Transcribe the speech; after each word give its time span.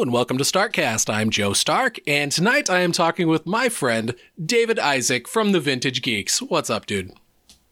Hello 0.00 0.06
and 0.06 0.14
welcome 0.14 0.38
to 0.38 0.44
Starkcast. 0.44 1.12
I'm 1.12 1.28
Joe 1.28 1.52
Stark, 1.52 1.98
and 2.06 2.32
tonight 2.32 2.70
I 2.70 2.80
am 2.80 2.90
talking 2.90 3.28
with 3.28 3.44
my 3.44 3.68
friend 3.68 4.14
David 4.42 4.78
Isaac 4.78 5.28
from 5.28 5.52
the 5.52 5.60
Vintage 5.60 6.00
Geeks. 6.00 6.40
What's 6.40 6.70
up, 6.70 6.86
dude? 6.86 7.12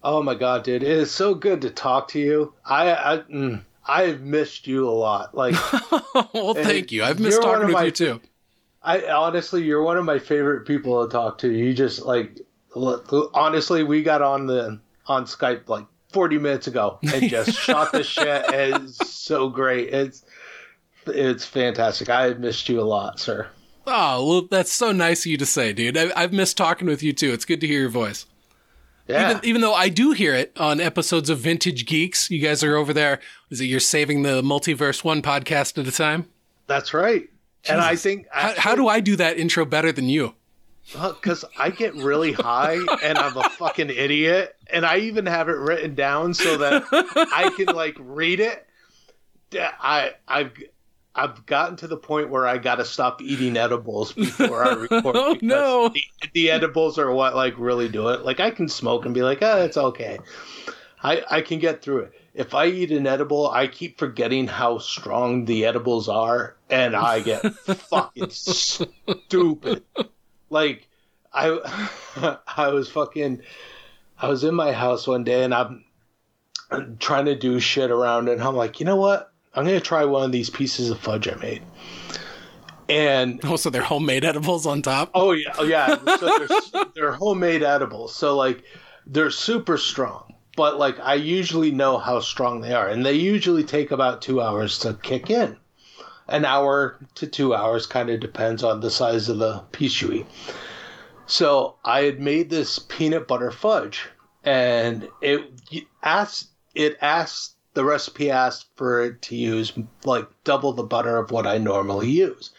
Oh 0.03 0.23
my 0.23 0.35
god, 0.35 0.63
dude! 0.63 0.83
It 0.83 0.91
is 0.91 1.11
so 1.11 1.33
good 1.33 1.63
to 1.63 1.71
talk 1.71 2.07
to 2.09 2.19
you. 2.19 2.53
I 2.67 2.93
I, 2.93 3.19
mm, 3.33 3.63
I 3.87 4.03
have 4.09 4.21
missed 4.21 4.67
you 4.67 4.87
a 4.87 4.91
lot. 4.91 5.35
Like, 5.35 5.55
well, 6.35 6.53
thank 6.53 6.93
you. 6.93 7.03
I've 7.03 7.19
missed 7.19 7.41
talking 7.41 7.65
with 7.65 7.73
my- 7.73 7.85
you 7.85 7.91
too. 7.93 8.21
I 8.83 9.07
honestly, 9.07 9.63
you're 9.65 9.83
one 9.83 9.97
of 9.97 10.05
my 10.05 10.19
favorite 10.19 10.67
people 10.67 11.07
to 11.07 11.11
talk 11.11 11.39
to. 11.39 11.51
You 11.51 11.73
just 11.73 12.03
like, 12.03 12.43
look, 12.75 13.11
honestly, 13.33 13.85
we 13.85 14.03
got 14.03 14.21
on 14.21 14.45
the 14.45 14.79
on 15.07 15.25
Skype 15.25 15.67
like 15.71 15.87
40 16.13 16.37
minutes 16.39 16.67
ago 16.67 16.99
and 17.03 17.31
just 17.31 17.53
shot 17.59 17.93
the 17.93 18.05
shit. 18.05 18.45
It's 18.49 19.11
so 19.15 19.49
great. 19.49 19.95
It's 19.95 20.25
it's 21.11 21.45
fantastic. 21.47 22.09
I 22.09 22.25
have 22.29 22.41
missed 22.41 22.69
you 22.69 22.81
a 22.81 22.83
lot, 22.83 23.19
sir. 23.21 23.49
Oh, 23.87 24.27
well, 24.27 24.43
that's 24.51 24.73
so 24.73 24.93
nice 24.93 25.23
of 25.25 25.27
you 25.31 25.39
to 25.39 25.47
say, 25.47 25.73
dude. 25.73 25.97
I, 25.97 26.11
I've 26.15 26.33
missed 26.33 26.57
talking 26.57 26.87
with 26.89 27.03
you 27.03 27.13
too. 27.13 27.33
It's 27.33 27.45
good 27.45 27.61
to 27.63 27.67
hear 27.67 27.81
your 27.81 27.89
voice. 27.89 28.27
Yeah, 29.07 29.31
Even, 29.31 29.45
even 29.45 29.61
though 29.63 29.73
I 29.73 29.89
do 29.89 30.13
hear 30.13 30.35
it 30.35 30.53
on 30.59 30.81
episodes 30.81 31.31
of 31.31 31.39
Vintage 31.39 31.87
Geeks, 31.87 32.31
you 32.31 32.41
guys 32.41 32.63
are 32.63 32.77
over 32.77 32.93
there. 32.93 33.21
Is 33.49 33.61
it 33.63 33.65
you're 33.65 33.81
saving 33.81 34.23
the 34.23 34.43
multiverse 34.43 35.03
one 35.03 35.23
podcast 35.23 35.79
at 35.79 35.87
a 35.87 35.93
time? 35.93 36.27
that's 36.67 36.93
right. 36.93 37.27
And 37.69 37.81
I 37.81 37.97
think 37.97 38.27
How, 38.31 38.53
how 38.57 38.75
do 38.75 38.87
I 38.89 39.01
do 39.01 39.17
that 39.17 39.39
intro 39.39 39.65
better 39.65 39.91
than 39.93 40.09
you? 40.09 40.35
because 40.93 41.45
I 41.59 41.69
get 41.71 41.95
really 41.97 42.33
high 42.33 42.79
and 43.03 43.19
I'm 43.19 43.37
a 43.37 43.49
fucking 43.51 43.91
idiot, 43.91 44.57
and 44.71 44.87
I 44.87 44.99
even 44.99 45.27
have 45.27 45.49
it 45.51 45.57
written 45.57 45.95
down 45.95 46.33
so 46.35 46.57
that 46.59 46.85
I 46.93 47.51
can 47.57 47.75
like 47.75 47.97
read 47.99 48.41
it. 48.41 48.67
I 49.59 50.13
I've 50.27 50.53
I've 51.19 51.45
gotten 51.47 51.77
to 51.77 51.87
the 51.87 51.97
point 51.97 52.31
where 52.31 52.47
I 52.47 52.59
got 52.59 52.77
to 52.77 52.85
stop 52.85 53.21
eating 53.21 53.57
edibles 53.57 54.13
before 54.13 54.65
I 54.65 54.73
record. 54.75 55.17
Oh, 55.17 55.35
because 55.35 55.43
no. 55.43 55.89
The, 55.89 56.03
the 56.33 56.51
edibles 56.51 56.99
are 56.99 57.11
what 57.13 57.35
like 57.35 57.55
really 57.59 57.89
do 57.89 58.09
it. 58.09 58.25
Like 58.25 58.41
I 58.41 58.51
can 58.51 58.69
smoke 58.69 59.05
and 59.05 59.15
be 59.15 59.23
like, 59.23 59.43
oh, 59.43 59.63
it's 59.63 59.77
okay. 59.77 60.19
I 61.03 61.23
I 61.31 61.41
can 61.43 61.59
get 61.59 61.83
through 61.83 62.01
it. 62.01 62.13
If 62.35 62.55
I 62.55 62.67
eat 62.67 62.93
an 62.93 63.07
edible, 63.07 63.51
I 63.51 63.67
keep 63.67 63.99
forgetting 63.99 64.47
how 64.47 64.79
strong 64.79 65.45
the 65.45 65.65
edibles 65.67 66.09
are, 66.09 66.57
and 66.71 66.95
I 66.95 67.21
get 67.21 67.43
fucking 67.55 68.31
stupid. 68.31 69.83
Like 70.51 70.89
I 71.33 72.39
I 72.57 72.69
was 72.69 72.89
fucking 72.89 73.43
I 74.21 74.29
was 74.29 74.45
in 74.45 74.55
my 74.55 74.73
house 74.73 75.07
one 75.07 75.25
day 75.25 75.45
and 75.45 75.55
I'm, 75.55 75.85
I'm 76.71 76.97
trying 76.99 77.27
to 77.27 77.37
do 77.37 77.61
shit 77.61 77.91
around 77.91 78.29
and 78.29 78.43
I'm 78.43 78.57
like, 78.57 78.81
you 78.81 78.87
know 78.87 78.97
what? 78.97 79.33
I'm 79.59 79.65
gonna 79.67 79.81
try 79.81 80.05
one 80.05 80.25
of 80.25 80.33
these 80.33 80.49
pieces 80.51 80.91
of 80.91 80.99
fudge 81.01 81.29
I 81.29 81.35
made. 81.37 81.63
And 82.89 83.41
Oh, 83.45 83.57
so 83.57 83.69
they're 83.71 83.83
homemade 83.83 84.25
edibles 84.25 84.65
on 84.67 84.81
top. 84.83 85.11
oh 85.15 85.33
yeah, 85.33 85.53
oh 85.59 85.65
yeah, 85.65 85.97
so 86.17 86.39
they're, 86.73 86.85
they're 86.95 87.13
homemade 87.13 87.63
edibles. 87.63 88.15
So 88.15 88.37
like 88.37 88.63
they're 89.07 89.31
super 89.31 89.77
strong, 89.77 90.35
but 90.57 90.79
like 90.79 90.99
I 91.01 91.15
usually 91.15 91.71
know 91.71 91.99
how 91.99 92.21
strong 92.21 92.61
they 92.63 92.73
are, 92.73 92.89
and 92.89 93.05
they 93.05 93.13
usually 93.15 93.65
take 93.65 93.91
about 93.91 94.23
two 94.23 94.41
hours 94.41 94.79
to 94.81 94.95
kick 94.95 95.29
in. 95.31 95.57
An 96.29 96.45
hour 96.45 96.99
to 97.17 97.27
two 97.27 97.55
hours 97.55 97.87
kind 97.87 98.11
of 98.11 98.21
depends 98.21 98.63
on 98.63 98.81
the 98.81 98.91
size 98.91 99.29
of 99.29 99.39
the 99.39 99.59
piece 99.73 100.01
you 100.01 100.13
eat. 100.13 100.27
So 101.27 101.77
I 101.85 102.03
had 102.05 102.21
made 102.21 102.49
this 102.51 102.79
peanut 102.79 103.27
butter 103.29 103.51
fudge, 103.51 104.09
and 104.45 105.09
it 105.21 105.43
asked 106.03 106.49
it 106.75 106.97
asked 107.03 107.57
the 107.75 107.85
recipe 107.85 108.31
asked 108.31 108.67
for 108.77 109.05
it 109.05 109.23
to 109.23 109.37
use 109.37 109.73
like 110.05 110.29
double 110.45 110.73
the 110.73 110.83
butter 110.83 111.17
of 111.17 111.31
what 111.31 111.47
I 111.47 111.59
normally 111.59 112.11
use. 112.11 112.51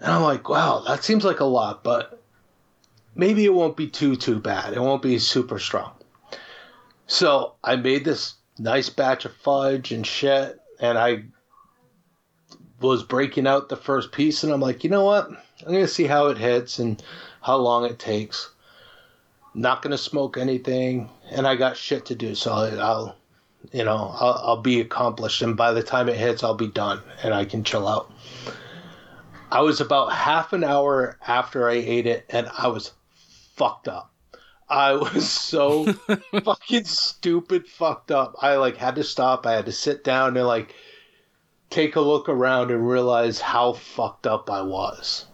And 0.00 0.10
I'm 0.10 0.22
like, 0.22 0.48
wow, 0.48 0.82
that 0.86 1.04
seems 1.04 1.24
like 1.24 1.40
a 1.40 1.44
lot, 1.44 1.84
but 1.84 2.22
maybe 3.14 3.44
it 3.44 3.54
won't 3.54 3.76
be 3.76 3.88
too 3.88 4.16
too 4.16 4.38
bad. 4.40 4.72
It 4.72 4.80
won't 4.80 5.02
be 5.02 5.18
super 5.18 5.58
strong. 5.58 5.92
So 7.06 7.54
I 7.62 7.76
made 7.76 8.04
this 8.04 8.34
nice 8.58 8.88
batch 8.88 9.24
of 9.24 9.34
fudge 9.34 9.92
and 9.92 10.06
shit, 10.06 10.60
and 10.80 10.98
I 10.98 11.24
was 12.80 13.04
breaking 13.04 13.46
out 13.46 13.68
the 13.68 13.76
first 13.76 14.12
piece, 14.12 14.42
and 14.42 14.52
I'm 14.52 14.60
like, 14.60 14.82
you 14.82 14.90
know 14.90 15.04
what? 15.04 15.28
I'm 15.28 15.72
gonna 15.72 15.86
see 15.86 16.06
how 16.06 16.28
it 16.28 16.38
hits 16.38 16.78
and 16.78 17.02
how 17.40 17.56
long 17.56 17.84
it 17.84 17.98
takes. 17.98 18.50
Not 19.54 19.82
gonna 19.82 19.98
smoke 19.98 20.36
anything, 20.36 21.08
and 21.30 21.46
I 21.46 21.56
got 21.56 21.76
shit 21.76 22.06
to 22.06 22.14
do, 22.14 22.34
so 22.34 22.52
I'll, 22.52 23.16
you 23.70 23.84
know, 23.84 24.14
I'll, 24.18 24.40
I'll 24.44 24.60
be 24.60 24.80
accomplished, 24.80 25.42
and 25.42 25.56
by 25.56 25.72
the 25.72 25.82
time 25.82 26.08
it 26.08 26.16
hits, 26.16 26.42
I'll 26.42 26.54
be 26.54 26.68
done, 26.68 27.00
and 27.22 27.32
I 27.32 27.44
can 27.44 27.64
chill 27.64 27.86
out. 27.86 28.10
I 29.50 29.60
was 29.60 29.80
about 29.80 30.12
half 30.12 30.52
an 30.52 30.64
hour 30.64 31.18
after 31.26 31.68
I 31.68 31.74
ate 31.74 32.06
it, 32.06 32.24
and 32.30 32.48
I 32.56 32.68
was 32.68 32.92
fucked 33.56 33.88
up. 33.88 34.10
I 34.68 34.94
was 34.94 35.30
so 35.30 35.92
fucking 36.44 36.84
stupid 36.84 37.68
fucked 37.68 38.10
up. 38.10 38.36
I 38.40 38.56
like 38.56 38.78
had 38.78 38.94
to 38.94 39.04
stop. 39.04 39.46
I 39.46 39.52
had 39.52 39.66
to 39.66 39.72
sit 39.72 40.02
down 40.02 40.36
and 40.36 40.46
like 40.46 40.74
take 41.68 41.96
a 41.96 42.00
look 42.00 42.28
around 42.28 42.70
and 42.70 42.88
realize 42.88 43.40
how 43.40 43.74
fucked 43.74 44.26
up 44.26 44.50
I 44.50 44.62
was. 44.62 45.26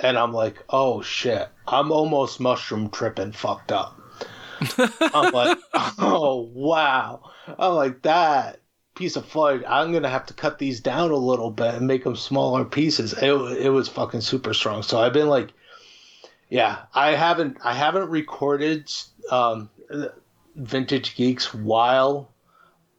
And 0.00 0.16
I'm 0.16 0.32
like, 0.32 0.64
oh 0.70 1.02
shit, 1.02 1.48
I'm 1.66 1.92
almost 1.92 2.40
mushroom 2.40 2.88
tripping 2.88 3.32
fucked 3.32 3.72
up. 3.72 3.95
I'm 5.00 5.32
like, 5.32 5.58
oh 5.98 6.50
wow. 6.52 7.30
I'm 7.58 7.74
like 7.74 8.02
that 8.02 8.60
piece 8.94 9.16
of 9.16 9.26
fudge. 9.26 9.62
I'm 9.68 9.92
gonna 9.92 10.08
have 10.08 10.26
to 10.26 10.34
cut 10.34 10.58
these 10.58 10.80
down 10.80 11.10
a 11.10 11.16
little 11.16 11.50
bit 11.50 11.74
and 11.74 11.86
make 11.86 12.04
them 12.04 12.16
smaller 12.16 12.64
pieces. 12.64 13.12
It 13.12 13.32
it 13.32 13.70
was 13.70 13.88
fucking 13.88 14.22
super 14.22 14.54
strong. 14.54 14.82
So 14.82 15.00
I've 15.00 15.12
been 15.12 15.28
like, 15.28 15.52
yeah, 16.48 16.84
I 16.94 17.12
haven't 17.12 17.58
I 17.62 17.74
haven't 17.74 18.10
recorded 18.10 18.90
um, 19.30 19.70
vintage 20.56 21.14
geeks 21.14 21.54
while 21.54 22.32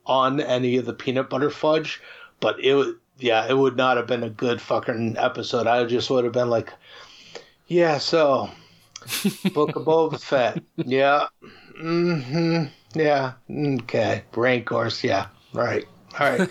on 0.06 0.40
any 0.40 0.78
of 0.78 0.86
the 0.86 0.94
peanut 0.94 1.30
butter 1.30 1.50
fudge, 1.50 2.02
but 2.40 2.60
it 2.60 2.76
would 2.76 2.98
yeah, 3.20 3.48
it 3.48 3.58
would 3.58 3.76
not 3.76 3.98
have 3.98 4.08
been 4.08 4.24
a 4.24 4.30
good 4.30 4.62
fucking 4.62 5.18
episode. 5.18 5.68
I 5.68 5.84
just 5.86 6.10
would 6.10 6.24
have 6.24 6.34
been 6.34 6.50
like, 6.50 6.72
yeah, 7.68 7.98
so 7.98 8.50
Book 9.54 9.76
of 9.76 9.86
Boba 9.86 10.20
Fett, 10.20 10.64
yeah, 10.78 11.28
mm-hmm, 11.82 12.66
yeah, 13.00 13.34
okay, 13.50 14.24
Rancors, 14.36 15.04
yeah, 15.04 15.28
right, 15.54 15.86
all 16.20 16.38
right. 16.38 16.50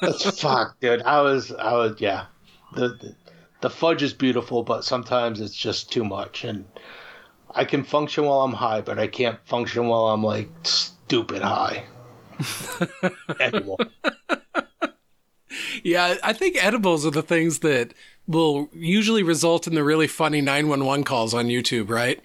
That's 0.00 0.40
fuck, 0.40 0.78
dude. 0.80 1.02
I 1.02 1.20
was, 1.20 1.52
I 1.52 1.72
was, 1.74 2.00
yeah. 2.00 2.26
The, 2.74 2.88
the 2.88 3.14
the 3.60 3.70
fudge 3.70 4.02
is 4.02 4.12
beautiful, 4.12 4.64
but 4.64 4.84
sometimes 4.84 5.40
it's 5.40 5.54
just 5.54 5.92
too 5.92 6.04
much, 6.04 6.44
and 6.44 6.64
I 7.54 7.64
can 7.64 7.84
function 7.84 8.24
while 8.24 8.40
I'm 8.40 8.54
high, 8.54 8.80
but 8.80 8.98
I 8.98 9.06
can't 9.06 9.38
function 9.46 9.86
while 9.86 10.06
I'm 10.06 10.24
like 10.24 10.50
stupid 10.64 11.42
high. 11.42 11.84
anymore. 13.40 13.78
Yeah, 15.84 16.16
I 16.22 16.32
think 16.32 16.62
edibles 16.62 17.04
are 17.04 17.10
the 17.10 17.22
things 17.22 17.60
that 17.60 17.94
will 18.26 18.68
usually 18.72 19.22
result 19.22 19.66
in 19.66 19.74
the 19.74 19.84
really 19.84 20.06
funny 20.06 20.40
911 20.40 21.04
calls 21.04 21.34
on 21.34 21.46
YouTube, 21.46 21.90
right? 21.90 22.22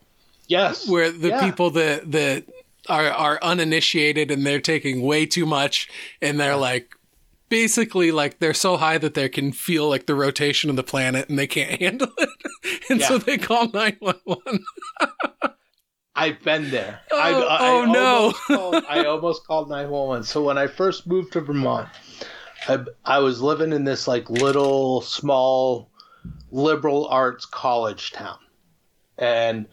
Yes. 0.47 0.87
Where 0.87 1.11
the 1.11 1.29
Yeah. 1.29 1.45
people 1.45 1.69
that 1.71 2.11
that 2.11 2.45
are 2.87 3.09
are 3.09 3.39
uninitiated 3.41 4.31
and 4.31 4.45
they're 4.45 4.61
taking 4.61 5.01
way 5.01 5.25
too 5.25 5.45
much 5.45 5.89
and 6.21 6.39
they're 6.39 6.55
like 6.55 6.95
basically 7.49 8.11
like 8.11 8.39
they're 8.39 8.53
so 8.53 8.77
high 8.77 8.97
that 8.97 9.13
they 9.13 9.27
can 9.29 9.51
feel 9.51 9.89
like 9.89 10.05
the 10.05 10.15
rotation 10.15 10.69
of 10.69 10.75
the 10.75 10.83
planet 10.83 11.27
and 11.29 11.38
they 11.39 11.47
can't 11.47 11.81
handle 11.81 12.09
it. 12.17 12.29
and 12.89 13.01
so 13.01 13.17
they 13.17 13.38
call 13.38 13.67
911. 13.69 14.63
I've 16.15 16.41
been 16.43 16.71
there. 16.71 17.00
Oh, 17.11 17.19
I, 17.19 17.29
I, 17.29 17.57
oh, 17.59 17.81
I 17.83 17.85
no. 17.91 18.15
Almost 18.15 18.41
called, 18.47 18.83
I 18.89 19.03
almost 19.05 19.45
called 19.45 19.69
911. 19.69 20.23
So 20.23 20.43
when 20.43 20.57
I 20.57 20.65
first 20.67 21.05
moved 21.05 21.33
to 21.33 21.41
Vermont, 21.41 21.89
I, 22.67 22.85
I 23.05 23.19
was 23.19 23.41
living 23.41 23.71
in 23.71 23.83
this 23.83 24.07
like 24.07 24.29
little 24.29 25.01
small 25.01 25.89
liberal 26.51 27.07
arts 27.07 27.45
college 27.45 28.11
town. 28.11 28.37
And 29.17 29.67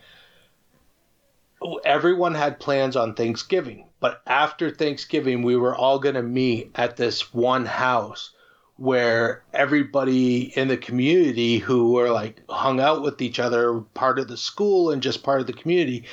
everyone 1.85 2.35
had 2.35 2.61
plans 2.61 2.97
on 2.97 3.15
Thanksgiving. 3.15 3.87
But 4.01 4.23
after 4.27 4.71
Thanksgiving, 4.71 5.43
we 5.43 5.57
were 5.57 5.75
all 5.75 5.99
going 5.99 6.15
to 6.15 6.23
meet 6.23 6.71
at 6.75 6.97
this 6.97 7.33
one 7.33 7.65
house 7.67 8.31
where 8.77 9.43
everybody 9.53 10.53
in 10.59 10.69
the 10.69 10.77
community 10.77 11.59
who 11.59 11.93
were 11.93 12.11
like 12.11 12.43
hung 12.49 12.81
out 12.81 13.03
with 13.03 13.23
each 13.23 13.39
other, 13.39 13.81
part 13.95 14.19
of 14.19 14.29
the 14.29 14.37
school 14.37 14.91
and 14.91 15.03
just 15.03 15.23
part 15.23 15.41
of 15.41 15.47
the 15.47 15.53
community, 15.53 16.05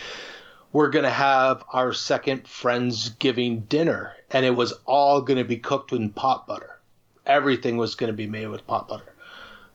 were 0.73 0.89
going 0.89 1.03
to 1.03 1.12
have 1.12 1.63
our 1.73 1.94
second 1.94 2.45
Friendsgiving 2.45 3.68
dinner. 3.68 4.13
And 4.29 4.45
it 4.45 4.56
was 4.56 4.73
all 4.85 5.21
going 5.21 5.38
to 5.38 5.45
be 5.45 5.57
cooked 5.57 5.91
in 5.91 6.09
pot 6.09 6.47
butter. 6.47 6.79
Everything 7.25 7.77
was 7.77 7.95
going 7.95 8.07
to 8.07 8.18
be 8.18 8.27
made 8.27 8.47
with 8.47 8.65
pot 8.65 8.88
butter. 8.88 9.13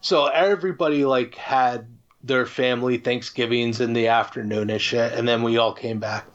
So 0.01 0.27
everybody 0.27 1.05
like 1.05 1.35
had 1.35 1.87
their 2.23 2.47
family 2.47 2.99
Thanksgivings 2.99 3.81
in 3.81 3.93
the 3.93 4.09
afternoon 4.09 4.71
and 4.71 4.81
shit. 4.81 5.13
And 5.13 5.29
then 5.29 5.43
we 5.43 5.59
all 5.59 5.73
came 5.73 5.99
back. 5.99 6.27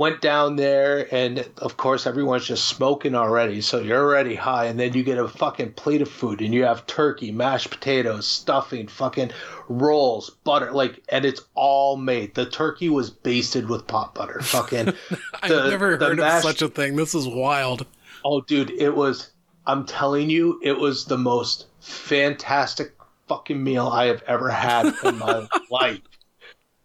Went 0.00 0.22
down 0.22 0.56
there, 0.56 1.06
and 1.14 1.46
of 1.58 1.76
course, 1.76 2.06
everyone's 2.06 2.46
just 2.46 2.66
smoking 2.66 3.14
already. 3.14 3.60
So 3.60 3.80
you're 3.80 4.02
already 4.02 4.34
high. 4.34 4.64
And 4.64 4.80
then 4.80 4.94
you 4.94 5.02
get 5.02 5.18
a 5.18 5.28
fucking 5.28 5.74
plate 5.74 6.00
of 6.00 6.10
food, 6.10 6.40
and 6.40 6.54
you 6.54 6.64
have 6.64 6.86
turkey, 6.86 7.30
mashed 7.30 7.68
potatoes, 7.68 8.26
stuffing, 8.26 8.88
fucking 8.88 9.30
rolls, 9.68 10.30
butter. 10.42 10.72
Like, 10.72 11.02
and 11.10 11.26
it's 11.26 11.42
all 11.54 11.98
made. 11.98 12.34
The 12.34 12.46
turkey 12.46 12.88
was 12.88 13.10
basted 13.10 13.68
with 13.68 13.86
pot 13.86 14.14
butter. 14.14 14.40
Fucking. 14.40 14.88
I've 15.42 15.50
never 15.50 15.98
heard 15.98 16.16
mashed, 16.16 16.46
of 16.46 16.50
such 16.50 16.62
a 16.62 16.68
thing. 16.70 16.96
This 16.96 17.14
is 17.14 17.28
wild. 17.28 17.86
Oh, 18.24 18.40
dude, 18.40 18.70
it 18.70 18.96
was. 18.96 19.32
I'm 19.66 19.84
telling 19.84 20.30
you, 20.30 20.58
it 20.62 20.78
was 20.78 21.04
the 21.04 21.18
most 21.18 21.66
fantastic 21.80 22.94
fucking 23.28 23.62
meal 23.62 23.88
I 23.88 24.06
have 24.06 24.22
ever 24.26 24.48
had 24.48 24.94
in 25.04 25.18
my 25.18 25.46
life. 25.70 26.00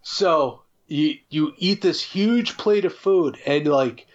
So 0.01 0.64
you 0.87 1.17
you 1.29 1.53
eat 1.57 1.81
this 1.81 2.01
huge 2.01 2.57
plate 2.57 2.85
of 2.85 2.93
food 2.93 3.37
and 3.45 3.67
like 3.67 4.07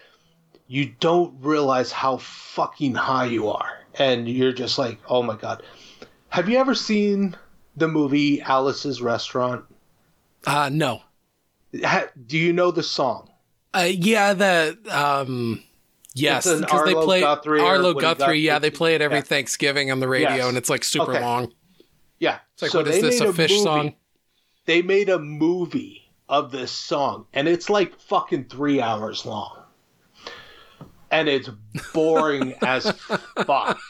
you 0.67 0.93
don't 1.01 1.35
realize 1.41 1.91
how 1.91 2.19
fucking 2.19 2.95
high 2.95 3.25
you 3.25 3.49
are. 3.49 3.71
And 3.99 4.29
you're 4.29 4.53
just 4.53 4.79
like 4.79 4.99
oh 5.09 5.23
my 5.23 5.37
god. 5.37 5.63
Have 6.29 6.49
you 6.49 6.59
ever 6.59 6.75
seen 6.75 7.37
the 7.77 7.89
movie 7.89 8.41
alice's 8.41 9.03
restaurant? 9.03 9.65
Uh 10.47 10.71
no. 10.73 11.03
Ha, 11.85 12.07
do 12.27 12.39
you 12.39 12.53
know 12.53 12.71
the 12.71 12.83
song? 12.83 13.31
Uh 13.75 13.89
yeah 13.91 14.33
the 14.35 14.79
um 14.91 15.63
yes. 16.15 16.45
Because 16.47 16.85
they 16.85 16.95
play 16.95 17.21
guthrie 17.21 17.61
arlo 17.61 17.95
guthrie 17.95 18.41
yeah 18.41 18.61
they 18.61 18.71
play 18.71 18.95
it 18.95 19.01
every 19.01 19.19
yeah. 19.19 19.23
thanksgiving 19.23 19.91
on 19.91 19.99
the 19.99 20.09
radio 20.09 20.37
yes. 20.37 20.49
and 20.49 20.57
it's 20.57 20.71
like 20.71 20.85
super 20.85 21.13
okay. 21.13 21.21
long. 21.21 21.53
Yeah. 22.21 22.39
It's 22.53 22.63
like 22.63 22.71
so 22.71 22.79
what 22.79 22.89
is 22.89 23.01
this 23.01 23.21
a 23.21 23.33
fish 23.33 23.61
song? 23.61 23.95
They 24.67 24.83
made 24.83 25.09
a 25.09 25.19
movie 25.19 26.00
of 26.31 26.53
this 26.53 26.71
song, 26.71 27.27
and 27.35 27.49
it's 27.49 27.69
like 27.69 28.01
fucking 28.01 28.45
three 28.45 28.81
hours 28.81 29.27
long. 29.27 29.65
And 31.11 31.29
it's 31.29 31.51
boring 31.93 32.55
as 32.63 32.89
fuck. 33.45 33.81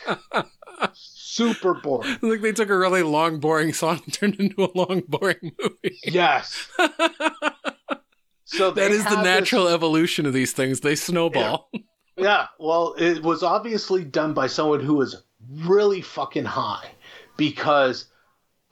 Super 0.94 1.74
boring. 1.74 2.16
Like 2.22 2.40
they 2.40 2.52
took 2.52 2.70
a 2.70 2.78
really 2.78 3.02
long, 3.02 3.40
boring 3.40 3.74
song 3.74 4.00
and 4.04 4.12
turned 4.12 4.34
it 4.34 4.40
into 4.40 4.64
a 4.64 4.70
long, 4.74 5.02
boring 5.06 5.52
movie. 5.60 5.98
Yes. 6.02 6.66
so 8.46 8.70
that 8.70 8.90
is 8.90 9.04
the 9.04 9.22
natural 9.22 9.64
this... 9.64 9.74
evolution 9.74 10.24
of 10.24 10.32
these 10.32 10.52
things. 10.52 10.80
They 10.80 10.96
snowball. 10.96 11.68
Yeah. 11.72 11.80
yeah. 12.16 12.46
Well, 12.58 12.94
it 12.98 13.22
was 13.22 13.42
obviously 13.42 14.02
done 14.02 14.32
by 14.32 14.46
someone 14.46 14.80
who 14.80 14.94
was 14.94 15.22
really 15.58 16.00
fucking 16.00 16.46
high 16.46 16.90
because 17.36 18.06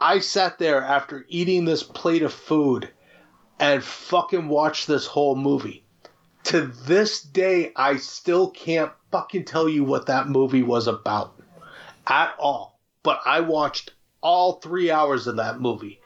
I 0.00 0.21
sat 0.21 0.59
there 0.59 0.82
after 0.82 1.26
eating 1.29 1.67
this 1.67 1.82
plate 1.82 2.23
of 2.23 2.32
food 2.32 2.88
and 3.58 3.82
fucking 3.82 4.49
watch 4.49 4.87
this 4.87 5.06
whole 5.06 5.37
movie. 5.37 5.84
To 6.44 6.66
this 6.66 7.20
day, 7.22 7.72
I 7.76 7.96
still 7.96 8.50
can't 8.50 8.93
fucking 9.10 9.44
tell 9.44 9.69
you 9.69 9.84
what 9.84 10.06
that 10.06 10.28
movie 10.28 10.62
was 10.62 10.87
about 10.87 11.40
at 12.06 12.34
all. 12.38 12.78
But 13.02 13.20
I 13.26 13.40
watched 13.40 13.93
all 14.20 14.55
three 14.55 14.90
hours 14.90 15.26
of 15.26 15.37
that 15.37 15.60
movie 15.60 16.00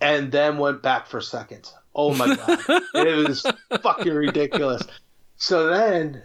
and 0.00 0.30
then 0.32 0.58
went 0.58 0.82
back 0.82 1.06
for 1.06 1.20
seconds. 1.20 1.74
Oh 1.94 2.14
my 2.14 2.36
god, 2.36 2.58
it 2.94 3.28
was 3.28 3.44
fucking 3.82 4.14
ridiculous. 4.14 4.82
So 5.36 5.68
then 5.68 6.22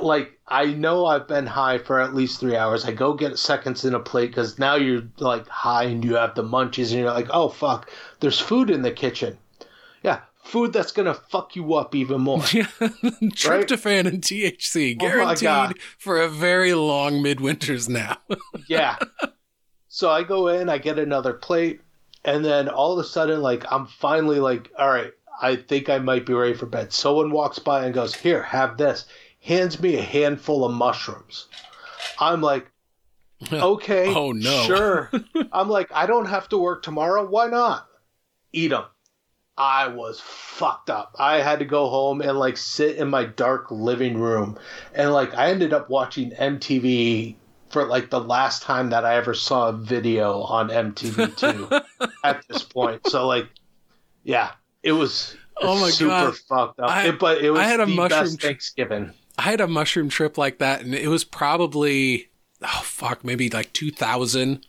like 0.00 0.38
I 0.48 0.66
know 0.66 1.06
I've 1.06 1.28
been 1.28 1.46
high 1.46 1.78
for 1.78 2.00
at 2.00 2.14
least 2.14 2.40
three 2.40 2.56
hours. 2.56 2.84
I 2.84 2.92
go 2.92 3.14
get 3.14 3.38
seconds 3.38 3.84
in 3.84 3.94
a 3.94 4.00
plate 4.00 4.28
because 4.28 4.58
now 4.58 4.76
you're 4.76 5.02
like 5.18 5.46
high 5.48 5.84
and 5.84 6.04
you 6.04 6.14
have 6.14 6.34
the 6.34 6.42
munchies 6.42 6.90
and 6.90 7.00
you're 7.00 7.12
like, 7.12 7.28
oh 7.30 7.48
fuck, 7.48 7.90
there's 8.20 8.40
food 8.40 8.70
in 8.70 8.82
the 8.82 8.92
kitchen. 8.92 9.38
Yeah, 10.02 10.20
food 10.44 10.72
that's 10.72 10.92
gonna 10.92 11.14
fuck 11.14 11.56
you 11.56 11.74
up 11.74 11.94
even 11.94 12.20
more. 12.20 12.38
Tryptophan 12.40 13.84
right? 13.84 14.06
and 14.06 14.22
THC 14.22 14.96
oh 15.00 15.06
guaranteed 15.06 15.80
for 15.98 16.20
a 16.20 16.28
very 16.28 16.74
long 16.74 17.14
midwinters 17.14 17.88
now. 17.88 18.16
yeah. 18.68 18.96
So 19.88 20.10
I 20.10 20.22
go 20.22 20.48
in, 20.48 20.68
I 20.68 20.78
get 20.78 20.98
another 20.98 21.32
plate, 21.32 21.80
and 22.24 22.44
then 22.44 22.68
all 22.68 22.92
of 22.92 23.04
a 23.04 23.08
sudden, 23.08 23.40
like 23.42 23.64
I'm 23.70 23.86
finally 23.86 24.40
like, 24.40 24.70
all 24.78 24.90
right, 24.90 25.12
I 25.40 25.56
think 25.56 25.88
I 25.90 25.98
might 25.98 26.24
be 26.24 26.34
ready 26.34 26.54
for 26.54 26.66
bed. 26.66 26.92
Someone 26.92 27.30
walks 27.30 27.58
by 27.58 27.84
and 27.84 27.94
goes, 27.94 28.14
"Here, 28.14 28.42
have 28.42 28.76
this." 28.76 29.06
Hands 29.46 29.80
me 29.80 29.96
a 29.96 30.02
handful 30.02 30.64
of 30.64 30.72
mushrooms. 30.72 31.46
I'm 32.18 32.40
like, 32.40 32.70
okay, 33.52 34.12
oh 34.12 34.32
no, 34.32 34.62
sure. 34.64 35.10
I'm 35.52 35.68
like, 35.68 35.90
I 35.92 36.06
don't 36.06 36.26
have 36.26 36.48
to 36.50 36.58
work 36.58 36.82
tomorrow. 36.82 37.26
Why 37.26 37.46
not? 37.46 37.86
Eat 38.52 38.68
them. 38.68 38.84
I 39.58 39.88
was 39.88 40.20
fucked 40.20 40.90
up. 40.90 41.16
I 41.18 41.40
had 41.40 41.60
to 41.60 41.64
go 41.64 41.88
home 41.88 42.20
and 42.20 42.38
like 42.38 42.56
sit 42.56 42.96
in 42.96 43.08
my 43.08 43.24
dark 43.24 43.70
living 43.70 44.18
room, 44.18 44.58
and 44.94 45.12
like 45.12 45.34
I 45.34 45.50
ended 45.50 45.72
up 45.72 45.88
watching 45.88 46.30
MTV 46.32 47.36
for 47.70 47.84
like 47.84 48.10
the 48.10 48.20
last 48.20 48.62
time 48.62 48.90
that 48.90 49.04
I 49.04 49.16
ever 49.16 49.34
saw 49.34 49.68
a 49.68 49.72
video 49.72 50.40
on 50.42 50.70
MTV 50.70 51.36
two 51.36 52.06
at 52.24 52.42
this 52.48 52.62
point. 52.62 53.06
So 53.06 53.26
like, 53.26 53.48
yeah, 54.24 54.52
it 54.82 54.92
was. 54.92 55.36
Oh 55.58 55.80
my 55.80 55.88
super 55.88 56.10
god, 56.10 56.36
fucked 56.36 56.80
up. 56.80 56.90
I, 56.90 57.08
it, 57.08 57.18
but 57.18 57.42
it 57.42 57.50
was 57.50 57.60
I 57.60 57.64
had 57.64 57.80
a 57.80 57.86
the 57.86 57.94
mushroom 57.94 58.22
best 58.22 58.42
Thanksgiving. 58.42 59.12
I 59.38 59.42
had 59.42 59.60
a 59.60 59.68
mushroom 59.68 60.08
trip 60.08 60.38
like 60.38 60.58
that, 60.58 60.82
and 60.82 60.94
it 60.94 61.08
was 61.08 61.24
probably 61.24 62.30
oh 62.62 62.82
fuck, 62.84 63.24
maybe 63.24 63.50
like 63.50 63.72
two 63.72 63.90
thousand 63.90 64.66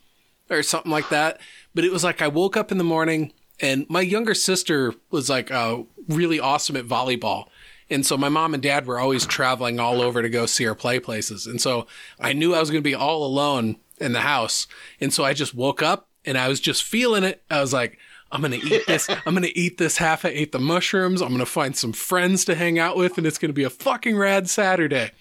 or 0.49 0.63
something 0.63 0.91
like 0.91 1.09
that. 1.09 1.39
But 1.73 1.85
it 1.85 1.91
was 1.91 2.03
like 2.03 2.21
I 2.21 2.27
woke 2.27 2.57
up 2.57 2.71
in 2.71 2.77
the 2.77 2.83
morning, 2.83 3.33
and 3.59 3.85
my 3.89 4.01
younger 4.01 4.33
sister 4.33 4.93
was 5.11 5.29
like 5.29 5.51
uh, 5.51 5.83
really 6.07 6.39
awesome 6.39 6.75
at 6.75 6.85
volleyball. 6.85 7.45
And 7.89 8.05
so 8.05 8.17
my 8.17 8.29
mom 8.29 8.53
and 8.53 8.61
dad 8.61 8.85
were 8.85 8.99
always 8.99 9.25
traveling 9.25 9.79
all 9.79 10.01
over 10.01 10.21
to 10.21 10.29
go 10.29 10.45
see 10.45 10.65
her 10.65 10.75
play 10.75 10.99
places. 10.99 11.47
And 11.47 11.61
so 11.61 11.87
I 12.19 12.33
knew 12.33 12.53
I 12.53 12.59
was 12.59 12.69
going 12.69 12.83
to 12.83 12.89
be 12.89 12.95
all 12.95 13.25
alone 13.25 13.77
in 13.97 14.11
the 14.11 14.21
house. 14.21 14.67
And 14.99 15.13
so 15.13 15.23
I 15.23 15.33
just 15.33 15.53
woke 15.53 15.81
up 15.81 16.09
and 16.25 16.37
I 16.37 16.49
was 16.49 16.59
just 16.59 16.83
feeling 16.83 17.23
it. 17.23 17.43
I 17.49 17.61
was 17.61 17.71
like, 17.71 17.97
I'm 18.31 18.41
gonna 18.41 18.57
eat 18.57 18.85
this. 18.87 19.09
I'm 19.25 19.33
gonna 19.33 19.49
eat 19.55 19.77
this 19.77 19.97
half. 19.97 20.25
I 20.25 20.29
ate 20.29 20.51
the 20.51 20.59
mushrooms. 20.59 21.21
I'm 21.21 21.31
gonna 21.31 21.45
find 21.45 21.75
some 21.75 21.93
friends 21.93 22.45
to 22.45 22.55
hang 22.55 22.79
out 22.79 22.97
with, 22.97 23.17
and 23.17 23.25
it's 23.25 23.37
gonna 23.37 23.53
be 23.53 23.63
a 23.63 23.69
fucking 23.69 24.17
rad 24.17 24.49
Saturday. 24.49 25.11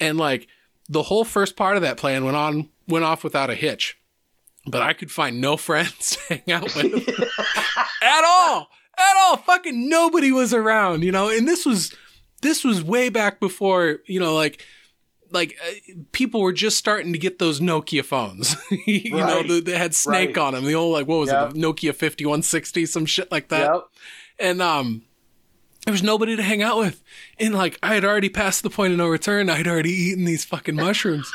And 0.00 0.18
like 0.18 0.48
the 0.88 1.04
whole 1.04 1.24
first 1.24 1.56
part 1.56 1.76
of 1.76 1.82
that 1.82 1.96
plan 1.96 2.24
went 2.24 2.36
on 2.36 2.70
went 2.86 3.04
off 3.04 3.22
without 3.22 3.50
a 3.50 3.54
hitch, 3.54 3.98
but 4.66 4.82
I 4.82 4.92
could 4.92 5.10
find 5.10 5.40
no 5.40 5.56
friends 5.58 6.16
to 6.16 6.34
hang 6.36 6.52
out 6.52 6.74
with 6.74 7.08
at 8.02 8.24
all. 8.24 8.68
At 8.98 9.16
all. 9.16 9.36
Fucking 9.36 9.88
nobody 9.88 10.32
was 10.32 10.52
around, 10.52 11.04
you 11.04 11.12
know. 11.12 11.28
And 11.28 11.46
this 11.46 11.64
was 11.64 11.94
this 12.42 12.64
was 12.64 12.82
way 12.82 13.08
back 13.08 13.40
before, 13.40 13.98
you 14.06 14.18
know, 14.18 14.34
like 14.34 14.64
like 15.30 15.56
uh, 15.64 15.92
people 16.12 16.40
were 16.40 16.52
just 16.52 16.76
starting 16.76 17.12
to 17.12 17.18
get 17.18 17.38
those 17.38 17.60
Nokia 17.60 18.04
phones. 18.04 18.56
you 18.86 19.18
right. 19.18 19.46
know, 19.46 19.60
they 19.60 19.76
had 19.76 19.94
Snake 19.94 20.36
right. 20.36 20.46
on 20.46 20.54
them. 20.54 20.64
The 20.64 20.74
old 20.74 20.92
like 20.92 21.06
what 21.06 21.20
was 21.20 21.30
yep. 21.30 21.50
it, 21.50 21.56
Nokia 21.56 21.94
fifty 21.94 22.26
one 22.26 22.42
sixty, 22.42 22.86
some 22.86 23.06
shit 23.06 23.30
like 23.30 23.48
that. 23.48 23.72
Yep. 23.72 23.88
And 24.40 24.62
um, 24.62 25.02
there 25.84 25.92
was 25.92 26.02
nobody 26.02 26.36
to 26.36 26.42
hang 26.42 26.62
out 26.62 26.78
with, 26.78 27.02
and 27.38 27.54
like 27.54 27.78
I 27.82 27.94
had 27.94 28.04
already 28.04 28.28
passed 28.28 28.62
the 28.62 28.70
point 28.70 28.92
of 28.92 28.98
no 28.98 29.08
return. 29.08 29.50
I'd 29.50 29.66
already 29.66 29.92
eaten 29.92 30.24
these 30.24 30.44
fucking 30.44 30.76
mushrooms. 30.76 31.30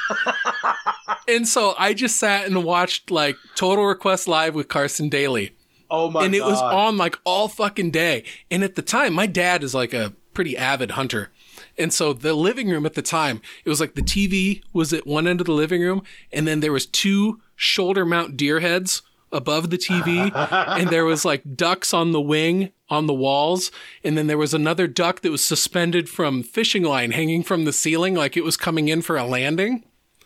and 1.27 1.47
so 1.47 1.73
I 1.77 1.93
just 1.93 2.17
sat 2.17 2.45
and 2.45 2.63
watched 2.63 3.11
like 3.11 3.35
Total 3.55 3.85
Request 3.85 4.27
Live 4.27 4.55
with 4.55 4.67
Carson 4.67 5.09
Daly. 5.09 5.55
Oh 5.89 6.09
my! 6.09 6.25
And 6.25 6.35
it 6.35 6.39
God. 6.39 6.51
was 6.51 6.61
on 6.61 6.97
like 6.97 7.17
all 7.23 7.47
fucking 7.47 7.91
day. 7.91 8.23
And 8.49 8.63
at 8.63 8.75
the 8.75 8.81
time, 8.81 9.13
my 9.13 9.25
dad 9.25 9.63
is 9.63 9.73
like 9.73 9.93
a 9.93 10.13
pretty 10.33 10.57
avid 10.57 10.91
hunter. 10.91 11.31
And 11.77 11.93
so 11.93 12.13
the 12.13 12.33
living 12.33 12.69
room 12.69 12.85
at 12.85 12.93
the 12.93 13.01
time, 13.01 13.41
it 13.65 13.69
was 13.69 13.79
like 13.79 13.95
the 13.95 14.01
TV 14.01 14.61
was 14.73 14.93
at 14.93 15.07
one 15.07 15.27
end 15.27 15.41
of 15.41 15.47
the 15.47 15.53
living 15.53 15.81
room, 15.81 16.03
and 16.31 16.47
then 16.47 16.59
there 16.59 16.71
was 16.71 16.85
two 16.85 17.41
shoulder 17.55 18.05
mount 18.05 18.37
deer 18.37 18.59
heads 18.59 19.01
above 19.31 19.71
the 19.71 19.77
TV, 19.77 20.31
and 20.79 20.89
there 20.89 21.05
was 21.05 21.25
like 21.25 21.55
ducks 21.55 21.93
on 21.93 22.11
the 22.11 22.21
wing 22.21 22.71
on 22.89 23.07
the 23.07 23.13
walls, 23.13 23.71
and 24.03 24.17
then 24.17 24.27
there 24.27 24.37
was 24.37 24.53
another 24.53 24.87
duck 24.87 25.21
that 25.21 25.31
was 25.31 25.43
suspended 25.43 26.07
from 26.07 26.43
fishing 26.43 26.83
line 26.83 27.11
hanging 27.11 27.43
from 27.43 27.65
the 27.65 27.73
ceiling, 27.73 28.13
like 28.13 28.37
it 28.37 28.43
was 28.43 28.55
coming 28.55 28.87
in 28.87 29.01
for 29.01 29.17
a 29.17 29.25
landing. 29.25 29.83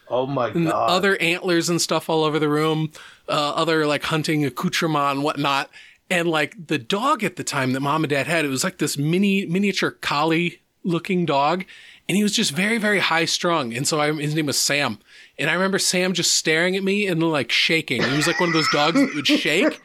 Oh 0.09 0.25
my 0.25 0.49
and 0.49 0.67
god! 0.67 0.89
Other 0.89 1.17
antlers 1.21 1.69
and 1.69 1.81
stuff 1.81 2.09
all 2.09 2.23
over 2.23 2.39
the 2.39 2.49
room, 2.49 2.91
uh, 3.27 3.53
other 3.55 3.85
like 3.85 4.03
hunting 4.03 4.45
accoutrement 4.45 5.17
and 5.17 5.23
whatnot. 5.23 5.69
And 6.09 6.29
like 6.29 6.67
the 6.67 6.77
dog 6.77 7.23
at 7.23 7.35
the 7.35 7.43
time 7.43 7.73
that 7.73 7.81
mom 7.81 8.03
and 8.03 8.09
dad 8.09 8.27
had, 8.27 8.45
it 8.45 8.49
was 8.49 8.63
like 8.63 8.77
this 8.77 8.97
mini 8.97 9.45
miniature 9.45 9.91
collie 9.91 10.61
looking 10.87 11.25
dog. 11.25 11.65
And 12.07 12.15
he 12.15 12.23
was 12.23 12.31
just 12.31 12.51
very, 12.51 12.77
very 12.77 12.99
high 12.99 13.25
strung. 13.25 13.73
And 13.73 13.87
so 13.87 13.99
I, 13.99 14.13
his 14.13 14.33
name 14.33 14.45
was 14.45 14.57
Sam. 14.57 14.99
And 15.37 15.49
I 15.49 15.53
remember 15.53 15.77
Sam 15.77 16.13
just 16.13 16.31
staring 16.31 16.75
at 16.75 16.83
me 16.83 17.05
and 17.05 17.21
like 17.21 17.51
shaking. 17.51 18.01
He 18.01 18.15
was 18.15 18.27
like 18.27 18.39
one 18.39 18.49
of 18.49 18.53
those 18.53 18.69
dogs 18.69 18.99
that 18.99 19.13
would 19.13 19.27
shake. 19.27 19.81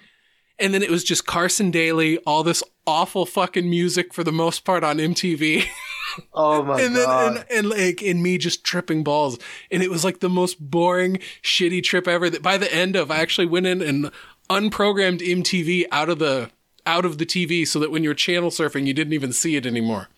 And 0.59 0.73
then 0.73 0.83
it 0.83 0.91
was 0.91 1.03
just 1.03 1.27
Carson 1.27 1.73
Daly, 1.73 2.19
all 2.19 2.45
this 2.45 2.63
awful 2.87 3.27
fucking 3.27 3.69
music 3.69 4.15
for 4.15 4.23
the 4.23 4.33
most 4.33 4.65
part 4.65 4.85
on 4.85 4.99
MTV. 4.99 5.65
Oh 6.35 6.63
my 6.63 6.79
and 6.79 6.95
god! 6.95 7.37
Then, 7.37 7.45
and, 7.51 7.59
and 7.59 7.69
like, 7.71 8.03
and 8.03 8.23
me 8.23 8.37
just 8.37 8.65
tripping 8.65 9.03
balls, 9.03 9.39
and 9.71 9.83
it 9.83 9.91
was 9.91 10.05
like 10.05 10.21
the 10.21 10.29
most 10.29 10.61
boring, 10.61 11.21
shitty 11.43 11.83
trip 11.83 12.07
ever. 12.07 12.29
That 12.29 12.43
by 12.43 12.59
the 12.59 12.71
end 12.71 12.97
of, 12.97 13.11
I 13.11 13.21
actually 13.21 13.47
went 13.47 13.67
in 13.67 13.81
and 13.81 14.11
unprogrammed 14.51 15.21
MTV 15.21 15.87
out 15.91 16.11
of 16.11 16.19
the 16.19 16.51
out 16.85 17.05
of 17.05 17.19
the 17.19 17.27
TV 17.27 17.67
so 17.67 17.79
that 17.79 17.91
when 17.91 18.05
you're 18.05 18.15
channel 18.15 18.51
surfing, 18.51 18.87
you 18.87 18.93
didn't 18.93 19.13
even 19.13 19.33
see 19.33 19.57
it 19.57 19.65
anymore. 19.65 20.09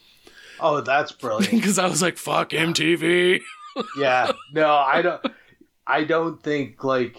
Oh, 0.64 0.80
that's 0.80 1.12
brilliant. 1.12 1.50
Because 1.50 1.78
I 1.78 1.86
was 1.86 2.00
like, 2.00 2.16
fuck 2.16 2.50
MTV. 2.50 3.42
yeah. 3.98 4.32
No, 4.54 4.70
I 4.70 5.02
don't. 5.02 5.26
I 5.86 6.04
don't 6.04 6.42
think 6.42 6.82
like. 6.82 7.18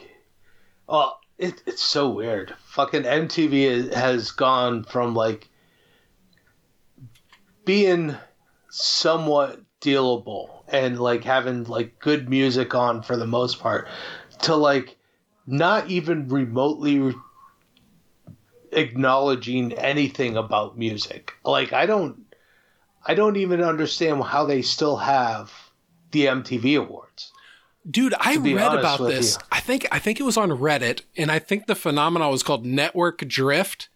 Oh, 0.89 1.13
it, 1.37 1.61
it's 1.67 1.83
so 1.83 2.09
weird. 2.09 2.55
Fucking 2.65 3.03
MTV 3.03 3.93
has 3.93 4.31
gone 4.31 4.83
from 4.83 5.13
like 5.13 5.47
being 7.65 8.15
somewhat 8.69 9.61
dealable 9.79 10.63
and 10.67 10.99
like 10.99 11.23
having 11.23 11.65
like 11.65 11.99
good 11.99 12.27
music 12.27 12.73
on 12.73 13.03
for 13.03 13.15
the 13.15 13.27
most 13.27 13.59
part 13.59 13.87
to 14.41 14.55
like 14.55 14.97
not 15.45 15.87
even 15.87 16.27
remotely 16.29 17.13
acknowledging 18.71 19.73
anything 19.73 20.35
about 20.35 20.79
music. 20.79 21.33
Like 21.43 21.73
I 21.73 21.85
don't 21.85 22.24
I 23.05 23.13
don't 23.13 23.37
even 23.37 23.61
understand 23.61 24.23
how 24.23 24.45
they 24.45 24.61
still 24.61 24.97
have 24.97 25.51
the 26.11 26.25
MTV 26.25 26.79
awards. 26.79 27.31
Dude, 27.89 28.15
I 28.19 28.37
read 28.37 28.73
about 28.73 28.99
this. 29.07 29.35
You. 29.35 29.43
I 29.51 29.59
think 29.59 29.87
I 29.91 29.99
think 29.99 30.19
it 30.19 30.23
was 30.23 30.37
on 30.37 30.49
Reddit 30.49 31.01
and 31.15 31.31
I 31.31 31.37
think 31.37 31.67
the 31.67 31.75
phenomenon 31.75 32.31
was 32.31 32.41
called 32.41 32.65
network 32.65 33.19
drift 33.27 33.89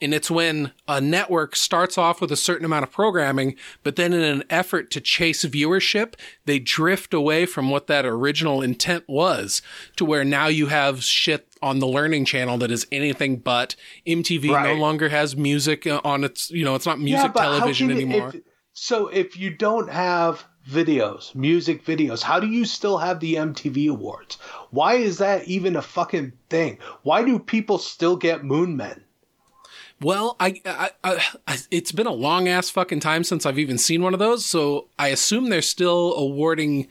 and 0.00 0.12
it's 0.12 0.30
when 0.30 0.72
a 0.86 1.00
network 1.00 1.56
starts 1.56 1.96
off 1.96 2.20
with 2.20 2.30
a 2.30 2.36
certain 2.36 2.66
amount 2.66 2.82
of 2.82 2.92
programming, 2.92 3.56
but 3.82 3.96
then 3.96 4.12
in 4.12 4.22
an 4.22 4.44
effort 4.50 4.90
to 4.90 5.00
chase 5.00 5.44
viewership, 5.44 6.14
they 6.44 6.58
drift 6.58 7.14
away 7.14 7.46
from 7.46 7.70
what 7.70 7.86
that 7.86 8.04
original 8.04 8.60
intent 8.60 9.04
was 9.08 9.62
to 9.96 10.04
where 10.04 10.24
now 10.24 10.48
you 10.48 10.66
have 10.66 11.02
shit 11.02 11.48
on 11.66 11.80
the 11.80 11.86
learning 11.86 12.24
channel 12.24 12.56
that 12.58 12.70
is 12.70 12.86
anything 12.92 13.36
but 13.36 13.74
MTV 14.06 14.50
right. 14.50 14.74
no 14.74 14.80
longer 14.80 15.08
has 15.08 15.36
music 15.36 15.86
uh, 15.86 16.00
on 16.04 16.22
its, 16.22 16.50
you 16.50 16.64
know, 16.64 16.76
it's 16.76 16.86
not 16.86 17.00
music 17.00 17.32
yeah, 17.34 17.42
television 17.42 17.90
you, 17.90 17.96
anymore. 17.96 18.28
If, 18.28 18.42
so 18.72 19.08
if 19.08 19.36
you 19.36 19.50
don't 19.50 19.90
have 19.90 20.44
videos, 20.68 21.34
music 21.34 21.84
videos, 21.84 22.22
how 22.22 22.38
do 22.38 22.46
you 22.46 22.64
still 22.64 22.98
have 22.98 23.18
the 23.18 23.34
MTV 23.34 23.90
awards? 23.90 24.36
Why 24.70 24.94
is 24.94 25.18
that 25.18 25.44
even 25.48 25.74
a 25.74 25.82
fucking 25.82 26.32
thing? 26.48 26.78
Why 27.02 27.24
do 27.24 27.38
people 27.38 27.78
still 27.78 28.16
get 28.16 28.44
Moon 28.44 28.76
Men? 28.76 29.02
Well, 30.00 30.36
I, 30.38 30.60
I, 30.66 30.90
I, 31.48 31.56
it's 31.70 31.90
been 31.90 32.06
a 32.06 32.12
long 32.12 32.48
ass 32.48 32.70
fucking 32.70 33.00
time 33.00 33.24
since 33.24 33.46
I've 33.46 33.58
even 33.58 33.78
seen 33.78 34.02
one 34.02 34.12
of 34.12 34.20
those, 34.20 34.44
so 34.44 34.88
I 34.98 35.08
assume 35.08 35.48
they're 35.48 35.62
still 35.62 36.14
awarding 36.14 36.88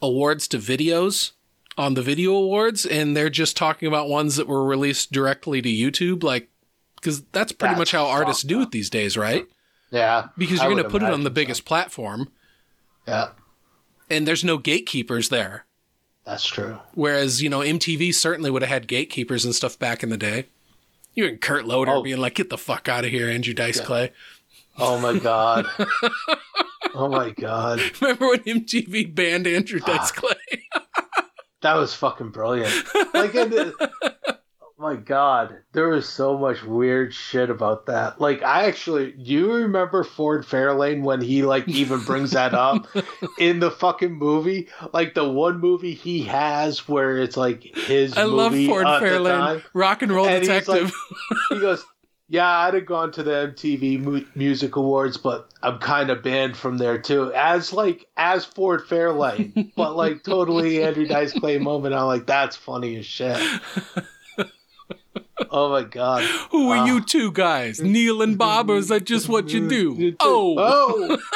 awards 0.00 0.46
to 0.48 0.58
videos 0.58 1.32
on 1.78 1.94
the 1.94 2.02
video 2.02 2.34
awards, 2.34 2.84
and 2.84 3.16
they're 3.16 3.30
just 3.30 3.56
talking 3.56 3.86
about 3.86 4.08
ones 4.08 4.36
that 4.36 4.48
were 4.48 4.64
released 4.64 5.12
directly 5.12 5.62
to 5.62 5.68
YouTube, 5.68 6.22
like 6.22 6.50
because 6.96 7.22
that's 7.32 7.52
pretty 7.52 7.74
that's 7.74 7.78
much 7.78 7.92
how 7.92 8.06
artists 8.06 8.42
do 8.42 8.60
it 8.60 8.72
these 8.72 8.90
days, 8.90 9.16
right? 9.16 9.46
Yeah, 9.90 10.28
because 10.36 10.60
you're 10.60 10.70
going 10.70 10.82
to 10.82 10.90
put 10.90 11.02
it 11.02 11.10
on 11.10 11.22
the 11.22 11.30
biggest 11.30 11.62
so. 11.62 11.66
platform. 11.66 12.28
Yeah, 13.06 13.30
and 14.10 14.26
there's 14.26 14.44
no 14.44 14.58
gatekeepers 14.58 15.28
there. 15.28 15.64
That's 16.26 16.44
true. 16.44 16.78
Whereas 16.92 17.40
you 17.40 17.48
know 17.48 17.60
MTV 17.60 18.12
certainly 18.12 18.50
would 18.50 18.62
have 18.62 18.70
had 18.70 18.88
gatekeepers 18.88 19.44
and 19.44 19.54
stuff 19.54 19.78
back 19.78 20.02
in 20.02 20.10
the 20.10 20.18
day. 20.18 20.46
You 21.14 21.26
and 21.26 21.40
Kurt 21.40 21.64
Loder 21.64 21.92
oh. 21.92 22.02
being 22.02 22.18
like, 22.18 22.34
"Get 22.34 22.50
the 22.50 22.58
fuck 22.58 22.88
out 22.88 23.04
of 23.04 23.10
here, 23.10 23.30
Andrew 23.30 23.54
Dice 23.54 23.78
yeah. 23.78 23.84
Clay." 23.84 24.12
Oh 24.78 24.98
my 24.98 25.18
god. 25.18 25.66
oh 26.94 27.08
my 27.08 27.30
god. 27.30 27.80
Remember 28.00 28.28
when 28.28 28.40
MTV 28.40 29.14
banned 29.14 29.46
Andrew 29.46 29.80
Dice 29.80 30.12
Clay? 30.12 30.34
that 31.62 31.74
was 31.74 31.94
fucking 31.94 32.30
brilliant. 32.30 32.72
Like, 33.14 33.34
my 34.78 34.94
god, 34.94 35.56
there 35.72 35.88
was 35.88 36.08
so 36.08 36.38
much 36.38 36.62
weird 36.62 37.12
shit 37.12 37.50
about 37.50 37.86
that. 37.86 38.20
Like, 38.20 38.42
I 38.44 38.66
actually, 38.66 39.10
do 39.10 39.32
you 39.32 39.52
remember 39.52 40.04
Ford 40.04 40.46
Fairlane 40.46 41.02
when 41.02 41.20
he 41.20 41.42
like 41.42 41.66
even 41.68 42.00
brings 42.00 42.30
that 42.30 42.54
up 42.54 42.86
in 43.38 43.58
the 43.58 43.72
fucking 43.72 44.12
movie? 44.12 44.68
Like 44.92 45.14
the 45.14 45.28
one 45.28 45.58
movie 45.58 45.94
he 45.94 46.22
has 46.24 46.88
where 46.88 47.18
it's 47.18 47.36
like 47.36 47.62
his. 47.62 48.16
I 48.16 48.22
love 48.22 48.52
Ford 48.52 48.86
Fairlane, 48.86 49.64
Rock 49.74 50.02
and 50.02 50.12
Roll 50.12 50.28
and 50.28 50.42
Detective. 50.42 50.94
Like, 51.30 51.38
he 51.50 51.60
goes, 51.60 51.84
"Yeah, 52.28 52.48
I'd 52.48 52.74
have 52.74 52.86
gone 52.86 53.12
to 53.12 53.22
the 53.22 53.52
MTV 53.54 54.00
Mu- 54.00 54.24
Music 54.34 54.76
Awards, 54.76 55.16
but 55.16 55.50
I'm 55.62 55.78
kind 55.78 56.10
of 56.10 56.22
banned 56.22 56.56
from 56.56 56.78
there 56.78 56.98
too." 56.98 57.32
As 57.34 57.72
like 57.72 58.06
as 58.16 58.44
Ford 58.44 58.86
Fairlane, 58.86 59.72
but 59.76 59.96
like 59.96 60.22
totally 60.22 60.82
Andrew 60.84 61.06
Dice 61.06 61.32
Clay 61.32 61.58
moment. 61.58 61.94
I'm 61.94 62.06
like, 62.06 62.26
that's 62.26 62.56
funny 62.56 62.96
as 62.96 63.06
shit 63.06 63.40
oh 65.50 65.70
my 65.70 65.82
god. 65.82 66.24
Who 66.50 66.70
are 66.70 66.86
you 66.86 66.98
ah. 66.98 67.04
two 67.06 67.32
guys? 67.32 67.80
Neil 67.80 68.22
and 68.22 68.38
Bob, 68.38 68.70
or 68.70 68.76
is 68.76 68.88
that 68.88 69.04
just 69.04 69.28
what 69.28 69.50
you 69.50 69.68
do? 69.68 70.16
Oh. 70.20 70.56
Oh. 70.58 71.18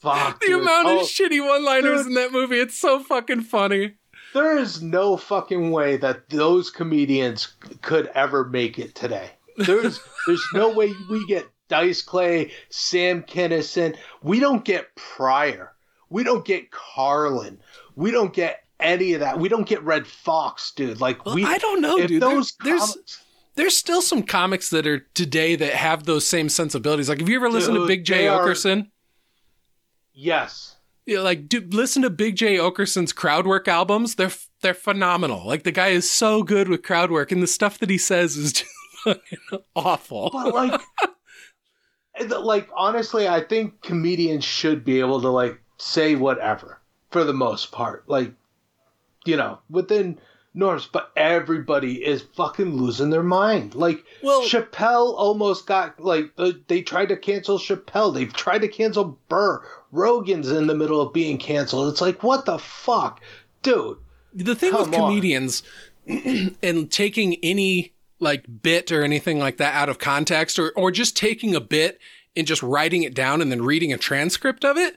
Fuck. 0.00 0.40
The 0.40 0.46
dude. 0.46 0.62
amount 0.62 0.88
of 0.88 0.98
oh. 0.98 1.02
shitty 1.02 1.46
one 1.46 1.64
liners 1.64 2.06
in 2.06 2.14
that 2.14 2.32
movie, 2.32 2.58
it's 2.58 2.78
so 2.78 3.00
fucking 3.00 3.42
funny. 3.42 3.94
There 4.34 4.58
is 4.58 4.82
no 4.82 5.16
fucking 5.16 5.70
way 5.70 5.96
that 5.96 6.28
those 6.28 6.70
comedians 6.70 7.54
could 7.82 8.10
ever 8.14 8.44
make 8.44 8.78
it 8.78 8.94
today. 8.94 9.30
There's 9.56 10.00
there's 10.26 10.44
no 10.52 10.70
way 10.70 10.92
we 11.10 11.26
get 11.26 11.46
Dice 11.68 12.02
Clay, 12.02 12.52
Sam 12.70 13.22
Kinison. 13.22 13.96
We 14.22 14.40
don't 14.40 14.64
get 14.64 14.94
Pryor. 14.96 15.72
We 16.10 16.24
don't 16.24 16.44
get 16.44 16.70
Carlin. 16.70 17.60
We 17.96 18.10
don't 18.10 18.32
get 18.32 18.64
any 18.80 19.14
of 19.14 19.20
that. 19.20 19.38
We 19.38 19.48
don't 19.48 19.66
get 19.66 19.82
Redd 19.82 20.06
Foxx, 20.06 20.72
dude. 20.72 21.00
Like 21.00 21.24
well, 21.24 21.34
we, 21.34 21.44
I 21.44 21.58
don't 21.58 21.80
know, 21.80 22.06
dude. 22.06 22.22
Those 22.22 22.54
there's, 22.62 22.80
comics, 22.80 22.94
there's 22.94 23.24
there's 23.56 23.76
still 23.76 24.02
some 24.02 24.22
comics 24.22 24.70
that 24.70 24.86
are 24.86 25.00
today 25.14 25.56
that 25.56 25.74
have 25.74 26.04
those 26.04 26.26
same 26.26 26.48
sensibilities. 26.48 27.08
Like, 27.08 27.20
have 27.20 27.28
you 27.28 27.36
ever 27.36 27.50
listened 27.50 27.76
dude, 27.76 27.84
to 27.84 27.88
Big 27.88 28.04
Jay 28.04 28.24
Oakerson? 28.24 28.82
Are, 28.82 28.88
yes. 30.12 30.76
Yeah, 31.06 31.20
like, 31.20 31.48
dude, 31.48 31.74
listen 31.74 32.02
to 32.02 32.10
Big 32.10 32.36
Jay 32.36 32.56
Oakerson's 32.56 33.12
crowd 33.12 33.46
work 33.46 33.68
albums. 33.68 34.14
They're 34.16 34.32
they're 34.62 34.74
phenomenal. 34.74 35.46
Like, 35.46 35.62
the 35.62 35.72
guy 35.72 35.88
is 35.88 36.10
so 36.10 36.42
good 36.42 36.68
with 36.68 36.82
crowd 36.82 37.10
work, 37.10 37.30
and 37.30 37.42
the 37.42 37.46
stuff 37.46 37.78
that 37.78 37.90
he 37.90 37.98
says 37.98 38.36
is 38.36 38.52
just 38.54 38.70
awful. 39.76 40.30
But 40.32 40.54
like, 40.54 40.80
like 42.40 42.68
honestly, 42.76 43.28
I 43.28 43.40
think 43.40 43.82
comedians 43.82 44.44
should 44.44 44.84
be 44.84 45.00
able 45.00 45.20
to 45.20 45.28
like 45.28 45.60
say 45.78 46.14
whatever 46.14 46.80
for 47.10 47.24
the 47.24 47.32
most 47.32 47.72
part. 47.72 48.08
Like 48.08 48.32
you 49.24 49.36
know, 49.36 49.58
within 49.70 50.18
norms, 50.54 50.88
but 50.90 51.10
everybody 51.16 52.04
is 52.04 52.22
fucking 52.36 52.76
losing 52.76 53.10
their 53.10 53.22
mind. 53.22 53.74
Like, 53.74 54.04
well, 54.22 54.42
Chappelle 54.42 55.14
almost 55.16 55.66
got 55.66 56.00
like 56.00 56.30
uh, 56.38 56.52
they 56.68 56.82
tried 56.82 57.08
to 57.08 57.16
cancel 57.16 57.58
Chappelle. 57.58 58.14
They've 58.14 58.32
tried 58.32 58.60
to 58.60 58.68
cancel 58.68 59.18
Burr. 59.28 59.62
Rogan's 59.90 60.50
in 60.50 60.66
the 60.66 60.74
middle 60.74 61.00
of 61.00 61.12
being 61.12 61.38
canceled. 61.38 61.92
It's 61.92 62.00
like, 62.00 62.22
what 62.22 62.46
the 62.46 62.58
fuck, 62.58 63.20
dude? 63.62 63.98
The 64.34 64.54
thing 64.54 64.74
with 64.74 64.92
comedians 64.92 65.62
and 66.06 66.90
taking 66.90 67.36
any 67.42 67.93
like 68.24 68.44
bit 68.62 68.90
or 68.90 69.04
anything 69.04 69.38
like 69.38 69.58
that 69.58 69.74
out 69.74 69.88
of 69.88 70.00
context, 70.00 70.58
or 70.58 70.72
or 70.72 70.90
just 70.90 71.16
taking 71.16 71.54
a 71.54 71.60
bit 71.60 72.00
and 72.34 72.48
just 72.48 72.64
writing 72.64 73.04
it 73.04 73.14
down 73.14 73.40
and 73.40 73.52
then 73.52 73.62
reading 73.62 73.92
a 73.92 73.98
transcript 73.98 74.64
of 74.64 74.76
it 74.76 74.96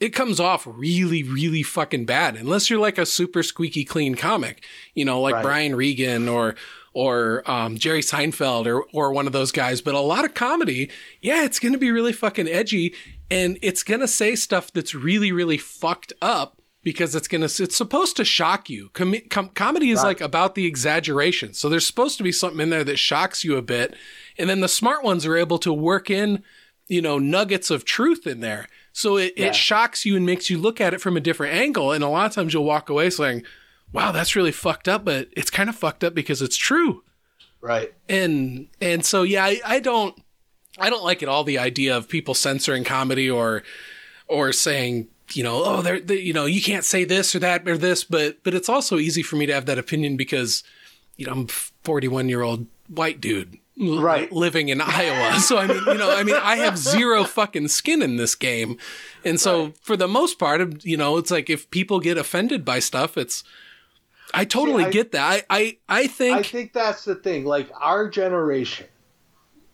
it 0.00 0.10
comes 0.10 0.38
off 0.38 0.66
really, 0.66 1.22
really 1.22 1.62
fucking 1.62 2.04
bad 2.04 2.36
unless 2.36 2.70
you're 2.70 2.78
like 2.78 2.98
a 2.98 3.06
super 3.06 3.42
squeaky 3.42 3.84
clean 3.84 4.14
comic, 4.14 4.64
you 4.94 5.04
know, 5.04 5.20
like 5.20 5.34
right. 5.34 5.42
Brian 5.42 5.74
Regan 5.74 6.28
or 6.28 6.54
or 6.94 7.48
um, 7.50 7.76
Jerry 7.76 8.00
Seinfeld 8.00 8.66
or 8.66 8.84
or 8.92 9.12
one 9.12 9.26
of 9.26 9.32
those 9.32 9.52
guys. 9.52 9.80
But 9.80 9.94
a 9.94 10.00
lot 10.00 10.24
of 10.24 10.34
comedy, 10.34 10.90
yeah, 11.20 11.44
it's 11.44 11.58
going 11.58 11.72
to 11.72 11.78
be 11.78 11.90
really 11.90 12.12
fucking 12.12 12.48
edgy, 12.48 12.94
and 13.30 13.58
it's 13.60 13.82
going 13.82 14.00
to 14.00 14.08
say 14.08 14.36
stuff 14.36 14.72
that's 14.72 14.94
really, 14.94 15.32
really 15.32 15.58
fucked 15.58 16.12
up 16.22 16.60
because 16.90 17.14
it's 17.14 17.28
going 17.28 17.46
to 17.46 17.62
it's 17.62 17.76
supposed 17.76 18.16
to 18.16 18.24
shock 18.24 18.70
you. 18.70 18.88
Com- 18.94 19.14
com- 19.28 19.50
comedy 19.50 19.90
is 19.90 19.98
right. 19.98 20.06
like 20.06 20.20
about 20.22 20.54
the 20.54 20.64
exaggeration, 20.64 21.52
so 21.52 21.68
there's 21.68 21.86
supposed 21.86 22.16
to 22.16 22.24
be 22.24 22.32
something 22.32 22.60
in 22.60 22.70
there 22.70 22.84
that 22.84 22.98
shocks 22.98 23.44
you 23.44 23.56
a 23.56 23.62
bit, 23.62 23.94
and 24.38 24.48
then 24.48 24.60
the 24.60 24.68
smart 24.68 25.04
ones 25.04 25.26
are 25.26 25.36
able 25.36 25.58
to 25.58 25.72
work 25.72 26.08
in, 26.08 26.42
you 26.86 27.02
know, 27.02 27.18
nuggets 27.18 27.70
of 27.70 27.84
truth 27.84 28.26
in 28.26 28.40
there. 28.40 28.68
So 28.92 29.18
it, 29.18 29.34
yeah. 29.36 29.48
it 29.48 29.54
shocks 29.54 30.06
you 30.06 30.16
and 30.16 30.24
makes 30.24 30.48
you 30.48 30.56
look 30.56 30.80
at 30.80 30.94
it 30.94 31.00
from 31.00 31.16
a 31.16 31.20
different 31.20 31.54
angle. 31.54 31.92
And 31.92 32.02
a 32.02 32.08
lot 32.08 32.26
of 32.26 32.32
times 32.32 32.54
you'll 32.54 32.64
walk 32.64 32.88
away 32.88 33.10
saying, 33.10 33.44
wow, 33.92 34.10
that's 34.10 34.34
really 34.34 34.50
fucked 34.50 34.88
up, 34.88 35.04
but 35.04 35.28
it's 35.36 35.50
kind 35.50 35.68
of 35.68 35.76
fucked 35.76 36.02
up 36.02 36.14
because 36.14 36.42
it's 36.42 36.56
true. 36.56 37.04
Right. 37.60 37.92
And, 38.08 38.68
and 38.80 39.04
so, 39.04 39.22
yeah, 39.22 39.44
I, 39.44 39.60
I 39.64 39.80
don't, 39.80 40.20
I 40.78 40.90
don't 40.90 41.04
like 41.04 41.22
at 41.22 41.28
all 41.28 41.44
the 41.44 41.58
idea 41.58 41.96
of 41.96 42.08
people 42.08 42.34
censoring 42.34 42.82
comedy 42.82 43.28
or, 43.28 43.62
or 44.26 44.52
saying, 44.52 45.08
you 45.34 45.42
know, 45.42 45.62
oh, 45.64 45.82
they're, 45.82 46.00
they, 46.00 46.18
you 46.18 46.32
know, 46.32 46.46
you 46.46 46.62
can't 46.62 46.84
say 46.84 47.04
this 47.04 47.34
or 47.34 47.38
that 47.40 47.68
or 47.68 47.78
this, 47.78 48.04
but, 48.04 48.42
but 48.44 48.54
it's 48.54 48.68
also 48.68 48.98
easy 48.98 49.22
for 49.22 49.36
me 49.36 49.46
to 49.46 49.54
have 49.54 49.66
that 49.66 49.78
opinion 49.78 50.16
because, 50.16 50.62
you 51.16 51.26
know, 51.26 51.32
I'm 51.32 51.46
41 51.46 52.28
year 52.28 52.42
old 52.42 52.66
white 52.88 53.20
dude 53.20 53.58
right. 53.78 54.30
living 54.32 54.68
in 54.68 54.80
Iowa. 54.80 55.38
So 55.48 55.56
I 55.56 55.66
mean, 55.66 55.82
you 55.86 55.94
know, 55.94 56.10
I 56.10 56.24
mean, 56.24 56.36
I 56.36 56.56
have 56.56 56.76
zero 56.76 57.24
fucking 57.24 57.68
skin 57.68 58.02
in 58.02 58.16
this 58.16 58.34
game, 58.34 58.76
and 59.24 59.40
so 59.40 59.64
right. 59.64 59.76
for 59.78 59.96
the 59.96 60.08
most 60.08 60.38
part, 60.38 60.84
you 60.84 60.96
know, 60.96 61.16
it's 61.16 61.30
like 61.30 61.48
if 61.48 61.70
people 61.70 62.00
get 62.00 62.18
offended 62.18 62.64
by 62.64 62.80
stuff, 62.80 63.16
it's 63.16 63.44
I 64.34 64.44
totally 64.44 64.82
See, 64.84 64.88
I- 64.88 64.92
get 64.92 65.12
that. 65.12 65.46
I 65.48 65.56
I, 65.58 65.78
I 65.88 66.06
think 66.06 66.38
I 66.38 66.42
think 66.42 66.72
that's 66.72 67.04
the 67.04 67.14
thing. 67.14 67.44
Like 67.44 67.70
our 67.80 68.08
generation, 68.08 68.86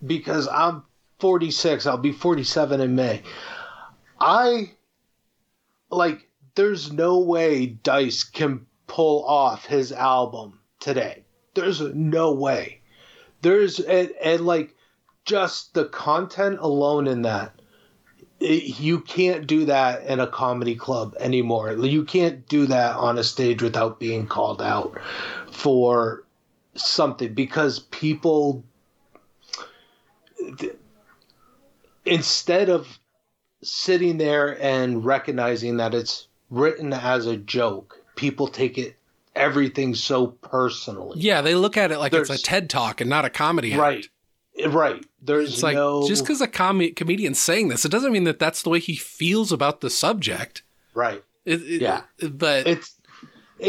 because 0.06 0.46
I'm 0.48 0.84
46, 1.18 1.86
I'll 1.86 1.96
be 1.96 2.12
47 2.12 2.80
in 2.80 2.94
May. 2.94 3.22
I 4.20 4.72
like. 5.96 6.28
There's 6.56 6.92
no 6.92 7.18
way 7.18 7.66
Dice 7.66 8.22
can 8.22 8.66
pull 8.86 9.24
off 9.26 9.66
his 9.66 9.90
album 9.90 10.60
today. 10.78 11.24
There's 11.54 11.80
no 11.80 12.32
way. 12.32 12.80
There's 13.42 13.80
and, 13.80 14.10
and 14.22 14.46
like 14.46 14.76
just 15.24 15.74
the 15.74 15.86
content 15.86 16.58
alone 16.60 17.08
in 17.08 17.22
that. 17.22 17.60
it- 18.38 18.78
you 18.78 19.00
can't 19.00 19.46
do 19.48 19.64
that 19.64 20.04
in 20.06 20.20
a 20.20 20.26
comedy 20.28 20.76
club 20.76 21.16
anymore. 21.18 21.72
You 21.72 22.04
can't 22.04 22.46
do 22.48 22.66
that 22.66 22.94
on 22.96 23.18
a 23.18 23.24
stage 23.24 23.60
without 23.62 23.98
being 23.98 24.26
called 24.26 24.62
out 24.62 24.96
for 25.50 26.24
something 26.76 27.34
because 27.34 27.80
people 27.80 28.62
instead 32.04 32.68
of 32.68 32.98
sitting 33.64 34.18
there 34.18 34.60
and 34.62 35.04
recognizing 35.04 35.76
that 35.78 35.94
it's 35.94 36.28
written 36.50 36.92
as 36.92 37.26
a 37.26 37.36
joke 37.36 37.98
people 38.16 38.46
take 38.46 38.78
it 38.78 38.96
everything 39.34 39.94
so 39.94 40.28
personally 40.28 41.18
yeah, 41.18 41.40
they 41.40 41.54
look 41.56 41.76
at 41.76 41.90
it 41.90 41.98
like 41.98 42.12
it's 42.12 42.30
a 42.30 42.38
TED 42.38 42.70
talk 42.70 43.00
and 43.00 43.10
not 43.10 43.24
a 43.24 43.30
comedy. 43.30 43.72
act. 43.72 43.80
right 43.80 44.08
right 44.68 45.04
there's 45.20 45.54
It's 45.54 45.62
like 45.64 45.74
no 45.74 46.06
just 46.06 46.22
because 46.22 46.40
a 46.40 46.46
com- 46.46 46.92
comedian's 46.94 47.40
saying 47.40 47.68
this, 47.68 47.84
it 47.84 47.90
doesn't 47.90 48.12
mean 48.12 48.24
that 48.24 48.38
that's 48.38 48.62
the 48.62 48.70
way 48.70 48.78
he 48.78 48.94
feels 48.94 49.50
about 49.50 49.80
the 49.80 49.90
subject. 49.90 50.62
right 50.94 51.24
It, 51.44 51.62
it- 51.62 51.80
Yeah. 51.82 52.02
but 52.30 52.66
it's 52.68 52.94
it, 53.58 53.66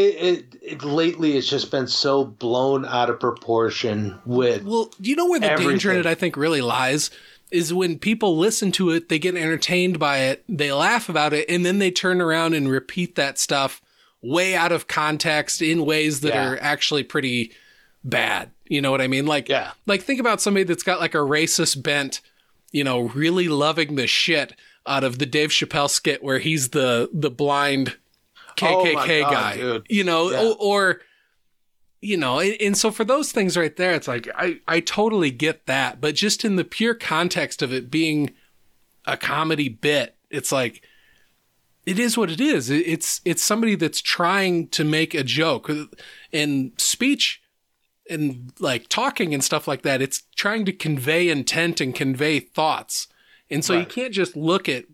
it, 0.52 0.58
it 0.62 0.82
lately 0.84 1.36
it's 1.36 1.48
just 1.48 1.70
been 1.70 1.86
so 1.86 2.24
blown 2.24 2.84
out 2.84 3.08
of 3.08 3.18
proportion 3.20 4.18
with 4.26 4.62
Well, 4.64 4.90
do 5.00 5.08
you 5.10 5.16
know 5.16 5.26
where 5.28 5.40
the 5.40 5.48
danger 5.56 5.90
in 5.92 5.98
it, 5.98 6.06
I 6.06 6.14
think, 6.14 6.36
really 6.36 6.60
lies? 6.60 7.10
Is 7.52 7.72
when 7.72 7.98
people 7.98 8.36
listen 8.36 8.72
to 8.72 8.90
it, 8.90 9.08
they 9.08 9.18
get 9.20 9.36
entertained 9.36 9.98
by 9.98 10.18
it, 10.18 10.44
they 10.48 10.72
laugh 10.72 11.08
about 11.08 11.32
it, 11.32 11.48
and 11.48 11.64
then 11.64 11.78
they 11.78 11.90
turn 11.92 12.20
around 12.20 12.54
and 12.54 12.68
repeat 12.68 13.14
that 13.14 13.38
stuff 13.38 13.80
way 14.20 14.56
out 14.56 14.72
of 14.72 14.88
context 14.88 15.62
in 15.62 15.84
ways 15.86 16.20
that 16.22 16.34
Yeah. 16.34 16.50
are 16.50 16.58
actually 16.60 17.04
pretty 17.04 17.52
bad. 18.02 18.50
You 18.68 18.80
know 18.80 18.90
what 18.90 19.00
I 19.00 19.06
mean? 19.06 19.26
Like, 19.26 19.48
Yeah. 19.48 19.72
like 19.86 20.02
think 20.02 20.18
about 20.18 20.40
somebody 20.40 20.64
that's 20.64 20.82
got 20.82 20.98
like 20.98 21.14
a 21.14 21.18
racist 21.18 21.82
bent, 21.82 22.20
you 22.72 22.82
know, 22.82 23.02
really 23.02 23.46
loving 23.48 23.94
the 23.94 24.08
shit 24.08 24.52
out 24.84 25.04
of 25.04 25.18
the 25.18 25.26
Dave 25.26 25.50
Chappelle 25.50 25.88
skit 25.90 26.22
where 26.24 26.38
he's 26.40 26.70
the 26.70 27.08
the 27.12 27.30
blind 27.30 27.96
Oh 28.60 28.84
KKK 28.84 29.20
God, 29.22 29.32
guy, 29.32 29.56
dude. 29.56 29.86
you 29.88 30.02
know, 30.02 30.30
Yeah. 30.30 30.42
or, 30.42 30.56
or 30.58 31.00
you 32.02 32.16
know, 32.16 32.38
and, 32.40 32.56
and 32.60 32.76
so 32.76 32.90
for 32.90 33.04
those 33.04 33.32
things 33.32 33.56
right 33.56 33.74
there, 33.76 33.94
it's 33.94 34.08
like 34.08 34.28
I 34.36 34.60
I 34.68 34.80
totally 34.80 35.30
get 35.30 35.66
that, 35.66 36.00
but 36.00 36.14
just 36.14 36.44
in 36.44 36.56
the 36.56 36.64
pure 36.64 36.94
context 36.94 37.62
of 37.62 37.72
it 37.72 37.90
being 37.90 38.32
a 39.06 39.16
comedy 39.16 39.68
bit, 39.68 40.16
it's 40.30 40.52
like 40.52 40.82
it 41.86 41.98
is 41.98 42.18
what 42.18 42.30
it 42.30 42.40
is. 42.40 42.68
It- 42.70 42.86
It's 42.86 43.20
it's 43.24 43.42
somebody 43.42 43.74
that's 43.76 44.00
trying 44.00 44.68
to 44.68 44.84
make 44.84 45.14
a 45.14 45.22
joke 45.24 45.70
in 46.32 46.72
speech 46.78 47.40
and 48.10 48.52
like 48.60 48.88
talking 48.88 49.32
and 49.34 49.42
stuff 49.42 49.66
like 49.66 49.82
that. 49.82 50.02
It's 50.02 50.22
trying 50.36 50.64
to 50.66 50.72
convey 50.72 51.28
intent 51.28 51.80
and 51.80 51.94
convey 51.94 52.40
thoughts, 52.40 53.08
and 53.50 53.64
so 53.64 53.74
you 53.74 53.86
can't 53.86 54.12
just 54.12 54.36
look 54.36 54.68
at 54.68 54.84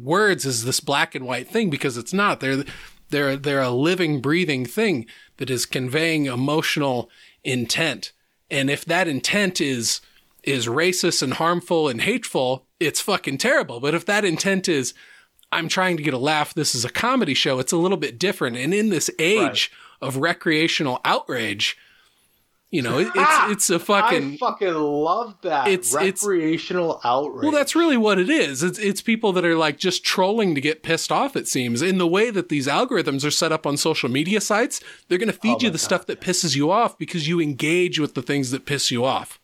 words 0.00 0.46
as 0.46 0.64
this 0.64 0.80
black 0.80 1.14
and 1.14 1.26
white 1.26 1.48
thing 1.48 1.68
because 1.68 1.98
it's 1.98 2.14
not. 2.14 2.40
They're 2.40 2.64
they're 3.12 3.36
they're 3.36 3.62
a 3.62 3.70
living, 3.70 4.20
breathing 4.20 4.66
thing 4.66 5.06
that 5.36 5.50
is 5.50 5.66
conveying 5.66 6.26
emotional 6.26 7.08
intent. 7.44 8.12
And 8.50 8.68
if 8.68 8.84
that 8.86 9.06
intent 9.06 9.60
is 9.60 10.00
is 10.42 10.66
racist 10.66 11.22
and 11.22 11.34
harmful 11.34 11.88
and 11.88 12.00
hateful, 12.00 12.66
it's 12.80 13.00
fucking 13.00 13.38
terrible. 13.38 13.78
But 13.78 13.94
if 13.94 14.04
that 14.06 14.24
intent 14.24 14.68
is 14.68 14.92
I'm 15.52 15.68
trying 15.68 15.96
to 15.98 16.02
get 16.02 16.14
a 16.14 16.18
laugh, 16.18 16.54
this 16.54 16.74
is 16.74 16.84
a 16.84 16.90
comedy 16.90 17.34
show, 17.34 17.58
it's 17.58 17.72
a 17.72 17.76
little 17.76 17.98
bit 17.98 18.18
different. 18.18 18.56
And 18.56 18.72
in 18.72 18.88
this 18.88 19.10
age 19.18 19.70
of 20.00 20.16
recreational 20.16 21.00
outrage, 21.04 21.76
you 22.72 22.82
know, 22.82 22.98
it, 22.98 23.08
it's 23.14 23.50
it's 23.52 23.70
a 23.70 23.78
fucking 23.78 24.32
I 24.32 24.36
fucking 24.38 24.74
love 24.74 25.36
that 25.42 25.68
It's- 25.68 25.94
it's- 25.94 26.24
recreational 26.24 27.00
outrage. 27.04 27.42
well, 27.44 27.52
that's 27.52 27.76
really 27.76 27.96
what 27.98 28.18
it 28.18 28.28
is. 28.28 28.62
It's 28.64 28.78
it's 28.80 29.00
people 29.02 29.32
that 29.34 29.44
are 29.44 29.54
like 29.56 29.78
just 29.78 30.02
trolling 30.04 30.54
to 30.56 30.60
get 30.60 30.82
pissed 30.82 31.12
off. 31.12 31.36
It 31.36 31.46
seems 31.46 31.82
in 31.82 31.98
the 31.98 32.06
way 32.06 32.30
that 32.30 32.48
these 32.48 32.66
algorithms 32.66 33.24
are 33.24 33.30
set 33.30 33.52
up 33.52 33.66
on 33.66 33.76
social 33.76 34.08
media 34.08 34.40
sites, 34.40 34.80
they're 35.06 35.18
going 35.18 35.30
to 35.30 35.38
feed 35.38 35.56
Oh 35.56 35.60
you 35.60 35.70
the 35.70 35.78
stuff 35.78 36.06
that 36.06 36.20
pisses 36.20 36.56
you 36.56 36.70
off 36.72 36.98
because 36.98 37.28
you 37.28 37.40
engage 37.40 38.00
with 38.00 38.14
the 38.14 38.22
things 38.22 38.50
that 38.50 38.64
piss 38.66 38.90
you 38.90 39.04
off. 39.04 39.38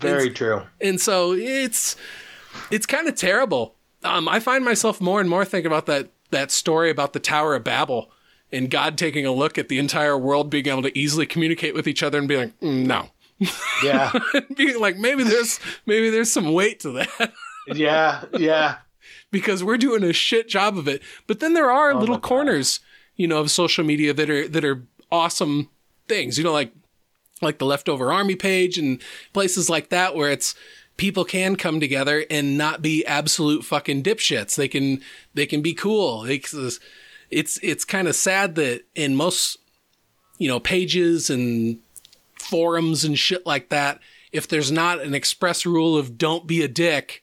very 0.00 0.28
true. 0.30 0.62
And 0.80 1.00
so 1.00 1.32
it's 1.32 1.96
it's 2.70 2.84
kind 2.86 3.08
of 3.08 3.14
terrible. 3.14 3.76
Um, 4.02 4.28
I 4.28 4.38
find 4.40 4.64
myself 4.64 5.00
more 5.00 5.20
and 5.20 5.30
more 5.30 5.44
thinking 5.44 5.70
about 5.70 5.86
that 5.86 6.10
that 6.30 6.50
story 6.50 6.90
about 6.90 7.12
the 7.12 7.20
Tower 7.20 7.54
of 7.54 7.62
Babel 7.64 8.10
and 8.54 8.70
God 8.70 8.96
taking 8.96 9.26
a 9.26 9.32
look 9.32 9.58
at 9.58 9.68
the 9.68 9.78
entire 9.78 10.16
world 10.16 10.48
being 10.50 10.68
able 10.68 10.82
to 10.82 10.96
easily 10.98 11.26
communicate 11.26 11.74
with 11.74 11.86
each 11.86 12.02
other 12.02 12.18
and 12.18 12.28
being 12.28 12.40
like, 12.40 12.60
"Mm, 12.60 12.86
no, 12.86 13.08
Yeah, 13.82 14.12
being 14.56 14.80
like 14.80 14.96
maybe 14.96 15.24
there's 15.24 15.60
maybe 15.86 16.08
there's 16.10 16.32
some 16.32 16.52
weight 16.52 16.80
to 16.80 16.92
that. 16.92 17.32
yeah, 17.74 18.24
yeah. 18.38 18.76
because 19.30 19.62
we're 19.64 19.76
doing 19.78 20.04
a 20.04 20.12
shit 20.12 20.48
job 20.48 20.78
of 20.78 20.86
it. 20.88 21.02
But 21.26 21.40
then 21.40 21.54
there 21.54 21.70
are 21.70 21.94
little 21.94 22.14
Oh 22.16 22.18
God. 22.18 22.28
corners, 22.28 22.80
you 23.16 23.26
know, 23.26 23.38
of 23.40 23.50
social 23.50 23.84
media 23.84 24.14
that 24.14 24.30
are 24.30 24.48
that 24.48 24.64
are 24.64 24.86
awesome 25.10 25.68
things. 26.08 26.38
You 26.38 26.44
know, 26.44 26.52
like 26.52 26.72
like 27.42 27.58
the 27.58 27.66
leftover 27.66 28.12
army 28.12 28.36
page 28.36 28.78
and 28.78 29.02
places 29.32 29.68
like 29.68 29.88
that 29.90 30.14
where 30.14 30.30
it's 30.30 30.54
people 30.96 31.24
can 31.24 31.56
come 31.56 31.80
together 31.80 32.24
and 32.30 32.56
not 32.56 32.80
be 32.80 33.04
absolute 33.04 33.64
fucking 33.64 34.02
dipshits. 34.02 34.54
They 34.54 34.68
can 34.68 35.00
they 35.34 35.46
can 35.46 35.60
be 35.60 35.74
cool. 35.74 36.24
It's 36.24 36.78
it's 37.34 37.58
it's 37.62 37.84
kind 37.84 38.08
of 38.08 38.14
sad 38.16 38.54
that 38.54 38.82
in 38.94 39.16
most 39.16 39.58
you 40.38 40.48
know 40.48 40.60
pages 40.60 41.30
and 41.30 41.78
forums 42.38 43.04
and 43.04 43.18
shit 43.18 43.46
like 43.46 43.68
that, 43.70 44.00
if 44.32 44.48
there's 44.48 44.70
not 44.72 45.00
an 45.00 45.14
express 45.14 45.64
rule 45.66 45.96
of 45.96 46.18
don't 46.18 46.46
be 46.46 46.62
a 46.62 46.68
dick, 46.68 47.22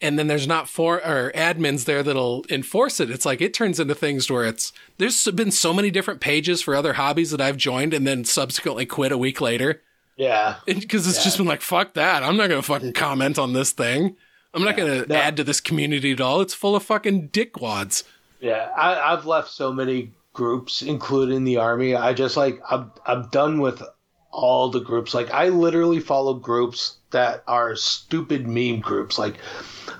and 0.00 0.18
then 0.18 0.26
there's 0.26 0.46
not 0.46 0.68
for 0.68 0.96
or 1.06 1.32
admins 1.34 1.84
there 1.84 2.02
that'll 2.02 2.44
enforce 2.50 3.00
it. 3.00 3.10
It's 3.10 3.24
like 3.26 3.40
it 3.40 3.54
turns 3.54 3.80
into 3.80 3.94
things 3.94 4.30
where 4.30 4.44
it's 4.44 4.72
there's 4.98 5.24
been 5.32 5.50
so 5.50 5.72
many 5.72 5.90
different 5.90 6.20
pages 6.20 6.62
for 6.62 6.74
other 6.74 6.94
hobbies 6.94 7.30
that 7.30 7.40
I've 7.40 7.56
joined 7.56 7.94
and 7.94 8.06
then 8.06 8.24
subsequently 8.24 8.86
quit 8.86 9.12
a 9.12 9.18
week 9.18 9.40
later 9.40 9.82
Yeah. 10.16 10.56
because 10.66 11.06
it's 11.06 11.22
just 11.24 11.38
been 11.38 11.46
like 11.46 11.62
fuck 11.62 11.94
that. 11.94 12.22
I'm 12.22 12.36
not 12.36 12.48
gonna 12.48 12.62
fucking 12.62 12.92
comment 12.94 13.38
on 13.38 13.52
this 13.52 13.72
thing. 13.72 14.16
I'm 14.52 14.64
not 14.64 14.76
gonna 14.76 15.06
No. 15.06 15.14
add 15.14 15.36
to 15.36 15.44
this 15.44 15.60
community 15.60 16.12
at 16.12 16.20
all. 16.20 16.40
It's 16.40 16.54
full 16.54 16.74
of 16.76 16.82
fucking 16.82 17.28
dickwads. 17.28 18.02
Yeah, 18.40 18.70
I, 18.76 19.12
I've 19.12 19.26
left 19.26 19.50
so 19.50 19.72
many 19.72 20.12
groups, 20.32 20.82
including 20.82 21.44
the 21.44 21.58
army. 21.58 21.94
I 21.94 22.14
just 22.14 22.36
like 22.36 22.60
I'm 22.68 22.92
I'm 23.04 23.28
done 23.28 23.60
with 23.60 23.82
all 24.30 24.70
the 24.70 24.80
groups. 24.80 25.14
Like 25.14 25.30
I 25.30 25.48
literally 25.48 26.00
follow 26.00 26.34
groups 26.34 26.96
that 27.10 27.42
are 27.46 27.76
stupid 27.76 28.46
meme 28.46 28.80
groups. 28.80 29.18
Like 29.18 29.38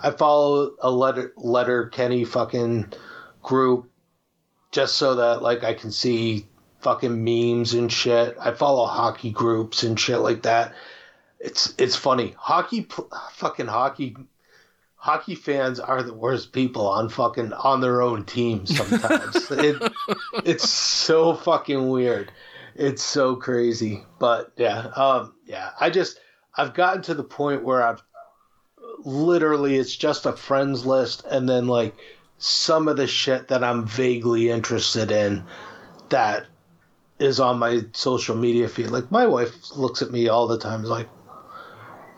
I 0.03 0.11
follow 0.11 0.73
a 0.81 0.91
letter 0.91 1.33
letter 1.37 1.87
Kenny 1.89 2.25
fucking 2.25 2.93
group 3.43 3.91
just 4.73 4.97
so 4.97 5.17
that 5.17 5.43
like 5.43 5.65
I 5.65 5.75
can 5.75 5.91
see 5.91 6.47
fucking 6.81 7.23
memes 7.25 7.75
and 7.75 7.93
shit. 7.93 8.37
I 8.41 8.53
follow 8.53 8.87
hockey 8.87 9.31
groups 9.31 9.83
and 9.83 9.99
shit 9.99 10.21
like 10.21 10.43
that. 10.43 10.75
It's 11.39 11.75
it's 11.79 11.97
funny. 11.97 12.35
Hockey 12.39 12.89
fucking 13.33 13.67
hockey 13.67 14.17
hockey 15.01 15.35
fans 15.35 15.81
are 15.81 16.03
the 16.03 16.13
worst 16.13 16.53
people 16.53 16.87
on 16.87 17.09
fucking 17.09 17.55
on 17.55 17.81
their 17.81 18.03
own 18.03 18.23
team 18.25 18.67
sometimes. 18.67 19.35
it, 19.51 19.93
it's 20.45 20.69
so 20.69 21.35
fucking 21.35 21.89
weird. 21.89 22.31
It's 22.75 23.03
so 23.03 23.35
crazy. 23.35 24.05
But 24.19 24.53
yeah, 24.57 24.89
um 24.95 25.35
yeah, 25.47 25.71
I 25.81 25.89
just 25.89 26.21
I've 26.55 26.75
gotten 26.75 27.01
to 27.03 27.15
the 27.15 27.25
point 27.25 27.65
where 27.65 27.83
I've 27.83 28.03
literally 28.99 29.77
it's 29.77 29.97
just 29.97 30.27
a 30.27 30.33
friends 30.33 30.85
list 30.85 31.25
and 31.25 31.49
then 31.49 31.67
like 31.67 31.97
some 32.37 32.87
of 32.87 32.99
the 32.99 33.07
shit 33.07 33.49
that 33.49 33.65
I'm 33.65 33.87
vaguely 33.87 34.51
interested 34.51 35.11
in 35.11 35.45
that 36.11 36.45
is 37.19 37.41
on 37.41 37.59
my 37.59 37.81
social 37.93 38.37
media 38.37 38.69
feed. 38.69 38.89
Like 38.91 39.11
my 39.11 39.27
wife 39.27 39.75
looks 39.75 40.03
at 40.03 40.11
me 40.11 40.29
all 40.29 40.47
the 40.47 40.59
time 40.59 40.85
is 40.85 40.91
like 40.91 41.09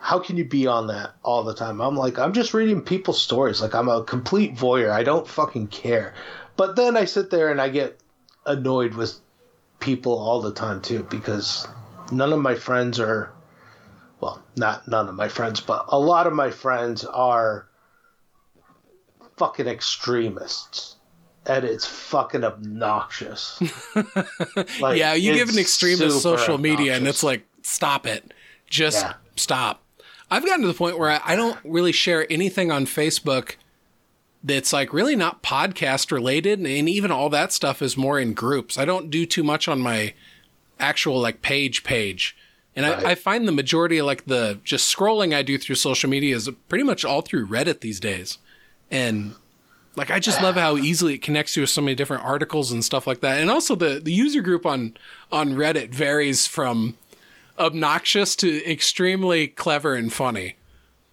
how 0.03 0.19
can 0.19 0.35
you 0.35 0.43
be 0.43 0.67
on 0.67 0.87
that 0.87 1.15
all 1.23 1.43
the 1.43 1.55
time? 1.55 1.79
I'm 1.79 1.95
like, 1.95 2.19
I'm 2.19 2.33
just 2.33 2.53
reading 2.53 2.81
people's 2.81 3.21
stories. 3.21 3.61
Like, 3.61 3.73
I'm 3.73 3.87
a 3.87 4.03
complete 4.03 4.53
voyeur. 4.53 4.91
I 4.91 5.03
don't 5.03 5.25
fucking 5.25 5.67
care. 5.67 6.13
But 6.57 6.75
then 6.75 6.97
I 6.97 7.05
sit 7.05 7.29
there 7.29 7.49
and 7.49 7.61
I 7.61 7.69
get 7.69 7.97
annoyed 8.45 8.95
with 8.95 9.13
people 9.79 10.19
all 10.19 10.41
the 10.41 10.51
time, 10.53 10.81
too, 10.81 11.03
because 11.09 11.65
none 12.11 12.33
of 12.33 12.39
my 12.41 12.53
friends 12.55 12.99
are, 12.99 13.31
well, 14.19 14.43
not 14.57 14.89
none 14.89 15.07
of 15.07 15.15
my 15.15 15.29
friends, 15.29 15.61
but 15.61 15.85
a 15.87 15.97
lot 15.97 16.27
of 16.27 16.33
my 16.33 16.51
friends 16.51 17.05
are 17.05 17.69
fucking 19.37 19.67
extremists. 19.67 20.97
and 21.45 21.65
it's 21.65 21.85
fucking 21.85 22.43
obnoxious. 22.43 23.61
Like, 24.79 24.97
yeah, 24.97 25.13
you 25.13 25.33
give 25.33 25.49
an 25.49 25.57
extremist 25.59 26.21
social 26.21 26.57
media, 26.57 26.93
obnoxious. 26.93 26.97
and 26.97 27.07
it's 27.07 27.23
like, 27.23 27.45
stop 27.63 28.05
it, 28.05 28.33
just 28.67 29.01
Yeah. 29.01 29.13
stop. 29.35 29.82
I've 30.33 30.45
gotten 30.45 30.61
to 30.61 30.67
the 30.67 30.73
point 30.73 30.97
where 30.97 31.11
I, 31.11 31.21
I 31.23 31.35
don't 31.35 31.57
really 31.63 31.91
share 31.91 32.25
anything 32.31 32.71
on 32.71 32.85
Facebook 32.85 33.55
that's 34.43 34.73
like 34.73 34.91
really 34.93 35.15
not 35.15 35.43
podcast 35.43 36.11
related, 36.11 36.59
and 36.59 36.89
even 36.89 37.11
all 37.11 37.29
that 37.29 37.51
stuff 37.53 37.81
is 37.81 37.95
more 37.95 38.19
in 38.19 38.33
groups. 38.33 38.77
I 38.77 38.85
don't 38.85 39.09
do 39.09 39.25
too 39.25 39.43
much 39.43 39.67
on 39.67 39.79
my 39.79 40.13
actual 40.79 41.19
like 41.21 41.41
page 41.41 41.83
page. 41.83 42.35
And 42.75 42.85
Right. 42.85 43.05
I, 43.05 43.11
I 43.11 43.15
find 43.15 43.47
the 43.47 43.51
majority 43.51 43.99
of 43.99 44.07
like 44.07 44.25
the 44.25 44.59
just 44.63 44.93
scrolling 44.93 45.33
I 45.35 45.43
do 45.43 45.57
through 45.57 45.75
social 45.75 46.09
media 46.09 46.35
is 46.35 46.49
pretty 46.67 46.83
much 46.83 47.05
all 47.05 47.21
through 47.21 47.47
Reddit 47.47 47.81
these 47.81 47.99
days. 47.99 48.39
And 48.89 49.35
like 49.95 50.09
I 50.09 50.19
just 50.19 50.41
love 50.41 50.55
how 50.55 50.77
easily 50.77 51.13
it 51.13 51.21
connects 51.21 51.55
you 51.55 51.61
with 51.61 51.69
so 51.69 51.81
many 51.81 51.93
different 51.93 52.25
articles 52.25 52.71
and 52.71 52.83
stuff 52.83 53.05
like 53.05 53.21
that. 53.21 53.39
And 53.39 53.51
also 53.51 53.75
the 53.75 54.01
the 54.03 54.11
user 54.11 54.41
group 54.41 54.65
on 54.65 54.97
on 55.31 55.51
Reddit 55.53 55.89
varies 55.93 56.47
from 56.47 56.97
obnoxious 57.59 58.35
to 58.37 58.69
extremely 58.71 59.47
clever 59.47 59.95
and 59.95 60.11
funny. 60.11 60.55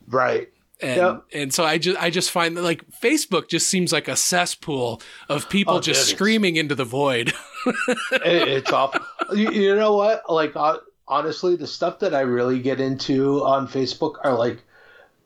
right. 0.09 0.49
And 0.83 0.97
Yep. 0.97 1.25
and 1.35 1.53
so 1.55 1.63
I 1.65 1.77
just 1.77 2.03
I 2.03 2.09
just 2.09 2.31
find 2.31 2.57
that 2.57 2.63
like 2.63 2.91
Facebook 3.03 3.49
just 3.49 3.69
seems 3.69 3.93
like 3.93 4.09
a 4.09 4.17
cesspool 4.17 5.03
of 5.29 5.51
people 5.51 5.75
Oh, 5.75 5.81
just 5.81 6.09
screaming 6.09 6.57
into 6.57 6.75
the 6.75 6.85
void. 6.87 7.35
It- 8.13 8.49
it's 8.49 8.73
awful. 8.73 9.03
You, 9.37 9.51
you 9.53 9.77
know 9.77 9.95
what? 9.95 10.23
Like 10.31 10.53
uh, 10.57 10.79
honestly, 11.07 11.55
the 11.57 11.67
stuff 11.67 11.99
that 11.99 12.15
I 12.15 12.21
really 12.21 12.61
get 12.61 12.81
into 12.81 13.45
on 13.45 13.69
Facebook 13.69 14.15
are 14.25 14.33
like 14.39 14.63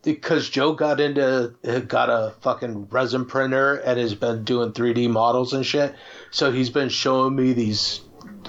because 0.03 0.49
Joe 0.49 0.73
got 0.73 0.99
into 0.99 1.53
got 1.87 2.09
a 2.09 2.33
fucking 2.41 2.89
resin 2.91 3.23
printer 3.25 3.75
and 3.75 3.97
has 3.97 4.13
been 4.13 4.43
doing 4.43 4.73
3D 4.73 5.09
models 5.09 5.53
and 5.53 5.65
shit. 5.65 5.95
So 6.31 6.51
he's 6.51 6.69
been 6.69 6.89
showing 6.89 7.33
me 7.33 7.53
these 7.53 8.01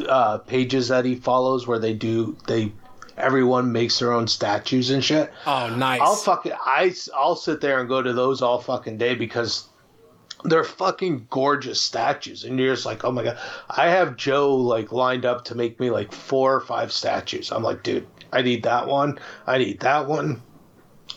uh, 0.09 0.39
pages 0.39 0.89
that 0.89 1.05
he 1.05 1.15
follows 1.15 1.67
where 1.67 1.79
they 1.79 1.95
do 1.95 2.37
they 2.47 2.73
everyone 3.17 3.73
makes 3.73 3.99
their 3.99 4.13
own 4.13 4.29
statues 4.29 4.91
and 4.91 5.03
shit. 5.03 5.33
Oh, 5.47 5.75
nice. 5.75 6.01
I'll 6.01 6.17
fucking 6.17 6.53
I 6.55 6.95
I'll 7.15 7.37
sit 7.37 7.61
there 7.61 7.81
and 7.81 7.89
go 7.89 8.03
to 8.03 8.13
those 8.13 8.43
all 8.43 8.61
fucking 8.61 8.99
day 8.99 9.15
because 9.15 9.69
they're 10.45 10.65
fucking 10.65 11.27
gorgeous 11.31 11.81
statues, 11.81 12.45
and 12.45 12.59
you're 12.59 12.75
just 12.75 12.87
like, 12.87 13.05
oh 13.05 13.11
my 13.11 13.25
god. 13.25 13.39
I 13.71 13.89
have 13.89 14.17
Joe 14.17 14.55
like 14.57 14.93
lined 14.93 15.25
up 15.25 15.45
to 15.47 15.55
make 15.55 15.81
me 15.81 15.91
like 15.91 16.13
four 16.13 16.55
or 16.55 16.61
five 16.61 16.93
statues. 16.93 17.51
I'm 17.51 17.63
like, 17.63 17.83
dude, 17.83 18.07
I 18.33 18.43
need 18.43 18.63
that 18.65 18.87
one. 18.87 19.19
I 19.47 19.59
need 19.59 19.81
that 19.81 20.07
one. 20.07 20.43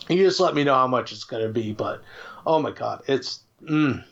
You 0.08 0.24
just 0.24 0.40
let 0.40 0.54
me 0.54 0.64
know 0.64 0.74
how 0.74 0.86
much 0.86 1.12
it's 1.12 1.24
gonna 1.24 1.48
be, 1.50 1.72
but 1.72 2.02
oh 2.46 2.60
my 2.60 2.70
god, 2.72 3.02
it's 3.06 3.40
mm, 3.62 4.02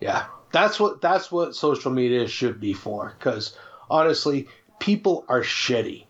yeah. 0.00 0.26
That's 0.50 0.80
what 0.80 1.00
that's 1.00 1.30
what 1.30 1.54
social 1.54 1.90
media 1.90 2.26
should 2.26 2.58
be 2.58 2.72
for. 2.72 3.14
Because 3.18 3.56
honestly, 3.90 4.48
people 4.78 5.24
are 5.28 5.42
shitty. 5.42 6.04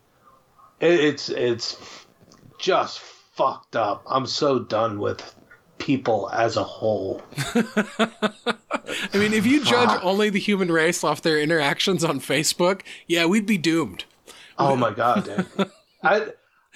It's 0.81 1.29
it's 1.29 1.77
just 2.59 3.01
fucked 3.01 3.77
up. 3.77 4.03
I'm 4.07 4.27
so 4.27 4.59
done 4.61 4.99
with 5.01 5.35
people 5.79 6.29
as 6.33 6.57
a 6.57 6.65
whole. 6.65 7.23
I 7.55 9.17
mean, 9.17 9.33
if 9.33 9.47
you 9.47 9.65
judge 9.65 9.89
Fuck. 9.89 10.05
only 10.05 10.31
the 10.31 10.39
human 10.39 10.71
race 10.71 11.05
off 11.05 11.23
their 11.23 11.39
interactions 11.41 12.05
on 12.05 12.21
Facebook, 12.21 12.83
yeah, 13.07 13.27
we'd 13.27 13.47
be 13.47 13.59
doomed. 13.59 14.05
Oh 14.59 14.77
my 14.77 14.91
god, 14.93 15.25
dude. 15.25 15.71
I 16.03 16.29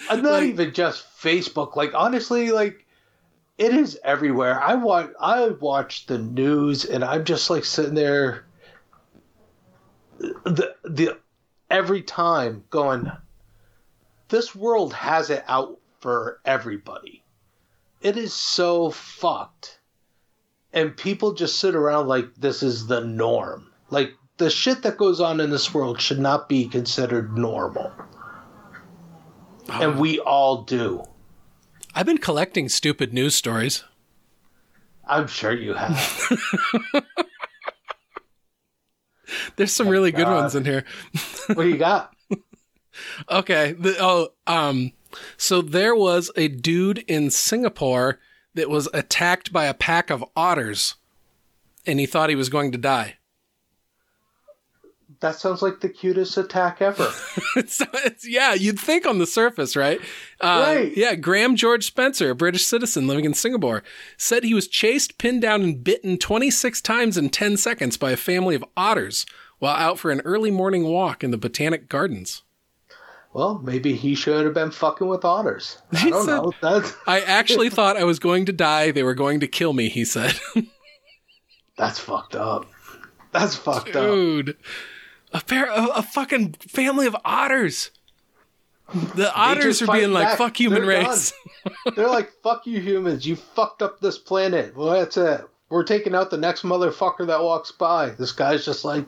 I'm 0.08 0.22
not 0.22 0.32
Like- 0.34 0.44
even 0.44 0.72
just 0.74 1.04
Facebook. 1.18 1.76
Like 1.76 1.92
honestly, 1.94 2.50
like 2.50 2.86
it 3.58 3.72
is 3.74 3.98
everywhere. 4.04 4.60
I 4.62 4.74
watch 4.74 5.10
I 5.20 5.48
watch 5.48 6.06
the 6.06 6.18
news 6.18 6.84
and 6.84 7.04
I'm 7.04 7.24
just 7.24 7.50
like 7.50 7.64
sitting 7.64 7.94
there 7.94 8.44
the 10.44 10.74
the 10.84 11.18
every 11.70 12.02
time 12.02 12.64
going 12.70 13.10
this 14.28 14.54
world 14.54 14.94
has 14.94 15.28
it 15.28 15.44
out 15.46 15.78
for 16.00 16.40
everybody. 16.44 17.22
It 18.00 18.16
is 18.16 18.32
so 18.32 18.90
fucked. 18.90 19.78
And 20.72 20.96
people 20.96 21.34
just 21.34 21.60
sit 21.60 21.74
around 21.74 22.08
like 22.08 22.34
this 22.36 22.62
is 22.62 22.86
the 22.86 23.02
norm. 23.02 23.70
Like 23.90 24.14
the 24.38 24.48
shit 24.48 24.82
that 24.82 24.96
goes 24.96 25.20
on 25.20 25.38
in 25.38 25.50
this 25.50 25.74
world 25.74 26.00
should 26.00 26.18
not 26.18 26.48
be 26.48 26.66
considered 26.66 27.36
normal. 27.36 27.92
And 29.68 29.92
um, 29.92 29.98
we 29.98 30.18
all 30.18 30.62
do. 30.62 31.04
I've 31.94 32.06
been 32.06 32.18
collecting 32.18 32.68
stupid 32.70 33.12
news 33.12 33.34
stories. 33.34 33.84
I'm 35.06 35.26
sure 35.26 35.52
you 35.52 35.74
have. 35.74 36.32
There's 39.56 39.72
some 39.72 39.88
really 39.88 40.12
good 40.12 40.26
ones 40.26 40.54
in 40.54 40.64
here. 40.64 40.84
what 41.46 41.64
do 41.64 41.68
you 41.68 41.78
got? 41.78 42.14
Okay. 43.30 43.72
The, 43.72 43.96
oh, 43.98 44.28
um, 44.46 44.92
so 45.38 45.62
there 45.62 45.94
was 45.94 46.30
a 46.36 46.48
dude 46.48 46.98
in 47.08 47.30
Singapore 47.30 48.18
that 48.54 48.68
was 48.68 48.86
attacked 48.92 49.50
by 49.50 49.64
a 49.64 49.72
pack 49.72 50.10
of 50.10 50.22
otters, 50.36 50.96
and 51.86 51.98
he 51.98 52.04
thought 52.04 52.28
he 52.28 52.36
was 52.36 52.50
going 52.50 52.70
to 52.72 52.76
die. 52.76 53.16
That 55.22 55.36
sounds 55.36 55.62
like 55.62 55.80
the 55.80 55.88
cutest 55.88 56.36
attack 56.36 56.82
ever. 56.82 57.08
it's, 57.56 57.80
it's, 58.04 58.28
yeah, 58.28 58.54
you'd 58.54 58.78
think 58.78 59.06
on 59.06 59.18
the 59.18 59.26
surface, 59.26 59.74
right? 59.76 60.00
Uh, 60.40 60.64
Right. 60.66 60.96
Yeah, 60.96 61.14
Graham 61.14 61.56
George 61.56 61.86
Spencer, 61.86 62.30
a 62.30 62.34
British 62.34 62.66
citizen 62.66 63.06
living 63.06 63.24
in 63.24 63.32
Singapore, 63.32 63.82
said 64.16 64.42
he 64.44 64.52
was 64.52 64.66
chased, 64.68 65.18
pinned 65.18 65.40
down, 65.42 65.62
and 65.62 65.82
bitten 65.84 66.18
26 66.18 66.80
times 66.82 67.16
in 67.16 67.30
10 67.30 67.56
seconds 67.56 67.96
by 67.96 68.10
a 68.10 68.16
family 68.16 68.54
of 68.54 68.64
otters 68.76 69.24
while 69.60 69.76
out 69.76 69.98
for 69.98 70.10
an 70.10 70.20
early 70.22 70.50
morning 70.50 70.84
walk 70.84 71.22
in 71.22 71.30
the 71.30 71.38
Botanic 71.38 71.88
Gardens. 71.88 72.42
Well, 73.32 73.60
maybe 73.64 73.94
he 73.94 74.14
should 74.16 74.44
have 74.44 74.54
been 74.54 74.72
fucking 74.72 75.06
with 75.06 75.24
otters. 75.24 75.78
I 75.92 76.10
don't 76.10 76.24
said- 76.26 76.36
know. 76.36 76.52
That's 76.60 76.94
I 77.06 77.20
actually 77.20 77.70
thought 77.76 77.96
I 77.96 78.04
was 78.04 78.18
going 78.18 78.44
to 78.46 78.52
die. 78.52 78.90
They 78.90 79.04
were 79.04 79.14
going 79.14 79.38
to 79.40 79.46
kill 79.46 79.72
me, 79.72 79.88
he 79.88 80.04
said. 80.04 80.38
that's 81.78 81.98
fucked 82.00 82.34
up. 82.34 82.66
That's 83.30 83.54
fucked 83.56 83.94
up. 83.96 84.10
Dude. 84.10 84.56
A 85.32 85.40
pair 85.40 85.66
a, 85.66 85.86
a 85.86 86.02
fucking 86.02 86.54
family 86.68 87.06
of 87.06 87.16
otters. 87.24 87.90
The 89.14 89.32
otters 89.34 89.80
are 89.80 89.86
being 89.86 90.12
like, 90.12 90.28
back. 90.28 90.38
fuck 90.38 90.60
human 90.60 90.86
They're 90.86 91.02
race. 91.02 91.32
They're 91.96 92.08
like, 92.10 92.30
fuck 92.42 92.66
you 92.66 92.80
humans. 92.80 93.26
You 93.26 93.36
fucked 93.36 93.80
up 93.80 94.00
this 94.00 94.18
planet. 94.18 94.76
Well, 94.76 94.90
that's 94.90 95.16
it. 95.16 95.46
We're 95.72 95.84
taking 95.84 96.14
out 96.14 96.28
the 96.28 96.36
next 96.36 96.64
motherfucker 96.64 97.28
that 97.28 97.42
walks 97.42 97.72
by. 97.72 98.10
This 98.10 98.32
guy's 98.32 98.62
just 98.62 98.84
like 98.84 99.06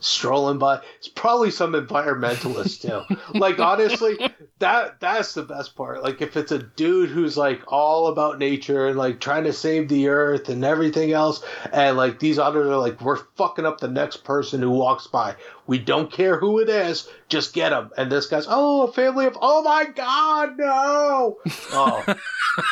strolling 0.00 0.58
by. 0.58 0.80
It's 0.96 1.08
probably 1.08 1.50
some 1.50 1.74
environmentalist 1.74 2.80
too. 2.80 3.16
like 3.38 3.58
honestly, 3.58 4.16
that 4.58 4.98
that's 4.98 5.34
the 5.34 5.42
best 5.42 5.76
part. 5.76 6.02
Like 6.02 6.22
if 6.22 6.38
it's 6.38 6.52
a 6.52 6.62
dude 6.62 7.10
who's 7.10 7.36
like 7.36 7.70
all 7.70 8.06
about 8.06 8.38
nature 8.38 8.86
and 8.86 8.96
like 8.96 9.20
trying 9.20 9.44
to 9.44 9.52
save 9.52 9.90
the 9.90 10.08
earth 10.08 10.48
and 10.48 10.64
everything 10.64 11.12
else, 11.12 11.44
and 11.70 11.98
like 11.98 12.18
these 12.18 12.38
others 12.38 12.66
are 12.66 12.78
like, 12.78 12.98
we're 13.02 13.22
fucking 13.36 13.66
up 13.66 13.80
the 13.80 13.88
next 13.88 14.24
person 14.24 14.62
who 14.62 14.70
walks 14.70 15.06
by. 15.06 15.36
We 15.66 15.78
don't 15.78 16.10
care 16.10 16.38
who 16.38 16.60
it 16.60 16.70
is, 16.70 17.10
just 17.28 17.52
get 17.52 17.72
him. 17.72 17.90
And 17.98 18.10
this 18.10 18.24
guy's, 18.24 18.46
oh, 18.48 18.84
a 18.84 18.92
family 18.94 19.26
of, 19.26 19.36
oh 19.38 19.60
my 19.60 19.84
god, 19.84 20.56
no! 20.56 21.36
Oh, 21.72 22.16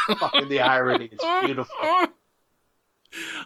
fucking 0.18 0.48
the 0.48 0.60
irony. 0.60 1.10
It's 1.12 1.46
beautiful. 1.46 2.08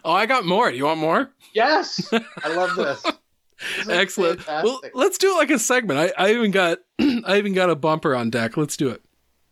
Oh, 0.03 0.11
I 0.13 0.25
got 0.25 0.45
more. 0.45 0.69
You 0.71 0.85
want 0.85 0.99
more? 0.99 1.29
Yes, 1.53 2.11
I 2.43 2.53
love 2.53 2.75
this. 2.75 3.01
This 3.03 3.87
is 3.87 3.89
Excellent. 3.89 4.47
Well, 4.47 4.81
let's 4.93 5.17
do 5.17 5.33
it 5.33 5.37
like 5.37 5.51
a 5.51 5.59
segment. 5.59 5.99
I, 5.99 6.27
I 6.27 6.31
even 6.33 6.51
got 6.51 6.79
I 6.99 7.37
even 7.37 7.53
got 7.53 7.69
a 7.69 7.75
bumper 7.75 8.15
on 8.15 8.29
deck. 8.29 8.57
Let's 8.57 8.77
do 8.77 8.89
it. 8.89 9.01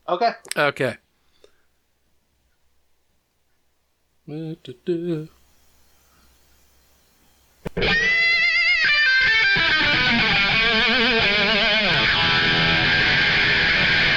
okay. 0.07 0.31
Okay. 0.55 0.97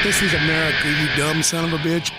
This 0.03 0.23
is 0.23 0.35
America, 0.35 0.89
you 0.89 1.17
dumb 1.17 1.43
son 1.43 1.67
of 1.67 1.73
a 1.73 1.79
bitch. 1.79 2.11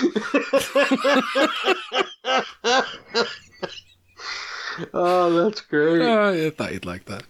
Oh, 4.94 5.44
that's 5.44 5.60
great. 5.60 6.00
Oh, 6.00 6.46
I 6.46 6.50
thought 6.50 6.72
you'd 6.72 6.86
like 6.86 7.04
that. 7.06 7.24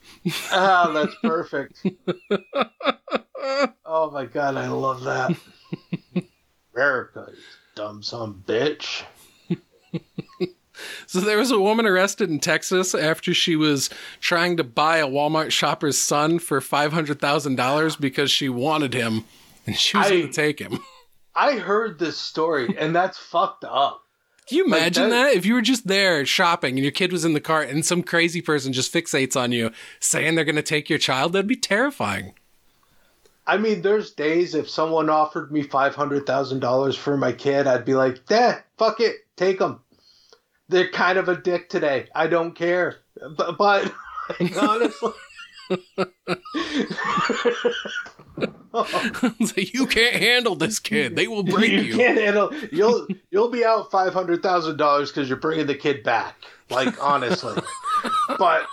Oh, 0.52 0.92
that's 0.92 1.14
perfect. 1.22 1.84
Oh 3.84 4.10
my 4.12 4.26
god, 4.26 4.56
I 4.56 4.68
love 4.68 5.02
that. 5.02 5.36
America, 6.74 7.26
you 7.32 7.38
dumb 7.74 8.02
son 8.02 8.42
bitch. 8.46 9.02
So 11.06 11.20
there 11.20 11.36
was 11.36 11.50
a 11.50 11.60
woman 11.60 11.84
arrested 11.84 12.30
in 12.30 12.40
Texas 12.40 12.94
after 12.94 13.34
she 13.34 13.54
was 13.54 13.90
trying 14.20 14.56
to 14.56 14.64
buy 14.64 14.96
a 14.96 15.06
Walmart 15.06 15.50
shopper's 15.50 15.98
son 15.98 16.38
for 16.38 16.58
five 16.62 16.90
hundred 16.94 17.20
thousand 17.20 17.56
dollars 17.56 17.96
because 17.96 18.30
she 18.30 18.48
wanted 18.48 18.94
him 18.94 19.24
and 19.66 19.76
she 19.76 19.98
was 19.98 20.06
I- 20.06 20.10
going 20.10 20.26
to 20.28 20.32
take 20.32 20.58
him. 20.58 20.78
I 21.40 21.58
heard 21.58 21.98
this 21.98 22.18
story, 22.18 22.74
and 22.78 22.94
that's 22.94 23.16
fucked 23.16 23.64
up. 23.64 24.02
Can 24.46 24.58
you 24.58 24.68
Like, 24.68 24.80
imagine 24.80 25.08
that- 25.10 25.24
that? 25.30 25.34
If 25.36 25.46
you 25.46 25.54
were 25.54 25.62
just 25.62 25.86
there 25.86 26.26
shopping 26.26 26.74
and 26.74 26.82
your 26.84 26.92
kid 26.92 27.12
was 27.12 27.24
in 27.24 27.32
the 27.32 27.40
cart 27.40 27.68
and 27.70 27.84
some 27.86 28.02
crazy 28.02 28.42
person 28.42 28.72
just 28.72 28.92
fixates 28.92 29.40
on 29.40 29.50
you 29.52 29.70
saying 30.00 30.34
they're 30.34 30.44
going 30.44 30.56
to 30.56 30.62
take 30.62 30.90
your 30.90 30.98
child, 30.98 31.32
that'd 31.32 31.46
be 31.46 31.56
terrifying. 31.56 32.34
I 33.46 33.56
mean, 33.56 33.80
there's 33.82 34.10
days 34.12 34.54
if 34.54 34.68
someone 34.68 35.08
offered 35.08 35.50
me 35.50 35.62
five 35.62 35.94
hundred 35.94 36.26
thousand 36.26 36.60
dollars 36.60 36.94
for 36.96 37.16
my 37.16 37.32
kid, 37.32 37.66
I'd 37.66 37.84
be 37.86 37.94
like, 37.94 38.20
"Nah, 38.30 38.56
fuck 38.76 39.00
it, 39.00 39.16
take 39.36 39.58
them." 39.60 39.80
They're 40.68 40.90
kind 40.90 41.18
of 41.18 41.28
a 41.28 41.36
dick 41.40 41.68
today. 41.68 42.08
I 42.14 42.26
don't 42.26 42.54
care, 42.54 42.98
but, 43.36 43.56
but 43.56 43.92
like, 44.40 44.56
honestly, 44.62 45.12
like, 48.72 49.74
you 49.74 49.86
can't 49.86 50.16
handle 50.16 50.54
this 50.56 50.78
kid. 50.78 51.16
They 51.16 51.26
will 51.28 51.42
break 51.42 51.70
you 51.70 51.80
you. 51.80 51.96
can't 51.96 52.18
handle. 52.18 52.52
You'll 52.72 53.06
you'll 53.30 53.50
be 53.50 53.64
out 53.64 53.90
five 53.90 54.12
hundred 54.12 54.42
thousand 54.42 54.76
dollars 54.76 55.10
because 55.10 55.28
you're 55.28 55.38
bringing 55.38 55.66
the 55.66 55.74
kid 55.74 56.02
back. 56.02 56.36
Like 56.68 57.02
honestly, 57.02 57.60
but 58.38 58.66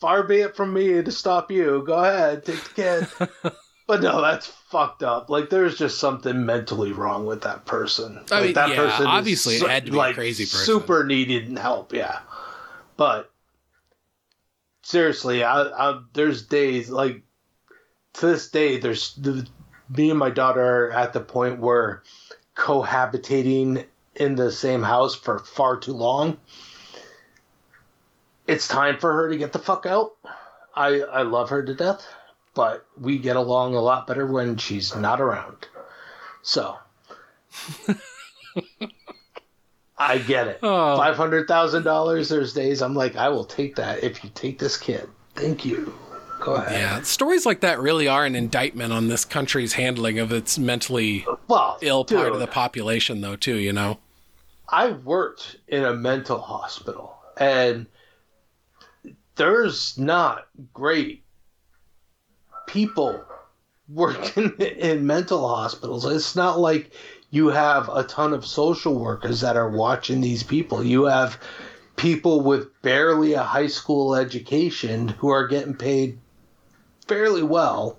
far 0.00 0.24
be 0.24 0.40
it 0.40 0.56
from 0.56 0.72
me 0.72 1.02
to 1.02 1.12
stop 1.12 1.50
you. 1.50 1.84
Go 1.86 1.94
ahead, 1.94 2.44
take 2.44 2.62
the 2.64 2.74
kid. 2.74 3.52
But 3.86 4.02
no, 4.02 4.20
that's 4.22 4.46
fucked 4.46 5.02
up. 5.02 5.30
Like 5.30 5.50
there's 5.50 5.76
just 5.76 5.98
something 5.98 6.46
mentally 6.46 6.92
wrong 6.92 7.26
with 7.26 7.42
that 7.42 7.64
person. 7.66 8.24
I 8.30 8.34
Like, 8.36 8.44
mean, 8.44 8.52
that 8.54 8.68
yeah, 8.70 8.76
person 8.76 9.06
obviously 9.06 9.56
it 9.56 9.68
had 9.68 9.86
to 9.86 9.90
be 9.90 9.96
like, 9.96 10.12
a 10.12 10.14
crazy 10.14 10.44
person. 10.44 10.64
Super 10.64 11.04
needed 11.04 11.58
help, 11.58 11.92
yeah. 11.92 12.20
But 12.96 13.32
seriously, 14.82 15.42
I, 15.42 15.62
I 15.62 16.00
there's 16.12 16.46
days 16.46 16.88
like 16.88 17.22
to 18.14 18.26
this 18.26 18.50
day. 18.50 18.78
There's 18.78 19.14
the, 19.14 19.46
me 19.88 20.10
and 20.10 20.18
my 20.18 20.30
daughter 20.30 20.86
are 20.86 20.92
at 20.92 21.12
the 21.12 21.20
point 21.20 21.60
where 21.60 22.02
cohabitating 22.56 23.84
in 24.14 24.34
the 24.34 24.52
same 24.52 24.82
house 24.82 25.14
for 25.14 25.38
far 25.38 25.78
too 25.78 25.92
long. 25.92 26.38
It's 28.46 28.68
time 28.68 28.98
for 28.98 29.12
her 29.12 29.30
to 29.30 29.36
get 29.36 29.52
the 29.52 29.58
fuck 29.58 29.86
out. 29.86 30.12
I 30.74 31.00
I 31.00 31.22
love 31.22 31.50
her 31.50 31.62
to 31.62 31.74
death, 31.74 32.06
but 32.54 32.86
we 32.98 33.18
get 33.18 33.36
along 33.36 33.74
a 33.74 33.80
lot 33.80 34.06
better 34.06 34.26
when 34.26 34.56
she's 34.56 34.94
not 34.94 35.20
around. 35.20 35.68
So 36.42 36.76
I 39.98 40.18
get 40.18 40.48
it. 40.48 40.60
Oh. 40.62 40.96
Five 40.96 41.16
hundred 41.16 41.46
thousand 41.48 41.84
dollars. 41.84 42.28
There's 42.28 42.52
days 42.52 42.82
I'm 42.82 42.94
like, 42.94 43.16
I 43.16 43.28
will 43.28 43.44
take 43.44 43.76
that 43.76 44.02
if 44.02 44.24
you 44.24 44.30
take 44.34 44.58
this 44.58 44.76
kid. 44.76 45.08
Thank 45.34 45.64
you. 45.64 45.94
Go 46.40 46.54
ahead. 46.54 46.72
Yeah, 46.72 47.02
stories 47.02 47.44
like 47.44 47.60
that 47.60 47.80
really 47.80 48.08
are 48.08 48.24
an 48.24 48.34
indictment 48.34 48.92
on 48.92 49.08
this 49.08 49.24
country's 49.24 49.74
handling 49.74 50.18
of 50.18 50.32
its 50.32 50.58
mentally 50.58 51.26
Well, 51.48 51.78
ill 51.82 52.04
part 52.04 52.32
of 52.32 52.40
the 52.40 52.46
population, 52.46 53.20
though, 53.20 53.36
too, 53.36 53.56
you 53.56 53.72
know? 53.72 53.98
I 54.68 54.90
worked 54.90 55.56
in 55.68 55.84
a 55.84 55.92
mental 55.92 56.40
hospital, 56.40 57.18
and 57.36 57.86
there's 59.36 59.98
not 59.98 60.46
great 60.72 61.24
people 62.66 63.24
working 63.88 64.52
in 64.58 65.06
mental 65.06 65.46
hospitals. 65.46 66.04
It's 66.04 66.36
not 66.36 66.58
like 66.58 66.92
you 67.30 67.48
have 67.48 67.88
a 67.88 68.04
ton 68.04 68.32
of 68.32 68.46
social 68.46 68.98
workers 68.98 69.40
that 69.40 69.56
are 69.56 69.70
watching 69.70 70.20
these 70.20 70.42
people. 70.42 70.84
You 70.84 71.04
have 71.04 71.38
people 71.96 72.40
with 72.40 72.80
barely 72.82 73.34
a 73.34 73.42
high 73.42 73.66
school 73.66 74.14
education 74.14 75.08
who 75.08 75.28
are 75.28 75.46
getting 75.46 75.74
paid 75.74 76.18
fairly 77.10 77.42
well. 77.42 77.98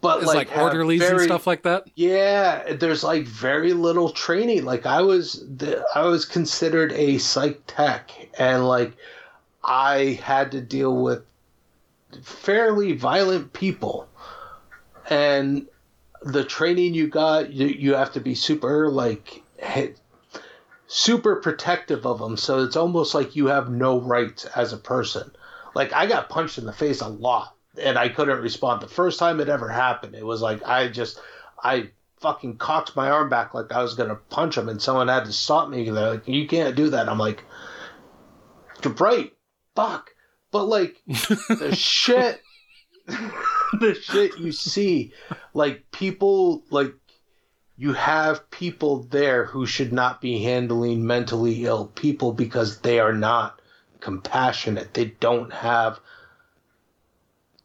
But 0.00 0.22
like, 0.22 0.48
like, 0.50 0.58
orderlies 0.58 1.02
and 1.02 1.20
stuff 1.20 1.46
like 1.46 1.62
that. 1.64 1.88
yeah, 1.96 2.72
there's 2.74 3.02
like 3.02 3.24
very 3.24 3.72
little 3.72 4.10
training. 4.10 4.64
Like 4.64 4.86
I 4.86 5.02
was, 5.02 5.44
the, 5.56 5.84
I 5.94 6.06
was 6.06 6.24
considered 6.24 6.92
a 6.92 7.18
psych 7.18 7.60
tech, 7.66 8.12
and 8.38 8.66
like 8.66 8.92
I 9.64 10.20
had 10.22 10.52
to 10.52 10.60
deal 10.60 10.96
with 10.96 11.24
fairly 12.22 12.92
violent 12.92 13.52
people, 13.52 14.08
and 15.10 15.66
the 16.22 16.44
training 16.44 16.94
you 16.94 17.08
got, 17.08 17.52
you, 17.52 17.66
you 17.66 17.94
have 17.94 18.12
to 18.12 18.20
be 18.20 18.36
super 18.36 18.88
like 18.88 19.42
hit, 19.56 19.98
super 20.86 21.36
protective 21.36 22.06
of 22.06 22.20
them. 22.20 22.36
So 22.36 22.62
it's 22.62 22.76
almost 22.76 23.14
like 23.14 23.34
you 23.34 23.48
have 23.48 23.68
no 23.68 24.00
rights 24.00 24.44
as 24.44 24.72
a 24.72 24.78
person. 24.78 25.32
Like 25.74 25.92
I 25.92 26.06
got 26.06 26.28
punched 26.28 26.58
in 26.58 26.66
the 26.66 26.72
face 26.72 27.00
a 27.00 27.08
lot, 27.08 27.54
and 27.80 27.98
I 27.98 28.08
couldn't 28.08 28.40
respond. 28.40 28.82
The 28.82 28.88
first 28.88 29.18
time 29.18 29.40
it 29.40 29.48
ever 29.48 29.68
happened, 29.68 30.14
it 30.14 30.24
was 30.24 30.42
like 30.42 30.66
I 30.66 30.88
just 30.88 31.20
I 31.62 31.90
fucking 32.20 32.56
cocked 32.56 32.96
my 32.96 33.10
arm 33.10 33.28
back 33.28 33.54
like 33.54 33.72
I 33.72 33.82
was 33.82 33.94
gonna 33.94 34.16
punch 34.16 34.56
him, 34.56 34.68
and 34.68 34.80
someone 34.80 35.08
had 35.08 35.24
to 35.26 35.32
stop 35.32 35.68
me. 35.68 35.88
They're 35.88 36.10
like, 36.10 36.28
"You 36.28 36.46
can't 36.46 36.76
do 36.76 36.90
that." 36.90 37.08
I'm 37.08 37.18
like, 37.18 37.44
"You're 38.82 38.94
right, 38.94 39.32
fuck." 39.74 40.10
But 40.50 40.64
like 40.64 41.02
the 41.06 41.74
shit, 41.76 42.40
the 43.06 43.98
shit 44.00 44.38
you 44.38 44.52
see, 44.52 45.12
like 45.54 45.90
people 45.90 46.62
like 46.70 46.94
you 47.76 47.92
have 47.92 48.50
people 48.50 49.04
there 49.04 49.44
who 49.44 49.64
should 49.64 49.92
not 49.92 50.20
be 50.20 50.42
handling 50.42 51.06
mentally 51.06 51.64
ill 51.64 51.86
people 51.86 52.32
because 52.32 52.80
they 52.80 52.98
are 52.98 53.12
not 53.12 53.60
compassionate. 54.00 54.94
They 54.94 55.06
don't 55.20 55.52
have 55.52 56.00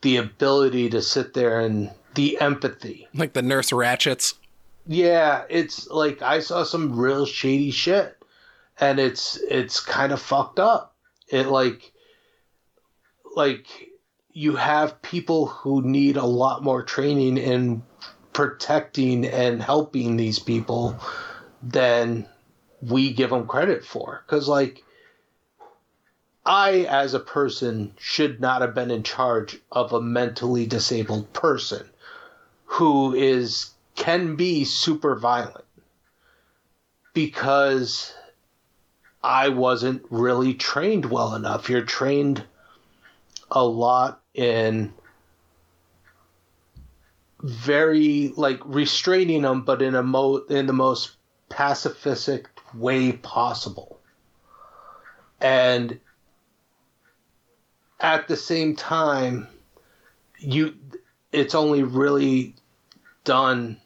the 0.04 0.18
ability 0.18 0.89
to 0.92 1.02
sit 1.02 1.34
there 1.34 1.60
and 1.60 1.89
the 2.13 2.39
empathy. 2.39 3.08
Like 3.13 3.34
the 3.34 3.42
nurse 3.42 3.72
Ratcheds. 3.72 4.36
Yeah, 4.86 5.44
it's 5.50 5.88
like 5.89 6.22
I 6.22 6.39
saw 6.42 6.63
some 6.63 6.98
real 6.98 7.26
shady 7.26 7.72
shit 7.72 8.24
and 8.80 9.00
it's 9.00 9.38
it's 9.50 9.80
kind 9.80 10.12
of 10.12 10.22
fucked 10.22 10.60
up. 10.60 10.96
It 11.30 11.48
like 11.48 11.92
like 13.36 13.66
you 14.32 14.56
have 14.56 15.02
people 15.02 15.48
who 15.48 15.82
need 15.82 16.18
a 16.18 16.26
lot 16.26 16.63
more 16.63 16.84
training 16.84 17.38
in 17.38 17.84
protecting 18.34 19.26
and 19.26 19.62
helping 19.62 20.18
these 20.18 20.39
people 20.39 21.00
than 21.62 22.28
we 22.82 23.13
give 23.13 23.30
them 23.30 23.48
credit 23.48 23.86
for 23.86 24.24
cuz 24.28 24.48
like 24.48 24.83
I 26.46 26.86
as 26.90 27.14
a 27.14 27.20
person 27.20 27.94
should 27.98 28.42
not 28.42 28.62
have 28.62 28.76
been 28.76 28.92
in 28.92 29.04
charge 29.04 29.60
of 29.72 29.94
a 29.94 30.02
mentally 30.02 30.66
disabled 30.66 31.32
person 31.34 31.90
who 32.66 33.14
is 33.14 33.72
can 33.96 34.36
be 34.36 34.66
super 34.66 35.16
violent 35.16 35.66
because 37.14 38.14
I 39.24 39.50
wasn't 39.50 40.04
really 40.10 40.54
trained 40.54 41.06
well 41.06 41.36
enough. 41.36 41.70
You're 41.70 41.84
trained 41.84 42.44
a 43.50 43.64
lot 43.64 44.22
in 44.34 44.94
very 47.40 48.34
like 48.36 48.60
restraining 48.66 49.44
them, 49.44 49.62
but 49.62 49.82
in 49.82 49.96
a 49.96 50.04
mo 50.04 50.38
in 50.50 50.66
the 50.66 50.74
most 50.74 51.16
pacifistic 51.50 52.46
way 52.74 53.12
possible, 53.14 54.00
and 55.40 56.00
at 58.04 58.28
the 58.28 58.36
same 58.36 58.76
time, 58.76 59.48
you 60.38 60.76
it's 61.32 61.56
only 61.56 61.82
really 61.82 62.54
done 63.24 63.78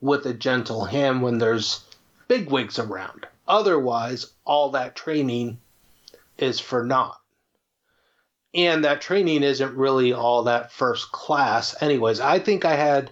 with 0.00 0.26
a 0.26 0.34
gentle 0.34 0.84
hand 0.84 1.22
when 1.22 1.38
there's 1.38 1.82
big 2.28 2.50
wigs 2.50 2.78
around. 2.78 3.26
Otherwise, 3.48 4.26
all 4.44 4.70
that 4.70 4.94
training 4.94 5.58
is 6.38 6.60
for 6.60 6.84
naught. 6.84 7.18
And 8.54 8.84
that 8.84 9.00
training 9.00 9.42
isn't 9.42 9.76
really 9.76 10.12
all 10.12 10.44
that 10.44 10.70
first 10.70 11.10
class. 11.10 11.74
Anyways, 11.80 12.20
I 12.20 12.38
think 12.38 12.64
I 12.64 12.76
had 12.76 13.10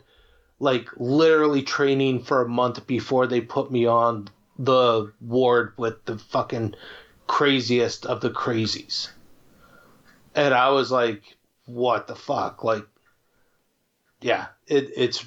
like 0.60 0.88
literally 0.96 1.62
training 1.62 2.22
for 2.22 2.42
a 2.42 2.48
month 2.48 2.86
before 2.86 3.26
they 3.26 3.40
put 3.40 3.72
me 3.72 3.86
on 3.86 4.28
the 4.58 5.12
ward 5.20 5.72
with 5.76 6.04
the 6.04 6.18
fucking 6.18 6.74
craziest 7.26 8.06
of 8.06 8.20
the 8.20 8.30
crazies. 8.30 9.08
And 10.34 10.52
I 10.52 10.70
was 10.70 10.90
like, 10.90 11.36
what 11.66 12.06
the 12.06 12.14
fuck? 12.14 12.64
Like, 12.64 12.86
yeah, 14.20 14.46
it, 14.66 14.90
it's 14.96 15.24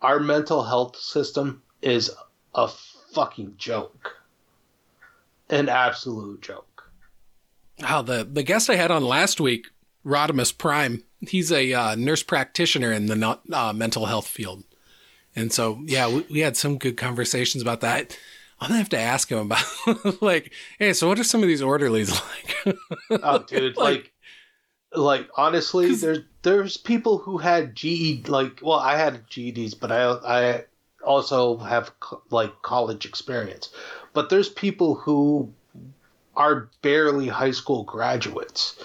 our 0.00 0.20
mental 0.20 0.62
health 0.62 0.96
system 0.96 1.62
is 1.82 2.10
a 2.54 2.68
fucking 3.12 3.54
joke. 3.56 4.16
An 5.48 5.68
absolute 5.68 6.42
joke. 6.42 6.90
Oh, 7.88 8.02
the 8.02 8.28
the 8.30 8.42
guest 8.42 8.70
I 8.70 8.76
had 8.76 8.90
on 8.90 9.04
last 9.04 9.40
week, 9.40 9.68
Rodimus 10.04 10.56
Prime. 10.56 11.02
He's 11.20 11.50
a 11.50 11.72
uh, 11.72 11.94
nurse 11.96 12.22
practitioner 12.22 12.92
in 12.92 13.06
the 13.06 13.38
uh, 13.52 13.72
mental 13.72 14.06
health 14.06 14.28
field, 14.28 14.64
and 15.34 15.52
so 15.52 15.82
yeah, 15.86 16.08
we, 16.08 16.24
we 16.30 16.40
had 16.40 16.56
some 16.56 16.78
good 16.78 16.96
conversations 16.96 17.62
about 17.62 17.80
that. 17.80 18.16
I'm 18.60 18.68
gonna 18.68 18.78
have 18.78 18.90
to 18.90 18.98
ask 18.98 19.30
him 19.30 19.38
about 19.38 19.64
like, 20.22 20.52
hey, 20.78 20.92
so 20.92 21.08
what 21.08 21.18
are 21.18 21.24
some 21.24 21.42
of 21.42 21.48
these 21.48 21.62
orderlies 21.62 22.12
like? 22.66 22.76
Oh, 23.10 23.38
dude, 23.38 23.76
like, 23.78 23.86
like 23.94 24.12
honestly, 25.36 25.88
'Cause- 25.88 26.00
there's 26.00 26.18
there's 26.42 26.76
people 26.76 27.18
who 27.18 27.38
had 27.38 27.74
GE 27.76 28.24
like, 28.28 28.60
well, 28.62 28.78
I 28.78 28.96
had 28.96 29.28
GEDs, 29.28 29.74
but 29.74 29.92
I 29.92 30.04
I 30.24 30.64
also 31.04 31.58
have 31.58 31.92
like 32.30 32.62
college 32.62 33.04
experience. 33.06 33.68
But 34.12 34.30
there's 34.30 34.48
people 34.48 34.94
who 34.94 35.52
are 36.36 36.68
barely 36.82 37.28
high 37.28 37.50
school 37.50 37.82
graduates 37.84 38.76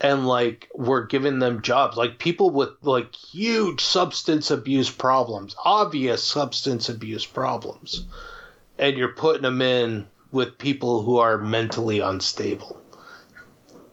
and 0.00 0.26
like 0.26 0.68
we're 0.74 1.06
giving 1.06 1.38
them 1.38 1.62
jobs. 1.62 1.96
Like 1.96 2.18
people 2.18 2.50
with 2.50 2.70
like 2.82 3.14
huge 3.14 3.80
substance 3.80 4.50
abuse 4.50 4.90
problems 4.90 5.54
obvious 5.64 6.22
substance 6.24 6.88
abuse 6.88 7.24
problems. 7.24 8.04
And 8.78 8.96
you're 8.96 9.08
putting 9.14 9.42
them 9.42 9.62
in 9.62 10.06
with 10.32 10.58
people 10.58 11.02
who 11.02 11.18
are 11.18 11.38
mentally 11.38 12.00
unstable 12.00 12.80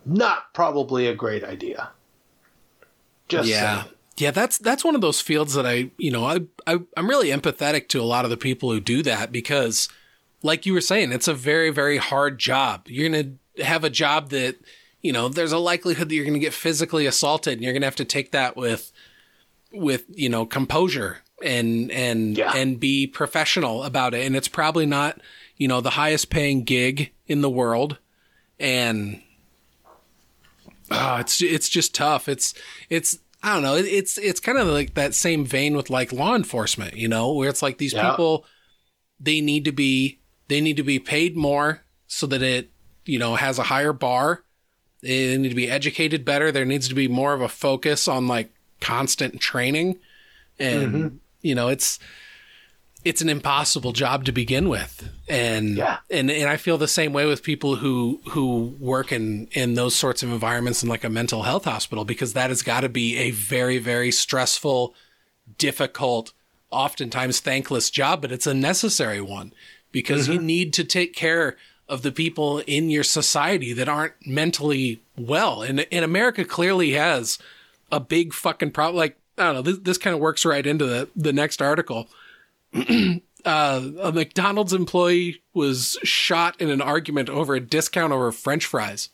not 0.06 0.54
probably 0.54 1.08
a 1.08 1.16
great 1.16 1.44
idea 1.44 1.92
just 3.28 3.48
yeah 3.48 3.84
saying. 3.84 3.96
yeah 4.18 4.32
that's 4.32 4.58
that's 4.58 4.84
one 4.84 4.96
of 4.96 5.02
those 5.02 5.22
fields 5.22 5.54
that 5.54 5.66
i 5.66 5.90
you 5.98 6.12
know 6.12 6.26
I, 6.26 6.40
I 6.68 6.80
i'm 6.98 7.10
really 7.10 7.30
empathetic 7.30 7.88
to 7.90 8.02
a 8.02 8.04
lot 8.04 8.26
of 8.26 8.32
the 8.32 8.38
people 8.38 8.72
who 8.72 8.80
do 8.80 9.04
that 9.04 9.32
because 9.32 9.90
like 10.44 10.66
you 10.66 10.74
were 10.74 10.82
saying 10.82 11.12
it's 11.12 11.28
a 11.28 11.34
very 11.34 11.70
very 11.70 11.98
hard 11.98 12.40
job 12.40 12.88
you're 12.88 13.10
gonna 13.10 13.34
have 13.64 13.84
a 13.84 13.90
job 13.90 14.30
that 14.30 14.58
you 15.02 15.12
know, 15.12 15.30
there's 15.30 15.52
a 15.52 15.58
likelihood 15.58 16.10
that 16.10 16.16
you're 16.16 16.26
going 16.26 16.36
to 16.36 16.40
get 16.40 16.54
physically 16.54 17.06
assaulted 17.06 17.54
and 17.54 17.64
you're 17.64 17.74
going 17.74 17.82
to 17.82 17.88
have 17.88 17.96
to 17.98 18.06
take 18.06 18.32
that 18.32 18.56
with, 18.56 18.92
with, 19.72 20.06
you 20.10 20.30
know, 20.30 20.46
composure 20.46 21.20
and, 21.44 21.92
and, 21.92 22.38
yeah. 22.38 22.54
and 22.56 22.80
be 22.80 23.08
professional 23.08 23.84
about 23.84 24.14
it. 24.14 24.26
And 24.26 24.36
it's 24.36 24.48
probably 24.48 24.86
not, 24.86 25.20
you 25.58 25.68
know, 25.68 25.82
the 25.82 25.92
highest 25.92 26.30
paying 26.30 26.64
gig 26.64 27.12
in 27.28 27.42
the 27.42 27.50
world. 27.50 27.98
And, 28.60 29.22
oh, 30.92 31.18
it's, 31.18 31.42
it's 31.42 31.70
just 31.70 31.96
tough. 31.96 32.30
It's, 32.30 32.54
it's, 32.90 33.20
I 33.44 33.54
don't 33.54 33.64
know. 33.64 33.76
It's, 33.76 34.18
it's 34.18 34.40
kind 34.40 34.58
of 34.58 34.68
like 34.68 34.94
that 34.94 35.16
same 35.16 35.46
vein 35.46 35.76
with 35.76 35.90
like 35.90 36.14
law 36.14 36.36
enforcement, 36.36 36.96
you 36.96 37.08
know, 37.08 37.34
where 37.34 37.50
it's 37.50 37.62
like 37.62 37.78
these 37.78 37.94
yeah. 37.94 38.12
people, 38.12 38.46
they 39.20 39.42
need 39.42 39.66
to 39.66 39.72
be, 39.72 40.20
they 40.48 40.62
need 40.62 40.78
to 40.78 40.84
be 40.84 41.00
paid 41.00 41.36
more 41.36 41.82
so 42.08 42.28
that 42.28 42.42
it, 42.42 42.70
you 43.06 43.18
know, 43.18 43.36
has 43.36 43.58
a 43.58 43.64
higher 43.64 43.94
bar 43.94 44.44
they 45.02 45.38
need 45.38 45.50
to 45.50 45.56
be 45.56 45.70
educated 45.70 46.24
better. 46.24 46.52
There 46.52 46.66
needs 46.66 46.88
to 46.90 46.96
be 46.96 47.08
more 47.08 47.34
of 47.34 47.42
a 47.42 47.50
focus 47.50 48.08
on 48.08 48.28
like 48.28 48.54
constant 48.80 49.40
training. 49.40 50.00
And, 50.60 50.94
mm-hmm. 50.94 51.16
you 51.42 51.56
know, 51.56 51.70
it's, 51.70 52.00
it's 53.04 53.22
an 53.22 53.30
impossible 53.30 53.92
job 53.94 54.26
to 54.26 54.32
begin 54.32 54.70
with. 54.70 55.10
And, 55.28 55.78
yeah. 55.78 55.98
and, 56.10 56.30
and 56.30 56.48
I 56.50 56.58
feel 56.58 56.78
the 56.78 56.88
same 56.88 57.14
way 57.14 57.26
with 57.26 57.42
people 57.42 57.78
who, 57.78 58.22
who 58.30 58.76
work 58.80 59.12
in, 59.12 59.48
in 59.54 59.74
those 59.74 59.96
sorts 59.96 60.22
of 60.24 60.32
environments 60.32 60.84
in 60.84 60.90
like 60.90 61.04
a 61.04 61.10
mental 61.10 61.44
health 61.44 61.66
hospital, 61.66 62.06
because 62.06 62.34
that 62.34 62.50
has 62.50 62.62
got 62.62 62.82
to 62.82 62.90
be 62.90 63.18
a 63.18 63.32
very, 63.32 63.80
very 63.80 64.12
stressful, 64.12 64.94
difficult, 65.58 66.34
oftentimes 66.70 67.40
thankless 67.40 67.90
job, 67.90 68.22
but 68.22 68.32
it's 68.32 68.48
a 68.48 68.54
necessary 68.54 69.22
one 69.22 69.54
because 69.92 70.24
mm-hmm. 70.24 70.34
you 70.34 70.40
need 70.40 70.74
to 70.74 70.84
take 70.84 71.14
care 71.16 71.58
of 71.90 72.04
the 72.04 72.12
people 72.12 72.60
in 72.60 72.90
your 72.90 73.04
society 73.04 73.74
that 73.74 73.90
aren't 73.90 74.14
mentally 74.26 75.02
well. 75.18 75.62
And, 75.62 75.86
and 75.92 76.06
America 76.06 76.46
clearly 76.46 76.92
has 76.92 77.38
a 77.92 78.00
big 78.00 78.34
fucking 78.34 78.72
problem. 78.72 78.96
Like, 78.96 79.18
I 79.38 79.46
don't 79.46 79.56
know, 79.56 79.62
this, 79.62 79.80
this 79.80 79.98
kind 79.98 80.14
of 80.14 80.22
works 80.22 80.46
right 80.46 80.66
into 80.66 80.86
the, 80.86 81.10
the 81.16 81.34
next 81.34 81.62
article. 81.62 82.08
uh, 83.46 83.82
a 84.02 84.12
McDonald's 84.12 84.74
employee 84.74 85.42
was 85.54 85.98
shot 86.04 86.60
in 86.62 86.70
an 86.70 86.82
argument 86.82 87.30
over 87.30 87.56
a 87.56 87.60
discount 87.60 88.14
over 88.14 88.32
French 88.32 88.66
fries. 88.66 89.10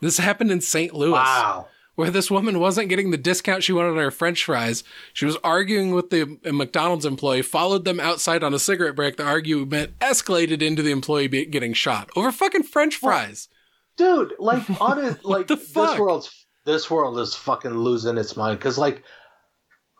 This 0.00 0.18
happened 0.18 0.50
in 0.50 0.60
St. 0.60 0.94
Louis. 0.94 1.12
Wow 1.12 1.68
where 1.98 2.12
this 2.12 2.30
woman 2.30 2.60
wasn't 2.60 2.88
getting 2.88 3.10
the 3.10 3.16
discount 3.16 3.64
she 3.64 3.72
wanted 3.72 3.90
on 3.90 3.96
her 3.96 4.12
french 4.12 4.44
fries. 4.44 4.84
She 5.12 5.26
was 5.26 5.36
arguing 5.42 5.90
with 5.90 6.10
the 6.10 6.38
McDonald's 6.44 7.04
employee, 7.04 7.42
followed 7.42 7.84
them 7.84 7.98
outside 7.98 8.44
on 8.44 8.54
a 8.54 8.58
cigarette 8.60 8.94
break. 8.94 9.16
The 9.16 9.24
argument 9.24 9.98
escalated 9.98 10.62
into 10.62 10.80
the 10.80 10.92
employee 10.92 11.26
getting 11.26 11.72
shot 11.72 12.08
over 12.14 12.30
fucking 12.30 12.62
french 12.62 12.94
fries. 12.94 13.48
Dude, 13.96 14.32
like 14.38 14.62
on 14.80 15.04
it, 15.04 15.24
like 15.24 15.48
this 15.48 15.74
world's 15.74 16.46
this 16.64 16.88
world 16.88 17.18
is 17.18 17.34
fucking 17.34 17.76
losing 17.76 18.16
its 18.16 18.36
mind 18.36 18.60
cuz 18.60 18.78
like 18.78 19.02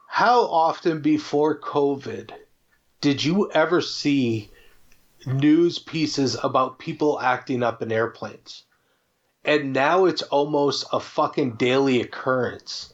how 0.08 0.42
often 0.42 1.00
before 1.00 1.61
COVID 1.61 2.30
did 3.00 3.24
you 3.24 3.50
ever 3.52 3.80
see 3.80 4.50
news 5.26 5.78
pieces 5.78 6.37
about 6.42 6.78
people 6.78 7.20
acting 7.20 7.62
up 7.62 7.82
in 7.82 7.92
airplanes? 7.92 8.64
and 9.48 9.72
now 9.72 10.04
it's 10.04 10.20
almost 10.22 10.84
a 10.92 11.00
fucking 11.00 11.52
daily 11.52 12.02
occurrence 12.02 12.92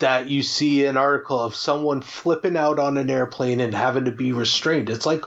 that 0.00 0.28
you 0.28 0.42
see 0.42 0.84
an 0.86 0.96
article 0.96 1.38
of 1.38 1.54
someone 1.54 2.00
flipping 2.00 2.56
out 2.56 2.80
on 2.80 2.96
an 2.96 3.08
airplane 3.08 3.60
and 3.60 3.72
having 3.72 4.06
to 4.06 4.10
be 4.10 4.32
restrained. 4.32 4.90
It's 4.90 5.06
like, 5.06 5.24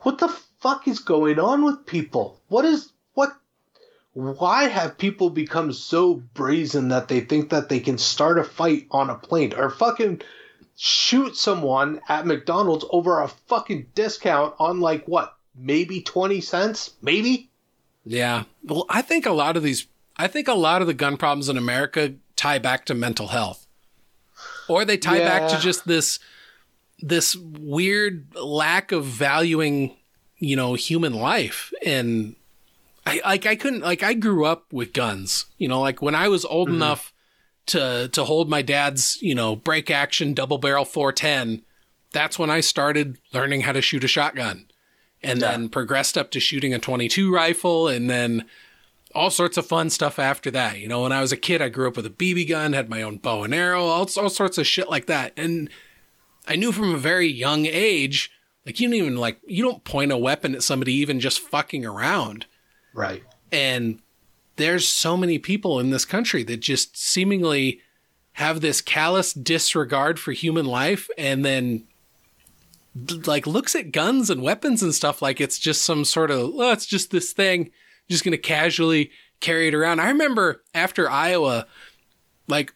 what 0.00 0.18
the 0.18 0.28
fuck 0.60 0.86
is 0.86 0.98
going 0.98 1.38
on 1.38 1.64
with 1.64 1.86
people? 1.86 2.38
What 2.48 2.66
is 2.66 2.92
what? 3.14 3.34
Why 4.12 4.64
have 4.64 4.98
people 4.98 5.30
become 5.30 5.72
so 5.72 6.14
brazen 6.34 6.88
that 6.88 7.08
they 7.08 7.20
think 7.20 7.48
that 7.50 7.70
they 7.70 7.80
can 7.80 7.96
start 7.96 8.38
a 8.38 8.44
fight 8.44 8.86
on 8.90 9.08
a 9.08 9.14
plane 9.14 9.54
or 9.54 9.70
fucking 9.70 10.20
shoot 10.76 11.36
someone 11.36 12.00
at 12.08 12.26
McDonald's 12.26 12.84
over 12.90 13.20
a 13.20 13.28
fucking 13.28 13.86
discount 13.94 14.54
on 14.58 14.80
like 14.80 15.06
what? 15.06 15.34
Maybe 15.54 16.02
20 16.02 16.40
cents? 16.42 16.94
Maybe? 17.00 17.50
Yeah. 18.04 18.44
Well, 18.62 18.84
I 18.88 19.02
think 19.02 19.24
a 19.24 19.32
lot 19.32 19.56
of 19.56 19.62
these, 19.62 19.86
I 20.16 20.28
think 20.28 20.48
a 20.48 20.54
lot 20.54 20.82
of 20.82 20.86
the 20.86 20.94
gun 20.94 21.16
problems 21.16 21.48
in 21.48 21.56
America 21.56 22.14
tie 22.36 22.58
back 22.58 22.84
to 22.86 22.94
mental 22.94 23.28
health. 23.28 23.66
Or 24.68 24.84
they 24.84 24.98
tie 24.98 25.18
yeah. 25.18 25.28
back 25.28 25.50
to 25.50 25.58
just 25.58 25.86
this, 25.86 26.18
this 27.00 27.34
weird 27.34 28.26
lack 28.34 28.92
of 28.92 29.04
valuing, 29.04 29.96
you 30.38 30.56
know, 30.56 30.74
human 30.74 31.14
life. 31.14 31.72
And 31.84 32.36
I, 33.06 33.22
like, 33.24 33.46
I 33.46 33.56
couldn't, 33.56 33.80
like, 33.80 34.02
I 34.02 34.12
grew 34.12 34.44
up 34.44 34.72
with 34.72 34.92
guns, 34.92 35.46
you 35.56 35.68
know, 35.68 35.80
like 35.80 36.02
when 36.02 36.14
I 36.14 36.28
was 36.28 36.44
old 36.44 36.68
mm-hmm. 36.68 36.76
enough 36.76 37.14
to, 37.66 38.08
to 38.12 38.24
hold 38.24 38.48
my 38.48 38.62
dad's, 38.62 39.20
you 39.20 39.34
know, 39.34 39.56
break 39.56 39.90
action 39.90 40.34
double 40.34 40.58
barrel 40.58 40.84
410, 40.84 41.62
that's 42.12 42.38
when 42.38 42.50
I 42.50 42.60
started 42.60 43.18
learning 43.32 43.62
how 43.62 43.72
to 43.72 43.82
shoot 43.82 44.04
a 44.04 44.08
shotgun 44.08 44.66
and 45.22 45.40
yeah. 45.40 45.50
then 45.50 45.68
progressed 45.68 46.16
up 46.16 46.30
to 46.30 46.40
shooting 46.40 46.72
a 46.72 46.78
22 46.78 47.32
rifle 47.32 47.88
and 47.88 48.08
then 48.08 48.44
all 49.14 49.30
sorts 49.30 49.56
of 49.56 49.66
fun 49.66 49.90
stuff 49.90 50.18
after 50.18 50.50
that. 50.50 50.78
You 50.78 50.88
know, 50.88 51.02
when 51.02 51.12
I 51.12 51.20
was 51.20 51.32
a 51.32 51.36
kid, 51.36 51.62
I 51.62 51.68
grew 51.68 51.88
up 51.88 51.96
with 51.96 52.06
a 52.06 52.10
BB 52.10 52.48
gun, 52.48 52.72
had 52.72 52.90
my 52.90 53.02
own 53.02 53.16
bow 53.16 53.42
and 53.42 53.54
arrow, 53.54 53.84
all, 53.84 54.08
all 54.16 54.30
sorts 54.30 54.58
of 54.58 54.66
shit 54.66 54.90
like 54.90 55.06
that. 55.06 55.32
And 55.36 55.70
I 56.46 56.56
knew 56.56 56.72
from 56.72 56.94
a 56.94 56.98
very 56.98 57.26
young 57.26 57.66
age, 57.66 58.30
like 58.64 58.78
you 58.78 58.88
don't 58.88 58.94
even 58.94 59.16
like, 59.16 59.40
you 59.46 59.64
don't 59.64 59.84
point 59.84 60.12
a 60.12 60.18
weapon 60.18 60.54
at 60.54 60.62
somebody 60.62 60.92
even 60.94 61.18
just 61.18 61.40
fucking 61.40 61.84
around. 61.84 62.46
Right. 62.94 63.22
And 63.50 64.00
there's 64.56 64.88
so 64.88 65.16
many 65.16 65.38
people 65.38 65.78
in 65.78 65.90
this 65.90 66.04
country 66.04 66.42
that 66.44 66.58
just 66.58 66.96
seemingly 66.96 67.80
have 68.32 68.60
this 68.60 68.80
callous 68.80 69.32
disregard 69.32 70.18
for 70.18 70.32
human 70.32 70.66
life 70.66 71.08
and 71.16 71.44
then 71.44 71.84
like 73.26 73.46
looks 73.46 73.74
at 73.74 73.92
guns 73.92 74.30
and 74.30 74.42
weapons 74.42 74.82
and 74.82 74.94
stuff 74.94 75.22
like 75.22 75.40
it's 75.40 75.58
just 75.58 75.84
some 75.84 76.04
sort 76.04 76.30
of 76.30 76.50
oh, 76.54 76.72
it's 76.72 76.86
just 76.86 77.10
this 77.10 77.32
thing 77.32 77.70
just 78.08 78.24
gonna 78.24 78.38
casually 78.38 79.10
carry 79.40 79.68
it 79.68 79.74
around. 79.74 80.00
I 80.00 80.08
remember 80.08 80.62
after 80.74 81.08
iowa 81.10 81.66
like 82.48 82.72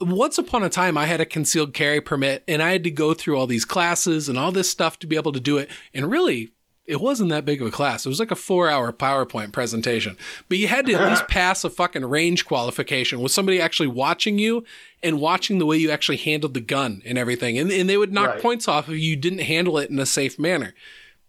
once 0.00 0.38
upon 0.38 0.62
a 0.62 0.68
time 0.68 0.98
i 0.98 1.06
had 1.06 1.20
a 1.20 1.26
concealed 1.26 1.72
carry 1.72 2.00
permit 2.00 2.42
and 2.48 2.62
i 2.62 2.72
had 2.72 2.84
to 2.84 2.90
go 2.90 3.14
through 3.14 3.38
all 3.38 3.46
these 3.46 3.64
classes 3.64 4.28
and 4.28 4.36
all 4.36 4.50
this 4.52 4.68
stuff 4.68 4.98
to 4.98 5.06
be 5.06 5.16
able 5.16 5.32
to 5.32 5.40
do 5.40 5.58
it. 5.58 5.70
And 5.92 6.10
really 6.10 6.53
it 6.86 7.00
wasn't 7.00 7.30
that 7.30 7.44
big 7.44 7.62
of 7.62 7.68
a 7.68 7.70
class. 7.70 8.04
It 8.04 8.10
was 8.10 8.20
like 8.20 8.30
a 8.30 8.36
four 8.36 8.68
hour 8.68 8.92
PowerPoint 8.92 9.52
presentation, 9.52 10.16
but 10.48 10.58
you 10.58 10.68
had 10.68 10.86
to 10.86 10.94
at 10.94 11.08
least 11.08 11.28
pass 11.28 11.64
a 11.64 11.70
fucking 11.70 12.04
range 12.04 12.44
qualification 12.44 13.20
with 13.20 13.32
somebody 13.32 13.60
actually 13.60 13.86
watching 13.86 14.38
you 14.38 14.64
and 15.02 15.20
watching 15.20 15.58
the 15.58 15.66
way 15.66 15.76
you 15.76 15.90
actually 15.90 16.18
handled 16.18 16.54
the 16.54 16.60
gun 16.60 17.02
and 17.06 17.16
everything. 17.16 17.58
And, 17.58 17.70
and 17.70 17.88
they 17.88 17.96
would 17.96 18.12
knock 18.12 18.30
right. 18.30 18.42
points 18.42 18.68
off 18.68 18.88
if 18.88 18.98
you 18.98 19.16
didn't 19.16 19.40
handle 19.40 19.78
it 19.78 19.90
in 19.90 19.98
a 19.98 20.06
safe 20.06 20.38
manner. 20.38 20.74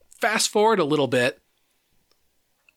Fast 0.10 0.50
forward 0.50 0.80
a 0.80 0.86
little 0.86 1.08
bit. 1.08 1.42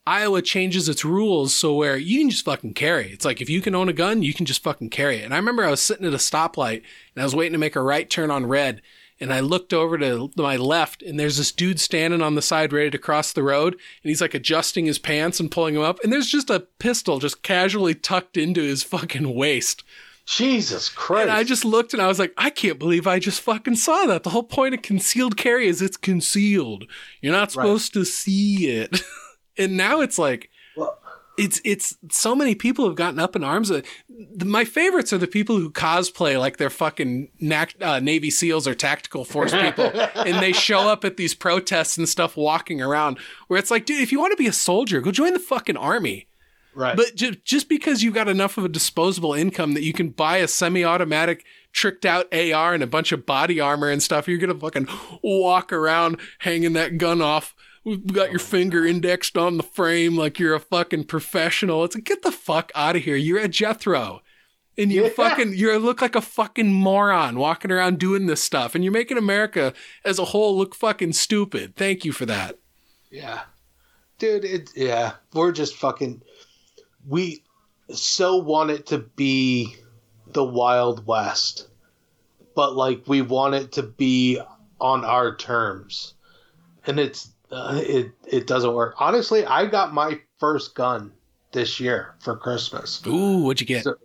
Iowa 0.07 0.41
changes 0.41 0.89
its 0.89 1.05
rules 1.05 1.53
so 1.53 1.75
where 1.75 1.95
you 1.95 2.19
can 2.19 2.29
just 2.29 2.45
fucking 2.45 2.73
carry. 2.73 3.11
It's 3.11 3.25
like 3.25 3.41
if 3.41 3.49
you 3.49 3.61
can 3.61 3.75
own 3.75 3.89
a 3.89 3.93
gun, 3.93 4.23
you 4.23 4.33
can 4.33 4.45
just 4.45 4.63
fucking 4.63 4.89
carry 4.89 5.17
it. 5.17 5.25
And 5.25 5.33
I 5.33 5.37
remember 5.37 5.63
I 5.63 5.69
was 5.69 5.81
sitting 5.81 6.07
at 6.07 6.13
a 6.13 6.17
stoplight 6.17 6.81
and 7.13 7.21
I 7.21 7.23
was 7.23 7.35
waiting 7.35 7.51
to 7.51 7.59
make 7.59 7.75
a 7.75 7.81
right 7.81 8.09
turn 8.09 8.31
on 8.31 8.47
red 8.47 8.81
and 9.19 9.33
I 9.33 9.39
looked 9.39 9.73
over 9.73 9.97
to 9.97 10.31
my 10.35 10.55
left 10.55 11.01
and 11.01 11.19
there's 11.19 11.37
this 11.37 11.51
dude 11.51 11.79
standing 11.79 12.21
on 12.21 12.35
the 12.35 12.41
side 12.41 12.71
ready 12.71 12.89
to 12.91 12.97
cross 12.97 13.33
the 13.33 13.43
road 13.43 13.73
and 13.73 14.09
he's 14.09 14.21
like 14.21 14.33
adjusting 14.33 14.85
his 14.85 14.99
pants 14.99 15.39
and 15.39 15.51
pulling 15.51 15.75
them 15.75 15.83
up 15.83 15.99
and 16.03 16.11
there's 16.11 16.29
just 16.29 16.49
a 16.49 16.61
pistol 16.79 17.19
just 17.19 17.43
casually 17.43 17.93
tucked 17.93 18.37
into 18.37 18.61
his 18.61 18.83
fucking 18.83 19.33
waist. 19.33 19.83
Jesus 20.25 20.89
Christ. 20.89 21.23
And 21.23 21.31
I 21.31 21.43
just 21.43 21.65
looked 21.65 21.93
and 21.93 22.01
I 22.01 22.07
was 22.07 22.19
like, 22.19 22.33
I 22.37 22.51
can't 22.51 22.77
believe 22.77 23.07
I 23.07 23.17
just 23.17 23.41
fucking 23.41 23.75
saw 23.75 24.05
that. 24.05 24.21
The 24.21 24.29
whole 24.29 24.43
point 24.43 24.75
of 24.75 24.83
concealed 24.83 25.37
carry 25.37 25.67
is 25.67 25.81
it's 25.81 25.97
concealed. 25.97 26.85
You're 27.19 27.33
not 27.33 27.51
supposed 27.51 27.95
right. 27.95 28.01
to 28.01 28.05
see 28.05 28.67
it. 28.67 29.01
and 29.57 29.75
now 29.75 30.01
it's 30.01 30.19
like 30.19 30.48
it's 31.39 31.61
it's 31.63 31.97
so 32.11 32.35
many 32.35 32.55
people 32.55 32.85
have 32.85 32.95
gotten 32.95 33.19
up 33.19 33.35
in 33.35 33.43
arms. 33.43 33.71
My 34.43 34.65
favorites 34.65 35.13
are 35.13 35.17
the 35.17 35.27
people 35.27 35.57
who 35.57 35.71
cosplay 35.71 36.39
like 36.39 36.57
they're 36.57 36.69
fucking 36.69 37.29
uh, 37.81 37.99
Navy 37.99 38.29
SEALs 38.29 38.67
or 38.67 38.75
tactical 38.75 39.25
force 39.25 39.51
people, 39.51 39.85
and 40.15 40.41
they 40.41 40.51
show 40.51 40.89
up 40.89 41.05
at 41.05 41.17
these 41.17 41.33
protests 41.33 41.97
and 41.97 42.07
stuff, 42.07 42.37
walking 42.37 42.81
around. 42.81 43.17
Where 43.47 43.59
it's 43.59 43.71
like, 43.71 43.85
dude, 43.85 44.01
if 44.01 44.11
you 44.11 44.19
want 44.19 44.31
to 44.31 44.37
be 44.37 44.47
a 44.47 44.53
soldier, 44.53 45.01
go 45.01 45.11
join 45.11 45.33
the 45.33 45.39
fucking 45.39 45.77
army. 45.77 46.27
Right. 46.75 46.95
But 46.95 47.15
ju- 47.15 47.35
just 47.43 47.67
because 47.67 48.03
you've 48.03 48.13
got 48.13 48.27
enough 48.27 48.57
of 48.57 48.65
a 48.65 48.69
disposable 48.69 49.33
income 49.33 49.73
that 49.73 49.83
you 49.83 49.91
can 49.91 50.09
buy 50.09 50.37
a 50.37 50.47
semi-automatic 50.47 51.43
tricked 51.73 52.05
out 52.05 52.33
AR 52.33 52.73
and 52.73 52.83
a 52.83 52.87
bunch 52.87 53.11
of 53.11 53.25
body 53.25 53.59
armor 53.59 53.89
and 53.89 54.01
stuff, 54.01 54.27
you're 54.27 54.37
gonna 54.37 54.55
fucking 54.55 54.87
walk 55.23 55.73
around 55.73 56.17
hanging 56.39 56.73
that 56.73 56.97
gun 56.97 57.21
off. 57.21 57.55
We've 57.83 58.05
got 58.13 58.31
your 58.31 58.41
oh, 58.41 58.43
finger 58.43 58.85
indexed 58.85 59.37
on 59.37 59.57
the 59.57 59.63
frame 59.63 60.17
like 60.17 60.39
you're 60.39 60.55
a 60.55 60.59
fucking 60.59 61.05
professional. 61.05 61.83
It's 61.83 61.95
like 61.95 62.03
get 62.03 62.21
the 62.21 62.31
fuck 62.31 62.71
out 62.75 62.95
of 62.95 63.03
here. 63.03 63.15
You're 63.15 63.39
a 63.39 63.47
Jethro. 63.47 64.21
And 64.77 64.91
you 64.91 65.03
Yeah. 65.03 65.09
fucking 65.09 65.53
you 65.55 65.77
look 65.77 66.01
like 66.01 66.15
a 66.15 66.21
fucking 66.21 66.73
moron 66.73 67.37
walking 67.37 67.71
around 67.71 67.99
doing 67.99 68.27
this 68.27 68.43
stuff. 68.43 68.75
And 68.75 68.83
you're 68.83 68.93
making 68.93 69.17
America 69.17 69.73
as 70.05 70.19
a 70.19 70.25
whole 70.25 70.57
look 70.57 70.75
fucking 70.75 71.13
stupid. 71.13 71.75
Thank 71.75 72.05
you 72.05 72.11
for 72.11 72.25
that. 72.25 72.57
Yeah. 73.11 73.41
Dude, 74.19 74.45
it 74.45 74.71
yeah. 74.75 75.13
We're 75.33 75.51
just 75.51 75.75
fucking 75.75 76.21
we 77.07 77.43
so 77.93 78.37
want 78.37 78.71
it 78.71 78.85
to 78.87 78.99
be 78.99 79.75
the 80.27 80.43
Wild 80.43 81.05
West. 81.07 81.67
But 82.55 82.75
like 82.75 83.03
we 83.07 83.21
want 83.21 83.55
it 83.55 83.71
to 83.73 83.83
be 83.83 84.39
on 84.79 85.03
our 85.03 85.35
terms. 85.35 86.13
And 86.85 86.99
it's 86.99 87.31
uh, 87.51 87.79
it 87.83 88.11
it 88.27 88.47
doesn't 88.47 88.73
work. 88.73 88.95
Honestly, 88.99 89.45
I 89.45 89.65
got 89.65 89.93
my 89.93 90.19
first 90.39 90.75
gun 90.75 91.11
this 91.51 91.79
year 91.79 92.15
for 92.19 92.35
Christmas. 92.37 93.01
Ooh, 93.07 93.43
what'd 93.43 93.61
you 93.61 93.67
get? 93.67 93.83
So- 93.83 93.95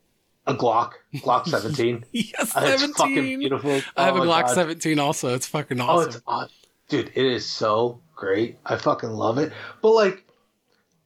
A 0.46 0.54
Glock, 0.54 0.92
Glock 1.16 1.46
17. 1.48 2.04
yes, 2.12 2.32
it's 2.40 2.52
fucking 2.52 2.94
17. 2.96 3.38
beautiful. 3.38 3.80
I 3.96 4.04
have 4.04 4.16
Oh 4.16 4.22
a 4.22 4.26
Glock 4.26 4.46
God. 4.46 4.54
17 4.54 4.98
also. 4.98 5.34
It's 5.34 5.46
fucking 5.46 5.80
awesome. 5.80 5.96
Oh, 5.98 6.08
it's 6.16 6.22
awesome. 6.26 6.50
dude, 6.88 7.12
it 7.14 7.24
is 7.26 7.44
so 7.46 8.00
great. 8.16 8.58
I 8.66 8.76
fucking 8.76 9.10
love 9.10 9.38
it. 9.38 9.52
But 9.82 9.90
like, 9.92 10.24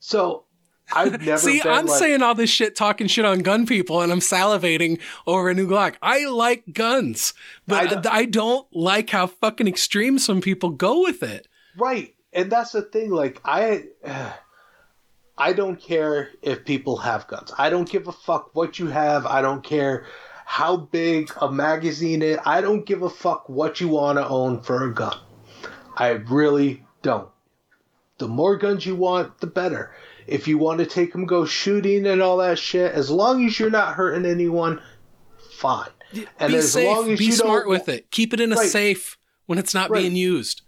so 0.01 0.45
I've 0.93 1.21
never 1.25 1.39
See, 1.39 1.61
I'm 1.63 1.87
like, 1.87 1.99
saying 1.99 2.23
all 2.23 2.35
this 2.35 2.51
shit, 2.51 2.75
talking 2.77 3.07
shit 3.09 3.25
on 3.25 3.41
gun 3.41 3.67
people, 3.67 4.01
and 4.01 4.11
I'm 4.11 4.21
salivating 4.21 5.01
over 5.27 5.51
a 5.51 5.55
new 5.55 5.69
Glock. 5.69 5.97
I 6.03 6.27
like 6.27 6.65
guns, 6.73 7.35
but 7.67 8.07
I 8.07 8.19
I, 8.21 8.25
don't 8.25 8.67
like 8.75 9.11
how 9.11 9.27
fucking 9.27 9.69
extreme 9.69 10.19
some 10.19 10.41
people 10.41 10.71
go 10.71 11.03
with 11.03 11.23
it. 11.23 11.47
right, 11.77 12.15
and 12.39 12.53
that's 12.53 12.73
the 12.73 12.83
thing. 12.83 13.11
Like, 13.11 13.41
I, 13.45 13.85
I 15.39 15.53
don't 15.53 15.81
care 15.81 16.31
if 16.43 16.65
people 16.65 16.97
have 16.99 17.27
guns. 17.29 17.53
I 17.57 17.71
don't 17.71 17.89
give 17.89 18.09
a 18.09 18.13
fuck 18.13 18.55
what 18.55 18.79
you 18.79 18.87
have. 18.89 19.27
I 19.27 19.41
don't 19.43 19.63
care 19.63 20.07
how 20.45 20.77
big 20.77 21.31
a 21.41 21.51
magazine 21.51 22.23
is. 22.23 22.39
I 22.45 22.61
don't 22.61 22.85
give 22.87 23.03
a 23.03 23.11
fuck 23.11 23.49
what 23.49 23.81
you 23.81 23.89
want 23.89 24.19
to 24.19 24.27
own 24.27 24.63
for 24.63 24.85
a 24.85 24.93
gun. 24.95 25.17
I 25.97 26.09
really 26.11 26.85
don't. 27.03 27.29
The 28.19 28.29
more 28.29 28.57
guns 28.57 28.85
you 28.87 28.97
want, 28.97 29.41
the 29.41 29.47
better. 29.47 29.95
If 30.27 30.49
you 30.49 30.59
want 30.59 30.79
to 30.81 30.87
take 30.87 31.13
them 31.13 31.25
go 31.27 31.45
shooting 31.45 32.07
and 32.07 32.21
all 32.21 32.39
that 32.39 32.59
shit, 32.59 32.93
as 32.93 33.11
long 33.11 33.45
as 33.47 33.59
you're 33.59 33.71
not 33.71 33.95
hurting 33.95 34.27
anyone, 34.27 34.81
fine. 35.51 35.91
And 36.39 36.53
be 36.53 36.59
as 36.59 36.73
safe, 36.73 36.87
long 36.87 37.11
as 37.13 37.19
be 37.19 37.27
you 37.27 37.33
smart 37.33 37.65
don't, 37.65 37.71
with 37.71 37.89
it. 37.89 38.11
Keep 38.11 38.35
it 38.35 38.41
in 38.41 38.53
a 38.53 38.57
Right. 38.57 38.69
safe 38.69 39.17
when 39.47 39.59
it's 39.59 39.75
not 39.75 39.91
Right. 39.91 40.03
being 40.03 40.17
used. 40.17 40.63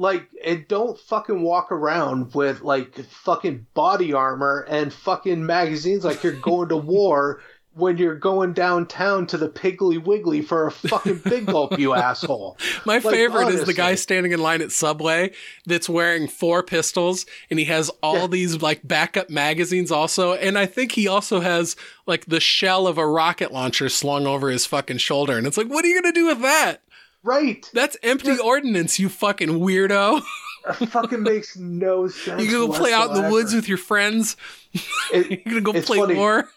Like, 0.00 0.28
and 0.42 0.66
don't 0.66 0.98
fucking 0.98 1.42
walk 1.42 1.70
around 1.70 2.34
with 2.34 2.62
like 2.62 2.94
fucking 3.04 3.66
body 3.74 4.14
armor 4.14 4.64
and 4.66 4.90
fucking 4.92 5.44
magazines 5.44 6.04
like 6.06 6.22
you're 6.22 6.32
going 6.32 6.70
to 6.70 6.76
war 6.96 7.42
when 7.74 7.98
you're 7.98 8.16
going 8.16 8.52
downtown 8.52 9.26
to 9.28 9.36
the 9.36 9.48
Piggly 9.48 10.02
Wiggly 10.02 10.42
for 10.42 10.66
a 10.66 10.72
fucking 10.72 11.18
big 11.18 11.46
gulp, 11.46 11.78
you 11.78 11.94
asshole. 11.94 12.58
My 12.86 12.94
Like, 12.98 13.14
favorite 13.14 13.48
is 13.48 13.64
the 13.64 13.74
guy 13.74 13.94
standing 13.94 14.32
in 14.32 14.40
line 14.40 14.60
at 14.60 14.72
Subway 14.72 15.32
that's 15.66 15.88
wearing 15.88 16.26
four 16.28 16.62
pistols 16.64 17.26
and 17.48 17.58
he 17.60 17.66
has 17.66 17.88
all 18.02 18.22
Yeah. 18.22 18.26
these 18.26 18.60
like 18.62 18.80
backup 18.82 19.30
magazines 19.30 19.92
also. 19.92 20.32
And 20.34 20.58
I 20.58 20.66
think 20.66 20.92
he 20.92 21.06
also 21.06 21.40
has 21.40 21.76
like 22.06 22.24
the 22.26 22.40
shell 22.40 22.86
of 22.88 22.98
a 22.98 23.06
rocket 23.06 23.52
launcher 23.52 23.88
slung 23.88 24.26
over 24.26 24.48
his 24.50 24.66
fucking 24.66 24.98
shoulder. 24.98 25.38
And 25.38 25.46
it's 25.46 25.56
like, 25.56 25.68
what 25.68 25.84
are 25.84 25.88
you 25.88 26.02
going 26.02 26.12
to 26.12 26.20
do 26.20 26.26
with 26.26 26.40
that? 26.42 26.82
Right. 27.22 27.68
That's 27.74 27.96
empty 28.02 28.38
ordinance, 28.38 28.98
you 28.98 29.08
fucking 29.08 29.48
weirdo. 29.60 30.22
That 30.66 30.76
fucking 30.88 31.22
makes 31.22 31.56
no 31.56 32.08
sense. 32.08 32.42
You 32.42 32.50
gonna 32.50 32.66
go 32.66 32.72
play 32.72 32.92
out 32.92 33.14
in 33.16 33.22
the 33.22 33.30
woods 33.30 33.54
with 33.54 33.68
your 33.68 33.78
friends? 33.78 34.36
It- 35.12 35.30
You 35.30 35.60
gonna 35.60 35.60
go 35.60 35.72
play 35.82 35.98
funny. 35.98 36.14
war? 36.16 36.48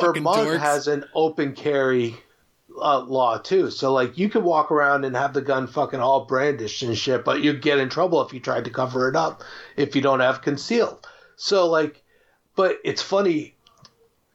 Vermont 0.00 0.38
dorks. 0.38 0.58
has 0.58 0.88
an 0.88 1.04
open 1.14 1.52
carry 1.54 2.16
uh, 2.80 3.00
law 3.00 3.38
too, 3.38 3.70
so 3.70 3.92
like 3.92 4.16
you 4.18 4.28
could 4.28 4.42
walk 4.42 4.70
around 4.72 5.04
and 5.04 5.14
have 5.16 5.32
the 5.34 5.40
gun 5.42 5.66
fucking 5.66 6.00
all 6.00 6.24
brandished 6.26 6.82
and 6.82 6.96
shit, 6.96 7.24
but 7.24 7.42
you'd 7.42 7.62
get 7.62 7.78
in 7.78 7.88
trouble 7.88 8.20
if 8.22 8.32
you 8.32 8.40
tried 8.40 8.64
to 8.64 8.70
cover 8.70 9.08
it 9.08 9.16
up 9.16 9.42
if 9.76 9.94
you 9.94 10.02
don't 10.02 10.20
have 10.20 10.42
concealed. 10.42 11.06
So 11.36 11.66
like, 11.68 12.02
but 12.54 12.78
it's 12.84 13.02
funny. 13.02 13.54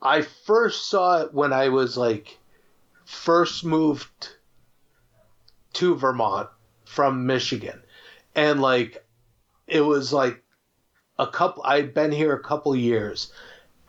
I 0.01 0.21
first 0.21 0.89
saw 0.89 1.21
it 1.23 1.33
when 1.33 1.53
I 1.53 1.69
was 1.69 1.97
like 1.97 2.37
first 3.05 3.65
moved 3.65 4.29
to 5.73 5.95
Vermont 5.95 6.49
from 6.85 7.25
Michigan, 7.25 7.81
and 8.35 8.61
like 8.61 9.05
it 9.67 9.81
was 9.81 10.11
like 10.11 10.43
a 11.17 11.27
couple. 11.27 11.63
I'd 11.63 11.93
been 11.93 12.11
here 12.11 12.33
a 12.33 12.43
couple 12.43 12.75
years, 12.75 13.31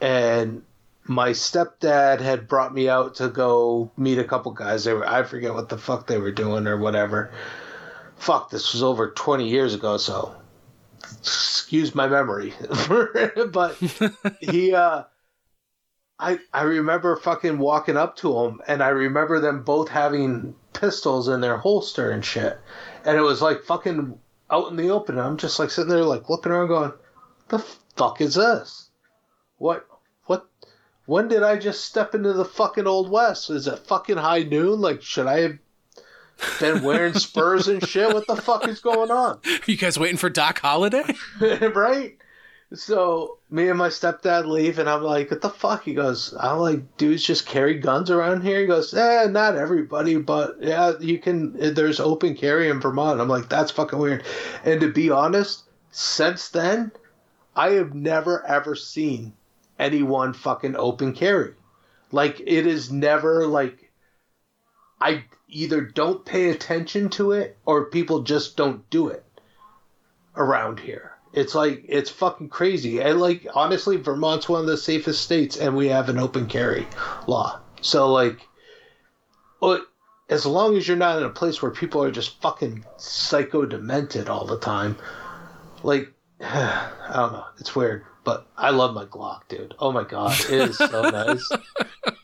and 0.01 0.63
my 1.05 1.31
stepdad 1.31 2.21
had 2.21 2.47
brought 2.49 2.75
me 2.75 2.89
out 2.89 3.17
to 3.17 3.29
go 3.29 3.91
meet 3.97 4.19
a 4.19 4.25
couple 4.25 4.53
guys. 4.53 4.85
They 4.85 4.93
were 4.93 5.07
I 5.07 5.23
forget 5.25 5.55
what 5.55 5.69
the 5.69 5.79
fuck 5.79 6.07
they 6.07 6.19
were 6.19 6.33
doing 6.33 6.67
or 6.67 6.77
whatever. 6.77 7.33
Fuck, 8.17 8.51
this 8.51 8.73
was 8.73 8.83
over 8.83 9.11
twenty 9.11 9.49
years 9.49 9.75
ago, 9.75 9.97
so 9.97 10.35
excuse 11.19 11.95
my 11.95 12.07
memory. 12.07 12.55
but 13.51 13.77
he 14.41 14.75
uh 14.75 15.05
I 16.23 16.39
I 16.53 16.63
remember 16.63 17.17
fucking 17.17 17.59
walking 17.59 17.97
up 17.97 18.17
to 18.19 18.33
them, 18.33 18.61
and 18.69 18.81
I 18.83 18.89
remember 18.89 19.41
them 19.41 19.65
both 19.65 19.89
having 19.89 20.55
pistols 20.73 21.29
in 21.29 21.41
their 21.41 21.59
holster 21.59 22.11
and 22.11 22.25
shit. 22.25 22.59
And 23.05 23.19
it 23.19 23.23
was 23.23 23.43
like 23.43 23.65
fucking 23.65 24.19
out 24.49 24.71
in 24.71 24.77
the 24.77 24.91
open. 24.91 25.19
I'm 25.19 25.37
just 25.37 25.59
like 25.59 25.71
sitting 25.71 25.91
there 25.91 26.05
like 26.05 26.31
looking 26.31 26.53
around 26.53 26.69
going, 26.69 26.93
The 27.49 27.59
fuck 27.97 28.21
is 28.21 28.37
this? 28.37 28.89
What 29.59 29.85
what 30.27 30.47
when 31.07 31.27
did 31.27 31.43
I 31.43 31.59
just 31.59 31.85
step 31.85 32.15
into 32.15 32.33
the 32.33 32.45
fucking 32.45 32.87
old 32.87 33.11
west? 33.11 33.51
Is 33.51 33.67
it 33.67 33.81
fucking 33.81 34.17
high 34.17 34.45
noon? 34.45 34.81
Like 34.81 35.03
should 35.03 35.27
I 35.27 35.41
have 35.41 35.59
been 36.61 36.85
wearing 36.85 37.15
spurs 37.15 37.67
and 37.67 37.85
shit? 37.87 38.15
What 38.15 38.29
the 38.29 38.37
fuck 38.37 38.69
is 38.69 38.79
going 38.79 39.11
on? 39.11 39.41
you 39.67 39.77
guys 39.77 39.99
waiting 39.99 40.19
for 40.19 40.31
Doc 40.31 40.61
Holliday? 40.61 41.17
right? 41.41 42.17
So 42.75 43.39
me 43.51 43.69
and 43.69 43.79
my 43.79 43.89
stepdad 43.89 44.47
leave, 44.47 44.79
and 44.79 44.89
I'm 44.89 45.03
like, 45.03 45.31
"What 45.31 45.43
the 45.43 45.51
fuck?" 45.51 45.85
He 45.85 45.95
goes, 45.95 46.35
"I'm 46.39 46.59
like, 46.59 46.97
dudes 46.97 47.23
just 47.23 47.45
carry 47.45 47.75
guns 47.79 48.11
around 48.11 48.43
here." 48.43 48.61
He 48.61 48.67
goes, 48.67 48.95
"Eh, 48.95 49.27
not 49.27 49.57
everybody, 49.57 50.17
but 50.17 50.57
yeah, 50.61 50.93
you 50.99 51.19
can. 51.19 51.75
There's 51.75 52.01
open 52.01 52.35
carry 52.35 52.69
in 52.69 52.81
Vermont." 52.81 53.21
I'm 53.21 53.29
like, 53.29 53.49
"That's 53.49 53.71
fucking 53.71 53.99
weird." 53.99 54.25
And 54.65 54.81
to 54.81 54.91
be 54.91 55.11
honest, 55.11 55.65
since 55.91 56.49
then, 56.49 56.93
I 57.55 57.73
have 57.73 57.95
never 57.95 58.45
ever 58.47 58.75
seen 58.75 59.35
anyone 59.79 60.33
fucking 60.33 60.77
open 60.77 61.13
carry. 61.13 61.55
Like 62.11 62.41
it 62.41 62.67
is 62.67 62.91
never 62.91 63.47
like 63.47 63.91
I 65.01 65.25
either 65.49 65.83
don't 65.83 66.25
pay 66.25 66.51
attention 66.51 67.11
to 67.11 67.33
it 67.33 67.59
or 67.67 67.91
people 67.91 68.21
just 68.23 68.57
don't 68.57 68.89
do 68.89 69.09
it 69.09 69.25
around 70.37 70.81
here. 70.81 71.12
It's 71.33 71.55
like 71.55 71.85
it's 71.89 72.11
fucking 72.11 72.51
crazy. 72.51 73.01
And 73.01 73.21
like 73.21 73.47
honestly, 73.55 73.97
Vermont's 73.97 74.49
one 74.49 74.61
of 74.61 74.67
the 74.67 74.77
safest 74.77 75.23
states, 75.23 75.57
and 75.57 75.75
we 75.75 75.89
have 75.89 76.09
an 76.09 76.19
open 76.19 76.47
carry 76.47 76.87
law. 77.27 77.59
So 77.81 78.13
like, 78.13 78.47
but 79.61 79.87
as 80.29 80.45
long 80.45 80.77
as 80.77 80.87
you're 80.87 80.97
not 80.97 81.19
in 81.19 81.25
a 81.25 81.31
place 81.31 81.63
where 81.63 81.71
people 81.71 82.03
are 82.03 82.11
just 82.11 82.41
fucking 82.41 82.85
psycho 82.97 83.65
demented 83.65 84.29
all 84.29 84.47
the 84.47 84.59
time, 84.59 84.97
like 85.83 86.13
I 86.41 87.13
don't 87.15 87.33
know, 87.33 87.47
it's 87.59 87.75
weird. 87.75 88.05
But 88.25 88.47
I 88.57 88.71
love 88.71 88.95
my 88.95 89.05
Glock, 89.05 89.49
dude. 89.49 89.75
Oh 89.79 89.91
my 89.91 90.05
god, 90.05 90.39
it 90.49 90.71
is 90.71 90.79
so 90.79 91.03
nice. 91.11 91.51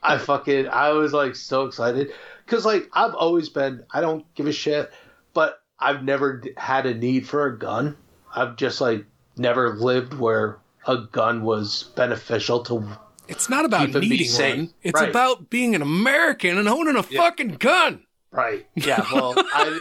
I 0.02 0.18
fucking 0.18 0.68
I 0.68 0.90
was 0.90 1.12
like 1.12 1.34
so 1.34 1.64
excited 1.64 2.12
because 2.44 2.64
like 2.64 2.88
I've 2.92 3.14
always 3.14 3.48
been 3.48 3.84
I 3.90 4.00
don't 4.00 4.24
give 4.34 4.46
a 4.46 4.52
shit, 4.52 4.92
but 5.32 5.60
I've 5.78 6.04
never 6.04 6.42
had 6.56 6.86
a 6.86 6.94
need 6.94 7.26
for 7.26 7.46
a 7.46 7.58
gun. 7.58 7.96
I've 8.34 8.56
just 8.56 8.80
like 8.80 9.04
never 9.36 9.74
lived 9.76 10.14
where 10.14 10.58
a 10.86 10.98
gun 11.12 11.42
was 11.42 11.84
beneficial 11.96 12.62
to. 12.64 12.84
It's 13.28 13.48
not 13.50 13.64
about 13.64 13.90
needing 13.92 14.30
one. 14.32 14.70
It's 14.82 14.98
Right. 15.00 15.08
about 15.10 15.50
being 15.50 15.74
an 15.74 15.82
American 15.82 16.56
and 16.56 16.68
owning 16.68 16.96
a 16.96 17.04
Yeah. 17.10 17.22
fucking 17.22 17.56
gun. 17.56 18.04
Right. 18.30 18.66
Yeah. 18.74 19.04
Well, 19.12 19.34
I 19.36 19.80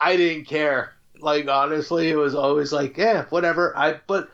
I 0.00 0.16
didn't 0.16 0.46
care. 0.46 0.92
Like 1.20 1.48
honestly, 1.48 2.10
it 2.10 2.16
was 2.16 2.34
always 2.34 2.72
like, 2.72 2.96
yeah, 2.96 3.24
whatever. 3.30 3.76
I 3.76 4.00
but 4.06 4.28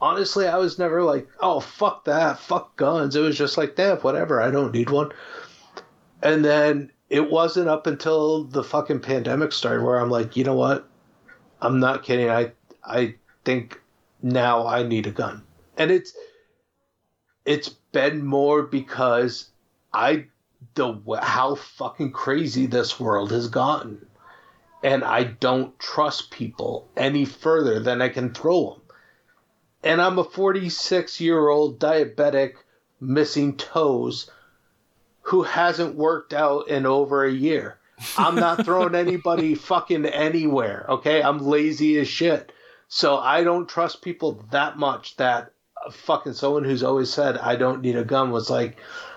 honestly, 0.00 0.46
I 0.46 0.56
was 0.56 0.78
never 0.78 1.02
like, 1.02 1.28
oh, 1.40 1.60
fuck 1.60 2.04
that, 2.06 2.38
fuck 2.38 2.76
guns. 2.76 3.14
It 3.16 3.20
was 3.20 3.36
just 3.38 3.56
like, 3.58 3.76
damn, 3.76 3.98
whatever, 3.98 4.40
I 4.42 4.50
don't 4.50 4.72
need 4.72 4.90
one. 4.90 5.12
And 6.22 6.44
then 6.44 6.90
it 7.10 7.30
wasn't 7.30 7.68
up 7.68 7.86
until 7.86 8.44
the 8.44 8.64
fucking 8.64 9.00
pandemic 9.00 9.52
started 9.52 9.84
where 9.84 9.98
I'm 10.00 10.10
like, 10.10 10.36
you 10.36 10.44
know 10.44 10.54
what? 10.56 10.88
I'm 11.60 11.78
not 11.78 12.02
kidding. 12.02 12.28
I 12.30 12.52
I 12.86 13.16
think 13.44 13.80
now 14.22 14.66
I 14.66 14.82
need 14.82 15.06
a 15.06 15.10
gun. 15.10 15.42
And 15.76 15.90
it's 15.90 16.14
it's 17.44 17.68
been 17.68 18.24
more 18.24 18.62
because 18.62 19.50
I 19.92 20.26
the 20.74 21.00
how 21.22 21.54
fucking 21.54 22.12
crazy 22.12 22.66
this 22.66 22.98
world 23.00 23.30
has 23.30 23.48
gotten. 23.48 24.06
And 24.82 25.02
I 25.04 25.24
don't 25.24 25.78
trust 25.78 26.30
people 26.30 26.88
any 26.96 27.24
further 27.24 27.80
than 27.80 28.02
I 28.02 28.08
can 28.08 28.32
throw 28.32 28.70
them. 28.70 28.82
And 29.82 30.00
I'm 30.00 30.18
a 30.18 30.24
46 30.24 31.20
year 31.20 31.48
old 31.48 31.78
diabetic 31.78 32.54
missing 33.00 33.56
toes 33.56 34.30
who 35.22 35.42
hasn't 35.42 35.96
worked 35.96 36.32
out 36.32 36.68
in 36.68 36.86
over 36.86 37.24
a 37.24 37.32
year. 37.32 37.78
I'm 38.16 38.34
not 38.34 38.64
throwing 38.64 38.94
anybody 39.06 39.54
fucking 39.54 40.06
anywhere, 40.06 40.86
okay? 40.88 41.22
I'm 41.22 41.38
lazy 41.38 41.98
as 41.98 42.08
shit. 42.08 42.52
So 42.88 43.18
I 43.18 43.44
don't 43.44 43.68
trust 43.68 44.02
people 44.02 44.44
that 44.50 44.78
much 44.78 45.16
that 45.16 45.52
fucking 45.90 46.32
someone 46.32 46.64
who's 46.64 46.82
always 46.82 47.12
said 47.12 47.38
I 47.38 47.56
don't 47.56 47.82
need 47.82 47.96
a 47.96 48.04
gun 48.04 48.30
was 48.30 48.50
like, 48.50 48.76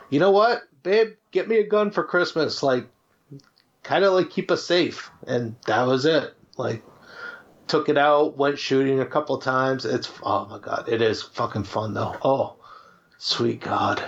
you 0.09 0.19
know 0.19 0.31
what, 0.31 0.63
babe, 0.83 1.13
get 1.31 1.47
me 1.47 1.57
a 1.57 1.67
gun 1.67 1.91
for 1.91 2.03
Christmas. 2.03 2.63
Like, 2.63 2.87
kind 3.83 4.03
of 4.03 4.13
like 4.13 4.29
keep 4.29 4.51
us 4.51 4.65
safe. 4.65 5.11
And 5.27 5.55
that 5.67 5.85
was 5.85 6.05
it. 6.05 6.33
Like, 6.57 6.83
took 7.67 7.89
it 7.89 7.97
out, 7.97 8.37
went 8.37 8.59
shooting 8.59 8.99
a 8.99 9.05
couple 9.05 9.37
times. 9.37 9.85
It's, 9.85 10.11
oh 10.23 10.45
my 10.45 10.59
God, 10.59 10.89
it 10.89 11.01
is 11.01 11.21
fucking 11.21 11.63
fun 11.63 11.93
though. 11.93 12.15
Oh, 12.23 12.55
sweet 13.17 13.61
God. 13.61 14.03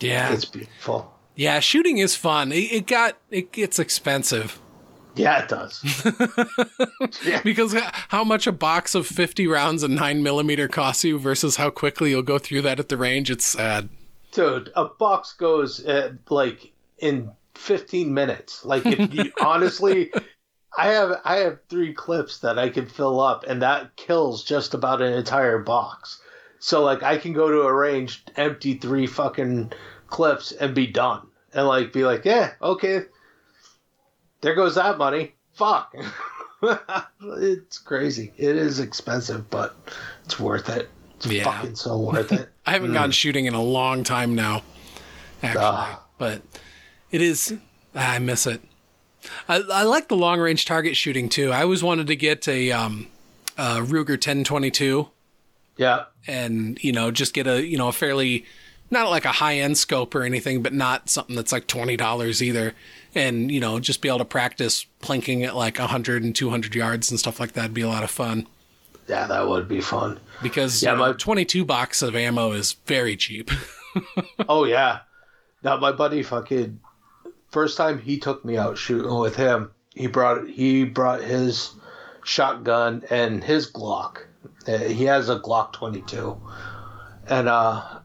Yeah. 0.00 0.32
It's 0.32 0.44
beautiful. 0.44 1.12
Yeah, 1.36 1.60
shooting 1.60 1.98
is 1.98 2.14
fun. 2.14 2.52
It, 2.52 2.72
it 2.72 2.86
got 2.86 3.16
it 3.30 3.52
gets 3.52 3.78
expensive. 3.78 4.60
Yeah, 5.16 5.42
it 5.42 5.48
does. 5.48 5.82
yeah. 7.24 7.40
Because 7.42 7.74
how 8.08 8.24
much 8.24 8.46
a 8.46 8.52
box 8.52 8.94
of 8.94 9.06
50 9.06 9.46
rounds 9.46 9.82
of 9.82 9.90
9 9.90 10.22
millimeter 10.22 10.68
costs 10.68 11.04
you 11.04 11.18
versus 11.18 11.56
how 11.56 11.70
quickly 11.70 12.10
you'll 12.10 12.22
go 12.22 12.38
through 12.38 12.62
that 12.62 12.80
at 12.80 12.88
the 12.88 12.96
range, 12.96 13.30
it's 13.30 13.46
sad. 13.46 13.88
Dude, 14.32 14.72
a 14.74 14.86
box 14.86 15.32
goes 15.34 15.84
uh, 15.86 16.14
like 16.28 16.72
in 16.98 17.30
15 17.54 18.12
minutes. 18.12 18.64
Like, 18.64 18.84
if 18.86 19.14
you, 19.14 19.32
honestly, 19.40 20.12
I 20.76 20.88
have 20.88 21.20
I 21.24 21.36
have 21.36 21.60
three 21.68 21.92
clips 21.92 22.38
that 22.38 22.58
I 22.58 22.68
can 22.68 22.86
fill 22.86 23.20
up, 23.20 23.44
and 23.46 23.62
that 23.62 23.94
kills 23.94 24.42
just 24.42 24.74
about 24.74 25.00
an 25.00 25.12
entire 25.12 25.58
box. 25.58 26.20
So, 26.58 26.82
like, 26.82 27.04
I 27.04 27.18
can 27.18 27.32
go 27.32 27.48
to 27.48 27.60
a 27.60 27.72
range, 27.72 28.24
empty 28.36 28.74
three 28.74 29.06
fucking 29.06 29.72
clips 30.08 30.50
and 30.50 30.74
be 30.74 30.86
done 30.86 31.28
and 31.54 31.66
like 31.66 31.92
be 31.92 32.04
like, 32.04 32.24
yeah, 32.24 32.52
okay, 32.60 33.02
there 34.44 34.54
goes 34.54 34.74
that 34.74 34.98
money. 34.98 35.32
Fuck. 35.54 35.96
it's 37.22 37.78
crazy. 37.78 38.30
It 38.36 38.56
is 38.56 38.78
expensive, 38.78 39.48
but 39.48 39.74
it's 40.26 40.38
worth 40.38 40.68
it. 40.68 40.90
It's 41.16 41.26
yeah. 41.26 41.44
fucking 41.44 41.76
so 41.76 41.98
worth 41.98 42.30
it. 42.30 42.50
I 42.66 42.72
haven't 42.72 42.90
mm. 42.90 42.94
gone 42.94 43.10
shooting 43.10 43.46
in 43.46 43.54
a 43.54 43.62
long 43.62 44.04
time 44.04 44.34
now, 44.34 44.62
actually, 45.42 45.64
uh, 45.64 45.96
but 46.18 46.42
it 47.10 47.22
is. 47.22 47.54
I 47.94 48.18
miss 48.18 48.46
it. 48.46 48.60
I, 49.48 49.62
I 49.72 49.84
like 49.84 50.08
the 50.08 50.16
long 50.16 50.38
range 50.40 50.66
target 50.66 50.94
shooting 50.94 51.30
too. 51.30 51.50
I 51.50 51.62
always 51.62 51.82
wanted 51.82 52.08
to 52.08 52.16
get 52.16 52.46
a, 52.46 52.70
um, 52.70 53.06
a 53.56 53.78
Ruger 53.78 54.10
1022. 54.10 55.08
Yeah. 55.78 56.04
And, 56.26 56.82
you 56.84 56.92
know, 56.92 57.10
just 57.10 57.32
get 57.32 57.46
a, 57.46 57.66
you 57.66 57.78
know, 57.78 57.88
a 57.88 57.92
fairly 57.92 58.44
not 58.90 59.10
like 59.10 59.24
a 59.24 59.32
high 59.32 59.58
end 59.58 59.78
scope 59.78 60.14
or 60.14 60.22
anything, 60.22 60.62
but 60.62 60.72
not 60.72 61.08
something 61.08 61.36
that's 61.36 61.52
like 61.52 61.66
twenty 61.66 61.96
dollars 61.96 62.42
either. 62.42 62.74
And 63.14 63.50
you 63.50 63.60
know, 63.60 63.80
just 63.80 64.00
be 64.00 64.08
able 64.08 64.18
to 64.18 64.24
practice 64.24 64.86
plinking 65.00 65.44
at 65.46 65.54
like 65.54 65.78
100 65.78 66.24
and 66.24 66.34
200 66.34 66.74
yards 66.74 67.10
and 67.10 67.20
stuff 67.20 67.38
like 67.38 67.52
that 67.52 67.62
would 67.62 67.74
be 67.74 67.82
a 67.82 67.88
lot 67.88 68.02
of 68.02 68.10
fun. 68.10 68.48
Yeah, 69.06 69.26
that 69.26 69.48
would 69.48 69.68
be 69.68 69.80
fun. 69.80 70.18
Because 70.42 70.82
yeah, 70.82 70.94
my 70.94 71.12
22 71.12 71.64
box 71.64 72.02
of 72.02 72.16
ammo 72.16 72.52
is 72.52 72.72
very 72.86 73.16
cheap. 73.16 73.50
oh 74.48 74.64
yeah. 74.64 75.00
Now 75.62 75.76
my 75.76 75.92
buddy 75.92 76.22
fucking 76.22 76.80
first 77.50 77.76
time 77.76 78.00
he 78.00 78.18
took 78.18 78.44
me 78.44 78.56
out 78.56 78.76
shooting 78.76 79.14
with 79.18 79.36
him, 79.36 79.70
he 79.94 80.08
brought 80.08 80.48
he 80.48 80.84
brought 80.84 81.22
his 81.22 81.72
shotgun 82.24 83.04
and 83.10 83.44
his 83.44 83.70
Glock. 83.70 84.24
Uh, 84.66 84.78
he 84.78 85.04
has 85.04 85.28
a 85.28 85.38
Glock 85.38 85.72
22. 85.72 86.40
And 87.28 87.48
uh 87.48 88.00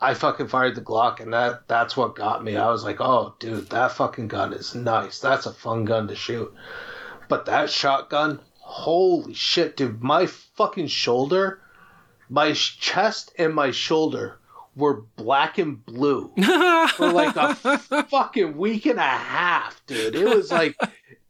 I 0.00 0.14
fucking 0.14 0.48
fired 0.48 0.76
the 0.76 0.80
Glock, 0.80 1.20
and 1.20 1.32
that 1.32 1.66
that's 1.66 1.96
what 1.96 2.14
got 2.14 2.44
me. 2.44 2.56
I 2.56 2.70
was 2.70 2.84
like, 2.84 3.00
oh, 3.00 3.34
dude, 3.38 3.70
that 3.70 3.92
fucking 3.92 4.28
gun 4.28 4.52
is 4.52 4.74
nice. 4.74 5.18
That's 5.18 5.46
a 5.46 5.52
fun 5.52 5.84
gun 5.84 6.08
to 6.08 6.14
shoot. 6.14 6.54
But 7.28 7.46
that 7.46 7.68
shotgun, 7.68 8.40
holy 8.60 9.34
shit, 9.34 9.76
dude, 9.76 10.02
my 10.02 10.26
fucking 10.26 10.86
shoulder, 10.86 11.60
my 12.28 12.52
chest 12.52 13.32
and 13.38 13.54
my 13.54 13.72
shoulder 13.72 14.38
were 14.76 15.02
black 15.16 15.58
and 15.58 15.84
blue 15.84 16.32
for 16.94 17.10
like 17.10 17.34
a 17.34 17.54
fucking 18.10 18.56
week 18.56 18.86
and 18.86 18.98
a 18.98 19.02
half, 19.02 19.84
dude. 19.86 20.14
It 20.14 20.24
was 20.24 20.52
like, 20.52 20.76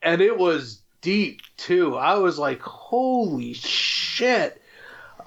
and 0.02 0.20
it 0.20 0.36
was 0.36 0.82
deep 1.00 1.40
too. 1.56 1.96
I 1.96 2.18
was 2.18 2.38
like, 2.38 2.60
holy 2.60 3.54
shit. 3.54 4.60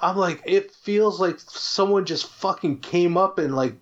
I'm 0.02 0.18
like, 0.18 0.42
it 0.46 0.72
feels 0.72 1.20
like 1.20 1.40
someone 1.40 2.06
just 2.06 2.28
fucking 2.28 2.80
came 2.80 3.18
up 3.18 3.40
and 3.40 3.56
like, 3.56 3.76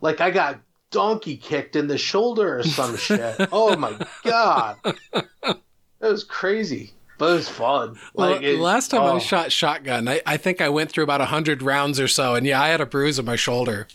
like 0.00 0.20
I 0.20 0.30
got 0.30 0.60
donkey 0.90 1.36
kicked 1.36 1.76
in 1.76 1.88
the 1.88 1.98
shoulder 1.98 2.58
or 2.58 2.62
some 2.62 2.96
shit. 2.96 3.48
Oh 3.52 3.76
my 3.76 3.98
god, 4.24 4.76
it 5.12 5.56
was 6.00 6.24
crazy, 6.24 6.92
but 7.18 7.30
it 7.30 7.34
was 7.34 7.48
fun. 7.48 7.98
Like 8.14 8.40
well, 8.40 8.44
it, 8.44 8.58
last 8.58 8.90
time 8.90 9.02
oh. 9.02 9.16
I 9.16 9.18
shot 9.18 9.52
shotgun, 9.52 10.08
I, 10.08 10.20
I 10.26 10.36
think 10.36 10.60
I 10.60 10.68
went 10.68 10.90
through 10.90 11.04
about 11.04 11.20
hundred 11.20 11.62
rounds 11.62 12.00
or 12.00 12.08
so, 12.08 12.34
and 12.34 12.46
yeah, 12.46 12.60
I 12.60 12.68
had 12.68 12.80
a 12.80 12.86
bruise 12.86 13.18
on 13.18 13.24
my 13.24 13.36
shoulder 13.36 13.86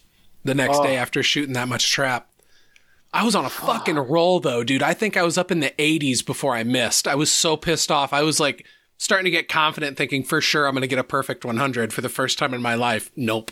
the 0.44 0.56
next 0.56 0.78
oh. 0.78 0.84
day 0.84 0.96
after 0.96 1.22
shooting 1.22 1.54
that 1.54 1.68
much 1.68 1.92
trap. 1.92 2.28
I 3.14 3.26
was 3.26 3.36
on 3.36 3.44
a 3.44 3.50
fucking 3.50 3.98
roll 3.98 4.40
though, 4.40 4.64
dude. 4.64 4.82
I 4.82 4.94
think 4.94 5.18
I 5.18 5.24
was 5.24 5.38
up 5.38 5.52
in 5.52 5.60
the 5.60 5.74
80s 5.78 6.26
before 6.26 6.56
I 6.56 6.64
missed. 6.64 7.08
I 7.08 7.16
was 7.16 7.30
so 7.30 7.58
pissed 7.58 7.92
off. 7.92 8.14
I 8.14 8.22
was 8.22 8.40
like 8.40 8.66
starting 9.02 9.26
to 9.26 9.32
get 9.32 9.50
confident, 9.50 9.98
thinking 9.98 10.24
for 10.24 10.42
sure 10.42 10.68
I'm 10.68 10.74
going 10.74 10.84
to 10.84 10.88
get 10.88 11.00
a 11.00 11.04
perfect 11.04 11.44
100 11.44 11.92
for 11.92 12.02
the 12.02 12.10
first 12.10 12.38
time 12.38 12.54
in 12.54 12.62
my 12.62 12.76
life. 12.76 13.10
Nope. 13.16 13.52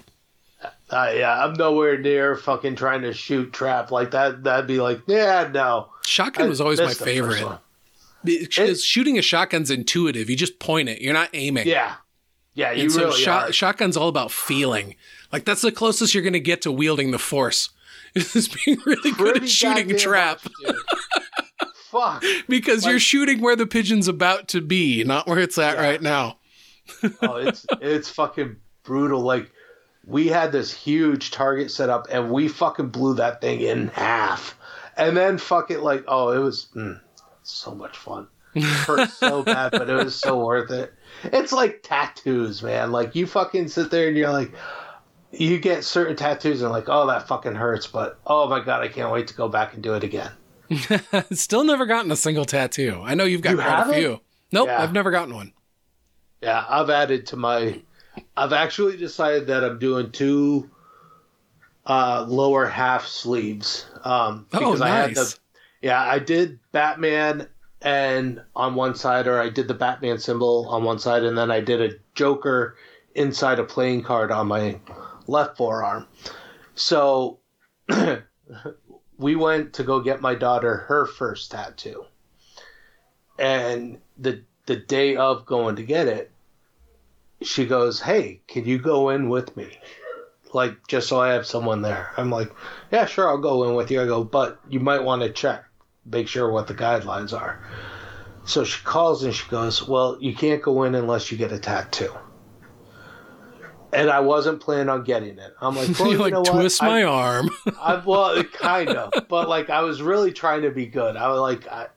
Uh, 0.92 1.12
yeah, 1.16 1.44
I'm 1.44 1.54
nowhere 1.54 1.98
near 1.98 2.36
fucking 2.36 2.76
trying 2.76 3.02
to 3.02 3.14
shoot 3.14 3.52
trap 3.52 3.90
like 3.90 4.12
that. 4.12 4.44
That'd 4.44 4.68
be 4.68 4.80
like, 4.80 5.02
yeah, 5.08 5.50
no. 5.52 5.90
Shotgun 6.06 6.50
was 6.50 6.62
always 6.62 6.80
my 6.80 6.94
favorite. 6.94 7.48
Because 8.24 8.84
shooting 8.84 9.18
a 9.18 9.24
shotgun's 9.24 9.72
intuitive. 9.72 10.30
You 10.30 10.36
just 10.36 10.60
point 10.60 10.88
it. 10.88 11.02
You're 11.02 11.14
not 11.14 11.30
aiming. 11.34 11.68
Yeah. 11.68 11.96
Yeah, 12.54 12.72
you 12.72 12.84
and 12.84 12.92
so 12.92 13.06
really 13.06 13.22
shot, 13.22 13.56
Shotgun's 13.56 13.98
all 13.98 14.10
about 14.10 14.32
feeling. 14.32 14.96
Like 15.32 15.46
that's 15.46 15.62
the 15.62 15.72
closest 15.72 16.14
you're 16.14 16.24
going 16.24 16.34
to 16.34 16.40
get 16.40 16.62
to 16.64 16.72
wielding 16.72 17.10
the 17.10 17.20
force. 17.20 17.70
Is 18.16 18.50
being 18.50 18.80
really 18.86 19.14
Pretty 19.14 19.40
good 19.40 19.44
at 19.44 19.50
shooting 19.50 19.98
trap. 19.98 20.42
Much, 20.62 20.76
fuck. 21.90 22.24
because 22.48 22.84
like, 22.84 22.92
you're 22.92 23.00
shooting 23.00 23.42
where 23.42 23.56
the 23.56 23.68
pigeon's 23.68 24.08
about 24.08 24.48
to 24.50 24.62
be, 24.62 25.04
not 25.04 25.28
where 25.28 25.40
it's 25.40 25.58
at 25.58 25.76
yeah. 25.76 25.82
right 25.82 26.02
now. 26.02 26.38
oh, 27.22 27.36
it's 27.36 27.66
it's 27.82 28.10
fucking 28.10 28.56
brutal. 28.84 29.22
Like 29.22 29.52
we 30.06 30.28
had 30.28 30.52
this 30.52 30.74
huge 30.74 31.32
target 31.32 31.72
set 31.72 31.90
up 31.90 32.08
and 32.10 32.32
we 32.32 32.48
fucking 32.48 32.90
blew 32.90 33.16
that 33.16 33.42
thing 33.42 33.62
in 33.62 33.90
half. 33.90 34.58
And 34.98 35.16
then 35.16 35.38
fuck 35.38 35.72
it 35.72 35.82
like 35.82 36.04
oh 36.08 36.30
it 36.30 36.40
was 36.40 36.68
mm, 36.76 37.00
so 37.44 37.74
much 37.74 37.98
fun. 37.98 38.28
It 38.56 38.64
hurt 38.64 39.10
so 39.12 39.44
bad, 39.44 39.72
but 39.72 39.90
it 39.90 39.94
was 39.94 40.16
so 40.16 40.44
worth 40.44 40.72
it. 40.72 40.94
It's 41.24 41.52
like 41.52 41.84
tattoos, 41.84 42.64
man. 42.64 42.92
Like 42.92 43.16
you 43.16 43.28
fucking 43.28 43.68
sit 43.68 43.92
there 43.92 44.08
and 44.08 44.18
you're 44.18 44.32
like 44.32 44.52
you 45.32 45.60
get 45.60 45.84
certain 45.84 46.16
tattoos 46.16 46.64
and 46.64 46.72
like, 46.72 46.90
oh 46.90 47.06
that 47.08 47.28
fucking 47.28 47.56
hurts, 47.56 47.86
but 47.88 48.20
oh 48.26 48.50
my 48.50 48.60
god, 48.60 48.82
I 48.82 48.88
can't 48.88 49.12
wait 49.12 49.28
to 49.28 49.36
go 49.36 49.48
back 49.48 49.74
and 49.74 49.84
do 49.84 49.94
it 49.94 50.04
again. 50.04 50.32
Still 51.32 51.64
never 51.64 51.86
gotten 51.86 52.12
a 52.12 52.16
single 52.16 52.46
tattoo. 52.46 53.02
I 53.04 53.16
know 53.16 53.24
you've 53.24 53.42
got 53.42 53.52
you 53.52 53.58
quite 53.58 53.90
a 53.90 53.94
few. 53.94 54.20
Nope, 54.52 54.68
yeah. 54.68 54.82
I've 54.82 54.94
never 54.94 55.12
gotten 55.12 55.34
one. 55.34 55.54
Yeah, 56.42 56.66
I've 56.68 56.90
added 56.90 57.28
to 57.28 57.36
my. 57.36 57.82
I've 58.36 58.54
actually 58.54 58.98
decided 58.98 59.48
that 59.48 59.64
I'm 59.64 59.80
doing 59.80 60.12
two 60.12 60.70
uh, 61.86 62.26
lower 62.28 62.66
half 62.66 63.08
sleeves. 63.08 63.86
Um, 64.04 64.48
oh, 64.54 64.60
because 64.60 64.82
oh, 64.82 64.86
nice. 64.86 64.92
I 64.92 64.98
had 65.00 65.16
the. 65.16 65.40
Yeah, 65.82 66.02
I 66.02 66.20
did 66.20 66.60
Batman 66.72 67.48
and 67.82 68.42
on 68.56 68.76
one 68.76 68.96
side, 68.96 69.28
or 69.28 69.40
I 69.40 69.50
did 69.50 69.68
the 69.68 69.74
Batman 69.74 70.20
symbol 70.20 70.68
on 70.70 70.84
one 70.84 71.00
side, 71.00 71.24
and 71.24 71.38
then 71.38 71.52
I 71.52 71.62
did 71.62 71.82
a 71.82 71.96
Joker 72.16 72.76
inside 73.16 73.60
a 73.60 73.64
playing 73.64 74.04
card 74.04 74.32
on 74.32 74.48
my 74.48 74.80
left 75.28 75.58
forearm. 75.58 76.08
So 76.76 77.40
we 79.20 79.36
went 79.36 79.74
to 79.74 79.84
go 79.84 80.00
get 80.00 80.22
my 80.22 80.34
daughter 80.34 80.78
her 80.88 81.06
first 81.06 81.52
tattoo. 81.52 82.06
And 83.38 84.00
the 84.18 84.44
the 84.66 84.78
day 84.78 85.16
of 85.18 85.46
going 85.46 85.76
to 85.76 85.84
get 85.84 86.08
it, 86.08 86.32
she 87.42 87.66
goes, 87.66 88.00
"Hey, 88.02 88.42
can 88.48 88.66
you 88.66 88.80
go 88.80 89.10
in 89.10 89.30
with 89.30 89.56
me?" 89.56 89.78
Like 90.54 90.88
just 90.88 91.10
so 91.10 91.20
I 91.20 91.34
have 91.34 91.46
someone 91.46 91.82
there. 91.82 92.12
I'm 92.18 92.32
like, 92.32 92.52
"Yeah, 92.92 93.06
sure, 93.06 93.28
I'll 93.28 93.38
go 93.38 93.66
in 93.68 93.76
with 93.76 93.92
you." 93.92 94.02
I 94.02 94.06
go, 94.06 94.24
"But 94.24 94.60
you 94.70 94.80
might 94.80 95.04
want 95.04 95.22
to 95.22 95.32
check, 95.32 95.66
make 96.06 96.28
sure 96.28 96.50
what 96.50 96.68
the 96.68 96.74
guidelines 96.74 97.40
are." 97.40 97.60
So 98.46 98.64
she 98.64 98.84
calls 98.84 99.24
and 99.24 99.36
she 99.36 99.48
goes, 99.50 99.88
"Well, 99.88 100.18
you 100.20 100.34
can't 100.34 100.62
go 100.62 100.84
in 100.84 100.96
unless 100.96 101.32
you 101.32 101.38
get 101.38 101.52
a 101.52 101.60
tattoo." 101.60 102.14
And 103.92 104.10
I 104.10 104.20
wasn't 104.20 104.60
planning 104.62 104.90
on 104.90 105.04
getting 105.04 105.40
it. 105.40 105.56
I'm 105.62 105.76
like, 105.76 105.98
well, 106.00 106.08
you 106.12 106.14
you 106.14 106.20
like 106.20 106.34
know 106.34 106.42
what? 106.42 106.52
twist 106.52 106.82
my 106.82 107.02
I- 107.02 107.04
arm. 107.06 107.50
I, 107.82 107.96
well, 108.06 108.44
kind 108.44 108.90
of, 108.90 109.28
but 109.28 109.50
like 109.50 109.70
I 109.70 109.82
was 109.82 110.02
really 110.02 110.32
trying 110.32 110.62
to 110.62 110.70
be 110.72 110.86
good. 110.86 111.16
I 111.18 111.28
was 111.30 111.40
like, 111.40 111.68
I, 111.68 111.88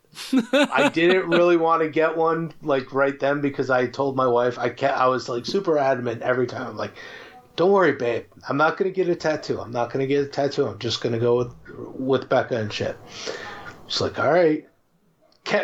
I 0.52 0.88
didn't 0.94 1.28
really 1.28 1.56
want 1.56 1.82
to 1.82 1.88
get 1.90 2.16
one 2.16 2.52
like 2.62 2.92
right 2.94 3.18
then 3.18 3.40
because 3.40 3.68
I 3.70 3.86
told 3.86 4.16
my 4.16 4.26
wife 4.26 4.58
I 4.58 4.68
can't. 4.70 4.96
I 4.96 5.06
was 5.08 5.28
like 5.28 5.44
super 5.46 5.78
adamant 5.78 6.22
every 6.22 6.46
time. 6.46 6.66
I'm 6.66 6.76
like, 6.76 6.92
don't 7.56 7.72
worry, 7.72 7.92
babe. 7.92 8.24
I'm 8.48 8.56
not 8.56 8.78
gonna 8.78 8.90
get 8.90 9.08
a 9.08 9.14
tattoo. 9.14 9.60
I'm 9.60 9.70
not 9.72 9.92
gonna 9.92 10.06
get 10.06 10.24
a 10.24 10.28
tattoo. 10.28 10.66
I'm 10.66 10.78
just 10.78 11.02
gonna 11.02 11.18
go 11.18 11.36
with 11.38 11.54
with 11.98 12.28
Becca 12.30 12.56
and 12.56 12.72
shit. 12.72 12.96
She's 13.86 14.00
like, 14.00 14.18
all 14.18 14.32
right. 14.32 14.66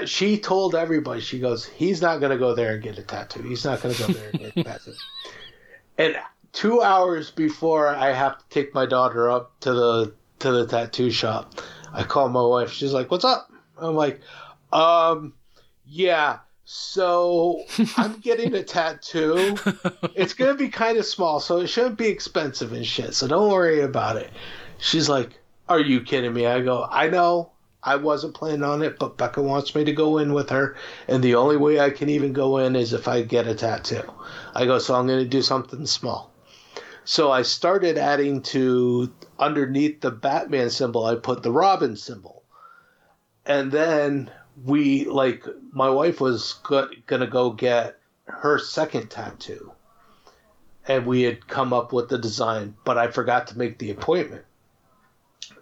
She 0.05 0.39
told 0.39 0.75
everybody. 0.75 1.21
She 1.21 1.39
goes, 1.39 1.65
he's 1.65 2.03
not 2.03 2.21
gonna 2.21 2.37
go 2.37 2.55
there 2.55 2.75
and 2.75 2.83
get 2.83 2.99
a 2.99 3.03
tattoo. 3.03 3.43
He's 3.43 3.65
not 3.65 3.81
gonna 3.81 3.95
go 3.95 4.07
there 4.09 4.29
and 4.31 4.39
get 4.41 4.57
a 4.57 4.65
tattoo. 4.65 4.93
And 5.99 6.17
two 6.53 6.81
hours 6.81 7.31
before 7.31 7.89
I 7.89 8.13
have 8.13 8.39
to 8.39 8.45
take 8.49 8.73
my 8.73 8.87
daughter 8.87 9.29
up 9.29 9.59
to 9.61 9.73
the 9.75 10.15
to 10.39 10.53
the 10.53 10.67
tattoo 10.67 11.11
shop, 11.11 11.55
I 11.93 12.05
call 12.05 12.29
my 12.29 12.43
wife. 12.43 12.71
She's 12.73 12.93
like, 12.93 13.11
"What's 13.11 13.25
up?" 13.25 13.51
I'm 13.77 13.97
like, 13.97 14.21
"Um, 14.73 15.35
yeah. 15.85 16.39
So 16.65 17.65
I'm 17.97 18.19
getting 18.21 18.55
a 18.55 18.63
tattoo. 18.63 19.57
It's 20.15 20.35
gonna 20.35 20.55
be 20.55 20.69
kind 20.69 20.99
of 20.99 21.07
small, 21.07 21.41
so 21.41 21.59
it 21.59 21.67
shouldn't 21.67 21.99
be 21.99 22.09
expensive 22.09 22.73
and 22.73 22.87
shit. 22.87 23.15
So 23.15 23.27
don't 23.27 23.51
worry 23.51 23.81
about 23.81 24.17
it." 24.17 24.31
She's 24.79 25.09
like, 25.09 25.41
"Are 25.69 25.81
you 25.81 26.01
kidding 26.01 26.33
me?" 26.33 26.47
I 26.47 26.61
go, 26.61 26.87
"I 26.89 27.09
know." 27.09 27.51
I 27.89 27.97
wasn't 27.97 28.35
planning 28.35 28.65
on 28.65 28.83
it, 28.83 28.99
but 28.99 29.17
Becca 29.17 29.41
wants 29.41 29.75
me 29.75 29.83
to 29.85 29.93
go 29.95 30.19
in 30.19 30.35
with 30.35 30.51
her, 30.51 30.77
and 31.09 31.23
the 31.23 31.37
only 31.37 31.57
way 31.57 31.81
I 31.81 31.89
can 31.89 32.11
even 32.11 32.35
go 32.35 32.59
in 32.59 32.77
is 32.77 32.93
if 32.93 33.09
I 33.09 33.23
get 33.23 33.47
a 33.47 33.55
tattoo. 33.55 34.03
I 34.55 34.67
go, 34.67 34.79
so 34.79 34.95
I'm 34.95 35.07
going 35.07 35.25
to 35.25 35.25
do 35.25 35.41
something 35.41 35.87
small. 35.87 36.31
So 37.07 37.33
I 37.33 37.41
started 37.41 37.97
adding 37.97 38.43
to 38.43 39.11
underneath 39.39 40.03
the 40.03 40.11
Batman 40.11 40.69
symbol, 40.69 41.07
I 41.07 41.15
put 41.15 41.43
the 41.43 41.51
Robin 41.51 41.97
symbol. 41.97 42.43
And 43.47 43.73
then 43.73 44.31
we, 44.63 45.07
like, 45.07 45.47
my 45.73 45.89
wife 45.89 46.21
was 46.21 46.61
going 46.65 47.03
to 47.09 47.27
go 47.27 47.53
get 47.53 47.99
her 48.27 48.59
second 48.59 49.09
tattoo. 49.09 49.73
And 50.87 51.07
we 51.07 51.23
had 51.23 51.49
come 51.49 51.73
up 51.73 51.95
with 51.95 52.11
the 52.11 52.19
design, 52.19 52.77
but 52.85 52.99
I 52.99 53.09
forgot 53.09 53.47
to 53.47 53.59
make 53.59 53.79
the 53.79 53.91
appointment. 53.91 54.45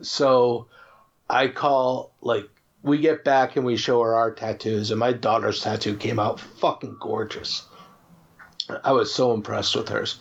So 0.02 0.66
I 1.28 1.48
call, 1.48 2.12
like, 2.20 2.48
we 2.82 2.98
get 2.98 3.24
back 3.24 3.56
and 3.56 3.66
we 3.66 3.76
show 3.76 4.00
her 4.02 4.14
our 4.14 4.32
tattoos, 4.32 4.90
and 4.90 5.00
my 5.00 5.12
daughter's 5.12 5.60
tattoo 5.60 5.96
came 5.96 6.18
out 6.18 6.38
fucking 6.38 6.96
gorgeous. 7.00 7.66
I 8.84 8.92
was 8.92 9.12
so 9.12 9.32
impressed 9.32 9.74
with 9.74 9.88
hers. 9.88 10.18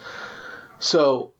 So 0.80 1.34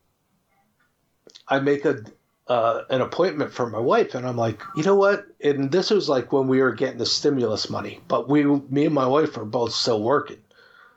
I 1.48 1.60
make 1.60 1.84
a 1.84 2.02
uh, 2.48 2.82
an 2.90 3.00
appointment 3.00 3.52
for 3.52 3.68
my 3.68 3.78
wife, 3.78 4.14
and 4.14 4.26
I'm 4.26 4.36
like, 4.36 4.62
you 4.76 4.84
know 4.84 4.94
what? 4.94 5.26
And 5.42 5.70
this 5.72 5.90
was 5.90 6.08
like 6.08 6.32
when 6.32 6.46
we 6.46 6.62
were 6.62 6.72
getting 6.72 6.98
the 6.98 7.06
stimulus 7.06 7.68
money, 7.68 8.00
but 8.06 8.28
we, 8.28 8.44
me 8.44 8.86
and 8.86 8.94
my 8.94 9.06
wife, 9.06 9.36
are 9.36 9.44
both 9.44 9.72
still 9.72 10.00
working. 10.00 10.38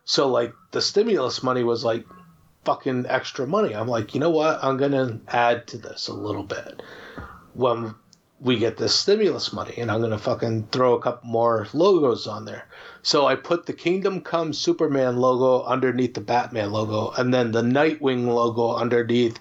So 0.05 0.28
like 0.28 0.53
the 0.72 0.82
stimulus 0.82 1.41
money 1.41 1.63
was 1.63 1.84
like 1.84 2.05
fucking 2.65 3.07
extra 3.07 3.47
money. 3.47 3.76
I'm 3.76 3.88
like, 3.88 4.13
you 4.13 4.20
know 4.20 4.30
what? 4.30 4.63
I'm 4.63 4.78
gonna 4.78 5.20
add 5.28 5.65
to 5.67 5.78
this 5.78 6.07
a 6.07 6.13
little 6.13 6.43
bit 6.43 6.84
when 7.53 7.95
we 8.41 8.57
get 8.57 8.77
this 8.77 8.95
stimulus 8.95 9.51
money, 9.51 9.75
and 9.77 9.91
I'm 9.91 10.01
gonna 10.01 10.17
fucking 10.17 10.67
throw 10.71 10.93
a 10.93 11.01
couple 11.01 11.29
more 11.29 11.67
logos 11.73 12.25
on 12.25 12.45
there. 12.45 12.67
So 13.01 13.25
I 13.25 13.35
put 13.35 13.65
the 13.65 13.73
Kingdom 13.73 14.21
Come 14.21 14.53
Superman 14.53 15.17
logo 15.17 15.63
underneath 15.65 16.13
the 16.13 16.21
Batman 16.21 16.71
logo, 16.71 17.11
and 17.17 17.33
then 17.33 17.51
the 17.51 17.61
Nightwing 17.61 18.27
logo 18.27 18.75
underneath 18.75 19.39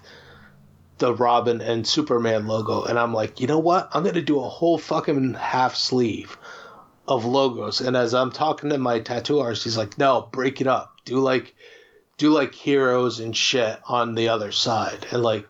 the 0.97 1.13
Robin 1.13 1.61
and 1.61 1.87
Superman 1.87 2.45
logo. 2.45 2.83
And 2.83 2.99
I'm 2.99 3.13
like, 3.13 3.39
you 3.39 3.47
know 3.47 3.59
what? 3.59 3.89
I'm 3.93 4.03
gonna 4.03 4.21
do 4.21 4.41
a 4.41 4.49
whole 4.49 4.77
fucking 4.77 5.35
half 5.35 5.75
sleeve 5.75 6.37
of 7.07 7.25
logos. 7.25 7.81
And 7.81 7.97
as 7.97 8.13
I'm 8.13 8.31
talking 8.31 8.69
to 8.69 8.77
my 8.77 8.99
tattoo 8.99 9.39
artist, 9.39 9.63
he's 9.63 9.77
like, 9.77 9.97
no, 9.97 10.29
break 10.31 10.61
it 10.61 10.67
up. 10.67 10.93
Do 11.05 11.19
like 11.19 11.55
do 12.17 12.31
like 12.31 12.53
heroes 12.53 13.19
and 13.21 13.35
shit 13.35 13.79
on 13.87 14.13
the 14.13 14.27
other 14.27 14.51
side. 14.51 15.07
And 15.11 15.23
like 15.23 15.47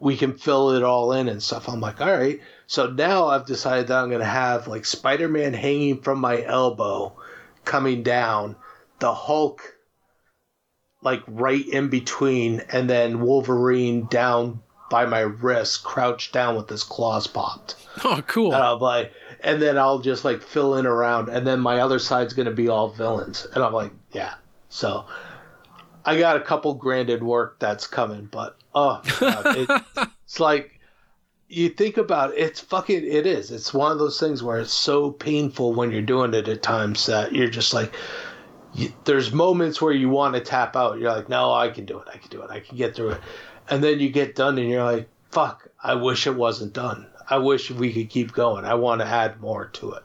we 0.00 0.16
can 0.16 0.34
fill 0.36 0.72
it 0.72 0.82
all 0.82 1.12
in 1.12 1.28
and 1.28 1.42
stuff. 1.42 1.68
I'm 1.68 1.80
like, 1.80 2.00
all 2.00 2.12
right. 2.12 2.40
So 2.72 2.86
now 2.86 3.26
I've 3.26 3.44
decided 3.44 3.88
that 3.88 4.02
I'm 4.02 4.10
gonna 4.10 4.24
have 4.24 4.66
like 4.66 4.86
Spider 4.86 5.28
Man 5.28 5.52
hanging 5.52 6.00
from 6.00 6.18
my 6.20 6.42
elbow 6.42 7.14
coming 7.66 8.02
down, 8.02 8.56
the 8.98 9.12
Hulk 9.12 9.76
like 11.02 11.22
right 11.26 11.68
in 11.68 11.90
between, 11.90 12.62
and 12.72 12.88
then 12.88 13.20
Wolverine 13.20 14.06
down 14.06 14.62
by 14.88 15.04
my 15.04 15.20
wrist, 15.20 15.84
crouched 15.84 16.32
down 16.32 16.56
with 16.56 16.70
his 16.70 16.82
claws 16.82 17.26
popped. 17.26 17.76
Oh, 18.04 18.22
cool. 18.26 18.54
And 18.54 18.62
I'm 18.62 18.78
like, 18.78 19.12
and 19.40 19.60
then 19.60 19.76
I'll 19.76 19.98
just 19.98 20.24
like 20.24 20.40
fill 20.40 20.76
in 20.76 20.86
around, 20.86 21.28
and 21.28 21.46
then 21.46 21.60
my 21.60 21.80
other 21.80 21.98
side's 21.98 22.32
gonna 22.32 22.52
be 22.52 22.68
all 22.68 22.88
villains. 22.88 23.46
And 23.54 23.62
I'm 23.62 23.74
like, 23.74 23.92
yeah. 24.12 24.32
So 24.70 25.04
I 26.06 26.18
got 26.18 26.38
a 26.38 26.40
couple 26.40 26.72
granted 26.72 27.22
work 27.22 27.58
that's 27.58 27.86
coming, 27.86 28.30
but 28.32 28.56
oh, 28.74 29.02
God, 29.20 29.58
it, 29.58 29.82
it's 30.24 30.40
like 30.40 30.80
you 31.52 31.68
think 31.68 31.98
about 31.98 32.32
it, 32.32 32.38
it's 32.38 32.60
fucking 32.60 33.04
it 33.04 33.26
is. 33.26 33.50
It's 33.50 33.74
one 33.74 33.92
of 33.92 33.98
those 33.98 34.18
things 34.18 34.42
where 34.42 34.58
it's 34.58 34.72
so 34.72 35.10
painful 35.10 35.74
when 35.74 35.90
you're 35.90 36.00
doing 36.00 36.32
it 36.32 36.48
at 36.48 36.62
times 36.62 37.06
that 37.06 37.32
you're 37.32 37.50
just 37.50 37.74
like. 37.74 37.94
You, 38.74 38.90
there's 39.04 39.34
moments 39.34 39.82
where 39.82 39.92
you 39.92 40.08
want 40.08 40.34
to 40.34 40.40
tap 40.40 40.76
out. 40.76 40.98
You're 40.98 41.12
like, 41.12 41.28
no, 41.28 41.52
I 41.52 41.68
can 41.68 41.84
do 41.84 41.98
it. 41.98 42.08
I 42.10 42.16
can 42.16 42.30
do 42.30 42.40
it. 42.40 42.50
I 42.50 42.60
can 42.60 42.78
get 42.78 42.94
through 42.96 43.10
it. 43.10 43.20
And 43.68 43.84
then 43.84 44.00
you 44.00 44.08
get 44.08 44.34
done, 44.34 44.56
and 44.56 44.66
you're 44.66 44.82
like, 44.82 45.10
fuck. 45.30 45.68
I 45.82 45.94
wish 45.94 46.26
it 46.26 46.34
wasn't 46.34 46.72
done. 46.72 47.06
I 47.28 47.36
wish 47.36 47.70
we 47.70 47.92
could 47.92 48.08
keep 48.08 48.32
going. 48.32 48.64
I 48.64 48.72
want 48.72 49.02
to 49.02 49.06
add 49.06 49.42
more 49.42 49.66
to 49.66 49.92
it. 49.92 50.02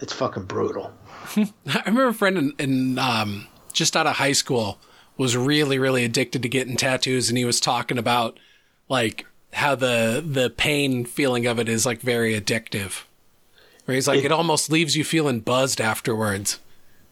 It's 0.00 0.12
fucking 0.12 0.44
brutal. 0.44 0.92
I 1.36 1.82
remember 1.86 2.08
a 2.08 2.14
friend 2.14 2.36
in, 2.36 2.52
in 2.58 2.98
um, 2.98 3.46
just 3.72 3.96
out 3.96 4.06
of 4.06 4.16
high 4.16 4.32
school 4.32 4.78
was 5.16 5.34
really, 5.34 5.78
really 5.78 6.04
addicted 6.04 6.42
to 6.42 6.48
getting 6.48 6.76
tattoos, 6.76 7.30
and 7.30 7.38
he 7.38 7.44
was 7.46 7.58
talking 7.58 7.96
about 7.96 8.38
like 8.88 9.24
how 9.52 9.74
the 9.74 10.22
the 10.26 10.50
pain 10.50 11.04
feeling 11.04 11.46
of 11.46 11.58
it 11.58 11.68
is 11.68 11.84
like 11.86 12.00
very 12.00 12.38
addictive. 12.38 13.02
Where 13.84 13.94
he's 13.94 14.06
like, 14.08 14.20
it, 14.20 14.26
It- 14.26 14.32
almost 14.32 14.70
leaves 14.70 14.96
you 14.96 15.04
feeling 15.04 15.40
buzzed 15.40 15.80
afterwards. 15.80 16.60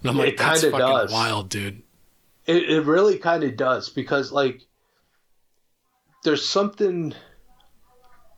And 0.03 0.11
I'm 0.11 0.17
like, 0.17 0.37
that's 0.37 0.63
fucking 0.63 0.79
does. 0.79 1.13
wild, 1.13 1.49
dude. 1.51 1.83
It, 2.47 2.71
it 2.71 2.85
really 2.87 3.19
kind 3.19 3.45
of 3.45 3.57
does 3.57 3.91
because, 3.91 4.33
like, 4.33 4.63
there's 6.25 6.49
something 6.49 7.13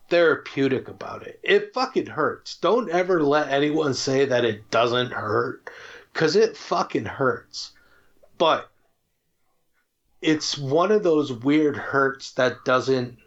therapeutic 0.09 0.87
about 0.89 1.25
it. 1.25 1.39
It 1.41 1.73
fucking 1.73 2.07
hurts. 2.07 2.57
Don't 2.57 2.89
ever 2.89 3.23
let 3.23 3.49
anyone 3.49 3.93
say 3.93 4.25
that 4.25 4.43
it 4.43 4.69
doesn't 4.71 5.11
hurt 5.13 5.69
because 6.11 6.35
it 6.35 6.57
fucking 6.57 7.05
hurts. 7.05 7.71
But 8.37 8.69
it's 10.21 10.57
one 10.57 10.91
of 10.91 11.03
those 11.03 11.31
weird 11.31 11.77
hurts 11.77 12.31
that 12.33 12.65
doesn't. 12.65 13.17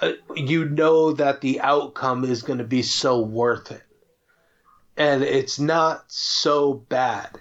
Uh, 0.00 0.12
you 0.34 0.66
know 0.66 1.12
that 1.12 1.40
the 1.40 1.60
outcome 1.60 2.24
is 2.24 2.42
going 2.42 2.58
to 2.58 2.64
be 2.64 2.82
so 2.82 3.20
worth 3.20 3.70
it. 3.70 3.82
And 4.96 5.22
it's 5.22 5.58
not 5.58 6.04
so 6.08 6.74
bad 6.74 7.40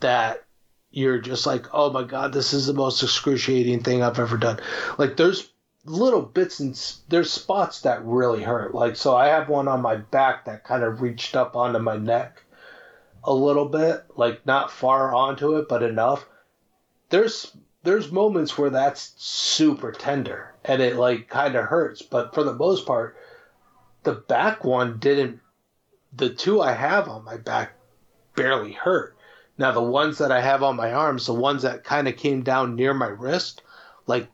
that 0.00 0.44
you're 0.90 1.18
just 1.18 1.46
like, 1.46 1.66
oh 1.72 1.90
my 1.90 2.02
god, 2.02 2.32
this 2.32 2.52
is 2.52 2.66
the 2.66 2.72
most 2.72 3.02
excruciating 3.02 3.82
thing 3.82 4.02
I've 4.02 4.18
ever 4.18 4.36
done. 4.36 4.60
Like 4.98 5.16
there's 5.16 5.50
little 5.84 6.22
bits 6.22 6.60
and 6.60 6.80
there's 7.08 7.30
spots 7.30 7.82
that 7.82 8.04
really 8.04 8.42
hurt. 8.42 8.74
Like 8.74 8.96
so, 8.96 9.16
I 9.16 9.28
have 9.28 9.48
one 9.48 9.68
on 9.68 9.82
my 9.82 9.96
back 9.96 10.44
that 10.46 10.64
kind 10.64 10.82
of 10.82 11.02
reached 11.02 11.36
up 11.36 11.56
onto 11.56 11.78
my 11.78 11.96
neck 11.96 12.42
a 13.24 13.34
little 13.34 13.66
bit, 13.66 14.04
like 14.16 14.44
not 14.46 14.70
far 14.70 15.14
onto 15.14 15.56
it, 15.56 15.68
but 15.68 15.82
enough. 15.82 16.26
There's 17.10 17.54
there's 17.84 18.10
moments 18.10 18.56
where 18.56 18.70
that's 18.70 19.12
super 19.16 19.92
tender 19.92 20.54
and 20.64 20.80
it 20.80 20.96
like 20.96 21.28
kind 21.28 21.54
of 21.54 21.66
hurts, 21.66 22.02
but 22.02 22.34
for 22.34 22.42
the 22.42 22.54
most 22.54 22.86
part, 22.86 23.16
the 24.02 24.14
back 24.14 24.64
one 24.64 24.98
didn't. 24.98 25.40
The 26.16 26.30
two 26.30 26.62
I 26.62 26.72
have 26.72 27.08
on 27.08 27.24
my 27.24 27.36
back 27.36 27.74
barely 28.34 28.72
hurt. 28.72 29.16
Now 29.58 29.72
the 29.72 29.82
ones 29.82 30.18
that 30.18 30.32
I 30.32 30.40
have 30.40 30.62
on 30.62 30.76
my 30.76 30.92
arms, 30.92 31.26
the 31.26 31.34
ones 31.34 31.62
that 31.62 31.84
kind 31.84 32.08
of 32.08 32.16
came 32.16 32.42
down 32.42 32.74
near 32.74 32.94
my 32.94 33.08
wrist, 33.08 33.62
like 34.06 34.28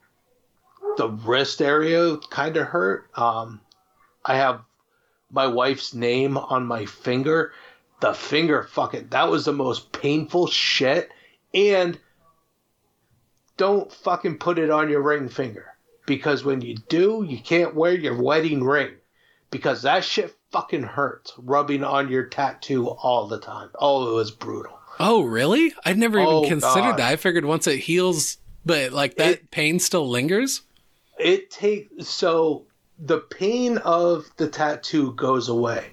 the 0.96 1.08
wrist 1.08 1.60
area 1.60 2.16
kind 2.30 2.56
of 2.56 2.68
hurt. 2.68 3.10
Um, 3.16 3.60
I 4.24 4.36
have 4.36 4.62
my 5.30 5.48
wife's 5.48 5.92
name 5.92 6.36
on 6.36 6.66
my 6.66 6.86
finger. 6.86 7.52
The 8.00 8.14
finger 8.14 8.62
fucking 8.62 9.08
that 9.10 9.28
was 9.28 9.44
the 9.44 9.52
most 9.52 9.92
painful 9.92 10.46
shit 10.46 11.10
And 11.52 11.98
don't 13.60 13.92
fucking 13.92 14.38
put 14.38 14.58
it 14.58 14.70
on 14.70 14.88
your 14.88 15.02
ring 15.02 15.28
finger. 15.28 15.66
Because 16.06 16.42
when 16.44 16.62
you 16.62 16.76
do, 16.88 17.24
you 17.28 17.38
can't 17.38 17.74
wear 17.74 17.92
your 17.94 18.20
wedding 18.20 18.64
ring. 18.64 18.92
Because 19.50 19.82
that 19.82 20.02
shit 20.02 20.34
fucking 20.50 20.82
hurts 20.82 21.34
rubbing 21.36 21.84
on 21.84 22.08
your 22.08 22.24
tattoo 22.24 22.88
all 22.88 23.28
the 23.28 23.38
time. 23.38 23.68
Oh, 23.78 24.10
it 24.10 24.14
was 24.14 24.30
brutal. 24.30 24.78
Oh, 24.98 25.22
really? 25.22 25.74
I'd 25.84 25.98
never 25.98 26.18
even 26.18 26.32
Oh, 26.32 26.48
considered 26.48 26.92
God. 26.92 26.98
that. 27.00 27.12
I 27.12 27.16
figured 27.16 27.44
once 27.44 27.66
it 27.66 27.80
heals, 27.80 28.38
but 28.64 28.92
like 28.92 29.16
that 29.16 29.30
It- 29.32 29.50
pain 29.50 29.78
still 29.78 30.08
lingers. 30.08 30.62
it 31.18 31.50
takes 31.50 32.08
so 32.08 32.64
the 32.98 33.18
pain 33.18 33.76
of 33.78 34.30
the 34.38 34.48
tattoo 34.48 35.12
goes 35.16 35.50
away 35.50 35.84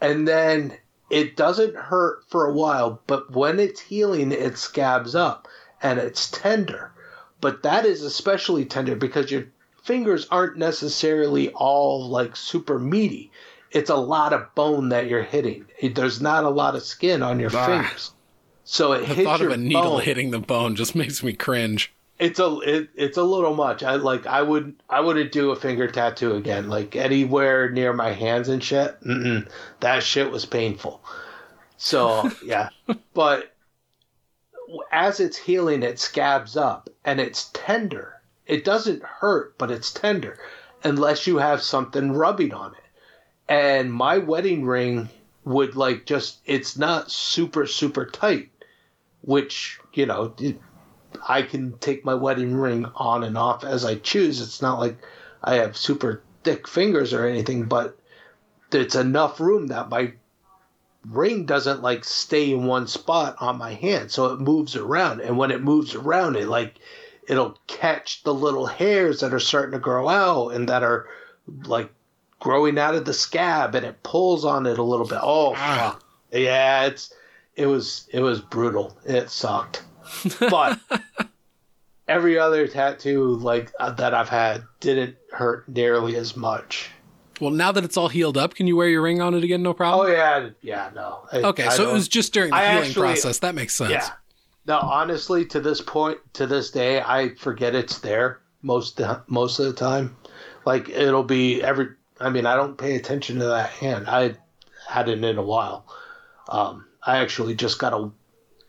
and 0.00 0.26
then 0.28 0.76
it 1.10 1.36
doesn't 1.36 1.74
hurt 1.74 2.22
for 2.28 2.46
a 2.46 2.52
while 2.52 3.00
but 3.08 3.32
when 3.32 3.58
it's 3.58 3.80
healing 3.80 4.30
it 4.30 4.56
scabs 4.56 5.16
up 5.16 5.48
and 5.82 5.98
it's 5.98 6.30
tender 6.30 6.92
but 7.40 7.62
that 7.62 7.84
is 7.84 8.02
especially 8.02 8.64
tender 8.64 8.96
because 8.96 9.30
your 9.30 9.44
fingers 9.82 10.26
aren't 10.30 10.56
necessarily 10.58 11.48
all 11.50 12.08
like 12.08 12.36
super 12.36 12.78
meaty 12.78 13.30
it's 13.70 13.90
a 13.90 13.96
lot 13.96 14.32
of 14.32 14.54
bone 14.54 14.88
that 14.90 15.08
you're 15.08 15.22
hitting 15.22 15.64
there's 15.94 16.20
not 16.20 16.44
a 16.44 16.48
lot 16.50 16.74
of 16.76 16.82
skin 16.82 17.22
on 17.22 17.38
your 17.40 17.50
Ah. 17.54 17.66
fingers 17.66 18.12
so 18.64 18.92
it 18.92 19.00
The 19.00 19.06
hits 19.14 19.22
thought 19.22 19.40
your 19.40 19.50
of 19.50 19.54
a 19.54 19.58
needle 19.58 19.82
bone 19.82 20.00
hitting 20.02 20.30
the 20.30 20.38
bone 20.40 20.76
just 20.76 20.94
makes 21.02 21.22
me 21.22 21.32
cringe. 21.32 21.92
it's 22.18 22.38
a 22.38 22.58
it, 22.60 22.88
it's 22.96 23.16
a 23.16 23.22
little 23.22 23.54
much. 23.54 23.82
I 23.82 23.94
like 23.94 24.26
I 24.26 24.42
would 24.42 24.74
I 24.90 25.00
wouldn't 25.00 25.32
do 25.32 25.52
a 25.52 25.56
finger 25.56 25.86
tattoo 25.88 26.34
again. 26.34 26.68
Like 26.68 26.96
anywhere 26.96 27.70
near 27.70 27.92
my 27.94 28.10
hands 28.12 28.48
and 28.50 28.62
shit. 28.62 29.00
Mm-mm, 29.02 29.48
that 29.80 30.02
shit 30.02 30.30
was 30.30 30.44
painful. 30.44 31.00
So 31.78 32.30
yeah, 32.44 32.68
but 33.14 33.54
as 34.92 35.20
it's 35.20 35.36
healing, 35.36 35.82
it 35.82 35.98
scabs 35.98 36.56
up 36.56 36.88
and 37.04 37.20
it's 37.20 37.50
tender. 37.52 38.20
It 38.46 38.64
doesn't 38.64 39.02
hurt, 39.02 39.56
but 39.58 39.70
it's 39.70 39.92
tender, 39.92 40.38
unless 40.82 41.26
you 41.26 41.38
have 41.38 41.62
something 41.62 42.12
rubbing 42.12 42.54
on 42.54 42.72
it. 42.74 42.84
And 43.48 43.92
my 43.92 44.18
wedding 44.18 44.64
ring 44.64 45.08
would 45.44 45.76
like 45.76 46.04
just 46.06 46.38
it's 46.44 46.76
not 46.76 47.10
super 47.10 47.66
super 47.66 48.06
tight, 48.06 48.50
which 49.22 49.78
you 49.92 50.06
know. 50.06 50.34
I 51.26 51.42
can 51.42 51.78
take 51.78 52.04
my 52.04 52.14
wedding 52.14 52.54
ring 52.54 52.86
on 52.94 53.24
and 53.24 53.36
off 53.36 53.64
as 53.64 53.84
I 53.84 53.96
choose. 53.96 54.40
It's 54.40 54.60
not 54.60 54.78
like 54.78 54.98
I 55.42 55.54
have 55.54 55.76
super 55.76 56.22
thick 56.44 56.68
fingers 56.68 57.12
or 57.12 57.26
anything, 57.26 57.64
but 57.64 57.98
it's 58.72 58.94
enough 58.94 59.40
room 59.40 59.68
that 59.68 59.88
my 59.88 60.12
ring 61.10 61.46
doesn't 61.46 61.82
like 61.82 62.04
stay 62.04 62.52
in 62.52 62.64
one 62.66 62.86
spot 62.86 63.36
on 63.40 63.58
my 63.58 63.74
hand, 63.74 64.10
so 64.10 64.26
it 64.32 64.40
moves 64.40 64.76
around. 64.76 65.20
And 65.20 65.36
when 65.38 65.50
it 65.50 65.62
moves 65.62 65.94
around, 65.94 66.36
it 66.36 66.48
like 66.48 66.76
it'll 67.28 67.58
catch 67.66 68.22
the 68.22 68.34
little 68.34 68.66
hairs 68.66 69.20
that 69.20 69.34
are 69.34 69.40
starting 69.40 69.72
to 69.72 69.78
grow 69.78 70.08
out 70.08 70.50
and 70.50 70.68
that 70.68 70.82
are 70.82 71.06
like 71.64 71.90
growing 72.40 72.78
out 72.78 72.94
of 72.94 73.04
the 73.04 73.12
scab, 73.14 73.74
and 73.74 73.84
it 73.84 74.02
pulls 74.02 74.44
on 74.44 74.66
it 74.66 74.78
a 74.78 74.82
little 74.82 75.06
bit. 75.06 75.18
Oh, 75.22 75.54
Ah. 75.56 75.98
yeah, 76.32 76.84
it's 76.86 77.12
it 77.56 77.66
was 77.66 78.08
it 78.12 78.20
was 78.20 78.40
brutal. 78.40 78.96
It 79.04 79.30
sucked 79.30 79.82
but 80.48 80.78
every 82.08 82.38
other 82.38 82.66
tattoo 82.66 83.34
like 83.34 83.72
uh, 83.78 83.90
that 83.92 84.14
I've 84.14 84.28
had 84.28 84.62
didn't 84.80 85.16
hurt 85.32 85.68
nearly 85.68 86.16
as 86.16 86.36
much. 86.36 86.90
Well, 87.40 87.50
now 87.50 87.72
that 87.72 87.84
it's 87.84 87.96
all 87.96 88.08
healed 88.08 88.36
up, 88.36 88.54
can 88.54 88.66
you 88.66 88.76
wear 88.76 88.88
your 88.88 89.02
ring 89.02 89.20
on 89.20 89.34
it 89.34 89.44
again? 89.44 89.62
No 89.62 89.72
problem. 89.74 90.06
Oh 90.06 90.10
yeah, 90.10 90.50
yeah, 90.62 90.90
no. 90.94 91.20
I- 91.32 91.42
okay, 91.42 91.66
I 91.66 91.70
so 91.70 91.88
it 91.88 91.92
was 91.92 92.08
just 92.08 92.32
during 92.32 92.50
the 92.50 92.56
I 92.56 92.68
healing 92.72 92.88
actually- 92.88 93.00
process. 93.02 93.38
That 93.40 93.54
makes 93.54 93.74
sense. 93.74 93.90
yeah. 93.90 94.10
No, 94.66 94.78
honestly, 94.80 95.46
to 95.46 95.60
this 95.60 95.80
point, 95.80 96.18
to 96.34 96.46
this 96.46 96.70
day, 96.70 97.00
I 97.00 97.30
forget 97.36 97.74
it's 97.74 98.00
there 98.00 98.40
most 98.62 99.00
most 99.26 99.58
of 99.58 99.66
the 99.66 99.72
time. 99.72 100.16
Like 100.66 100.88
it'll 100.90 101.24
be 101.24 101.62
every. 101.62 101.88
I 102.20 102.28
mean, 102.30 102.44
I 102.46 102.56
don't 102.56 102.76
pay 102.76 102.96
attention 102.96 103.38
to 103.38 103.46
that 103.46 103.70
hand. 103.70 104.06
I 104.08 104.34
had 104.88 105.08
it 105.08 105.22
in 105.24 105.38
a 105.38 105.42
while. 105.42 105.86
Um, 106.48 106.84
I 107.02 107.18
actually 107.18 107.54
just 107.54 107.78
got 107.78 107.92
a 107.94 108.10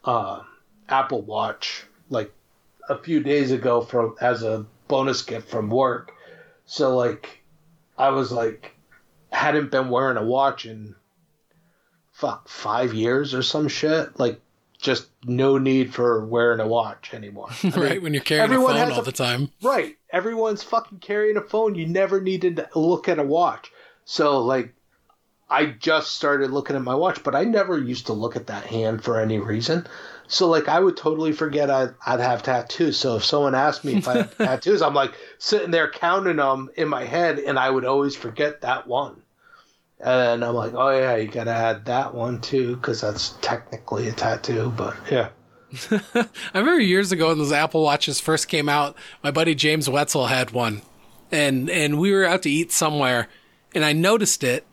uh, 0.07 0.43
Apple 0.87 1.21
Watch 1.23 1.83
like 2.09 2.31
a 2.87 2.97
few 2.97 3.19
days 3.21 3.51
ago 3.51 3.81
from 3.81 4.15
as 4.21 4.43
a 4.43 4.65
bonus 4.87 5.21
gift 5.23 5.49
from 5.49 5.69
work. 5.69 6.13
So 6.65 6.95
like, 6.95 7.38
I 7.99 8.09
was 8.09 8.31
like, 8.31 8.71
hadn't 9.31 9.69
been 9.71 9.89
wearing 9.89 10.17
a 10.17 10.23
watch 10.23 10.65
in 10.65 10.95
fuck 12.11 12.47
five 12.49 12.93
years 12.93 13.33
or 13.33 13.43
some 13.43 13.67
shit. 13.67 14.17
Like, 14.19 14.41
just 14.79 15.09
no 15.25 15.57
need 15.57 15.93
for 15.93 16.25
wearing 16.25 16.61
a 16.61 16.67
watch 16.67 17.13
anymore. 17.13 17.49
I 17.63 17.67
mean, 17.67 17.79
right 17.79 18.01
when 18.01 18.13
you're 18.13 18.23
carrying 18.23 18.51
a 18.51 18.55
phone 18.55 18.75
has 18.77 18.91
all 18.91 19.01
a- 19.01 19.03
the 19.03 19.11
time. 19.11 19.51
Right. 19.61 19.97
Everyone's 20.11 20.63
fucking 20.63 20.99
carrying 20.99 21.37
a 21.37 21.41
phone. 21.41 21.75
You 21.75 21.85
never 21.85 22.21
needed 22.21 22.55
to 22.71 22.79
look 22.79 23.09
at 23.09 23.19
a 23.19 23.23
watch. 23.23 23.71
So, 24.05 24.39
like, 24.39 24.73
I 25.49 25.65
just 25.65 26.15
started 26.15 26.51
looking 26.51 26.75
at 26.75 26.81
my 26.81 26.95
watch, 26.95 27.23
but 27.23 27.35
I 27.35 27.43
never 27.43 27.77
used 27.77 28.05
to 28.05 28.13
look 28.13 28.35
at 28.35 28.47
that 28.47 28.65
hand 28.65 29.03
for 29.03 29.19
any 29.19 29.39
reason. 29.39 29.85
So, 30.29 30.47
like, 30.47 30.67
I 30.67 30.79
would 30.79 30.95
totally 30.95 31.31
forget 31.31 31.69
I'd, 31.69 31.93
I'd 32.05 32.19
have 32.19 32.43
tattoos. 32.43 32.97
So, 32.97 33.17
if 33.17 33.25
someone 33.25 33.55
asked 33.55 33.83
me 33.83 33.95
if 33.95 34.07
I 34.07 34.17
have 34.17 34.37
tattoos, 34.37 34.81
I'm 34.81 34.93
like 34.93 35.13
sitting 35.37 35.71
there 35.71 35.89
counting 35.89 36.37
them 36.37 36.69
in 36.75 36.87
my 36.87 37.03
head, 37.03 37.39
and 37.39 37.59
I 37.59 37.69
would 37.69 37.85
always 37.85 38.15
forget 38.15 38.61
that 38.61 38.87
one. 38.87 39.21
And 39.99 40.45
I'm 40.45 40.55
like, 40.55 40.73
oh, 40.75 40.91
yeah, 40.91 41.17
you 41.17 41.27
got 41.27 41.45
to 41.45 41.53
add 41.53 41.85
that 41.85 42.13
one 42.13 42.39
too, 42.39 42.77
because 42.77 43.01
that's 43.01 43.31
technically 43.41 44.07
a 44.07 44.13
tattoo. 44.13 44.71
But 44.77 44.95
yeah. 45.11 45.29
I 45.91 46.27
remember 46.57 46.79
years 46.79 47.11
ago 47.11 47.27
when 47.27 47.37
those 47.37 47.51
Apple 47.51 47.83
Watches 47.83 48.19
first 48.19 48.47
came 48.47 48.69
out, 48.69 48.95
my 49.23 49.31
buddy 49.31 49.55
James 49.55 49.89
Wetzel 49.89 50.27
had 50.27 50.51
one. 50.51 50.83
And 51.31 51.69
and 51.69 51.99
we 51.99 52.11
were 52.11 52.25
out 52.25 52.41
to 52.43 52.49
eat 52.49 52.71
somewhere 52.71 53.27
and 53.73 53.85
I 53.85 53.93
noticed 53.93 54.43
it 54.43 54.65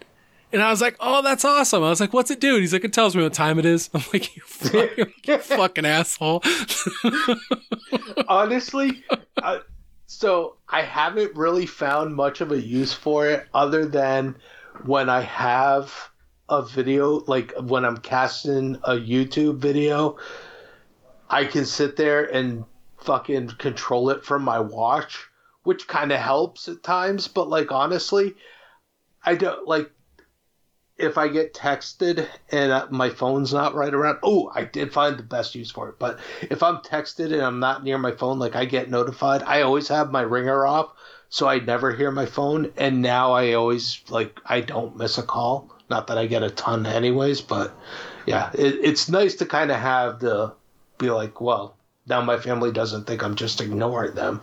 and 0.53 0.63
I 0.63 0.71
was 0.71 0.81
like, 0.81 0.97
"Oh, 1.01 1.23
that's 1.23 1.45
awesome." 1.45 1.83
I 1.83 1.91
was 1.91 2.01
like, 2.01 2.13
"What's 2.13 2.31
it 2.31 2.41
do?" 2.41 2.55
And 2.55 2.61
he's 2.61 2.73
like, 2.73 2.85
"It 2.85 2.93
tells 2.93 3.17
me 3.17 3.23
what 3.23 3.35
time 3.35 3.59
it 3.59 3.65
is." 3.65 3.91
I'm 3.95 4.03
like, 4.13 4.37
"You 4.37 4.43
fucking, 4.47 5.13
you 5.25 5.39
fucking 5.39 5.87
asshole." 5.87 6.43
honestly, 8.29 9.05
uh, 9.43 9.61
so 10.07 10.57
I 10.69 10.83
haven't 10.83 11.37
really 11.37 11.67
found 11.67 12.15
much 12.15 12.41
of 12.41 12.53
a 12.53 12.61
use 12.61 12.93
for 12.93 13.29
it 13.29 13.47
other 13.55 13.87
than 13.87 14.37
when 14.85 15.09
I 15.09 15.21
have 15.23 15.93
a 16.49 16.63
video, 16.63 17.25
like 17.27 17.53
when 17.61 17.85
I'm 17.85 17.97
casting 17.97 18.77
a 18.85 18.93
YouTube 18.93 19.59
video, 19.59 20.17
I 21.29 21.45
can 21.45 21.65
sit 21.65 21.97
there 21.97 22.25
and 22.25 22.65
fucking 22.99 23.49
control 23.59 24.11
it 24.11 24.25
from 24.25 24.43
my 24.43 24.61
watch, 24.61 25.27
which 25.65 25.89
kind 25.89 26.13
of 26.13 26.21
helps 26.21 26.69
at 26.69 26.83
times. 26.83 27.27
But 27.27 27.49
like 27.49 27.73
honestly, 27.73 28.35
I 29.25 29.35
don't 29.35 29.67
like 29.67 29.91
if 30.99 31.19
I 31.19 31.29
get 31.29 31.53
texted 31.53 32.27
and 32.51 32.73
uh, 32.73 32.87
my 32.91 33.11
phone's 33.11 33.53
not 33.53 33.75
right 33.75 33.93
around. 33.93 34.19
Oh, 34.23 34.51
I 34.55 34.65
did 34.65 34.93
find 34.93 35.19
the 35.19 35.23
best 35.23 35.55
use 35.55 35.71
for 35.71 35.89
it. 35.91 35.99
But 35.99 36.19
if 36.43 36.63
I'm 36.63 36.79
texted 36.79 37.33
and 37.33 37.43
I'm 37.43 37.61
not 37.61 37.85
near 37.85 37.99
my 37.99 38.13
phone, 38.13 38.39
like 38.39 38.57
I 38.57 38.65
get 38.65 38.91
notified. 38.91 39.43
I 39.43 39.63
always 39.63 39.89
have 39.89 40.11
my 40.11 40.23
ringer 40.23 40.67
off, 40.67 40.93
so 41.29 41.47
I 41.47 41.59
never 41.59 41.95
hear 41.95 42.11
my 42.11 42.27
phone. 42.27 42.73
And 42.77 43.03
now 43.03 43.33
I 43.33 43.53
always 43.53 44.01
like 44.09 44.41
I 44.47 44.61
don't 44.63 44.97
miss 44.97 45.19
a 45.19 45.23
call. 45.23 45.71
Not 45.91 46.07
that 46.09 46.19
I 46.19 46.27
get 46.27 46.43
a 46.43 46.51
ton, 46.51 46.87
anyways. 46.87 47.43
But 47.43 47.77
yeah, 48.25 48.51
it, 48.55 48.77
it's 48.83 49.09
nice 49.09 49.37
to 49.37 49.47
kind 49.47 49.71
of 49.71 49.79
have 49.79 50.21
the 50.21 50.55
be 50.99 51.11
like, 51.11 51.43
well, 51.43 51.77
now 52.07 52.23
my 52.23 52.39
family 52.39 52.73
doesn't 52.73 53.07
think 53.07 53.23
I'm 53.23 53.35
just 53.35 53.61
ignoring 53.61 54.15
them. 54.15 54.41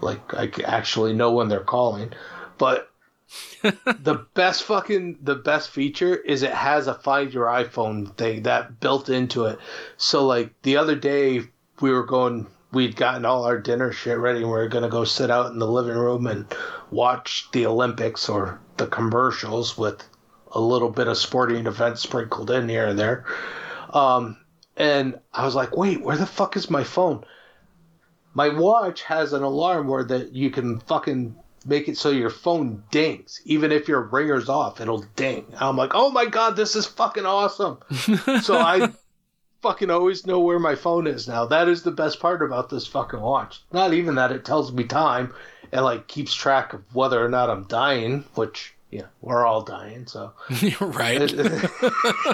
Like 0.00 0.34
I 0.34 0.50
actually 0.64 1.12
know 1.12 1.32
when 1.32 1.48
they're 1.48 1.60
calling, 1.60 2.12
but 2.56 2.90
the 3.62 4.26
best 4.34 4.62
fucking 4.62 5.18
the 5.22 5.34
best 5.34 5.70
feature 5.70 6.16
is 6.16 6.42
it 6.42 6.52
has 6.52 6.86
a 6.86 6.94
find 6.94 7.32
your 7.32 7.46
iPhone 7.46 8.16
thing 8.16 8.44
that 8.44 8.80
built 8.80 9.08
into 9.08 9.44
it. 9.44 9.58
So 9.96 10.26
like 10.26 10.50
the 10.62 10.76
other 10.76 10.94
day 10.94 11.42
we 11.80 11.90
were 11.90 12.06
going 12.06 12.46
we'd 12.72 12.96
gotten 12.96 13.24
all 13.24 13.44
our 13.44 13.58
dinner 13.58 13.92
shit 13.92 14.18
ready 14.18 14.40
and 14.40 14.48
we 14.48 14.52
were 14.52 14.68
gonna 14.68 14.88
go 14.88 15.04
sit 15.04 15.30
out 15.30 15.52
in 15.52 15.58
the 15.58 15.66
living 15.66 15.96
room 15.96 16.26
and 16.26 16.46
watch 16.90 17.48
the 17.52 17.66
Olympics 17.66 18.28
or 18.28 18.60
the 18.78 18.86
commercials 18.86 19.76
with 19.76 20.02
a 20.52 20.60
little 20.60 20.90
bit 20.90 21.08
of 21.08 21.18
sporting 21.18 21.66
events 21.66 22.02
sprinkled 22.02 22.50
in 22.50 22.68
here 22.68 22.86
and 22.86 22.98
there. 22.98 23.26
Um, 23.90 24.38
and 24.76 25.18
I 25.34 25.44
was 25.44 25.54
like, 25.54 25.76
wait, 25.76 26.02
where 26.02 26.16
the 26.16 26.26
fuck 26.26 26.56
is 26.56 26.70
my 26.70 26.84
phone? 26.84 27.24
My 28.32 28.48
watch 28.48 29.02
has 29.02 29.32
an 29.32 29.42
alarm 29.42 29.88
where 29.88 30.04
that 30.04 30.32
you 30.32 30.50
can 30.50 30.80
fucking 30.80 31.36
make 31.68 31.86
it 31.88 31.96
so 31.98 32.10
your 32.10 32.30
phone 32.30 32.82
dings. 32.90 33.40
Even 33.44 33.70
if 33.70 33.86
your 33.86 34.00
ringer's 34.02 34.48
off, 34.48 34.80
it'll 34.80 35.04
ding. 35.14 35.44
And 35.52 35.60
I'm 35.60 35.76
like, 35.76 35.92
oh 35.94 36.10
my 36.10 36.26
god, 36.26 36.56
this 36.56 36.74
is 36.74 36.86
fucking 36.86 37.26
awesome. 37.26 37.78
so 38.42 38.58
I 38.58 38.90
fucking 39.62 39.90
always 39.90 40.26
know 40.26 40.40
where 40.40 40.58
my 40.58 40.74
phone 40.74 41.06
is 41.06 41.28
now. 41.28 41.44
That 41.46 41.68
is 41.68 41.82
the 41.82 41.90
best 41.90 42.20
part 42.20 42.42
about 42.42 42.70
this 42.70 42.86
fucking 42.86 43.20
watch. 43.20 43.60
Not 43.72 43.92
even 43.92 44.14
that 44.16 44.32
it 44.32 44.44
tells 44.44 44.72
me 44.72 44.84
time 44.84 45.34
and 45.70 45.84
like 45.84 46.08
keeps 46.08 46.34
track 46.34 46.72
of 46.72 46.82
whether 46.94 47.22
or 47.24 47.28
not 47.28 47.50
I'm 47.50 47.64
dying, 47.64 48.24
which 48.34 48.74
yeah, 48.90 49.06
we're 49.20 49.44
all 49.44 49.60
dying. 49.62 50.06
So 50.06 50.32
you're 50.60 50.88
right. 50.88 51.20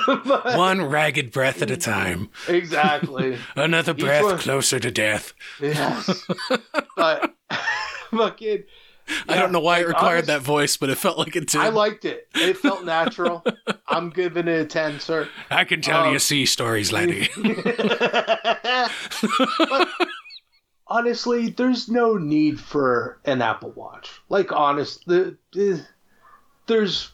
But- 0.07 0.57
One 0.57 0.83
ragged 0.83 1.33
breath 1.33 1.61
at 1.63 1.71
a 1.71 1.77
time. 1.77 2.31
exactly. 2.47 3.39
Another 3.57 3.95
breath 3.95 4.23
one- 4.23 4.39
closer 4.39 4.79
to 4.79 4.91
death. 4.93 5.33
Yes. 5.61 6.25
but 6.97 7.35
fucking. 8.11 8.65
I 9.29 9.37
don't 9.37 9.53
know 9.53 9.61
why 9.61 9.81
it 9.81 9.89
required 9.89 10.27
that 10.27 10.41
voice, 10.43 10.77
but 10.77 10.91
it 10.91 10.97
felt 10.97 11.19
like 11.19 11.37
it 11.37 11.49
did. 11.49 11.61
I 11.61 11.69
liked 11.69 12.05
it. 12.05 12.29
It 12.35 12.57
felt 12.57 12.85
natural. 12.85 13.45
I'm 13.89 14.11
giving 14.11 14.49
it 14.49 14.61
a 14.61 14.65
ten, 14.65 14.99
sir. 15.01 15.29
I 15.51 15.65
can 15.65 15.81
tell 15.81 16.05
um, 16.05 16.13
you 16.13 16.19
sea 16.19 16.47
stories. 16.47 16.93
But 19.59 19.89
honestly, 20.87 21.51
there's 21.51 21.89
no 21.89 22.17
need 22.17 22.61
for 22.61 23.19
an 23.25 23.43
Apple 23.43 23.73
Watch. 23.73 24.11
Like, 24.29 24.53
honest, 24.53 25.05
the, 25.07 25.37
the- 25.53 25.85
there's 26.67 27.13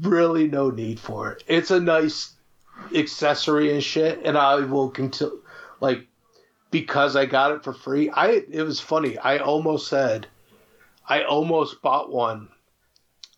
really 0.00 0.46
no 0.48 0.70
need 0.70 1.00
for 1.00 1.32
it. 1.32 1.42
It's 1.46 1.70
a 1.70 1.80
nice 1.80 2.34
accessory 2.94 3.72
and 3.72 3.82
shit, 3.82 4.20
and 4.24 4.38
I 4.38 4.56
will 4.60 4.90
continue. 4.90 5.42
Like, 5.80 6.06
because 6.70 7.16
I 7.16 7.26
got 7.26 7.52
it 7.52 7.64
for 7.64 7.72
free, 7.72 8.10
I 8.10 8.42
it 8.50 8.62
was 8.62 8.78
funny. 8.80 9.16
I 9.18 9.38
almost 9.38 9.88
said, 9.88 10.26
I 11.08 11.22
almost 11.22 11.80
bought 11.80 12.12
one. 12.12 12.48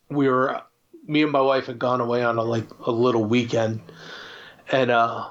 We 0.09 0.29
were, 0.29 0.61
me 1.07 1.23
and 1.23 1.31
my 1.31 1.41
wife 1.41 1.67
had 1.67 1.79
gone 1.79 2.01
away 2.01 2.25
on 2.25 2.37
a 2.37 2.43
like 2.43 2.67
a 2.85 2.91
little 2.91 3.25
weekend, 3.25 3.81
and 4.73 4.91
uh, 4.91 5.29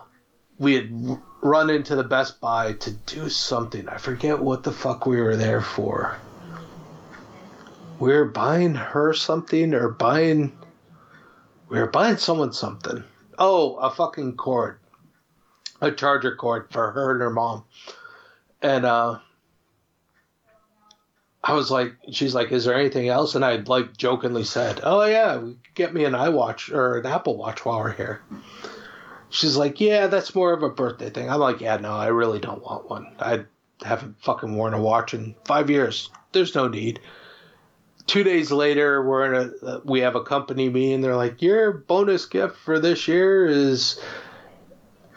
we 0.57 0.75
had 0.75 1.19
run 1.41 1.69
into 1.69 1.95
the 1.95 2.03
Best 2.03 2.39
Buy 2.39 2.73
to 2.73 2.91
do 2.91 3.29
something. 3.29 3.89
I 3.89 3.97
forget 3.97 4.39
what 4.39 4.63
the 4.63 4.71
fuck 4.71 5.05
we 5.05 5.21
were 5.21 5.35
there 5.35 5.61
for. 5.61 6.17
We 7.99 8.13
were 8.13 8.25
buying 8.25 8.75
her 8.75 9.13
something 9.13 9.73
or 9.73 9.89
buying. 9.89 10.57
We 11.67 11.79
were 11.79 11.87
buying 11.87 12.17
someone 12.17 12.53
something. 12.53 13.03
Oh, 13.37 13.75
a 13.75 13.89
fucking 13.89 14.37
cord. 14.37 14.79
A 15.81 15.91
charger 15.91 16.35
cord 16.35 16.67
for 16.71 16.91
her 16.91 17.11
and 17.11 17.21
her 17.21 17.29
mom. 17.29 17.65
And 18.61 18.85
uh 18.85 19.19
I 21.43 21.53
was 21.53 21.71
like, 21.71 21.93
she's 22.11 22.35
like, 22.35 22.51
is 22.51 22.65
there 22.65 22.75
anything 22.75 23.07
else? 23.07 23.35
And 23.35 23.45
I 23.45 23.55
like 23.55 23.95
jokingly 23.95 24.43
said, 24.43 24.81
oh 24.83 25.05
yeah, 25.05 25.41
get 25.73 25.93
me 25.93 26.03
an 26.03 26.13
iWatch 26.13 26.73
or 26.73 26.99
an 26.99 27.05
Apple 27.05 27.37
Watch 27.37 27.63
while 27.63 27.79
we're 27.79 27.93
here. 27.93 28.21
She's 29.29 29.55
like, 29.55 29.79
yeah, 29.79 30.07
that's 30.07 30.35
more 30.35 30.53
of 30.53 30.63
a 30.63 30.69
birthday 30.69 31.09
thing. 31.09 31.29
I'm 31.29 31.39
like, 31.39 31.61
yeah, 31.61 31.77
no, 31.77 31.91
I 31.91 32.07
really 32.07 32.39
don't 32.39 32.63
want 32.63 32.89
one. 32.89 33.15
I 33.19 33.45
haven't 33.83 34.21
fucking 34.21 34.55
worn 34.55 34.73
a 34.73 34.81
watch 34.81 35.13
in 35.13 35.35
five 35.45 35.69
years. 35.69 36.09
There's 36.31 36.55
no 36.55 36.67
need. 36.67 36.99
Two 38.05 38.23
days 38.23 38.51
later, 38.51 39.03
we're 39.03 39.33
in 39.33 39.53
a 39.61 39.81
we 39.85 39.99
have 40.01 40.15
a 40.15 40.23
company 40.23 40.67
meeting. 40.67 41.01
They're 41.01 41.15
like, 41.15 41.41
your 41.41 41.71
bonus 41.71 42.25
gift 42.25 42.57
for 42.57 42.79
this 42.79 43.07
year 43.07 43.45
is 43.45 44.01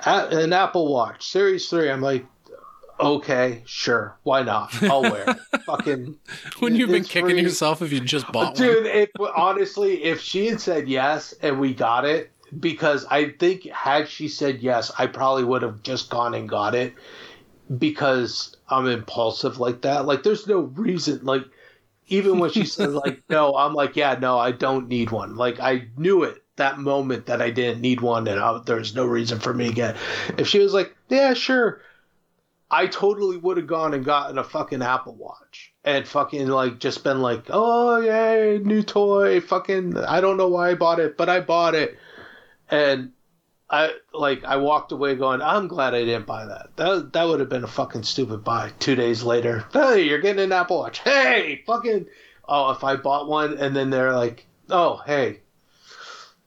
an 0.05 0.53
Apple 0.53 0.93
Watch 0.93 1.27
Series 1.27 1.69
Three. 1.69 1.91
I'm 1.91 2.03
like, 2.03 2.27
okay, 3.03 3.63
sure, 3.65 4.17
why 4.23 4.43
not? 4.43 4.83
I'll 4.83 5.03
wear 5.03 5.25
it. 5.31 5.63
fucking. 5.67 6.17
Wouldn't 6.61 6.79
you 6.79 6.87
have 6.87 6.95
been 6.95 7.05
kicking 7.05 7.31
free. 7.31 7.43
yourself 7.43 7.83
if 7.83 7.93
you 7.93 8.01
just 8.01 8.31
bought 8.33 8.55
one? 8.59 8.63
Dude, 8.63 9.11
honestly, 9.37 10.05
if 10.05 10.21
she 10.21 10.47
had 10.47 10.61
said 10.61 10.89
yes 10.89 11.35
and 11.43 11.61
we 11.61 11.75
got 11.75 12.05
it, 12.05 12.31
because 12.59 13.07
I 13.11 13.31
think 13.31 13.65
had 13.67 14.09
she 14.09 14.29
said 14.29 14.61
yes, 14.61 14.91
I 14.99 15.07
probably 15.07 15.45
would 15.45 15.63
have 15.63 15.83
just 15.83 16.11
gone 16.11 16.35
and 16.35 16.49
got 16.49 16.75
it 16.75 16.95
because 17.79 18.57
I'm 18.69 18.87
impulsive 18.87 19.59
like 19.59 19.83
that. 19.83 20.07
Like, 20.07 20.23
there's 20.23 20.47
no 20.47 20.61
reason. 20.61 21.21
Like, 21.25 21.45
even 22.09 22.39
when 22.39 22.51
she 22.51 22.65
said 22.65 22.91
like 22.91 23.23
no, 23.29 23.57
I'm 23.57 23.75
like 23.75 23.97
yeah, 23.97 24.17
no, 24.21 24.39
I 24.39 24.53
don't 24.53 24.89
need 24.89 25.11
one. 25.11 25.37
Like 25.37 25.61
I 25.61 25.89
knew 25.97 26.23
it 26.23 26.43
that 26.57 26.79
moment 26.79 27.27
that 27.27 27.41
I 27.41 27.51
didn't 27.51 27.81
need 27.81 28.01
one, 28.01 28.29
and 28.29 28.39
I, 28.39 28.61
there's 28.65 28.95
no 28.95 29.07
reason 29.07 29.41
for 29.41 29.55
me 29.55 29.69
to 29.69 29.75
get. 29.75 29.97
If 30.39 30.49
she 30.49 30.59
was 30.59 30.75
like 30.75 30.95
yeah, 31.09 31.35
sure, 31.35 31.81
I 32.73 32.87
totally 32.87 33.37
would 33.37 33.59
have 33.59 33.67
gone 33.67 33.93
and 33.93 34.03
gotten 34.03 34.39
a 34.39 34.45
fucking 34.45 34.81
Apple 34.81 35.15
Watch 35.15 35.75
and 35.85 36.09
fucking 36.09 36.49
like 36.49 36.79
just 36.79 37.05
been 37.05 37.21
like, 37.21 37.45
oh 37.51 37.99
yay, 37.99 38.59
new 38.65 38.83
toy, 38.83 39.43
fucking. 39.43 39.99
I 39.99 40.23
don't 40.23 40.39
know 40.39 40.49
why 40.49 40.71
I 40.71 40.75
bought 40.75 40.99
it, 40.99 41.19
but 41.19 41.29
I 41.29 41.41
bought 41.41 41.75
it, 41.75 41.99
and 42.71 43.13
I 43.69 43.93
like 44.15 44.45
I 44.45 44.57
walked 44.57 44.91
away 44.91 45.17
going, 45.17 45.43
I'm 45.43 45.69
glad 45.69 45.95
I 45.95 46.07
didn't 46.07 46.27
buy 46.27 46.47
that. 46.47 46.71
That 46.77 47.13
that 47.13 47.25
would 47.29 47.41
have 47.41 47.51
been 47.51 47.65
a 47.65 47.69
fucking 47.69 48.05
stupid 48.05 48.43
buy. 48.43 48.73
Two 48.79 48.95
days 48.95 49.23
later, 49.23 49.67
hey, 49.75 50.09
you're 50.09 50.21
getting 50.21 50.43
an 50.43 50.53
Apple 50.53 50.79
Watch. 50.79 51.01
Hey, 51.01 51.63
fucking. 51.67 52.07
Oh, 52.49 52.71
if 52.71 52.83
I 52.85 52.97
bought 52.97 53.29
one 53.29 53.59
and 53.59 53.77
then 53.77 53.91
they're 53.91 54.17
like, 54.17 54.47
oh, 54.71 55.03
hey. 55.05 55.42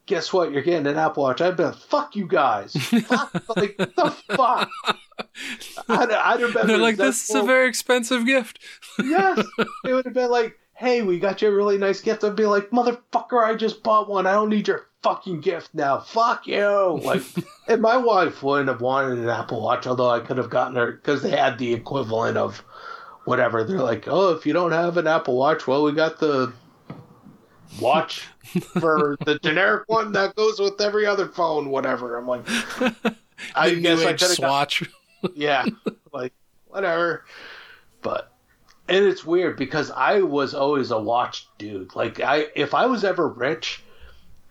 Guess 0.06 0.32
what? 0.32 0.51
You're 0.51 0.62
getting 0.62 0.86
an 0.88 0.97
Apple 0.97 1.24
Watch. 1.24 1.41
I'd 1.41 1.58
be 1.58 1.64
like, 1.64 1.76
fuck 1.76 2.16
you 2.16 2.28
guys. 2.28 2.74
fuck, 3.08 3.34
like, 3.56 3.78
the 3.78 4.16
fuck? 4.36 4.70
I'd, 5.89 6.12
I'd 6.12 6.39
have 6.41 6.53
been 6.53 6.68
They're 6.68 6.78
like, 6.78 6.97
this 6.97 7.30
is 7.30 7.36
a 7.36 7.43
very 7.43 7.68
expensive 7.68 8.26
gift. 8.26 8.60
Yes. 8.99 9.45
It 9.86 9.93
would 9.93 10.06
have 10.06 10.14
been 10.14 10.32
like, 10.32 10.58
hey, 10.74 11.01
we 11.01 11.20
got 11.20 11.41
you 11.41 11.47
a 11.47 11.51
really 11.51 11.78
nice 11.78 12.01
gift. 12.01 12.24
I'd 12.24 12.36
be 12.36 12.45
like, 12.45 12.70
motherfucker, 12.72 13.43
I 13.43 13.56
just 13.56 13.84
bought 13.84 14.10
one. 14.10 14.28
I 14.28 14.34
don't 14.34 14.49
need 14.49 14.68
your 14.68 14.88
fucking 15.03 15.41
gift 15.41 15.70
now. 15.74 15.99
Fuck 15.99 16.47
you. 16.47 16.99
Like, 17.03 17.22
and 17.68 17.82
my 17.82 17.97
wife 17.97 18.43
wouldn't 18.43 18.70
have 18.70 18.82
wanted 18.82 19.20
an 19.20 19.30
Apple 19.30 19.62
Watch, 19.62 19.88
although 19.88 20.10
I 20.10 20.20
could 20.20 20.38
have 20.38 20.49
gotten 20.49 20.76
her 20.76 20.91
because 20.91 21.22
they 21.22 21.32
had 21.32 21.58
the 21.58 21.74
equivalent 21.74 22.38
of 22.38 22.64
whatever. 23.26 23.64
They're 23.64 23.80
like, 23.80 24.08
oh, 24.08 24.34
if 24.34 24.45
you 24.45 24.53
don't 24.53 24.72
have 24.72 24.97
an 24.97 25.08
Apple 25.08 25.38
Watch, 25.38 25.68
well, 25.68 25.84
we 25.84 25.91
got 25.91 26.20
the 26.20 26.51
watch 27.80 28.28
for 28.80 29.18
the 29.26 29.39
generic 29.39 29.84
one 29.88 30.11
that 30.13 30.36
goes 30.36 30.59
with 30.59 30.80
every 30.82 31.05
other 31.05 31.28
phone, 31.28 31.70
whatever. 31.70 32.18
I'm 32.18 32.28
like, 32.28 32.47
I 33.55 33.74
guess 33.76 34.01
I 34.01 34.13
could 34.13 34.22
have 34.22 34.32
swatch. 34.32 34.84
yeah, 35.36 35.66
like 36.13 36.34
whatever. 36.68 37.26
But 38.01 38.32
and 38.88 39.05
it's 39.05 39.26
weird 39.26 39.57
because 39.57 39.91
I 39.91 40.22
was 40.22 40.53
always 40.53 40.91
a 40.91 40.99
watch 40.99 41.47
dude. 41.57 41.95
Like 41.95 42.20
I, 42.20 42.47
if 42.55 42.74
I 42.74 42.86
was 42.86 43.03
ever 43.03 43.28
rich, 43.28 43.84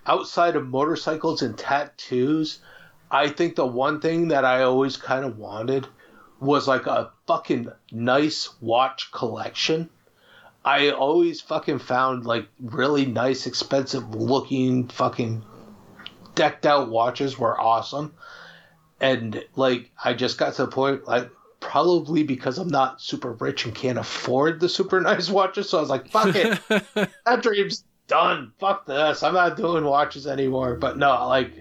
outside 0.07 0.57
of 0.57 0.67
motorcycles 0.67 1.43
and 1.43 1.57
tattoos, 1.57 2.61
I 3.11 3.29
think 3.29 3.57
the 3.57 3.67
one 3.67 4.01
thing 4.01 4.29
that 4.29 4.45
I 4.45 4.63
always 4.63 4.97
kind 4.97 5.25
of 5.25 5.39
wanted 5.39 5.87
was 6.41 6.69
like 6.69 6.87
a 6.87 7.11
fucking 7.27 7.71
nice 7.93 8.51
watch 8.61 9.11
collection. 9.13 9.89
I 10.65 10.91
always 10.91 11.41
fucking 11.41 11.81
found 11.81 12.25
like 12.25 12.49
really 12.61 13.07
nice, 13.07 13.47
expensive 13.47 14.15
looking 14.15 14.89
fucking 14.89 15.45
decked 16.35 16.67
out 16.67 16.89
watches 16.89 17.39
were 17.39 17.61
awesome 17.61 18.15
and 19.01 19.45
like 19.57 19.91
I 20.03 20.15
just 20.15 20.39
got 20.39 20.55
to 20.55 20.63
the 20.63 20.69
point 20.69 21.07
like 21.07 21.31
probably 21.61 22.23
because 22.23 22.59
I'm 22.59 22.69
not 22.69 23.01
super 23.01 23.33
rich 23.33 23.65
and 23.65 23.75
can't 23.75 23.99
afford 23.99 24.61
the 24.61 24.69
super 24.69 25.01
nice 25.13 25.29
watches, 25.29 25.69
so 25.69 25.79
I 25.79 25.81
was 25.81 25.91
like, 25.91 26.09
fuck 26.09 26.35
it, 26.35 26.61
that 26.69 27.43
dream's 27.43 27.85
done. 28.07 28.53
Fuck 28.59 28.87
this, 28.87 29.23
I'm 29.23 29.35
not 29.35 29.57
doing 29.57 29.85
watches 29.85 30.27
anymore. 30.27 30.77
But 30.77 30.99
no, 30.99 31.27
like 31.29 31.53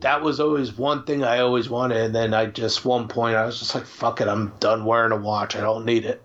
that 0.00 0.22
was 0.22 0.40
always 0.40 0.76
one 0.76 1.04
thing 1.04 1.24
I 1.24 1.40
always 1.40 1.68
wanted, 1.68 1.98
and 1.98 2.14
then 2.14 2.34
I 2.34 2.46
just 2.46 2.84
one 2.84 3.08
point 3.08 3.36
I 3.36 3.46
was 3.46 3.58
just 3.58 3.74
like, 3.74 3.84
fuck 3.84 4.20
it, 4.20 4.28
I'm 4.28 4.52
done 4.60 4.84
wearing 4.84 5.12
a 5.12 5.16
watch. 5.16 5.56
I 5.56 5.60
don't 5.60 5.84
need 5.84 6.04
it. 6.04 6.22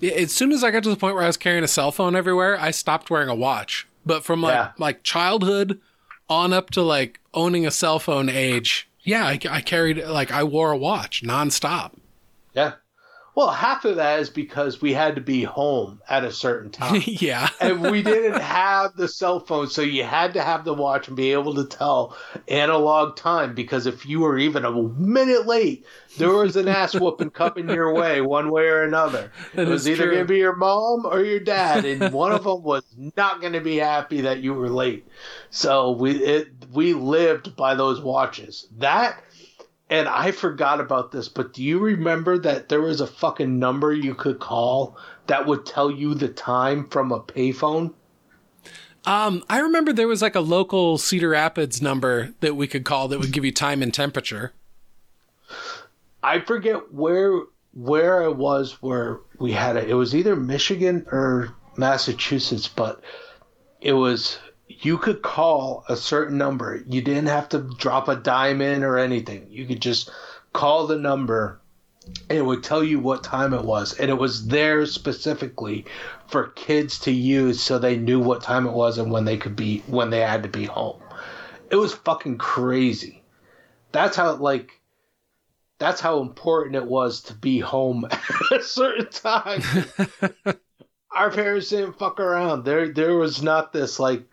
Yeah, 0.00 0.12
as 0.12 0.32
soon 0.32 0.52
as 0.52 0.62
I 0.62 0.70
got 0.70 0.82
to 0.84 0.90
the 0.90 0.96
point 0.96 1.14
where 1.14 1.24
I 1.24 1.28
was 1.28 1.36
carrying 1.36 1.64
a 1.64 1.68
cell 1.68 1.90
phone 1.92 2.14
everywhere, 2.16 2.58
I 2.60 2.70
stopped 2.70 3.10
wearing 3.10 3.28
a 3.28 3.34
watch. 3.34 3.86
But 4.06 4.24
from 4.24 4.42
like 4.42 4.54
Yeah. 4.54 4.70
like 4.78 5.02
childhood 5.02 5.80
on 6.28 6.52
up 6.52 6.70
to 6.70 6.82
like 6.82 7.20
owning 7.34 7.66
a 7.66 7.70
cell 7.70 7.98
phone 7.98 8.28
age, 8.28 8.88
yeah, 9.02 9.26
I, 9.26 9.38
I 9.50 9.60
carried 9.60 9.98
like 10.04 10.30
I 10.30 10.44
wore 10.44 10.70
a 10.72 10.76
watch 10.76 11.22
nonstop. 11.22 11.92
Yeah. 12.54 12.74
Well, 13.38 13.52
half 13.52 13.84
of 13.84 13.94
that 13.94 14.18
is 14.18 14.30
because 14.30 14.82
we 14.82 14.92
had 14.92 15.14
to 15.14 15.20
be 15.20 15.44
home 15.44 16.00
at 16.08 16.24
a 16.24 16.32
certain 16.32 16.70
time. 16.72 17.04
yeah, 17.06 17.48
and 17.60 17.82
we 17.82 18.02
didn't 18.02 18.40
have 18.40 18.96
the 18.96 19.06
cell 19.06 19.38
phone, 19.38 19.68
so 19.68 19.80
you 19.80 20.02
had 20.02 20.34
to 20.34 20.42
have 20.42 20.64
the 20.64 20.74
watch 20.74 21.06
and 21.06 21.16
be 21.16 21.30
able 21.30 21.54
to 21.54 21.64
tell 21.64 22.16
analog 22.48 23.14
time 23.14 23.54
because 23.54 23.86
if 23.86 24.04
you 24.06 24.18
were 24.18 24.38
even 24.38 24.64
a 24.64 24.72
minute 24.72 25.46
late, 25.46 25.86
there 26.16 26.32
was 26.32 26.56
an 26.56 26.66
ass 26.66 26.96
whooping 26.96 27.30
coming 27.30 27.68
your 27.68 27.94
way 27.94 28.20
one 28.20 28.50
way 28.50 28.64
or 28.64 28.82
another. 28.82 29.30
That 29.54 29.68
it 29.68 29.70
was 29.70 29.88
either 29.88 30.06
going 30.06 30.18
to 30.18 30.24
be 30.24 30.38
your 30.38 30.56
mom 30.56 31.06
or 31.06 31.22
your 31.22 31.38
dad, 31.38 31.84
and 31.84 32.12
one 32.12 32.32
of 32.32 32.42
them 32.42 32.64
was 32.64 32.82
not 33.14 33.40
going 33.40 33.52
to 33.52 33.60
be 33.60 33.76
happy 33.76 34.22
that 34.22 34.40
you 34.40 34.52
were 34.52 34.68
late. 34.68 35.06
So 35.50 35.92
we 35.92 36.10
it 36.16 36.48
we 36.72 36.92
lived 36.92 37.54
by 37.54 37.76
those 37.76 38.00
watches. 38.00 38.66
That 38.78 39.22
and 39.90 40.08
I 40.08 40.32
forgot 40.32 40.80
about 40.80 41.12
this, 41.12 41.28
but 41.28 41.54
do 41.54 41.62
you 41.62 41.78
remember 41.78 42.38
that 42.38 42.68
there 42.68 42.80
was 42.80 43.00
a 43.00 43.06
fucking 43.06 43.58
number 43.58 43.92
you 43.92 44.14
could 44.14 44.38
call 44.38 44.98
that 45.26 45.46
would 45.46 45.64
tell 45.64 45.90
you 45.90 46.14
the 46.14 46.28
time 46.28 46.88
from 46.88 47.10
a 47.12 47.20
payphone? 47.20 47.94
Um, 49.06 49.42
I 49.48 49.60
remember 49.60 49.92
there 49.92 50.08
was 50.08 50.20
like 50.20 50.34
a 50.34 50.40
local 50.40 50.98
Cedar 50.98 51.30
Rapids 51.30 51.80
number 51.80 52.34
that 52.40 52.56
we 52.56 52.66
could 52.66 52.84
call 52.84 53.08
that 53.08 53.18
would 53.18 53.32
give 53.32 53.44
you 53.44 53.52
time 53.52 53.82
and 53.82 53.94
temperature. 53.94 54.52
I 56.22 56.40
forget 56.40 56.92
where 56.92 57.42
where 57.72 58.22
I 58.24 58.28
was 58.28 58.82
where 58.82 59.20
we 59.38 59.52
had 59.52 59.76
it. 59.76 59.88
It 59.88 59.94
was 59.94 60.14
either 60.14 60.36
Michigan 60.36 61.06
or 61.10 61.54
Massachusetts, 61.76 62.68
but 62.68 63.00
it 63.80 63.92
was 63.92 64.38
you 64.80 64.98
could 64.98 65.22
call 65.22 65.84
a 65.88 65.96
certain 65.96 66.38
number. 66.38 66.82
You 66.86 67.02
didn't 67.02 67.26
have 67.26 67.48
to 67.50 67.70
drop 67.78 68.08
a 68.08 68.16
dime 68.16 68.60
in 68.60 68.84
or 68.84 68.98
anything. 68.98 69.46
You 69.50 69.66
could 69.66 69.80
just 69.82 70.10
call 70.52 70.86
the 70.86 70.98
number 70.98 71.60
and 72.30 72.38
it 72.38 72.44
would 72.44 72.62
tell 72.62 72.82
you 72.82 73.00
what 73.00 73.24
time 73.24 73.52
it 73.52 73.64
was. 73.64 73.98
And 73.98 74.10
it 74.10 74.18
was 74.18 74.46
there 74.46 74.86
specifically 74.86 75.84
for 76.28 76.48
kids 76.48 77.00
to 77.00 77.10
use 77.10 77.60
so 77.60 77.78
they 77.78 77.96
knew 77.96 78.20
what 78.20 78.42
time 78.42 78.66
it 78.66 78.72
was 78.72 78.98
and 78.98 79.10
when 79.10 79.24
they 79.24 79.36
could 79.36 79.56
be 79.56 79.82
when 79.86 80.10
they 80.10 80.20
had 80.20 80.42
to 80.44 80.48
be 80.48 80.64
home. 80.64 81.00
It 81.70 81.76
was 81.76 81.94
fucking 81.94 82.38
crazy. 82.38 83.22
That's 83.92 84.16
how 84.16 84.34
like 84.36 84.80
that's 85.78 86.00
how 86.00 86.20
important 86.20 86.76
it 86.76 86.86
was 86.86 87.22
to 87.22 87.34
be 87.34 87.58
home 87.58 88.04
at 88.10 88.60
a 88.60 88.62
certain 88.62 89.10
time. 89.10 89.62
Our 91.10 91.30
parents 91.30 91.70
didn't 91.70 91.98
fuck 91.98 92.20
around. 92.20 92.64
There 92.64 92.88
there 92.92 93.16
was 93.16 93.42
not 93.42 93.72
this 93.72 93.98
like 93.98 94.24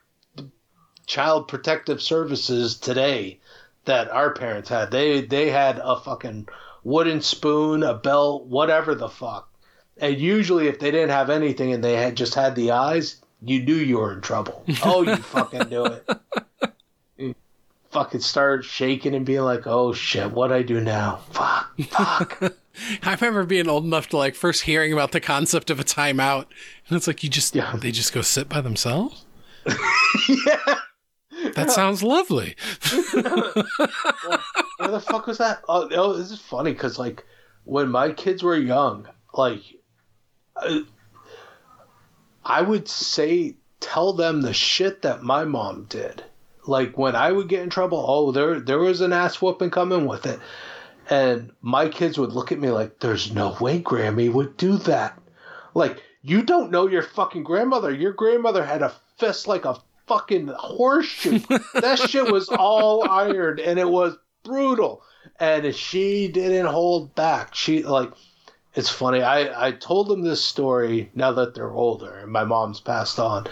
child 1.06 1.48
protective 1.48 2.02
services 2.02 2.78
today 2.78 3.40
that 3.86 4.10
our 4.10 4.34
parents 4.34 4.70
had. 4.70 4.92
They 4.92 5.22
they 5.22 5.50
had 5.50 5.80
a 5.84 6.00
fucking 6.00 6.48
wooden 6.84 7.22
spoon, 7.22 7.84
a 7.84 7.94
belt, 7.94 8.46
whatever 8.46 8.96
the 8.96 9.10
fuck. 9.10 9.50
And 9.98 10.20
usually, 10.20 10.68
if 10.68 10.80
they 10.80 10.92
didn't 10.92 11.10
have 11.12 11.30
anything 11.30 11.74
and 11.74 11.84
they 11.84 11.96
had 11.96 12.16
just 12.18 12.36
had 12.36 12.56
the 12.56 12.72
eyes, 12.72 13.22
you 13.42 13.62
knew 13.64 13.76
you 13.76 13.98
were 14.00 14.14
in 14.14 14.22
trouble. 14.22 14.64
Oh, 14.84 15.04
you 15.04 15.16
fucking 15.16 15.70
knew 15.70 15.86
it. 15.86 16.10
You 17.18 17.36
fucking 17.92 18.20
start 18.22 18.66
shaking 18.66 19.16
and 19.16 19.26
being 19.26 19.42
like, 19.42 19.66
"Oh 19.68 19.94
shit, 19.94 20.32
what 20.32 20.50
do 20.50 20.56
I 20.56 20.64
do 20.64 20.82
now? 20.82 21.22
Fuck, 21.32 21.78
fuck." 21.90 22.54
I 23.04 23.14
remember 23.16 23.46
being 23.46 23.70
old 23.70 23.86
enough 23.86 24.10
to 24.10 24.18
like 24.18 24.36
first 24.36 24.64
hearing 24.64 24.92
about 24.92 25.14
the 25.14 25.22
concept 25.22 25.70
of 25.70 25.80
a 25.80 25.84
timeout, 25.86 26.48
and 26.90 26.98
it's 26.98 27.08
like 27.08 27.24
you 27.24 27.30
just 27.30 27.56
Yeah. 27.56 27.74
they 27.78 27.92
just 27.92 28.12
go 28.12 28.22
sit 28.22 28.50
by 28.50 28.60
themselves. 28.60 29.24
yeah. 29.66 30.76
That 31.54 31.72
sounds 31.72 32.04
lovely. 32.04 32.56
Where 33.14 34.92
the 34.92 35.00
fuck 35.00 35.28
was 35.28 35.38
that? 35.38 35.62
Oh, 35.68 36.14
this 36.14 36.32
is 36.32 36.40
funny 36.40 36.74
because 36.74 37.00
like 37.00 37.26
when 37.64 37.90
my 37.90 38.12
kids 38.12 38.44
were 38.44 38.58
young, 38.58 39.08
like 39.34 39.62
I, 40.58 40.84
I 42.44 42.62
would 42.62 42.88
say 42.88 43.56
tell 43.80 44.14
them 44.14 44.42
the 44.42 44.54
shit 44.54 45.02
that 45.04 45.24
my 45.24 45.46
mom 45.46 45.86
did. 45.90 46.24
Like 46.68 46.98
when 46.98 47.16
I 47.16 47.32
would 47.32 47.50
get 47.50 47.62
in 47.64 47.70
trouble, 47.70 48.04
oh 48.08 48.32
there 48.32 48.60
there 48.60 48.80
was 48.80 49.02
an 49.02 49.14
ass 49.14 49.42
whooping 49.42 49.70
coming 49.70 50.06
with 50.08 50.26
it, 50.26 50.40
and 51.10 51.52
my 51.62 51.90
kids 51.90 52.18
would 52.18 52.34
look 52.34 52.52
at 52.52 52.60
me 52.60 52.72
like, 52.72 53.00
"There's 53.00 53.32
no 53.32 53.56
way 53.60 53.80
Grammy 53.82 54.32
would 54.32 54.58
do 54.58 54.78
that." 54.78 55.20
Like 55.74 56.02
you 56.22 56.42
don't 56.42 56.72
know 56.72 56.88
your 56.88 57.04
fucking 57.04 57.44
grandmother. 57.44 57.94
Your 57.94 58.14
grandmother 58.14 58.66
had 58.66 58.82
a 58.82 58.96
fist 59.18 59.48
like 59.48 59.66
a 59.66 59.80
fucking 60.08 60.48
horseshoe. 60.48 61.40
that 61.74 62.00
shit 62.00 62.32
was 62.32 62.50
all 62.50 63.10
iron 63.10 63.60
and 63.60 63.80
it 63.80 63.90
was 63.90 64.18
brutal. 64.44 65.04
And 65.40 65.74
she 65.76 66.28
didn't 66.28 66.68
hold 66.68 67.16
back. 67.16 67.56
She 67.56 67.84
like 67.84 68.12
it's 68.74 68.90
funny. 68.90 69.22
I 69.22 69.68
I 69.68 69.72
told 69.72 70.08
them 70.08 70.24
this 70.24 70.44
story 70.44 71.10
now 71.16 71.32
that 71.34 71.56
they're 71.56 71.72
older 71.72 72.18
and 72.20 72.32
my 72.32 72.44
mom's 72.44 72.80
passed 72.80 73.20
on, 73.20 73.48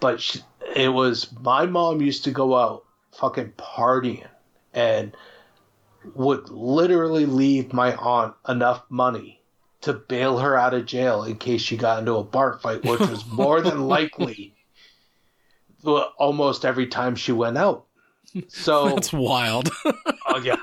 but 0.00 0.20
she, 0.20 0.40
it 0.74 0.88
was 0.88 1.32
my 1.40 1.66
mom 1.66 2.00
used 2.00 2.24
to 2.24 2.30
go 2.30 2.56
out 2.56 2.84
fucking 3.12 3.52
partying 3.58 4.26
and 4.72 5.16
would 6.14 6.48
literally 6.48 7.26
leave 7.26 7.72
my 7.72 7.94
aunt 7.96 8.34
enough 8.48 8.82
money 8.88 9.40
to 9.80 9.92
bail 9.92 10.38
her 10.38 10.56
out 10.56 10.74
of 10.74 10.86
jail 10.86 11.22
in 11.24 11.36
case 11.36 11.60
she 11.60 11.76
got 11.76 12.00
into 12.00 12.16
a 12.16 12.24
bar 12.24 12.58
fight, 12.58 12.84
which 12.84 13.00
was 13.00 13.26
more 13.26 13.60
than 13.60 13.88
likely 13.88 14.54
almost 15.96 16.64
every 16.64 16.86
time 16.86 17.16
she 17.16 17.32
went 17.32 17.58
out. 17.58 17.84
So 18.48 18.90
That's 18.90 19.12
wild. 19.12 19.70
Oh 20.30 20.38
yeah. 20.38 20.56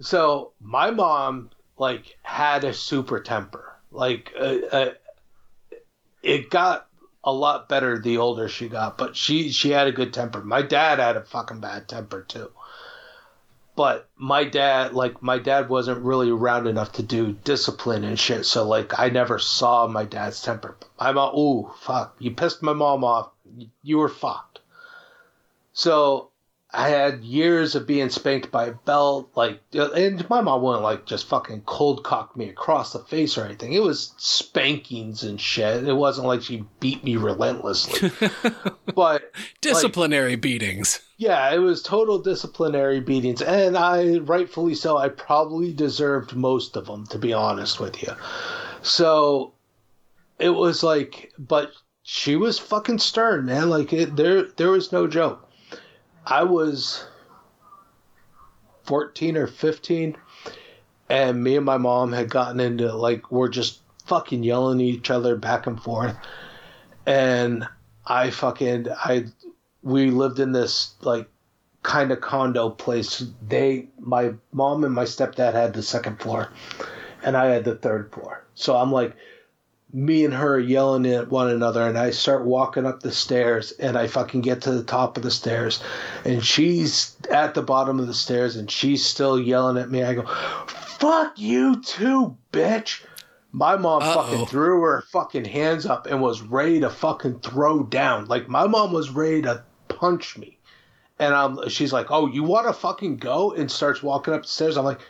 So 0.00 0.52
my 0.60 0.90
mom 0.90 1.50
like 1.78 2.16
had 2.22 2.64
a 2.64 2.74
super 2.74 3.20
temper. 3.20 3.72
Like 3.90 4.32
uh, 4.38 4.58
uh, 4.70 4.90
it 6.22 6.50
got 6.50 6.86
a 7.24 7.32
lot 7.32 7.70
better 7.70 7.98
the 7.98 8.18
older 8.18 8.48
she 8.48 8.68
got, 8.68 8.98
but 8.98 9.16
she 9.16 9.50
she 9.50 9.70
had 9.70 9.86
a 9.86 9.92
good 9.92 10.12
temper. 10.12 10.42
My 10.42 10.60
dad 10.60 10.98
had 10.98 11.16
a 11.16 11.24
fucking 11.24 11.60
bad 11.60 11.88
temper 11.88 12.22
too. 12.22 12.50
But 13.76 14.08
my 14.16 14.44
dad, 14.44 14.92
like 14.94 15.20
my 15.20 15.38
dad, 15.38 15.68
wasn't 15.68 16.04
really 16.04 16.30
around 16.30 16.68
enough 16.68 16.92
to 16.92 17.02
do 17.02 17.32
discipline 17.32 18.04
and 18.04 18.18
shit. 18.18 18.46
So 18.46 18.66
like, 18.68 18.98
I 18.98 19.08
never 19.08 19.38
saw 19.40 19.88
my 19.88 20.04
dad's 20.04 20.40
temper. 20.42 20.76
I'm 20.98 21.18
a 21.18 21.32
ooh 21.36 21.72
fuck, 21.80 22.14
you 22.20 22.30
pissed 22.30 22.62
my 22.62 22.72
mom 22.72 23.02
off. 23.02 23.30
You 23.82 23.98
were 23.98 24.08
fucked. 24.08 24.60
So 25.72 26.30
I 26.72 26.88
had 26.88 27.22
years 27.22 27.74
of 27.76 27.86
being 27.86 28.10
spanked 28.10 28.50
by 28.50 28.66
a 28.66 28.72
belt, 28.72 29.30
like, 29.36 29.60
and 29.72 30.28
my 30.28 30.40
mom 30.40 30.62
wouldn't 30.62 30.82
like 30.82 31.06
just 31.06 31.26
fucking 31.28 31.62
cold 31.66 32.02
cock 32.02 32.36
me 32.36 32.48
across 32.48 32.92
the 32.92 32.98
face 32.98 33.38
or 33.38 33.44
anything. 33.44 33.72
It 33.72 33.82
was 33.82 34.12
spankings 34.16 35.22
and 35.22 35.40
shit. 35.40 35.86
It 35.86 35.92
wasn't 35.92 36.26
like 36.26 36.42
she 36.42 36.64
beat 36.80 37.04
me 37.04 37.16
relentlessly, 37.16 38.10
but 38.94 39.32
Disciplinary 39.60 40.34
beatings. 40.36 41.00
yeah, 41.16 41.48
it 41.54 41.58
was 41.58 41.80
total 41.82 42.18
disciplinary 42.18 42.98
beatings, 43.00 43.40
and 43.40 43.76
I 43.76 44.18
rightfully 44.18 44.74
so. 44.74 44.96
I 44.96 45.10
probably 45.10 45.72
deserved 45.72 46.34
most 46.34 46.76
of 46.76 46.86
them, 46.86 47.06
to 47.08 47.18
be 47.18 47.32
honest 47.32 47.78
with 47.78 48.02
you. 48.02 48.12
So 48.82 49.52
it 50.40 50.50
was 50.50 50.82
like, 50.82 51.32
but 51.38 51.70
she 52.04 52.36
was 52.36 52.58
fucking 52.58 52.98
stern, 52.98 53.46
man. 53.46 53.70
Like 53.70 53.92
it, 53.92 54.14
there, 54.14 54.44
there 54.44 54.70
was 54.70 54.92
no 54.92 55.08
joke. 55.08 55.50
I 56.24 56.44
was 56.44 57.04
fourteen 58.84 59.36
or 59.36 59.46
fifteen, 59.46 60.16
and 61.08 61.42
me 61.42 61.56
and 61.56 61.66
my 61.66 61.78
mom 61.78 62.12
had 62.12 62.30
gotten 62.30 62.60
into 62.60 62.94
like 62.94 63.32
we're 63.32 63.48
just 63.48 63.80
fucking 64.06 64.44
yelling 64.44 64.80
at 64.80 64.86
each 64.86 65.10
other 65.10 65.34
back 65.34 65.66
and 65.66 65.82
forth, 65.82 66.14
and 67.06 67.66
I 68.06 68.30
fucking 68.30 68.88
I 68.90 69.26
we 69.82 70.10
lived 70.10 70.38
in 70.38 70.52
this 70.52 70.94
like 71.00 71.26
kind 71.82 72.12
of 72.12 72.20
condo 72.20 72.70
place. 72.70 73.24
They, 73.46 73.88
my 73.98 74.34
mom 74.52 74.84
and 74.84 74.94
my 74.94 75.04
stepdad 75.04 75.54
had 75.54 75.72
the 75.72 75.82
second 75.82 76.20
floor, 76.20 76.50
and 77.22 77.36
I 77.36 77.46
had 77.46 77.64
the 77.64 77.76
third 77.76 78.12
floor. 78.12 78.44
So 78.54 78.76
I'm 78.76 78.92
like, 78.92 79.14
me 79.94 80.24
and 80.24 80.34
her 80.34 80.58
yelling 80.58 81.06
at 81.06 81.30
one 81.30 81.48
another, 81.48 81.86
and 81.86 81.96
I 81.96 82.10
start 82.10 82.44
walking 82.44 82.84
up 82.84 83.00
the 83.00 83.12
stairs, 83.12 83.70
and 83.78 83.96
I 83.96 84.08
fucking 84.08 84.40
get 84.40 84.60
to 84.62 84.72
the 84.72 84.82
top 84.82 85.16
of 85.16 85.22
the 85.22 85.30
stairs, 85.30 85.80
and 86.24 86.44
she's 86.44 87.16
at 87.30 87.54
the 87.54 87.62
bottom 87.62 88.00
of 88.00 88.08
the 88.08 88.14
stairs, 88.14 88.56
and 88.56 88.68
she's 88.68 89.06
still 89.06 89.38
yelling 89.38 89.78
at 89.78 89.92
me. 89.92 90.02
I 90.02 90.14
go, 90.14 90.26
"Fuck 90.66 91.38
you 91.38 91.80
too, 91.80 92.36
bitch." 92.52 93.04
My 93.52 93.76
mom 93.76 94.02
Uh-oh. 94.02 94.14
fucking 94.14 94.46
threw 94.46 94.80
her 94.80 95.04
fucking 95.12 95.44
hands 95.44 95.86
up 95.86 96.06
and 96.06 96.20
was 96.20 96.42
ready 96.42 96.80
to 96.80 96.90
fucking 96.90 97.38
throw 97.38 97.84
down. 97.84 98.26
Like 98.26 98.48
my 98.48 98.66
mom 98.66 98.92
was 98.92 99.10
ready 99.10 99.42
to 99.42 99.62
punch 99.86 100.36
me. 100.36 100.58
And 101.20 101.32
I'm, 101.32 101.68
she's 101.68 101.92
like, 101.92 102.10
"Oh, 102.10 102.26
you 102.26 102.42
want 102.42 102.66
to 102.66 102.72
fucking 102.72 103.18
go?" 103.18 103.52
and 103.52 103.70
starts 103.70 104.02
walking 104.02 104.34
up 104.34 104.42
the 104.42 104.48
stairs. 104.48 104.76
I'm 104.76 104.84
like, 104.84 105.02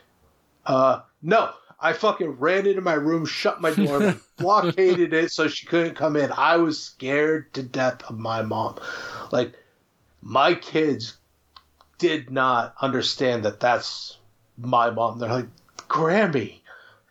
"Uh, 0.66 1.00
no." 1.22 1.54
I 1.80 1.92
fucking 1.92 2.38
ran 2.38 2.66
into 2.66 2.80
my 2.80 2.94
room, 2.94 3.26
shut 3.26 3.60
my 3.60 3.74
door, 3.74 4.16
blockaded 4.36 5.12
it 5.12 5.32
so 5.32 5.48
she 5.48 5.66
couldn't 5.66 5.96
come 5.96 6.16
in. 6.16 6.32
I 6.32 6.56
was 6.56 6.82
scared 6.82 7.52
to 7.54 7.62
death 7.62 8.02
of 8.04 8.18
my 8.18 8.42
mom. 8.42 8.78
Like, 9.30 9.52
my 10.22 10.54
kids 10.54 11.16
did 11.98 12.30
not 12.30 12.74
understand 12.80 13.44
that 13.44 13.60
that's 13.60 14.18
my 14.56 14.90
mom. 14.90 15.18
They're 15.18 15.28
like, 15.28 15.48
Grammy, 15.88 16.60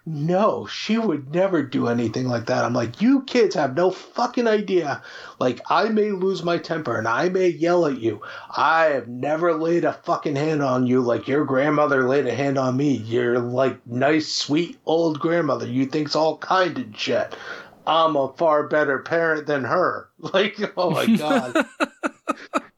no, 0.06 0.66
she 0.66 0.98
would 0.98 1.34
never 1.34 1.64
do 1.64 1.88
anything 1.88 2.28
like 2.28 2.48
that. 2.48 2.66
I'm 2.66 2.74
like, 2.74 3.02
you 3.02 3.22
kids 3.22 3.56
have 3.56 3.76
no 3.76 3.90
fucking 3.90 4.48
idea. 4.48 5.02
Like, 5.40 5.62
I 5.70 5.90
may 5.90 6.12
lose 6.12 6.44
my 6.44 6.58
temper 6.58 6.98
and 6.98 7.08
I 7.08 7.30
may 7.30 7.48
yell 7.48 7.86
at 7.86 8.00
you. 8.00 8.22
I 8.56 8.86
have 8.86 9.08
never 9.08 9.54
laid 9.54 9.86
a 9.86 9.94
fucking 9.94 10.36
hand 10.36 10.62
on 10.62 10.88
you 10.88 11.02
like 11.02 11.28
your 11.28 11.46
grandmother 11.46 12.08
laid 12.08 12.28
a 12.28 12.36
hand 12.36 12.58
on 12.58 12.76
me. 12.76 12.92
You're 12.98 13.40
like 13.40 13.86
nice, 13.88 14.28
sweet 14.28 14.78
old 14.86 15.20
grandmother. 15.20 15.68
You 15.68 15.86
think's 15.86 16.16
all 16.16 16.38
kind 16.38 16.78
and 16.78 16.98
shit. 16.98 17.36
I'm 17.88 18.16
a 18.16 18.34
far 18.34 18.68
better 18.68 19.00
parent 19.00 19.48
than 19.48 19.64
her. 19.64 20.10
Like, 20.34 20.58
oh 20.78 20.90
my 20.90 21.06
god. 21.18 21.66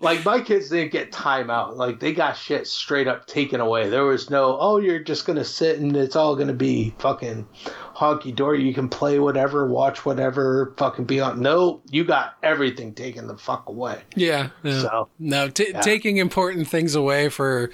like 0.00 0.24
my 0.24 0.40
kids 0.40 0.68
didn't 0.68 0.92
get 0.92 1.12
time 1.12 1.50
out. 1.50 1.76
Like 1.76 2.00
they 2.00 2.12
got 2.12 2.36
shit 2.36 2.66
straight 2.66 3.08
up 3.08 3.26
taken 3.26 3.60
away. 3.60 3.88
There 3.88 4.04
was 4.04 4.30
no, 4.30 4.56
oh, 4.58 4.78
you're 4.78 4.98
just 4.98 5.26
gonna 5.26 5.44
sit 5.44 5.78
and 5.78 5.96
it's 5.96 6.16
all 6.16 6.36
gonna 6.36 6.52
be 6.52 6.94
fucking 6.98 7.46
honky 7.94 8.34
dory. 8.34 8.62
You 8.62 8.74
can 8.74 8.88
play 8.88 9.18
whatever, 9.18 9.66
watch 9.66 10.04
whatever, 10.04 10.74
fucking 10.76 11.04
be 11.04 11.20
on. 11.20 11.40
No, 11.40 11.82
you 11.90 12.04
got 12.04 12.36
everything 12.42 12.94
taken 12.94 13.26
the 13.26 13.36
fuck 13.36 13.68
away. 13.68 14.00
Yeah. 14.14 14.50
yeah. 14.62 14.80
So 14.82 15.08
no, 15.18 15.48
t- 15.48 15.70
yeah. 15.70 15.80
taking 15.80 16.18
important 16.18 16.68
things 16.68 16.94
away 16.94 17.28
for 17.28 17.70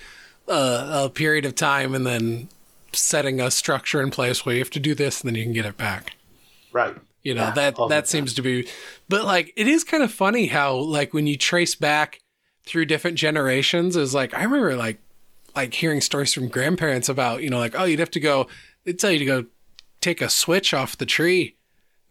uh, 0.48 1.04
a 1.04 1.10
period 1.10 1.44
of 1.44 1.54
time 1.54 1.94
and 1.94 2.06
then 2.06 2.48
setting 2.92 3.40
a 3.40 3.50
structure 3.50 4.00
in 4.00 4.10
place 4.10 4.46
where 4.46 4.54
you 4.54 4.60
have 4.60 4.70
to 4.70 4.80
do 4.80 4.94
this 4.94 5.20
and 5.20 5.28
then 5.28 5.34
you 5.34 5.44
can 5.44 5.52
get 5.52 5.66
it 5.66 5.76
back. 5.76 6.14
right, 6.72 6.96
You 7.24 7.34
know, 7.34 7.44
Yeah, 7.44 7.50
that 7.52 7.76
that 7.88 8.06
seems 8.08 8.34
to 8.34 8.42
be 8.42 8.68
but 9.08 9.24
like 9.24 9.52
it 9.56 9.66
is 9.66 9.82
kind 9.82 10.02
of 10.02 10.12
funny 10.12 10.46
how 10.46 10.76
like 10.76 11.12
when 11.14 11.26
you 11.26 11.36
trace 11.36 11.74
back 11.74 12.20
through 12.66 12.84
different 12.84 13.16
generations 13.16 13.96
is 13.96 14.14
like 14.14 14.34
I 14.34 14.44
remember 14.44 14.76
like 14.76 15.00
like 15.56 15.72
hearing 15.72 16.00
stories 16.00 16.32
from 16.34 16.48
grandparents 16.48 17.08
about, 17.08 17.42
you 17.42 17.48
know, 17.48 17.58
like, 17.58 17.78
oh, 17.78 17.84
you'd 17.84 18.00
have 18.00 18.10
to 18.12 18.20
go 18.20 18.46
they'd 18.84 18.98
tell 18.98 19.10
you 19.10 19.18
to 19.18 19.24
go 19.24 19.44
take 20.00 20.20
a 20.20 20.28
switch 20.28 20.74
off 20.74 20.98
the 20.98 21.06
tree. 21.06 21.56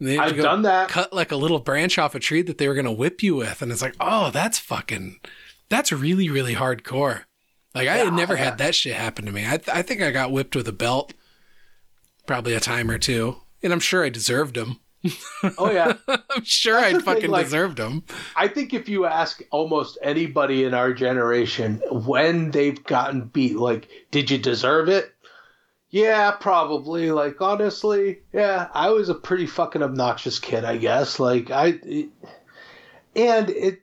And 0.00 0.08
they 0.08 0.16
had 0.16 0.32
I've 0.32 0.36
done 0.36 0.62
that. 0.62 0.88
cut 0.88 1.12
like 1.12 1.30
a 1.30 1.36
little 1.36 1.60
branch 1.60 1.98
off 1.98 2.16
a 2.16 2.20
tree 2.20 2.42
that 2.42 2.58
they 2.58 2.66
were 2.66 2.74
gonna 2.74 2.92
whip 2.92 3.22
you 3.22 3.36
with. 3.36 3.62
And 3.62 3.70
it's 3.70 3.82
like, 3.82 3.94
oh, 4.00 4.30
that's 4.30 4.58
fucking 4.58 5.20
that's 5.68 5.92
really, 5.92 6.28
really 6.28 6.54
hardcore. 6.54 7.22
Like 7.74 7.88
I 7.88 7.98
had 7.98 8.12
never 8.12 8.34
yeah. 8.34 8.44
had 8.44 8.58
that 8.58 8.74
shit 8.74 8.96
happen 8.96 9.26
to 9.26 9.32
me. 9.32 9.46
I 9.46 9.60
I 9.72 9.82
think 9.82 10.02
I 10.02 10.10
got 10.10 10.32
whipped 10.32 10.56
with 10.56 10.66
a 10.66 10.72
belt 10.72 11.14
probably 12.26 12.54
a 12.54 12.60
time 12.60 12.90
or 12.90 12.98
two. 12.98 13.36
And 13.62 13.72
I'm 13.72 13.80
sure 13.80 14.04
I 14.04 14.08
deserved 14.08 14.56
them. 14.56 14.80
Oh 15.58 15.70
yeah. 15.70 15.94
I'm 16.08 16.44
sure 16.44 16.78
I 16.78 16.92
the 16.92 17.00
thing, 17.00 17.14
fucking 17.14 17.30
like- 17.30 17.46
deserved 17.46 17.76
them. 17.76 18.04
I 18.36 18.48
think 18.48 18.72
if 18.72 18.88
you 18.88 19.04
ask 19.06 19.42
almost 19.50 19.98
anybody 20.02 20.64
in 20.64 20.74
our 20.74 20.92
generation 20.92 21.82
when 21.90 22.50
they've 22.50 22.82
gotten 22.84 23.22
beat, 23.26 23.56
like, 23.56 23.88
did 24.10 24.30
you 24.30 24.38
deserve 24.38 24.88
it? 24.88 25.10
Yeah, 25.90 26.32
probably. 26.32 27.12
Like, 27.12 27.40
honestly, 27.40 28.22
yeah, 28.32 28.66
I 28.74 28.90
was 28.90 29.08
a 29.10 29.14
pretty 29.14 29.46
fucking 29.46 29.82
obnoxious 29.82 30.40
kid, 30.40 30.64
I 30.64 30.76
guess. 30.76 31.20
Like, 31.20 31.50
I. 31.52 31.78
It, 31.84 32.08
and 33.14 33.48
it. 33.50 33.80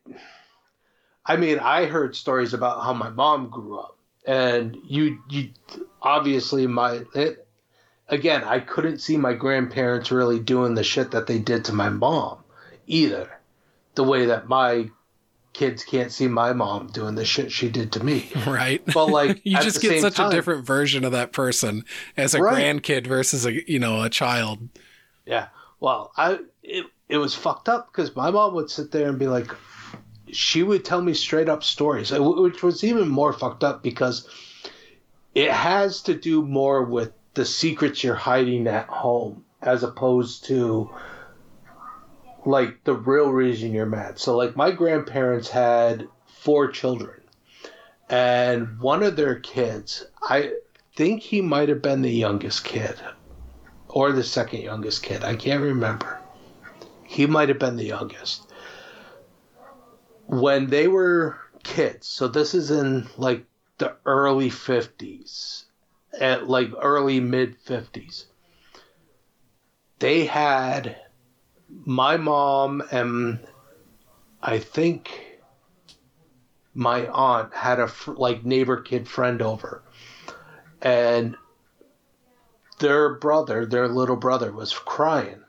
I 1.25 1.37
mean, 1.37 1.59
I 1.59 1.85
heard 1.85 2.15
stories 2.15 2.53
about 2.53 2.83
how 2.83 2.93
my 2.93 3.09
mom 3.09 3.49
grew 3.49 3.79
up. 3.79 3.97
And 4.25 4.75
you, 4.83 5.19
you 5.29 5.51
obviously, 6.01 6.67
my. 6.67 7.05
It, 7.15 7.40
again, 8.11 8.43
I 8.43 8.59
couldn't 8.59 8.99
see 8.99 9.17
my 9.17 9.33
grandparents 9.33 10.11
really 10.11 10.39
doing 10.39 10.75
the 10.75 10.83
shit 10.83 11.11
that 11.11 11.25
they 11.27 11.39
did 11.39 11.65
to 11.65 11.73
my 11.73 11.89
mom 11.89 12.37
either 12.87 13.29
the 13.95 14.03
way 14.03 14.25
that 14.27 14.47
my 14.47 14.89
kids 15.53 15.83
can't 15.83 16.11
see 16.11 16.27
my 16.27 16.53
mom 16.53 16.87
doing 16.87 17.15
the 17.15 17.25
shit 17.25 17.51
she 17.51 17.69
did 17.69 17.91
to 17.93 18.03
me. 18.03 18.29
Right. 18.47 18.81
But 18.93 19.07
like 19.07 19.41
you 19.45 19.57
just 19.61 19.81
get 19.81 19.99
such 20.01 20.15
time- 20.15 20.29
a 20.29 20.31
different 20.31 20.65
version 20.65 21.03
of 21.03 21.11
that 21.13 21.31
person 21.33 21.83
as 22.15 22.33
a 22.35 22.41
Right. 22.41 22.55
grandkid 22.63 23.07
versus 23.07 23.45
a 23.45 23.69
you 23.71 23.79
know 23.79 24.03
a 24.03 24.09
child. 24.09 24.69
Yeah. 25.25 25.47
Well, 25.79 26.11
I 26.17 26.39
it 26.63 26.85
it 27.09 27.17
was 27.17 27.33
fucked 27.35 27.67
up 27.69 27.91
because 27.91 28.15
my 28.15 28.29
mom 28.31 28.53
would 28.55 28.69
sit 28.69 28.91
there 28.91 29.09
and 29.09 29.19
be 29.19 29.27
like, 29.27 29.51
she 30.31 30.63
would 30.63 30.85
tell 30.85 31.01
me 31.01 31.13
straight 31.13 31.49
up 31.49 31.63
stories, 31.63 32.11
uh, 32.13 32.21
which 32.23 32.63
was 32.63 32.83
even 32.85 33.09
more 33.09 33.33
fucked 33.33 33.63
up 33.65 33.83
because 33.83 34.27
it 35.35 35.51
has 35.51 36.01
to 36.03 36.13
do 36.15 36.41
more 36.43 36.83
with 36.83 37.11
the 37.33 37.45
secrets 37.45 38.03
you're 38.03 38.15
hiding 38.15 38.67
at 38.67 38.87
home 38.87 39.43
as 39.61 39.83
opposed 39.83 40.45
to 40.45 40.89
like 42.45 42.83
the 42.83 42.93
real 42.93 43.29
reason 43.29 43.73
you're 43.73 43.85
mad. 43.85 44.19
So 44.19 44.35
like 44.35 44.55
my 44.55 44.71
grandparents 44.71 45.49
had 45.49 46.07
four 46.25 46.71
children 46.71 47.21
and 48.11 48.77
one 48.79 49.03
of 49.03 49.15
their 49.15 49.35
kids, 49.35 50.05
I 50.21 50.51
think 50.97 51.21
he 51.21 51.41
might 51.41 51.69
have 51.69 51.81
been 51.81 52.01
the 52.01 52.11
youngest 52.11 52.65
kid 52.65 52.95
or 53.87 54.11
the 54.11 54.23
second 54.23 54.61
youngest 54.61 55.01
kid. 55.01 55.23
I 55.23 55.37
can't 55.37 55.63
remember. 55.63 56.19
He 57.05 57.25
might 57.25 57.47
have 57.47 57.59
been 57.59 57.77
the 57.77 57.85
youngest. 57.85 58.51
When 60.27 60.67
they 60.67 60.89
were 60.89 61.37
kids, 61.63 62.07
so 62.07 62.27
this 62.27 62.53
is 62.53 62.69
in 62.69 63.07
like 63.17 63.45
the 63.77 63.95
early 64.05 64.49
50s, 64.49 65.63
at 66.19 66.49
like 66.49 66.71
early 66.81 67.19
mid 67.19 67.57
50s, 67.63 68.25
they 69.99 70.25
had 70.25 70.97
my 71.85 72.17
mom 72.17 72.83
and 72.91 73.39
I 74.41 74.59
think 74.59 75.39
my 76.73 77.07
aunt 77.07 77.53
had 77.53 77.79
a 77.79 77.87
fr- 77.87 78.13
like 78.13 78.45
neighbor 78.45 78.81
kid 78.81 79.07
friend 79.07 79.41
over. 79.41 79.83
And 80.81 81.35
their 82.79 83.13
brother, 83.15 83.65
their 83.65 83.87
little 83.87 84.15
brother, 84.15 84.51
was 84.51 84.73
crying, 84.73 85.41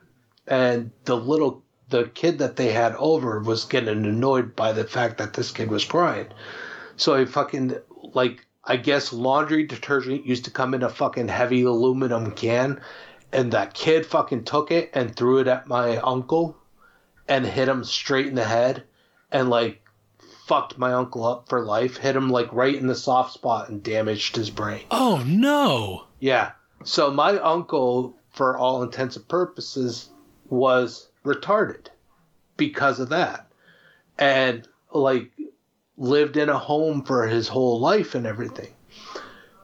and 0.46 0.90
the 1.04 1.16
little 1.16 1.62
the 1.88 2.04
kid 2.08 2.38
that 2.38 2.56
they 2.56 2.72
had 2.72 2.94
over 2.96 3.40
was 3.40 3.64
getting 3.64 4.04
annoyed 4.04 4.54
by 4.56 4.72
the 4.72 4.84
fact 4.84 5.18
that 5.18 5.34
this 5.34 5.50
kid 5.50 5.70
was 5.70 5.84
crying. 5.84 6.28
So 6.96 7.16
he 7.16 7.24
fucking 7.24 7.76
like 8.14 8.46
I 8.64 8.76
guess 8.76 9.12
laundry 9.12 9.64
detergent 9.64 10.24
used 10.24 10.44
to 10.44 10.50
come 10.50 10.74
in 10.74 10.82
a 10.82 10.88
fucking 10.88 11.28
heavy 11.28 11.62
aluminum 11.62 12.30
can, 12.32 12.80
and 13.32 13.52
that 13.52 13.74
kid 13.74 14.06
fucking 14.06 14.44
took 14.44 14.70
it 14.70 14.90
and 14.94 15.14
threw 15.14 15.38
it 15.38 15.48
at 15.48 15.66
my 15.66 15.96
uncle, 15.98 16.56
and 17.26 17.44
hit 17.44 17.68
him 17.68 17.84
straight 17.84 18.26
in 18.26 18.34
the 18.34 18.44
head, 18.44 18.84
and 19.30 19.50
like 19.50 19.82
fucked 20.46 20.78
my 20.78 20.92
uncle 20.92 21.24
up 21.24 21.48
for 21.48 21.64
life. 21.64 21.96
Hit 21.96 22.14
him 22.16 22.30
like 22.30 22.52
right 22.52 22.74
in 22.74 22.86
the 22.86 22.94
soft 22.94 23.32
spot 23.32 23.68
and 23.68 23.82
damaged 23.82 24.36
his 24.36 24.50
brain. 24.50 24.84
Oh 24.90 25.22
no. 25.26 26.06
Yeah. 26.20 26.52
So 26.84 27.10
my 27.10 27.38
uncle, 27.38 28.16
for 28.30 28.56
all 28.58 28.82
intents 28.82 29.16
and 29.16 29.26
purposes, 29.28 30.10
was 30.50 31.08
retarded 31.24 31.86
because 32.56 33.00
of 33.00 33.08
that. 33.10 33.50
And 34.18 34.68
like 34.92 35.30
lived 35.96 36.36
in 36.36 36.48
a 36.48 36.58
home 36.58 37.02
for 37.02 37.26
his 37.26 37.48
whole 37.48 37.80
life 37.80 38.14
and 38.14 38.26
everything. 38.26 38.72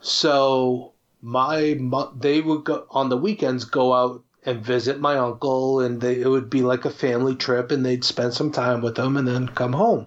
So 0.01 0.93
my 1.21 1.79
they 2.17 2.41
would 2.41 2.65
go 2.65 2.87
on 2.91 3.09
the 3.09 3.17
weekends 3.17 3.65
go 3.65 3.93
out 3.93 4.23
and 4.45 4.65
visit 4.65 5.01
my 5.01 5.17
uncle 5.17 5.81
and 5.81 6.01
they, 6.01 6.21
it 6.21 6.29
would 6.29 6.49
be 6.49 6.63
like 6.63 6.85
a 6.85 6.91
family 6.91 7.35
trip 7.35 7.71
and 7.71 7.85
they'd 7.85 8.05
spend 8.05 8.33
some 8.33 8.53
time 8.53 8.81
with 8.81 8.97
him 8.99 9.17
and 9.17 9.27
then 9.27 9.49
come 9.49 9.73
home. 9.73 10.07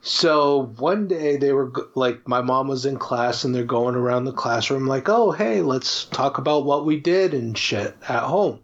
So 0.00 0.72
one 0.78 1.06
day 1.06 1.36
they 1.36 1.52
were 1.52 1.72
like, 1.94 2.26
my 2.28 2.42
mom 2.42 2.68
was 2.68 2.84
in 2.84 2.98
class 2.98 3.44
and 3.44 3.54
they're 3.54 3.64
going 3.64 3.94
around 3.94 4.24
the 4.24 4.32
classroom 4.32 4.86
like, 4.86 5.08
oh, 5.08 5.30
hey, 5.30 5.62
let's 5.62 6.06
talk 6.06 6.38
about 6.38 6.66
what 6.66 6.84
we 6.84 6.98
did 6.98 7.32
and 7.34 7.56
shit 7.56 7.96
at 8.08 8.22
home 8.22 8.60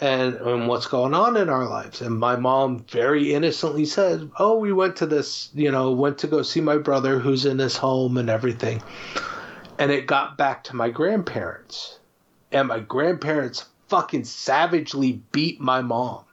and, 0.00 0.34
and 0.34 0.68
what's 0.68 0.86
going 0.86 1.14
on 1.14 1.36
in 1.36 1.48
our 1.48 1.68
lives. 1.68 2.00
And 2.00 2.18
my 2.18 2.36
mom 2.36 2.84
very 2.90 3.32
innocently 3.32 3.84
said, 3.84 4.30
oh, 4.38 4.58
we 4.58 4.72
went 4.72 4.96
to 4.96 5.06
this, 5.06 5.50
you 5.54 5.70
know, 5.70 5.92
went 5.92 6.18
to 6.18 6.26
go 6.26 6.42
see 6.42 6.60
my 6.60 6.78
brother 6.78 7.18
who's 7.18 7.46
in 7.46 7.58
his 7.58 7.76
home 7.76 8.16
and 8.16 8.28
everything. 8.28 8.82
And 9.78 9.90
it 9.90 10.06
got 10.06 10.36
back 10.36 10.64
to 10.64 10.76
my 10.76 10.90
grandparents. 10.90 11.98
And 12.50 12.68
my 12.68 12.80
grandparents 12.80 13.66
fucking 13.88 14.24
savagely 14.24 15.22
beat 15.32 15.60
my 15.60 15.80
mom 15.80 16.24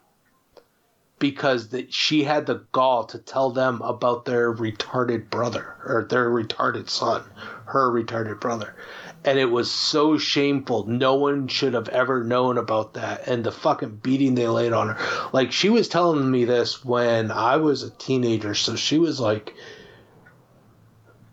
because 1.19 1.69
that 1.69 1.93
she 1.93 2.23
had 2.23 2.47
the 2.47 2.63
gall 2.71 3.03
to 3.05 3.19
tell 3.19 3.51
them 3.51 3.79
about 3.83 4.25
their 4.25 4.51
retarded 4.51 5.29
brother 5.29 5.75
or 5.85 6.03
their 6.09 6.29
retarded 6.29 6.89
son, 6.89 7.23
her 7.65 7.91
retarded 7.91 8.39
brother. 8.39 8.75
And 9.23 9.37
it 9.37 9.51
was 9.51 9.69
so 9.69 10.17
shameful. 10.17 10.87
No 10.87 11.15
one 11.15 11.47
should 11.47 11.75
have 11.75 11.89
ever 11.89 12.23
known 12.23 12.57
about 12.57 12.95
that. 12.95 13.27
And 13.27 13.43
the 13.43 13.51
fucking 13.51 13.97
beating 13.97 14.33
they 14.33 14.47
laid 14.47 14.73
on 14.73 14.89
her. 14.89 15.29
Like, 15.31 15.51
she 15.51 15.69
was 15.69 15.87
telling 15.87 16.31
me 16.31 16.45
this 16.45 16.83
when 16.83 17.29
I 17.29 17.57
was 17.57 17.83
a 17.83 17.91
teenager. 17.91 18.55
So 18.55 18.75
she 18.75 18.97
was 18.97 19.19
like 19.19 19.53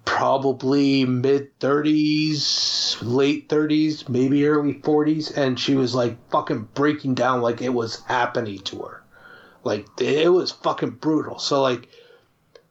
probably 0.04 1.06
mid 1.06 1.58
30s, 1.60 2.98
late 3.00 3.48
30s, 3.48 4.08
maybe 4.08 4.46
early 4.46 4.74
40s. 4.74 5.34
And 5.36 5.58
she 5.58 5.74
was 5.74 5.94
like 5.94 6.18
fucking 6.30 6.68
breaking 6.74 7.14
down 7.14 7.40
like 7.40 7.62
it 7.62 7.72
was 7.72 8.02
happening 8.04 8.58
to 8.60 8.80
her. 8.80 9.02
Like 9.64 9.86
it 10.00 10.32
was 10.32 10.50
fucking 10.50 10.92
brutal. 10.92 11.38
So 11.38 11.62
like 11.62 11.88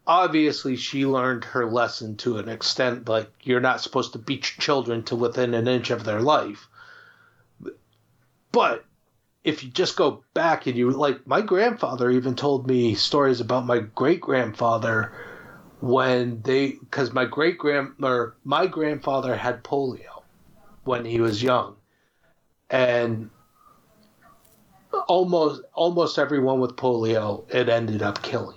obviously 0.08 0.78
she 0.78 1.06
learned 1.06 1.44
her 1.44 1.70
lesson 1.70 2.16
to 2.16 2.38
an 2.38 2.48
extent 2.48 3.10
like 3.10 3.30
you're 3.44 3.60
not 3.60 3.82
supposed 3.82 4.14
to 4.14 4.20
beat 4.20 4.54
your 4.56 4.62
children 4.62 5.04
to 5.04 5.16
within 5.16 5.54
an 5.54 5.68
inch 5.68 5.92
of 5.92 6.06
their 6.06 6.22
life. 6.22 6.68
But 8.54 8.86
if 9.44 9.64
you 9.64 9.70
just 9.70 9.98
go 9.98 10.24
back 10.34 10.66
and 10.66 10.78
you 10.78 10.90
like 10.92 11.28
my 11.28 11.42
grandfather 11.42 12.10
even 12.10 12.36
told 12.36 12.68
me 12.68 12.96
stories 12.96 13.42
about 13.42 13.66
my 13.66 13.80
great 13.80 14.22
grandfather 14.22 15.12
when 15.82 16.42
they 16.42 16.78
cuz 16.90 17.14
my 17.14 17.26
great 17.26 17.58
grand 17.58 17.94
or 18.02 18.36
my 18.44 18.66
grandfather 18.66 19.36
had 19.36 19.64
polio 19.64 20.24
when 20.86 21.04
he 21.06 21.20
was 21.20 21.44
young. 21.44 21.76
And 22.70 23.30
almost 25.08 25.62
almost 25.74 26.18
everyone 26.18 26.60
with 26.60 26.78
polio 26.78 27.44
it 27.54 27.68
ended 27.70 28.02
up 28.02 28.22
killing. 28.22 28.57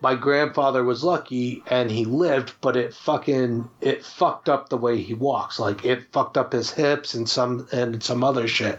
My 0.00 0.14
grandfather 0.14 0.84
was 0.84 1.02
lucky 1.02 1.62
and 1.66 1.90
he 1.90 2.04
lived, 2.04 2.54
but 2.60 2.76
it 2.76 2.94
fucking 2.94 3.68
it 3.80 4.04
fucked 4.04 4.48
up 4.48 4.68
the 4.68 4.76
way 4.76 5.02
he 5.02 5.14
walks. 5.14 5.58
Like 5.58 5.84
it 5.84 6.12
fucked 6.12 6.38
up 6.38 6.52
his 6.52 6.70
hips 6.70 7.14
and 7.14 7.28
some 7.28 7.66
and 7.72 8.00
some 8.02 8.22
other 8.22 8.46
shit. 8.46 8.78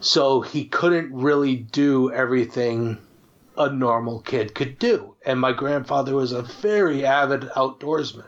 So 0.00 0.40
he 0.40 0.64
couldn't 0.64 1.14
really 1.14 1.56
do 1.56 2.10
everything 2.10 2.98
a 3.56 3.70
normal 3.70 4.20
kid 4.20 4.54
could 4.54 4.78
do. 4.78 5.14
And 5.24 5.40
my 5.40 5.52
grandfather 5.52 6.14
was 6.14 6.32
a 6.32 6.42
very 6.42 7.06
avid 7.06 7.42
outdoorsman. 7.56 8.26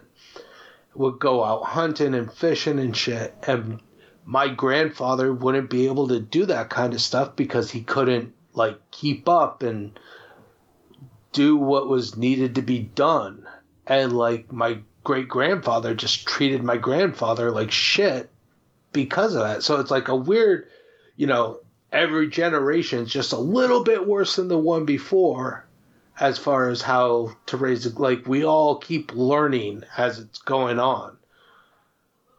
Would 0.95 1.19
go 1.19 1.45
out 1.45 1.65
hunting 1.65 2.15
and 2.15 2.33
fishing 2.33 2.79
and 2.79 2.97
shit. 2.97 3.35
And 3.47 3.81
my 4.25 4.49
grandfather 4.49 5.33
wouldn't 5.33 5.71
be 5.71 5.87
able 5.87 6.09
to 6.09 6.21
do 6.21 6.47
that 6.47 6.71
kind 6.71 6.95
of 6.95 7.01
stuff 7.01 7.37
because 7.37 7.71
he 7.71 7.83
couldn't 7.83 8.33
like 8.55 8.79
keep 8.91 9.29
up 9.29 9.63
and 9.63 9.99
do 11.37 11.55
what 11.55 11.87
was 11.87 12.17
needed 12.17 12.55
to 12.55 12.63
be 12.63 12.79
done. 12.81 13.47
And 13.87 14.17
like 14.17 14.51
my 14.51 14.79
great 15.05 15.29
grandfather 15.29 15.95
just 15.95 16.27
treated 16.27 16.65
my 16.65 16.79
grandfather 16.79 17.51
like 17.51 17.71
shit 17.71 18.31
because 18.93 19.35
of 19.35 19.43
that. 19.43 19.63
So 19.63 19.79
it's 19.79 19.91
like 19.91 20.09
a 20.09 20.17
weird, 20.17 20.67
you 21.15 21.27
know, 21.27 21.61
every 21.93 22.29
generation 22.29 23.01
is 23.01 23.13
just 23.13 23.33
a 23.33 23.39
little 23.39 23.85
bit 23.85 24.07
worse 24.07 24.37
than 24.37 24.49
the 24.49 24.57
one 24.57 24.87
before 24.87 25.67
as 26.19 26.39
far 26.39 26.71
as 26.71 26.81
how 26.81 27.37
to 27.47 27.59
raise 27.59 27.85
it. 27.85 28.01
Like 28.01 28.27
we 28.27 28.43
all 28.43 28.79
keep 28.79 29.15
learning 29.15 29.85
as 29.99 30.19
it's 30.19 30.39
going 30.39 30.79
on. 30.79 31.19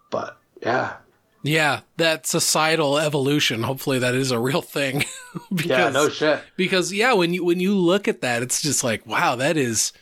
But 0.10 0.38
yeah. 0.60 0.96
Yeah, 1.44 1.82
that 1.98 2.26
societal 2.26 2.98
evolution. 2.98 3.64
Hopefully, 3.64 4.00
that 4.00 4.16
is 4.16 4.32
a 4.32 4.40
real 4.40 4.62
thing. 4.62 5.06
because, 5.54 5.66
yeah, 5.70 5.90
no 5.90 6.10
shit. 6.10 6.42
Because 6.56 6.92
yeah, 6.92 7.14
when 7.14 7.34
you 7.34 7.44
when 7.44 7.60
you 7.60 7.76
look 7.76 8.08
at 8.08 8.22
that, 8.22 8.42
it's 8.42 8.62
just 8.62 8.84
like 8.84 9.06
wow, 9.06 9.36
that 9.36 9.58
is 9.58 9.94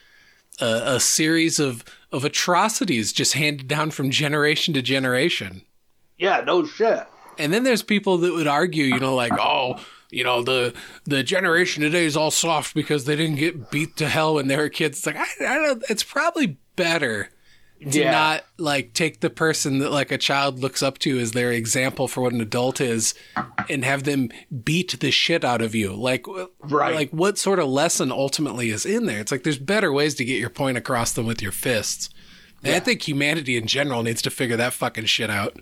a, 0.59 0.95
a 0.95 0.99
series 0.99 1.59
of 1.59 1.83
of 2.11 2.23
atrocities 2.23 3.11
just 3.11 3.33
handed 3.33 3.67
down 3.67 3.91
from 3.91 4.09
generation 4.09 4.73
to 4.73 4.81
generation. 4.81 5.63
Yeah, 6.17 6.41
no 6.45 6.65
shit. 6.65 7.03
And 7.37 7.51
then 7.53 7.63
there's 7.63 7.83
people 7.83 8.17
that 8.19 8.33
would 8.33 8.47
argue, 8.47 8.85
you 8.85 8.99
know, 8.99 9.13
like, 9.15 9.33
oh, 9.37 9.83
you 10.09 10.23
know, 10.23 10.41
the 10.41 10.73
the 11.03 11.23
generation 11.23 11.83
today 11.83 12.05
is 12.05 12.15
all 12.15 12.31
soft 12.31 12.73
because 12.73 13.05
they 13.05 13.15
didn't 13.15 13.35
get 13.35 13.69
beat 13.69 13.97
to 13.97 14.07
hell 14.07 14.35
when 14.35 14.47
they 14.47 14.55
were 14.55 14.69
kids. 14.69 14.99
It's 14.99 15.05
like 15.05 15.17
I, 15.17 15.25
I 15.41 15.55
don't. 15.55 15.79
Know. 15.79 15.85
It's 15.89 16.03
probably 16.03 16.57
better 16.75 17.29
to 17.81 17.99
yeah. 17.99 18.11
not 18.11 18.45
like 18.57 18.93
take 18.93 19.19
the 19.19 19.29
person 19.29 19.79
that 19.79 19.91
like 19.91 20.11
a 20.11 20.17
child 20.17 20.59
looks 20.59 20.81
up 20.81 20.97
to 20.97 21.19
as 21.19 21.33
their 21.33 21.51
example 21.51 22.07
for 22.07 22.21
what 22.21 22.33
an 22.33 22.41
adult 22.41 22.79
is 22.79 23.13
and 23.69 23.83
have 23.83 24.03
them 24.03 24.29
beat 24.63 24.99
the 24.99 25.11
shit 25.11 25.43
out 25.43 25.61
of 25.61 25.75
you 25.75 25.93
like 25.93 26.25
right 26.61 26.95
like 26.95 27.09
what 27.11 27.37
sort 27.37 27.59
of 27.59 27.67
lesson 27.67 28.11
ultimately 28.11 28.69
is 28.69 28.85
in 28.85 29.05
there 29.05 29.19
it's 29.19 29.31
like 29.31 29.43
there's 29.43 29.59
better 29.59 29.91
ways 29.91 30.15
to 30.15 30.23
get 30.23 30.39
your 30.39 30.49
point 30.49 30.77
across 30.77 31.11
than 31.11 31.25
with 31.25 31.41
your 31.41 31.51
fists 31.51 32.09
yeah. 32.63 32.75
i 32.75 32.79
think 32.79 33.07
humanity 33.07 33.57
in 33.57 33.67
general 33.67 34.03
needs 34.03 34.21
to 34.21 34.29
figure 34.29 34.57
that 34.57 34.73
fucking 34.73 35.05
shit 35.05 35.29
out 35.29 35.59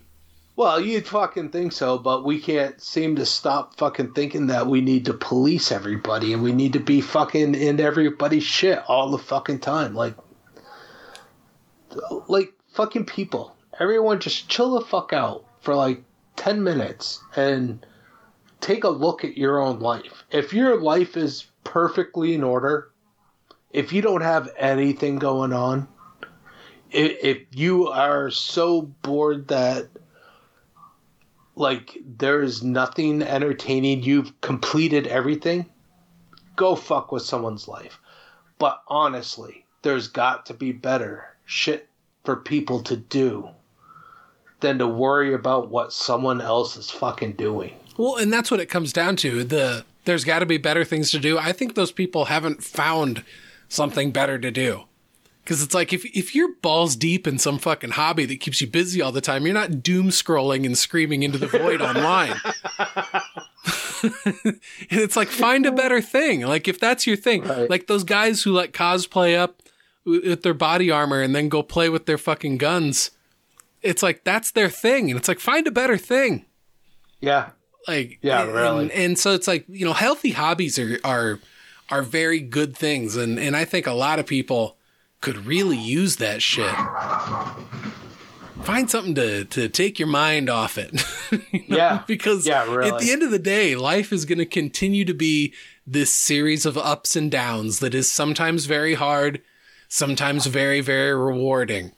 well, 0.56 0.80
you'd 0.80 1.08
fucking 1.08 1.50
think 1.50 1.72
so, 1.72 1.98
but 1.98 2.24
we 2.26 2.40
can't 2.40 2.80
seem 2.80 3.16
to 3.16 3.26
stop 3.26 3.76
fucking 3.76 4.14
thinking 4.14 4.46
that 4.48 4.68
we 4.68 4.82
need 4.82 5.06
to 5.06 5.14
police 5.16 5.72
everybody 5.72 6.32
and 6.32 6.44
we 6.44 6.52
need 6.52 6.74
to 6.74 6.80
be 6.80 7.02
fucking 7.02 7.56
in 7.56 7.80
everybody's 7.80 8.44
shit 8.44 8.84
all 8.88 9.10
the 9.10 9.18
fucking 9.18 9.62
time. 9.62 9.96
Like, 9.96 10.14
like 12.28 12.54
fucking 12.74 13.06
people. 13.06 13.56
Everyone 13.80 14.20
just 14.20 14.50
chill 14.50 14.72
the 14.72 14.86
fuck 14.86 15.14
out 15.14 15.46
for 15.62 15.76
like 15.76 16.04
10 16.36 16.64
minutes 16.64 17.22
and 17.36 17.86
take 18.62 18.84
a 18.84 18.90
look 18.90 19.24
at 19.24 19.38
your 19.38 19.60
own 19.60 19.80
life. 19.80 20.24
If 20.32 20.54
your 20.54 20.80
life 20.80 21.18
is 21.18 21.46
perfectly 21.64 22.34
in 22.34 22.44
order, 22.44 22.90
if 23.72 23.92
you 23.92 24.02
don't 24.02 24.22
have 24.22 24.50
anything 24.58 25.18
going 25.18 25.54
on, 25.54 25.88
if, 26.92 27.40
you 27.52 27.88
are 27.88 28.30
so 28.30 28.84
bored 28.84 29.48
that 29.48 29.90
like 31.56 31.98
there 32.06 32.42
is 32.42 32.64
nothing 32.64 33.22
entertaining, 33.22 34.04
you've 34.04 34.40
completed 34.42 35.08
everything, 35.08 35.66
go 36.56 36.76
fuck 36.76 37.12
with 37.12 37.24
someone's 37.24 37.68
life. 37.68 38.00
But 38.60 38.82
honestly, 38.88 39.66
there's 39.82 40.08
got 40.08 40.46
to 40.48 40.54
be 40.54 40.72
better 40.72 41.33
shit 41.46 41.90
for 42.24 42.36
people 42.36 42.82
to 42.84 42.96
do 42.96 43.50
than 44.62 44.80
to 44.80 44.88
worry 44.88 45.34
about 45.34 45.70
what 45.70 45.94
someone 45.94 46.42
else 46.42 46.78
is 46.78 46.90
fucking 46.90 47.34
doing. 47.34 47.76
Well, 47.98 48.16
and 48.16 48.34
that's 48.34 48.50
what 48.50 48.60
it 48.60 48.68
comes 48.68 48.92
down 48.92 49.18
to. 49.18 49.44
The 49.44 49.86
there's 50.06 50.26
got 50.26 50.40
to 50.40 50.46
be 50.46 50.58
better 50.58 50.84
things 50.84 51.12
to 51.12 51.20
do. 51.20 51.38
I 51.38 51.52
think 51.52 51.76
those 51.76 51.92
people 51.92 52.26
haven't 52.26 52.64
found 52.64 53.24
something 53.70 54.12
better 54.12 54.38
to 54.40 54.52
do. 54.52 54.84
Cause 55.46 55.62
it's 55.62 55.74
like 55.74 55.92
if 55.92 56.06
if 56.16 56.34
you're 56.34 56.56
balls 56.62 56.96
deep 56.96 57.28
in 57.28 57.38
some 57.38 57.60
fucking 57.60 57.92
hobby 57.92 58.26
that 58.26 58.40
keeps 58.40 58.62
you 58.62 58.68
busy 58.68 59.02
all 59.02 59.12
the 59.12 59.20
time, 59.20 59.46
you're 59.46 59.54
not 59.54 59.84
doom 59.84 60.08
scrolling 60.08 60.66
and 60.66 60.78
screaming 60.78 61.22
into 61.22 61.38
the 61.38 61.48
void 61.48 61.82
online. 61.82 62.40
and 64.04 64.60
it's 64.90 65.18
like 65.18 65.28
find 65.28 65.66
a 65.66 65.72
better 65.74 66.02
thing. 66.02 66.42
Like 66.42 66.70
if 66.70 66.80
that's 66.80 67.06
your 67.06 67.18
thing, 67.18 67.44
right. 67.44 67.70
like 67.70 67.88
those 67.88 68.06
guys 68.06 68.44
who 68.44 68.54
like 68.54 68.72
cosplay 68.72 69.38
up 69.38 69.62
with 70.06 70.44
their 70.44 70.54
body 70.54 70.92
armor 70.92 71.22
and 71.22 71.36
then 71.36 71.50
go 71.50 71.64
play 71.64 71.90
with 71.90 72.06
their 72.06 72.18
fucking 72.18 72.58
guns. 72.58 73.12
It's 73.82 74.04
like 74.04 74.24
that's 74.24 74.52
their 74.52 74.70
thing, 74.70 75.10
and 75.10 75.20
it's 75.20 75.28
like 75.28 75.40
find 75.40 75.68
a 75.68 75.72
better 75.72 75.98
thing. 75.98 76.46
Yeah. 77.20 77.50
Like 77.88 78.20
yeah, 78.22 78.46
really. 78.46 78.84
And, 78.84 78.92
and 78.92 79.20
so 79.20 79.34
it's 79.34 79.48
like 79.48 79.66
you 79.68 79.86
know 79.86 79.94
healthy 79.94 80.32
hobbies 80.32 80.80
are 80.80 81.00
are 81.04 81.40
are 81.90 82.02
very 82.02 82.40
good 82.40 82.78
things, 82.78 83.16
and 83.16 83.38
and 83.38 83.56
I 83.56 83.66
think 83.66 83.88
a 83.88 83.94
lot 83.94 84.20
of 84.20 84.26
people 84.26 84.78
could 85.24 85.46
really 85.46 85.78
use 85.78 86.18
that 86.18 86.42
shit. 86.42 86.76
Find 88.64 88.90
something 88.90 89.16
to, 89.16 89.46
to 89.46 89.68
take 89.68 90.00
your 90.00 90.08
mind 90.08 90.50
off 90.50 90.78
it. 90.78 90.94
you 91.32 91.64
know? 91.68 91.78
Yeah. 91.78 92.04
Because 92.08 92.46
yeah, 92.46 92.64
really. 92.70 92.92
at 92.92 93.00
the 93.00 93.12
end 93.12 93.24
of 93.24 93.32
the 93.32 93.40
day, 93.40 93.76
life 93.76 94.14
is 94.14 94.26
going 94.26 94.38
to 94.38 94.46
continue 94.46 95.06
to 95.06 95.14
be 95.14 95.54
this 95.88 96.14
series 96.14 96.66
of 96.66 96.78
ups 96.78 97.16
and 97.16 97.32
downs 97.32 97.80
that 97.80 97.94
is 97.94 98.12
sometimes 98.12 98.66
very 98.66 98.94
hard, 98.94 99.42
sometimes 99.94 100.48
very, 100.48 100.82
very 100.82 101.14
rewarding. 101.14 101.92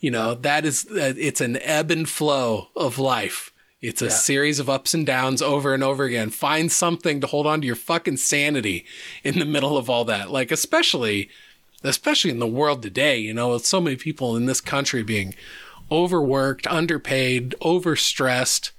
You 0.00 0.10
know, 0.10 0.34
that 0.36 0.64
is, 0.64 0.86
uh, 0.90 1.12
it's 1.18 1.42
an 1.42 1.58
ebb 1.58 1.90
and 1.90 2.08
flow 2.08 2.68
of 2.74 2.98
life. 2.98 3.52
It's 3.82 4.00
a 4.00 4.06
yeah. 4.06 4.10
series 4.10 4.58
of 4.58 4.70
ups 4.70 4.94
and 4.94 5.04
downs 5.04 5.42
over 5.42 5.74
and 5.74 5.84
over 5.84 6.04
again. 6.04 6.30
Find 6.30 6.72
something 6.72 7.20
to 7.20 7.26
hold 7.26 7.46
on 7.46 7.60
to 7.60 7.66
your 7.66 7.76
fucking 7.76 8.16
sanity 8.16 8.86
in 9.22 9.38
the 9.38 9.44
middle 9.44 9.76
of 9.76 9.90
all 9.90 10.06
that. 10.06 10.30
Like, 10.30 10.50
especially 10.50 11.28
especially 11.84 12.30
in 12.30 12.38
the 12.38 12.46
world 12.46 12.80
today, 12.80 13.18
you 13.18 13.34
know, 13.34 13.50
with 13.50 13.66
so 13.66 13.80
many 13.80 13.96
people 13.96 14.34
in 14.34 14.46
this 14.46 14.60
country 14.60 15.02
being 15.02 15.34
overworked, 15.90 16.66
underpaid, 16.68 17.54
overstressed, 17.60 18.70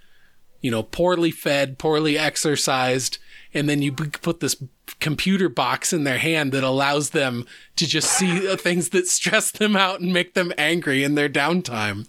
you 0.62 0.72
know, 0.72 0.82
poorly 0.82 1.30
fed, 1.30 1.78
poorly 1.78 2.18
exercised, 2.18 3.20
and 3.54 3.70
then 3.70 3.84
you 3.84 3.92
put 3.92 4.40
this 4.40 4.56
computer 5.00 5.50
box 5.50 5.94
in 5.94 6.04
their 6.04 6.18
hand 6.18 6.52
that 6.52 6.64
allows 6.64 7.12
them 7.12 7.46
to 7.76 7.88
just 7.88 8.12
see 8.12 8.56
things 8.58 8.90
that 8.90 9.08
stress 9.08 9.52
them 9.52 9.76
out 9.76 10.00
and 10.00 10.14
make 10.14 10.34
them 10.34 10.54
angry 10.58 11.04
in 11.04 11.16
their 11.16 11.30
downtime. 11.30 12.08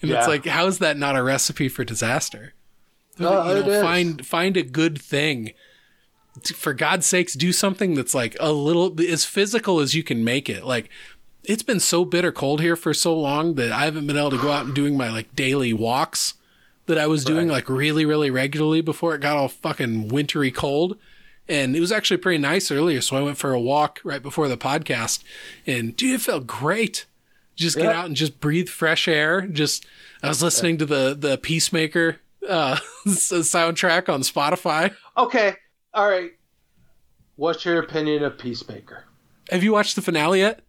And 0.00 0.10
yeah. 0.10 0.18
it's 0.18 0.28
like, 0.28 0.46
how 0.46 0.66
is 0.66 0.78
that 0.78 0.96
not 0.96 1.16
a 1.16 1.22
recipe 1.22 1.68
for 1.68 1.84
disaster? 1.84 2.54
Uh, 3.20 3.62
you 3.64 3.70
know, 3.70 3.82
find 3.82 4.26
find 4.26 4.56
a 4.56 4.62
good 4.62 5.00
thing 5.00 5.52
for 6.54 6.74
God's 6.74 7.06
sakes, 7.06 7.34
do 7.34 7.52
something 7.52 7.94
that's 7.94 8.14
like 8.14 8.36
a 8.40 8.52
little 8.52 9.00
as 9.00 9.24
physical 9.24 9.78
as 9.78 9.94
you 9.94 10.02
can 10.02 10.24
make 10.24 10.48
it. 10.48 10.64
Like 10.64 10.90
it's 11.44 11.62
been 11.62 11.80
so 11.80 12.04
bitter 12.04 12.32
cold 12.32 12.60
here 12.60 12.76
for 12.76 12.92
so 12.92 13.18
long 13.18 13.54
that 13.54 13.70
I 13.70 13.84
haven't 13.84 14.06
been 14.06 14.16
able 14.16 14.30
to 14.30 14.38
go 14.38 14.50
out 14.50 14.66
and 14.66 14.74
doing 14.74 14.96
my 14.96 15.10
like 15.10 15.34
daily 15.36 15.72
walks 15.72 16.34
that 16.86 16.98
I 16.98 17.06
was 17.06 17.24
doing 17.24 17.48
like 17.48 17.68
really, 17.68 18.04
really 18.04 18.30
regularly 18.30 18.80
before 18.80 19.14
it 19.14 19.20
got 19.20 19.36
all 19.36 19.48
fucking 19.48 20.08
wintry 20.08 20.50
cold. 20.50 20.98
And 21.48 21.76
it 21.76 21.80
was 21.80 21.92
actually 21.92 22.16
pretty 22.16 22.38
nice 22.38 22.70
earlier. 22.70 23.00
So 23.00 23.16
I 23.16 23.22
went 23.22 23.36
for 23.36 23.52
a 23.52 23.60
walk 23.60 24.00
right 24.02 24.22
before 24.22 24.48
the 24.48 24.56
podcast 24.56 25.22
and 25.66 25.94
dude, 25.96 26.14
it 26.14 26.20
felt 26.22 26.46
great. 26.46 27.06
Just 27.54 27.76
get 27.76 27.94
out 27.94 28.06
and 28.06 28.16
just 28.16 28.40
breathe 28.40 28.68
fresh 28.68 29.06
air. 29.06 29.42
Just, 29.42 29.86
I 30.22 30.28
was 30.28 30.42
listening 30.42 30.78
to 30.78 30.86
the, 30.86 31.14
the 31.16 31.38
Peacemaker, 31.38 32.16
uh, 32.48 32.76
soundtrack 33.06 34.12
on 34.12 34.22
Spotify. 34.22 34.92
Okay. 35.16 35.54
All 35.92 36.08
right. 36.08 36.32
What's 37.36 37.64
your 37.64 37.78
opinion 37.80 38.24
of 38.24 38.38
Peacemaker? 38.38 39.04
Have 39.50 39.62
you 39.62 39.72
watched 39.72 39.96
the 39.96 40.02
finale 40.02 40.40
yet? 40.40 40.60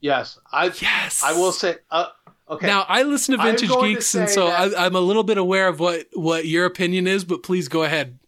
Yes. 0.00 0.38
I 0.52 0.66
yes. 0.66 1.22
I 1.24 1.32
will 1.32 1.52
say. 1.52 1.76
Uh, 1.90 2.08
okay. 2.48 2.66
Now 2.66 2.84
I 2.88 3.02
listen 3.02 3.36
to 3.36 3.42
Vintage 3.42 3.70
Geeks, 3.70 4.12
to 4.12 4.20
and 4.20 4.28
so 4.28 4.48
that, 4.48 4.76
I, 4.76 4.86
I'm 4.86 4.94
a 4.94 5.00
little 5.00 5.22
bit 5.22 5.38
aware 5.38 5.68
of 5.68 5.80
what 5.80 6.06
what 6.12 6.46
your 6.46 6.66
opinion 6.66 7.06
is. 7.06 7.24
But 7.24 7.42
please 7.42 7.68
go 7.68 7.84
ahead. 7.84 8.18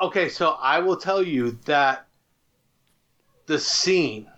Okay, 0.00 0.28
so 0.28 0.56
I 0.60 0.78
will 0.80 0.96
tell 0.96 1.22
you 1.22 1.58
that 1.64 2.06
the 3.46 3.58
scene 3.58 4.28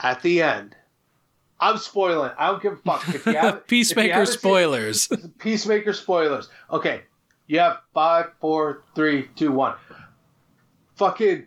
at 0.00 0.20
the 0.22 0.42
end. 0.42 0.76
I'm 1.60 1.78
spoiling. 1.78 2.30
I 2.36 2.48
don't 2.48 2.62
give 2.62 2.74
a 2.74 2.76
fuck. 2.76 3.08
If 3.08 3.24
you 3.24 3.36
have, 3.36 3.66
Peacemaker 3.68 4.20
you 4.20 4.26
spoilers. 4.26 5.04
Seen, 5.04 5.32
Peacemaker 5.38 5.94
spoilers. 5.94 6.50
Okay, 6.70 7.02
you 7.46 7.58
have 7.60 7.78
five, 7.94 8.26
four, 8.40 8.82
three, 8.94 9.28
two, 9.36 9.50
one. 9.50 9.74
Fucking 10.96 11.46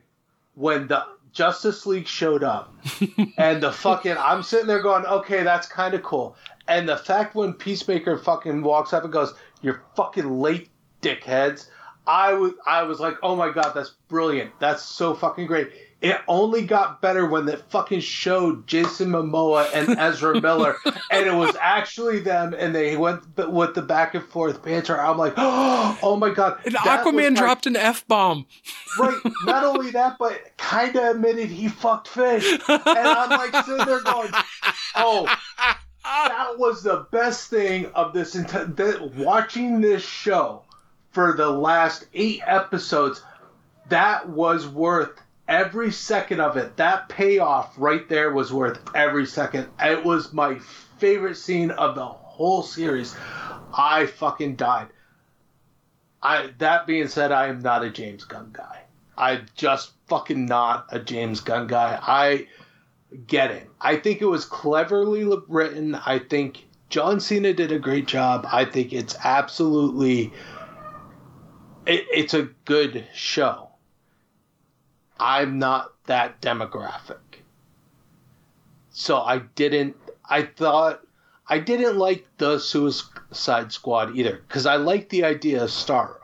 when 0.56 0.88
the 0.88 1.06
Justice 1.34 1.86
League 1.86 2.08
showed 2.08 2.44
up, 2.44 2.74
and 3.38 3.62
the 3.62 3.72
fucking 3.72 4.16
I'm 4.18 4.42
sitting 4.42 4.66
there 4.66 4.82
going, 4.82 5.06
okay, 5.06 5.44
that's 5.44 5.68
kind 5.68 5.94
of 5.94 6.02
cool. 6.02 6.36
And 6.68 6.90
the 6.90 6.98
fact 6.98 7.36
when 7.36 7.54
Peacemaker 7.54 8.18
fucking 8.18 8.64
walks 8.64 8.94
up 8.94 9.04
and 9.04 9.14
goes, 9.14 9.36
"You're 9.62 9.84
fucking 9.96 10.40
late, 10.40 10.70
dickheads," 11.02 11.70
I 12.08 12.34
was 12.34 12.54
I 12.66 12.84
was 12.84 13.00
like, 13.02 13.18
oh 13.22 13.36
my 13.36 13.52
god, 13.52 13.74
that's 13.76 13.92
brilliant. 14.08 14.52
That's 14.60 14.82
so 14.82 15.14
fucking 15.14 15.46
great. 15.46 15.72
it 16.02 16.18
only 16.28 16.62
got 16.62 17.02
better 17.02 17.26
when 17.26 17.46
they 17.46 17.58
fucking 17.58 18.00
showed 18.00 18.66
Jason 18.66 19.10
Momoa 19.10 19.68
and 19.74 19.90
Ezra 20.00 20.40
Miller, 20.40 20.78
and 21.12 21.28
it 21.28 21.34
was 21.34 21.56
actually 21.60 22.20
them, 22.20 22.56
and 22.58 22.74
they 22.74 22.96
went 22.96 23.24
with 23.36 23.76
the 23.76 23.82
back 23.82 24.16
and 24.16 24.24
forth 24.24 24.64
banter. 24.64 25.00
I'm 25.00 25.18
like, 25.18 25.34
oh 25.38 26.18
my 26.18 26.30
god! 26.30 26.60
And 26.66 26.76
Aquaman 26.76 27.36
my... 27.36 27.42
dropped 27.42 27.68
an 27.68 27.76
f 27.76 28.08
bomb. 28.08 28.48
Right. 28.98 29.20
Not 29.44 29.64
only 29.64 29.92
that, 29.92 30.18
but 30.18 30.58
kind 30.58 30.96
of 30.96 31.18
admitted 31.18 31.50
he 31.50 31.68
fucked 31.68 32.08
fish, 32.08 32.52
and 32.68 32.82
I'm 32.88 33.30
like 33.30 33.64
sitting 33.64 33.86
there 33.86 34.02
going, 34.02 34.32
oh. 34.96 35.28
That 36.04 36.58
was 36.58 36.84
the 36.84 37.06
best 37.12 37.50
thing 37.50 37.88
of 37.88 38.14
this 38.14 38.34
entire 38.34 39.06
watching 39.18 39.82
this 39.82 40.04
show 40.04 40.64
for 41.18 41.34
the 41.34 41.50
last 41.50 42.06
eight 42.14 42.44
episodes. 42.46 43.24
That 43.90 44.30
was 44.30 44.68
worth 44.68 45.20
every 45.48 45.92
second 45.92 46.42
of 46.42 46.58
it. 46.58 46.78
That 46.78 47.10
payoff 47.10 47.74
right 47.76 48.08
there 48.08 48.32
was 48.32 48.54
worth 48.54 48.80
every 48.94 49.26
second. 49.26 49.68
It 49.82 50.06
was 50.06 50.32
my 50.32 50.60
favorite 51.00 51.38
scene 51.38 51.72
of 51.72 51.96
the 51.96 52.06
whole 52.06 52.62
series. 52.62 53.16
I 53.76 54.06
fucking 54.06 54.58
died. 54.58 54.90
I 56.22 56.52
that 56.60 56.86
being 56.86 57.08
said, 57.08 57.32
I 57.32 57.48
am 57.48 57.62
not 57.62 57.84
a 57.84 57.90
James 57.90 58.24
Gunn 58.24 58.52
guy. 58.54 58.82
I'm 59.18 59.48
just 59.56 59.94
fucking 60.06 60.46
not 60.46 60.86
a 60.92 61.00
James 61.00 61.40
Gunn 61.40 61.66
guy. 61.66 61.98
I 62.00 62.48
get 63.26 63.50
it. 63.50 63.68
I 63.82 63.96
think 63.96 64.22
it 64.22 64.26
was 64.26 64.46
cleverly 64.46 65.28
written. 65.48 65.96
I 65.96 66.20
think 66.20 66.68
John 66.90 67.20
Cena 67.20 67.54
did 67.54 67.72
a 67.72 67.80
great 67.80 68.06
job. 68.06 68.48
I 68.52 68.66
think 68.66 68.94
it's 68.94 69.16
absolutely 69.24 70.32
it, 71.88 72.06
it's 72.12 72.34
a 72.34 72.50
good 72.66 73.08
show. 73.14 73.70
I'm 75.20 75.58
not 75.58 75.94
that 76.06 76.42
demographic. 76.42 77.18
So 78.90 79.18
I 79.18 79.40
didn't, 79.40 79.96
I 80.30 80.44
thought, 80.44 81.02
I 81.48 81.60
didn't 81.60 81.98
like 81.98 82.28
the 82.38 82.60
Suicide 82.60 83.72
Squad 83.72 84.16
either, 84.18 84.44
because 84.48 84.66
I 84.66 84.76
like 84.76 85.10
the 85.10 85.24
idea 85.24 85.64
of 85.64 85.70
Starro. 85.70 86.16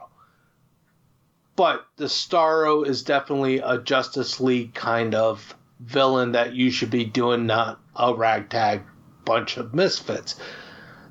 But 1.55 1.85
the 1.95 2.05
Starro 2.05 2.85
is 2.85 3.03
definitely 3.03 3.59
a 3.59 3.77
Justice 3.77 4.39
League 4.39 4.73
kind 4.73 5.15
of 5.15 5.55
villain 5.79 6.33
that 6.33 6.53
you 6.53 6.71
should 6.71 6.89
be 6.89 7.05
doing, 7.05 7.45
not 7.45 7.79
a 7.95 8.13
ragtag 8.13 8.81
bunch 9.23 9.57
of 9.57 9.73
misfits. 9.73 10.35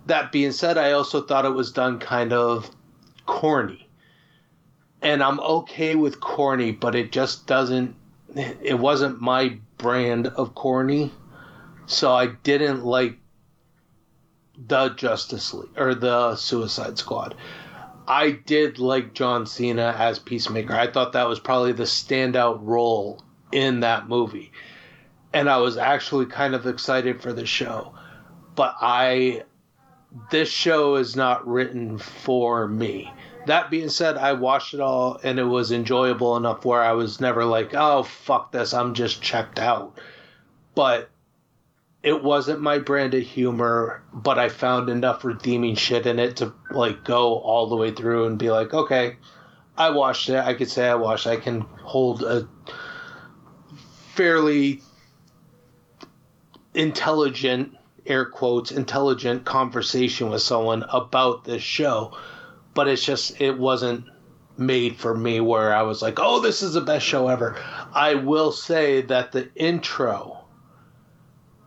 That 0.07 0.33
being 0.33 0.53
said, 0.53 0.77
I 0.77 0.93
also 0.93 1.23
thought 1.23 1.47
it 1.47 1.51
was 1.51 1.73
done 1.73 2.01
kind 2.01 2.33
of 2.33 2.71
corny 3.25 3.89
and 5.03 5.23
I'm 5.23 5.41
okay 5.41 5.97
with 5.97 6.21
corny, 6.21 6.71
but 6.71 6.95
it 6.95 7.13
just 7.13 7.47
doesn't. 7.47 7.97
It 8.35 8.79
wasn't 8.79 9.21
my 9.21 9.59
brand 9.77 10.29
of 10.29 10.55
corny, 10.55 11.13
so 11.87 12.13
I 12.13 12.29
didn't 12.29 12.85
like 12.85 13.19
the 14.67 14.91
Justice 14.91 15.53
League 15.53 15.77
or 15.77 15.95
the 15.95 16.37
Suicide 16.37 16.99
Squad. 16.99 17.35
I 18.07 18.31
did 18.31 18.79
like 18.79 19.13
John 19.13 19.47
Cena 19.47 19.95
as 19.99 20.19
Peacemaker. 20.19 20.75
I 20.75 20.91
thought 20.91 21.13
that 21.13 21.29
was 21.29 21.41
probably 21.41 21.73
the 21.73 21.85
standout 21.85 22.61
role 22.63 23.23
in 23.51 23.81
that 23.81 24.09
movie. 24.09 24.53
And 25.33 25.49
I 25.49 25.59
was 25.59 25.77
actually 25.77 26.27
kind 26.27 26.55
of 26.55 26.67
excited 26.67 27.23
for 27.23 27.33
the 27.33 27.47
show. 27.47 27.95
But 28.55 28.77
I 28.81 29.45
this 30.31 30.51
show 30.51 30.97
is 30.97 31.17
not 31.17 31.47
written 31.47 31.97
for 31.99 32.69
me 32.69 33.11
that 33.47 33.71
being 33.71 33.89
said, 33.89 34.17
I 34.17 34.33
watched 34.35 34.75
it 34.75 34.81
all 34.81 35.19
and 35.23 35.39
it 35.39 35.45
was 35.45 35.73
enjoyable 35.73 36.37
enough 36.37 36.65
where 36.65 36.83
I 36.83 36.93
was 36.93 37.21
never 37.21 37.45
like, 37.45 37.75
oh, 37.75 38.03
fuck 38.03 38.53
this, 38.53 38.75
I'm 38.75 38.95
just 38.95 39.23
checked 39.23 39.59
out. 39.59 39.99
But 40.75 41.11
it 42.03 42.23
wasn't 42.23 42.61
my 42.61 42.79
brand 42.79 43.15
of 43.15 43.23
humor, 43.23 44.03
but 44.13 44.39
I 44.39 44.49
found 44.49 44.89
enough 44.89 45.25
redeeming 45.25 45.77
shit 45.77 46.07
in 46.07 46.19
it 46.19 46.37
to 46.37 46.53
like 46.71 47.05
go 47.05 47.39
all 47.39 47.69
the 47.69 47.77
way 47.77 47.93
through 47.93 48.27
and 48.27 48.39
be 48.39 48.51
like, 48.51 48.75
okay, 48.75 49.17
I 49.77 49.91
watched 49.91 50.29
it. 50.29 50.37
I 50.37 50.55
could 50.55 50.69
say 50.69 50.89
I 50.89 50.97
watched. 50.97 51.27
It. 51.27 51.31
I 51.31 51.37
can 51.37 51.61
hold 51.61 52.23
a 52.23 52.49
fairly 54.15 54.83
intelligent, 56.75 57.77
air 58.07 58.25
quotes, 58.25 58.73
intelligent 58.73 59.45
conversation 59.45 60.31
with 60.31 60.43
someone 60.43 60.85
about 60.89 61.45
this 61.45 61.63
show 61.63 62.17
but 62.75 62.89
it's 62.89 63.05
just 63.05 63.41
it 63.41 63.59
wasn't 63.59 64.05
made 64.57 64.97
for 64.97 65.15
me 65.15 65.41
where 65.41 65.75
I 65.75 65.83
was 65.83 66.03
like, 66.03 66.19
"Oh, 66.21 66.41
this 66.41 66.63
is 66.63 66.75
the 66.75 66.81
best 66.81 67.07
show 67.07 67.29
ever." 67.29 67.57
I 67.93 68.15
will 68.15 68.53
say 68.53 69.03
that 69.03 69.33
the 69.33 69.51
intro 69.55 70.39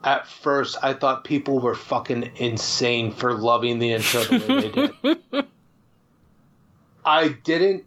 at 0.03 0.27
first 0.27 0.77
I 0.83 0.93
thought 0.93 1.23
people 1.23 1.59
were 1.59 1.75
fucking 1.75 2.31
insane 2.37 3.11
for 3.11 3.33
loving 3.33 3.79
the 3.79 3.93
intro 3.93 4.21
the 4.21 4.37
way 4.37 4.61
they 4.61 5.13
did. 5.31 5.47
I 7.05 7.29
didn't 7.29 7.85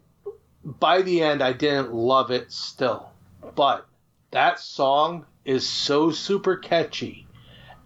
by 0.63 1.01
the 1.01 1.21
end 1.21 1.41
I 1.41 1.53
didn't 1.53 1.93
love 1.93 2.29
it 2.31 2.51
still. 2.51 3.09
But 3.55 3.87
that 4.31 4.59
song 4.59 5.25
is 5.45 5.67
so 5.67 6.11
super 6.11 6.57
catchy 6.57 7.25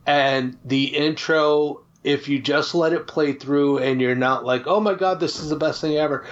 and 0.05 0.57
the 0.65 0.85
intro 0.85 1.82
if 2.03 2.27
you 2.27 2.39
just 2.39 2.75
let 2.75 2.93
it 2.93 3.07
play 3.07 3.33
through 3.33 3.79
and 3.79 4.01
you're 4.01 4.15
not 4.15 4.45
like, 4.45 4.67
oh 4.67 4.79
my 4.79 4.93
god, 4.93 5.19
this 5.19 5.39
is 5.39 5.49
the 5.49 5.55
best 5.55 5.81
thing 5.81 5.97
ever, 5.97 6.25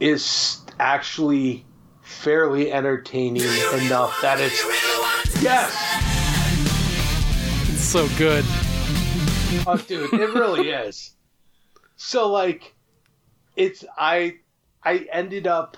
is 0.00 0.60
actually 0.80 1.64
fairly 2.00 2.72
entertaining 2.72 3.42
enough 3.42 4.20
that 4.22 4.38
it's 4.40 4.62
yes, 5.42 5.72
it's 7.70 7.82
so 7.82 8.08
good. 8.18 8.44
Oh, 9.66 9.82
dude, 9.86 10.12
it 10.14 10.34
really 10.34 10.70
is. 10.70 11.12
So 11.96 12.30
like, 12.30 12.74
it's 13.54 13.84
I 13.96 14.38
I 14.82 15.06
ended 15.12 15.46
up 15.46 15.76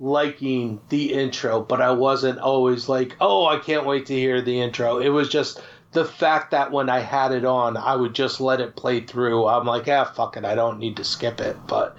liking 0.00 0.80
the 0.88 1.12
intro, 1.12 1.60
but 1.60 1.80
I 1.80 1.90
wasn't 1.90 2.38
always 2.38 2.88
like, 2.88 3.16
oh, 3.20 3.46
I 3.46 3.58
can't 3.58 3.84
wait 3.84 4.06
to 4.06 4.14
hear 4.14 4.40
the 4.40 4.60
intro. 4.60 4.98
It 4.98 5.08
was 5.08 5.28
just 5.28 5.60
the 5.92 6.04
fact 6.04 6.50
that 6.50 6.70
when 6.70 6.88
I 6.88 7.00
had 7.00 7.32
it 7.32 7.44
on, 7.44 7.76
I 7.76 7.96
would 7.96 8.14
just 8.14 8.40
let 8.40 8.60
it 8.60 8.76
play 8.76 9.00
through. 9.00 9.46
I'm 9.46 9.66
like, 9.66 9.88
ah, 9.88 10.04
fuck 10.04 10.36
it, 10.36 10.44
I 10.44 10.54
don't 10.54 10.78
need 10.78 10.96
to 10.96 11.04
skip 11.04 11.40
it. 11.40 11.56
But 11.66 11.96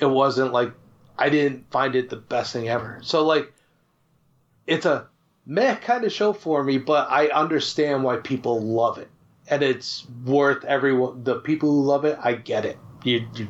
it 0.00 0.06
wasn't 0.06 0.52
like 0.52 0.72
I 1.18 1.28
didn't 1.28 1.70
find 1.70 1.94
it 1.94 2.10
the 2.10 2.16
best 2.16 2.52
thing 2.52 2.68
ever. 2.68 3.00
So 3.02 3.24
like, 3.26 3.52
it's 4.66 4.86
a 4.86 5.08
meh 5.46 5.76
kind 5.76 6.04
of 6.04 6.12
show 6.12 6.32
for 6.32 6.62
me, 6.62 6.78
but 6.78 7.10
I 7.10 7.28
understand 7.28 8.04
why 8.04 8.16
people 8.16 8.60
love 8.60 8.98
it, 8.98 9.08
and 9.48 9.62
it's 9.62 10.06
worth 10.24 10.64
everyone. 10.64 11.24
The 11.24 11.40
people 11.40 11.70
who 11.70 11.82
love 11.82 12.04
it, 12.04 12.18
I 12.22 12.34
get 12.34 12.64
it. 12.64 12.78
You, 13.04 13.26
you 13.34 13.48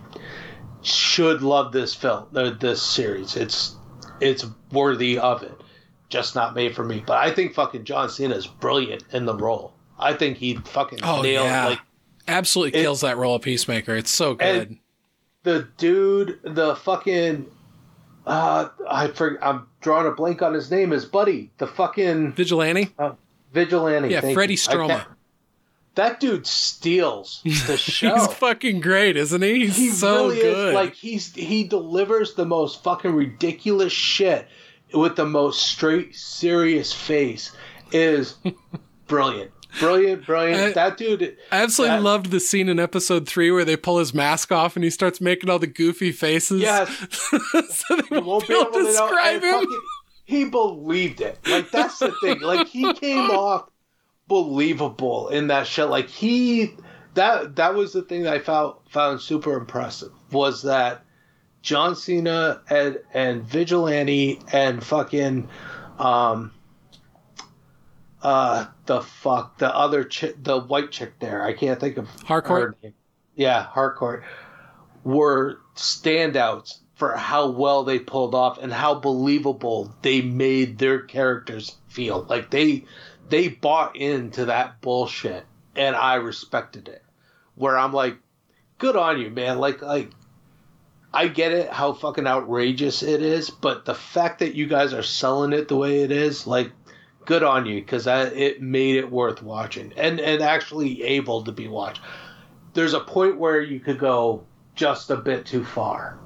should 0.82 1.42
love 1.42 1.72
this 1.72 1.94
film, 1.94 2.26
this 2.32 2.82
series. 2.82 3.36
It's 3.36 3.76
it's 4.20 4.44
worthy 4.72 5.18
of 5.18 5.44
it 5.44 5.62
just 6.08 6.34
not 6.34 6.54
made 6.54 6.74
for 6.74 6.84
me. 6.84 7.02
But 7.06 7.18
I 7.18 7.30
think 7.30 7.54
fucking 7.54 7.84
John 7.84 8.08
Cena 8.08 8.34
is 8.34 8.46
brilliant 8.46 9.04
in 9.12 9.26
the 9.26 9.34
role. 9.34 9.74
I 9.98 10.14
think 10.14 10.38
he 10.38 10.54
fucking 10.54 11.00
oh, 11.02 11.22
nailed 11.22 11.46
yeah. 11.46 11.66
like 11.66 11.80
absolutely 12.28 12.78
it, 12.78 12.82
kills 12.82 13.00
that 13.00 13.16
role 13.16 13.34
of 13.34 13.42
Peacemaker. 13.42 13.96
It's 13.96 14.10
so 14.10 14.34
good. 14.34 14.78
The 15.42 15.68
dude, 15.76 16.40
the 16.42 16.76
fucking 16.76 17.46
uh, 18.28 18.68
I 18.88 19.08
for, 19.08 19.42
I'm 19.42 19.66
drawing 19.80 20.06
a 20.06 20.12
blank 20.12 20.42
on 20.42 20.52
his 20.52 20.70
name. 20.70 20.90
His 20.90 21.06
buddy, 21.06 21.50
the 21.58 21.66
fucking 21.66 22.32
vigilante. 22.32 22.92
Uh, 22.98 23.12
vigilante. 23.52 24.10
Yeah, 24.10 24.20
Freddie 24.32 24.56
Stroma. 24.56 25.06
That 25.94 26.20
dude 26.20 26.46
steals 26.46 27.40
the 27.66 27.76
show. 27.76 28.14
he's 28.14 28.26
fucking 28.34 28.80
great, 28.80 29.16
isn't 29.16 29.42
he? 29.42 29.66
He's 29.66 29.76
he 29.76 29.88
so 29.88 30.28
really 30.28 30.42
good. 30.42 30.68
Is. 30.68 30.74
Like 30.74 30.94
he's 30.94 31.34
he 31.34 31.64
delivers 31.64 32.34
the 32.34 32.44
most 32.44 32.84
fucking 32.84 33.14
ridiculous 33.14 33.92
shit 33.92 34.46
with 34.92 35.16
the 35.16 35.26
most 35.26 35.66
straight, 35.66 36.14
serious 36.14 36.92
face 36.92 37.52
is 37.92 38.36
brilliant. 39.06 39.50
Brilliant, 39.78 40.24
brilliant. 40.24 40.60
I, 40.60 40.72
that 40.72 40.96
dude. 40.96 41.36
I 41.52 41.62
absolutely 41.62 41.98
that, 41.98 42.02
loved 42.02 42.30
the 42.30 42.40
scene 42.40 42.68
in 42.68 42.80
episode 42.80 43.28
three 43.28 43.50
where 43.50 43.64
they 43.64 43.76
pull 43.76 43.98
his 43.98 44.14
mask 44.14 44.50
off 44.50 44.76
and 44.76 44.84
he 44.84 44.90
starts 44.90 45.20
making 45.20 45.50
all 45.50 45.58
the 45.58 45.66
goofy 45.66 46.10
faces. 46.10 46.62
Yes. 46.62 46.88
so 47.30 47.96
they 47.96 48.16
you 48.16 48.22
won't 48.22 48.48
be 48.48 48.54
able 48.54 48.72
to 48.72 48.82
describe 48.82 49.42
him. 49.42 49.52
Fucking, 49.52 49.80
he 50.24 50.44
believed 50.46 51.20
it. 51.20 51.38
Like 51.46 51.70
that's 51.70 51.98
the 51.98 52.14
thing. 52.22 52.40
Like 52.40 52.66
he 52.66 52.92
came 52.94 53.30
off 53.30 53.68
believable 54.26 55.28
in 55.28 55.48
that 55.48 55.66
show. 55.66 55.88
Like 55.88 56.08
he 56.08 56.74
that 57.14 57.56
that 57.56 57.74
was 57.74 57.92
the 57.92 58.02
thing 58.02 58.22
that 58.22 58.34
I 58.34 58.38
found 58.38 58.74
found 58.88 59.20
super 59.20 59.54
impressive 59.54 60.12
was 60.30 60.62
that 60.62 61.04
John 61.68 61.96
Cena 61.96 62.62
and 62.70 62.98
and 63.12 63.42
Vigilante 63.42 64.40
and 64.50 64.82
fucking 64.82 65.50
um 65.98 66.50
uh 68.22 68.64
the 68.86 69.02
fuck 69.02 69.58
the 69.58 69.76
other 69.76 70.02
chick 70.02 70.42
the 70.42 70.58
white 70.58 70.90
chick 70.90 71.18
there 71.18 71.44
I 71.44 71.52
can't 71.52 71.78
think 71.78 71.98
of 71.98 72.08
Harcourt 72.24 72.78
yeah 73.34 73.64
Harcourt 73.64 74.24
were 75.04 75.60
standouts 75.74 76.78
for 76.94 77.14
how 77.14 77.50
well 77.50 77.84
they 77.84 77.98
pulled 77.98 78.34
off 78.34 78.56
and 78.56 78.72
how 78.72 78.94
believable 78.94 79.94
they 80.00 80.22
made 80.22 80.78
their 80.78 81.00
characters 81.00 81.76
feel. 81.88 82.24
Like 82.30 82.48
they 82.48 82.86
they 83.28 83.48
bought 83.48 83.94
into 83.94 84.46
that 84.46 84.80
bullshit 84.80 85.44
and 85.76 85.94
I 85.94 86.14
respected 86.14 86.88
it. 86.88 87.04
Where 87.56 87.76
I'm 87.76 87.92
like, 87.92 88.16
good 88.78 88.96
on 88.96 89.20
you, 89.20 89.28
man. 89.28 89.58
Like 89.58 89.82
like 89.82 90.12
I 91.12 91.28
get 91.28 91.52
it 91.52 91.70
how 91.70 91.94
fucking 91.94 92.26
outrageous 92.26 93.02
it 93.02 93.22
is, 93.22 93.50
but 93.50 93.84
the 93.84 93.94
fact 93.94 94.40
that 94.40 94.54
you 94.54 94.66
guys 94.66 94.92
are 94.92 95.02
selling 95.02 95.52
it 95.52 95.68
the 95.68 95.76
way 95.76 96.02
it 96.02 96.12
is, 96.12 96.46
like 96.46 96.72
good 97.24 97.42
on 97.42 97.66
you 97.66 97.80
because 97.80 98.06
it 98.06 98.62
made 98.62 98.96
it 98.96 99.10
worth 99.10 99.42
watching 99.42 99.92
and 99.98 100.18
and 100.18 100.40
actually 100.42 101.02
able 101.02 101.44
to 101.44 101.52
be 101.52 101.68
watched. 101.68 102.00
There's 102.72 102.94
a 102.94 103.00
point 103.00 103.38
where 103.38 103.60
you 103.60 103.80
could 103.80 103.98
go 103.98 104.44
just 104.74 105.10
a 105.10 105.16
bit 105.16 105.44
too 105.46 105.64
far, 105.64 106.18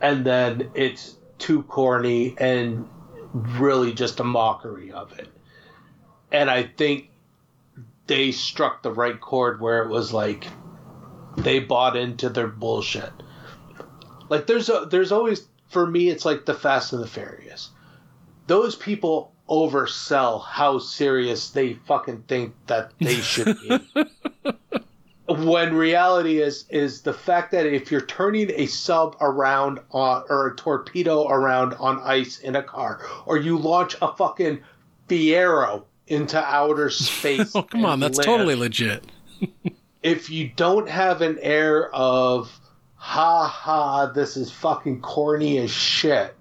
and 0.00 0.24
then 0.24 0.70
it's 0.74 1.16
too 1.38 1.62
corny 1.64 2.34
and 2.38 2.88
really 3.32 3.92
just 3.92 4.20
a 4.20 4.24
mockery 4.24 4.92
of 4.92 5.18
it. 5.18 5.28
And 6.30 6.50
I 6.50 6.64
think 6.64 7.10
they 8.06 8.32
struck 8.32 8.82
the 8.82 8.92
right 8.92 9.20
chord 9.20 9.60
where 9.60 9.82
it 9.82 9.88
was 9.88 10.12
like 10.12 10.46
they 11.36 11.58
bought 11.60 11.96
into 11.96 12.28
their 12.28 12.46
bullshit. 12.46 13.12
Like 14.32 14.46
there's 14.46 14.70
a 14.70 14.86
there's 14.90 15.12
always 15.12 15.46
for 15.68 15.86
me 15.86 16.08
it's 16.08 16.24
like 16.24 16.46
the 16.46 16.54
Fast 16.54 16.94
and 16.94 17.02
the 17.02 17.06
Furious. 17.06 17.68
Those 18.46 18.74
people 18.74 19.34
oversell 19.46 20.42
how 20.42 20.78
serious 20.78 21.50
they 21.50 21.74
fucking 21.74 22.24
think 22.28 22.54
that 22.66 22.92
they 22.98 23.16
should 23.16 23.58
be. 23.60 23.78
when 25.44 25.74
reality 25.74 26.40
is 26.40 26.64
is 26.70 27.02
the 27.02 27.12
fact 27.12 27.52
that 27.52 27.66
if 27.66 27.92
you're 27.92 28.06
turning 28.06 28.50
a 28.52 28.64
sub 28.64 29.18
around 29.20 29.80
on 29.90 30.24
or 30.30 30.46
a 30.46 30.56
torpedo 30.56 31.28
around 31.28 31.74
on 31.74 32.00
ice 32.00 32.38
in 32.38 32.56
a 32.56 32.62
car, 32.62 33.04
or 33.26 33.36
you 33.36 33.58
launch 33.58 33.96
a 34.00 34.16
fucking 34.16 34.60
Fiero 35.10 35.84
into 36.06 36.42
outer 36.42 36.88
space. 36.88 37.52
oh 37.54 37.64
come 37.64 37.84
on, 37.84 38.00
that's 38.00 38.16
land, 38.16 38.24
totally 38.24 38.54
legit. 38.54 39.04
if 40.02 40.30
you 40.30 40.50
don't 40.56 40.88
have 40.88 41.20
an 41.20 41.38
air 41.42 41.94
of 41.94 42.58
ha 43.02 43.48
ha, 43.48 44.06
this 44.06 44.36
is 44.36 44.52
fucking 44.52 45.00
corny 45.00 45.58
as 45.58 45.72
shit. 45.72 46.36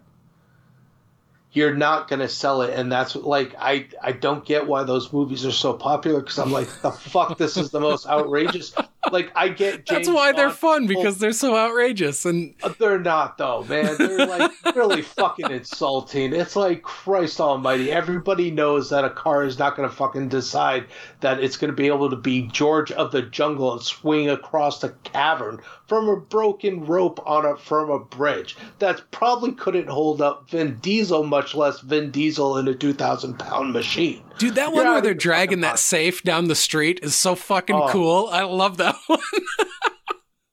You're 1.54 1.74
not 1.74 2.08
to 2.20 2.30
sell 2.30 2.62
it 2.62 2.78
and 2.78 2.92
that's 2.92 3.16
like 3.16 3.56
i 3.60 3.88
i 4.02 4.12
don't 4.14 4.46
get 4.46 4.68
why 4.68 4.84
those 4.84 5.12
movies 5.12 5.46
are 5.46 5.52
so 5.52 5.74
popular 5.74 6.22
because 6.22 6.38
i'm 6.40 6.52
like 6.52 6.70
the 6.82 6.92
fuck 6.92 7.38
this 7.38 7.58
is 7.58 7.72
the 7.72 7.82
most 7.82 8.08
outrageous 8.08 8.74
like 9.12 9.32
i 9.36 9.50
get 9.50 9.86
James 9.86 10.08
that's 10.08 10.08
why 10.08 10.32
Bond 10.32 10.38
they're 10.38 10.50
fun 10.50 10.88
because 10.88 11.18
they're 11.18 11.32
so 11.32 11.56
outrageous 11.56 12.26
and 12.26 12.54
uh, 12.64 12.74
they're 12.80 13.00
not 13.00 13.38
though 13.38 13.64
man 13.64 13.96
they're 13.98 14.26
like 14.26 14.52
really 14.76 15.02
fucking 15.02 15.52
insulting 15.52 16.34
it's 16.34 16.56
like 16.56 16.82
christ 16.82 17.40
almighty 17.40 17.92
everybody 17.92 18.52
knows 18.52 18.90
that 18.90 19.04
a 19.04 19.10
car 19.10 19.44
is 19.44 19.60
not 19.60 19.76
going 19.76 19.90
to 19.90 19.96
fucking 19.96 20.30
decide 20.30 20.86
that 21.20 21.44
it's 21.44 21.58
going 21.58 21.72
to 21.72 21.76
be 21.76 21.88
able 21.88 22.10
to 22.10 22.16
be 22.16 22.48
george 22.48 22.92
of 22.92 23.12
the 23.12 23.22
jungle 23.22 23.74
and 23.74 23.82
swing 23.82 24.30
across 24.30 24.80
the 24.80 24.90
cavern 25.04 25.60
from 25.88 26.08
a 26.08 26.16
broken 26.16 26.86
rope 26.86 27.20
on 27.26 27.46
a 27.46 27.58
from 27.58 27.90
a 27.90 28.00
bridge 28.00 28.56
that 28.80 29.02
probably 29.12 29.52
couldn't 29.52 29.88
hold 29.88 30.22
up 30.22 30.50
vin 30.50 30.78
diesel 30.80 31.24
much 31.24 31.56
less 31.56 31.82
Vin 31.82 32.12
Diesel 32.12 32.58
in 32.58 32.68
a 32.68 32.74
2,000 32.74 33.38
pound 33.38 33.74
machine. 33.74 34.24
Dude, 34.38 34.56
that 34.56 34.72
one 34.72 34.86
where 34.86 35.02
they're 35.02 35.14
dragging 35.14 35.62
that 35.62 35.78
safe 35.78 36.24
down 36.24 36.48
the 36.48 36.56
street 36.56 37.00
is 37.04 37.16
so 37.16 37.36
fucking 37.36 37.76
oh. 37.76 37.90
cool. 37.90 38.30
I 38.32 38.44
love 38.44 38.78
that 38.78 38.91
one. 39.08 39.20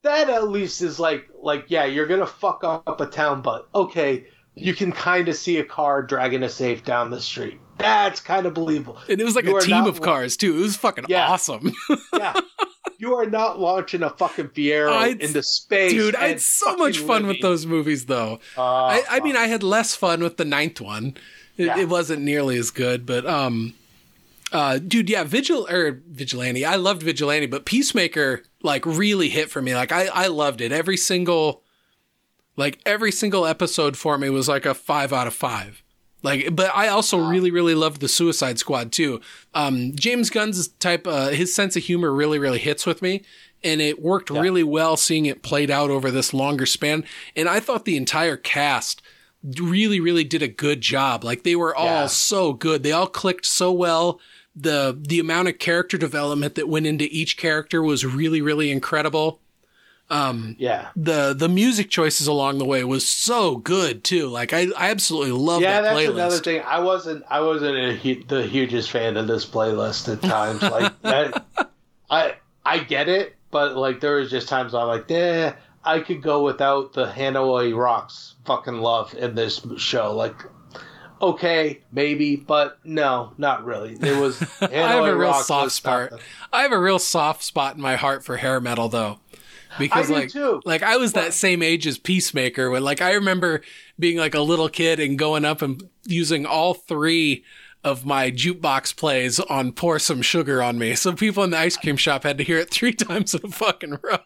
that 0.03 0.31
at 0.31 0.49
least 0.49 0.83
is 0.83 0.99
like, 0.99 1.29
like, 1.41 1.67
yeah, 1.69 1.85
you're 1.85 2.07
gonna 2.07 2.27
fuck 2.27 2.63
up 2.65 3.01
a 3.01 3.07
town, 3.07 3.43
but 3.43 3.69
okay, 3.75 4.27
you 4.55 4.75
can 4.75 4.93
kind 4.93 5.29
of 5.29 5.37
see 5.37 5.59
a 5.59 5.65
car 5.65 6.03
dragging 6.03 6.43
a 6.43 6.49
safe 6.49 6.85
down 6.85 7.11
the 7.11 7.21
street. 7.21 7.61
That's 7.79 8.21
kind 8.21 8.47
of 8.47 8.55
believable. 8.55 8.99
And 9.09 9.21
it 9.21 9.25
was 9.25 9.37
like 9.37 9.45
you 9.45 9.57
a 9.57 9.61
team 9.61 9.85
of 9.85 10.01
cars 10.01 10.37
too. 10.37 10.57
It 10.57 10.61
was 10.61 10.77
fucking 10.77 11.05
yeah. 11.09 11.29
awesome. 11.29 11.73
yeah, 12.13 12.35
you 12.99 13.15
are 13.15 13.27
not 13.27 13.61
launching 13.61 14.03
a 14.03 14.11
fucking 14.11 14.49
Fiero 14.49 14.91
I'd, 14.91 15.23
into 15.23 15.43
space. 15.43 15.93
Dude, 15.93 16.17
I 16.17 16.29
had 16.29 16.41
so 16.41 16.77
much 16.77 16.99
fun 16.99 17.23
living. 17.23 17.29
with 17.29 17.41
those 17.41 17.65
movies, 17.65 18.07
though. 18.07 18.41
Uh, 18.57 18.63
I, 18.63 19.05
I, 19.09 19.21
mean, 19.21 19.37
I 19.37 19.47
had 19.47 19.63
less 19.63 19.95
fun 19.95 20.23
with 20.23 20.37
the 20.37 20.45
ninth 20.45 20.81
one. 20.81 21.17
It, 21.57 21.67
yeah. 21.67 21.79
it 21.79 21.89
wasn't 21.89 22.23
nearly 22.23 22.57
as 22.59 22.71
good, 22.71 23.07
but 23.07 23.25
um, 23.27 23.75
uh, 24.53 24.79
dude, 24.79 25.11
yeah, 25.11 25.25
Vigil 25.25 25.67
or 25.69 26.01
Vigilante. 26.09 26.65
I 26.65 26.77
loved 26.77 27.03
Vigilante, 27.03 27.47
but 27.47 27.67
Peacemaker 27.67 28.43
like 28.63 28.85
really 28.87 29.29
hit 29.29 29.51
for 29.51 29.63
me. 29.63 29.75
Like 29.75 29.93
I, 29.93 30.07
I 30.07 30.27
loved 30.29 30.61
it. 30.61 30.73
Every 30.73 30.97
single, 30.97 31.63
like 32.57 32.81
every 32.87 33.13
single 33.13 33.47
episode 33.47 33.97
for 33.97 34.19
me 34.19 34.31
was 34.31 34.49
like 34.49 34.67
a 34.67 34.75
five 34.75 35.13
out 35.13 35.27
of 35.27 35.35
five. 35.35 35.83
Like, 36.23 36.57
but 36.57 36.75
I 36.75 36.89
also 36.89 37.19
really, 37.19 37.51
really 37.51 37.75
loved 37.75 38.01
the 38.01 38.09
Suicide 38.09 38.59
Squad 38.59 38.91
too. 38.91 39.21
Um, 39.55 39.95
James 39.95 40.31
Gunn's 40.31 40.69
type, 40.69 41.07
uh, 41.07 41.29
his 41.29 41.55
sense 41.55 41.77
of 41.77 41.85
humor 41.85 42.13
really, 42.13 42.39
really 42.39 42.59
hits 42.59 42.87
with 42.87 43.03
me. 43.03 43.23
And 43.63 43.81
it 43.81 44.03
worked 44.03 44.31
yeah. 44.31 44.41
really 44.41 44.65
well 44.65 44.97
seeing 44.97 45.27
it 45.27 45.43
played 45.43 45.71
out 45.71 45.91
over 45.91 46.11
this 46.11 46.35
longer 46.35 46.67
span. 46.67 47.05
And 47.37 47.49
I 47.49 47.61
thought 47.61 47.85
the 47.85 47.97
entire 47.97 48.37
cast 48.37 49.03
really, 49.43 50.01
really 50.01 50.25
did 50.25 50.43
a 50.43 50.49
good 50.49 50.81
job. 50.81 51.23
Like 51.23 51.45
they 51.45 51.57
were 51.57 51.75
all 51.75 51.87
yeah. 51.87 52.07
so 52.07 52.53
good. 52.53 52.83
They 52.83 52.93
all 52.93 53.07
clicked 53.07 53.47
so 53.47 53.73
well. 53.73 54.21
The, 54.61 54.99
the 55.01 55.21
amount 55.21 55.49
of 55.49 55.59
character 55.59 55.97
development 55.97 56.57
that 56.57 56.69
went 56.69 56.87
into 56.87 57.07
each 57.11 57.37
character 57.37 57.83
was 57.83 58.05
really, 58.05 58.41
really 58.41 58.71
incredible. 58.71 59.41
Um, 60.11 60.57
yeah. 60.59 60.89
The 60.97 61.35
the 61.35 61.49
music 61.49 61.91
choices 61.91 62.27
along 62.27 62.59
the 62.59 62.65
way 62.65 62.83
was 62.83 63.07
so 63.07 63.57
good 63.57 64.05
too. 64.05 64.29
Like 64.29 64.53
I, 64.53 64.69
I 64.77 64.91
absolutely 64.91 65.33
love 65.33 65.61
yeah, 65.61 65.83
that 65.83 65.95
playlist. 65.95 66.01
Yeah, 66.01 66.07
that's 66.07 66.15
another 66.15 66.39
thing. 66.39 66.63
I 66.63 66.81
wasn't 66.81 67.25
I 67.29 67.41
wasn't 67.41 67.77
a, 67.77 68.15
the 68.27 68.43
hugest 68.47 68.91
fan 68.91 69.17
of 69.17 69.27
this 69.27 69.45
playlist 69.45 70.11
at 70.11 70.23
times. 70.23 70.63
like 70.63 70.99
that, 71.03 71.45
I 72.11 72.37
I 72.65 72.79
get 72.79 73.09
it, 73.09 73.37
but 73.51 73.77
like 73.77 74.01
there 74.01 74.17
was 74.17 74.31
just 74.31 74.49
times 74.49 74.75
I'm 74.75 74.87
like, 74.89 75.05
yeah, 75.09 75.57
I 75.85 76.01
could 76.01 76.23
go 76.23 76.43
without 76.43 76.95
the 76.95 77.07
Hanoi 77.07 77.77
Rocks 77.77 78.35
fucking 78.47 78.79
love 78.79 79.15
in 79.15 79.35
this 79.35 79.61
show. 79.77 80.15
Like 80.15 80.37
okay, 81.21 81.81
maybe, 81.93 82.37
but 82.37 82.79
no, 82.85 83.33
not 83.39 83.65
really. 83.65 83.95
It 84.01 84.21
was. 84.21 84.41
I 84.61 84.69
have 84.69 85.05
a 85.05 85.17
real 85.17 85.35
soft 85.35 85.73
spot. 85.73 86.13
I 86.53 86.63
have 86.63 86.73
a 86.73 86.79
real 86.79 86.99
soft 86.99 87.43
spot 87.43 87.77
in 87.77 87.83
my 87.83 87.97
heart 87.97 88.25
for 88.25 88.37
hair 88.37 88.61
metal, 88.61 88.89
though 88.89 89.19
because 89.79 90.11
like 90.11 90.33
like 90.65 90.83
I 90.83 90.97
was 90.97 91.13
that 91.13 91.35
same 91.35 91.63
age 91.63 91.87
as 91.87 91.99
Peacemaker 91.99 92.71
when 92.71 92.83
like 92.83 93.01
I 93.01 93.15
remember 93.15 93.63
being 93.99 94.19
like 94.19 94.35
a 94.35 94.41
little 94.41 94.69
kid 94.69 95.01
and 95.01 95.19
going 95.19 95.45
up 95.45 95.63
and 95.63 95.89
using 96.05 96.47
all 96.47 96.75
three 96.75 97.45
of 97.85 98.05
my 98.05 98.31
jukebox 98.31 98.97
plays 98.97 99.39
on 99.41 99.73
pour 99.73 99.99
some 99.99 100.23
sugar 100.23 100.63
on 100.63 100.79
me. 100.79 100.95
So 100.95 101.13
people 101.13 101.45
in 101.45 101.51
the 101.51 101.59
ice 101.59 101.77
cream 101.77 101.97
shop 101.97 102.25
had 102.25 102.39
to 102.39 102.45
hear 102.45 102.59
it 102.59 102.71
three 102.71 102.93
times 102.95 103.35
in 103.35 103.41
a 103.45 103.49
fucking 103.49 103.99
row. 104.03 104.19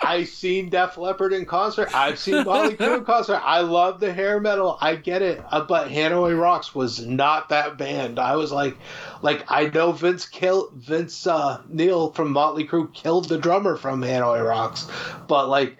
I've 0.00 0.28
seen 0.28 0.70
Def 0.70 0.96
Leppard 0.96 1.32
in 1.32 1.44
concert. 1.44 1.94
I've 1.94 2.18
seen 2.18 2.44
Motley 2.44 2.76
Crue 2.76 2.98
in 2.98 3.04
concert. 3.04 3.42
I 3.44 3.60
love 3.60 4.00
the 4.00 4.12
hair 4.12 4.40
metal. 4.40 4.78
I 4.80 4.94
get 4.94 5.22
it. 5.22 5.44
Uh, 5.50 5.62
but 5.62 5.88
Hanoi 5.88 6.40
Rocks 6.40 6.74
was 6.74 7.04
not 7.04 7.48
that 7.48 7.76
band. 7.76 8.18
I 8.18 8.36
was 8.36 8.52
like, 8.52 8.76
like 9.22 9.44
I 9.48 9.66
know 9.66 9.92
Vince 9.92 10.24
kill 10.24 10.70
Vince 10.74 11.26
uh, 11.26 11.60
Neil 11.68 12.12
from 12.12 12.30
Motley 12.30 12.66
Crue 12.66 12.92
killed 12.94 13.28
the 13.28 13.38
drummer 13.38 13.76
from 13.76 14.00
Hanoi 14.00 14.46
Rocks, 14.46 14.88
but 15.26 15.48
like 15.48 15.76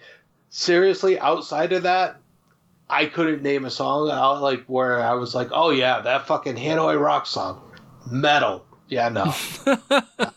seriously, 0.49 1.19
outside 1.19 1.71
of 1.73 1.83
that, 1.83 2.17
I 2.89 3.05
couldn't 3.05 3.41
name 3.41 3.65
a 3.65 3.71
song 3.71 4.11
out 4.11 4.41
like 4.41 4.65
where 4.65 4.99
I 4.99 5.13
was 5.13 5.33
like, 5.33 5.49
oh 5.51 5.69
yeah, 5.69 6.01
that 6.01 6.27
fucking 6.27 6.55
Hanoi 6.55 6.99
Rock 7.01 7.25
song, 7.25 7.61
metal. 8.11 8.65
Yeah, 8.89 9.09
no. 9.09 9.33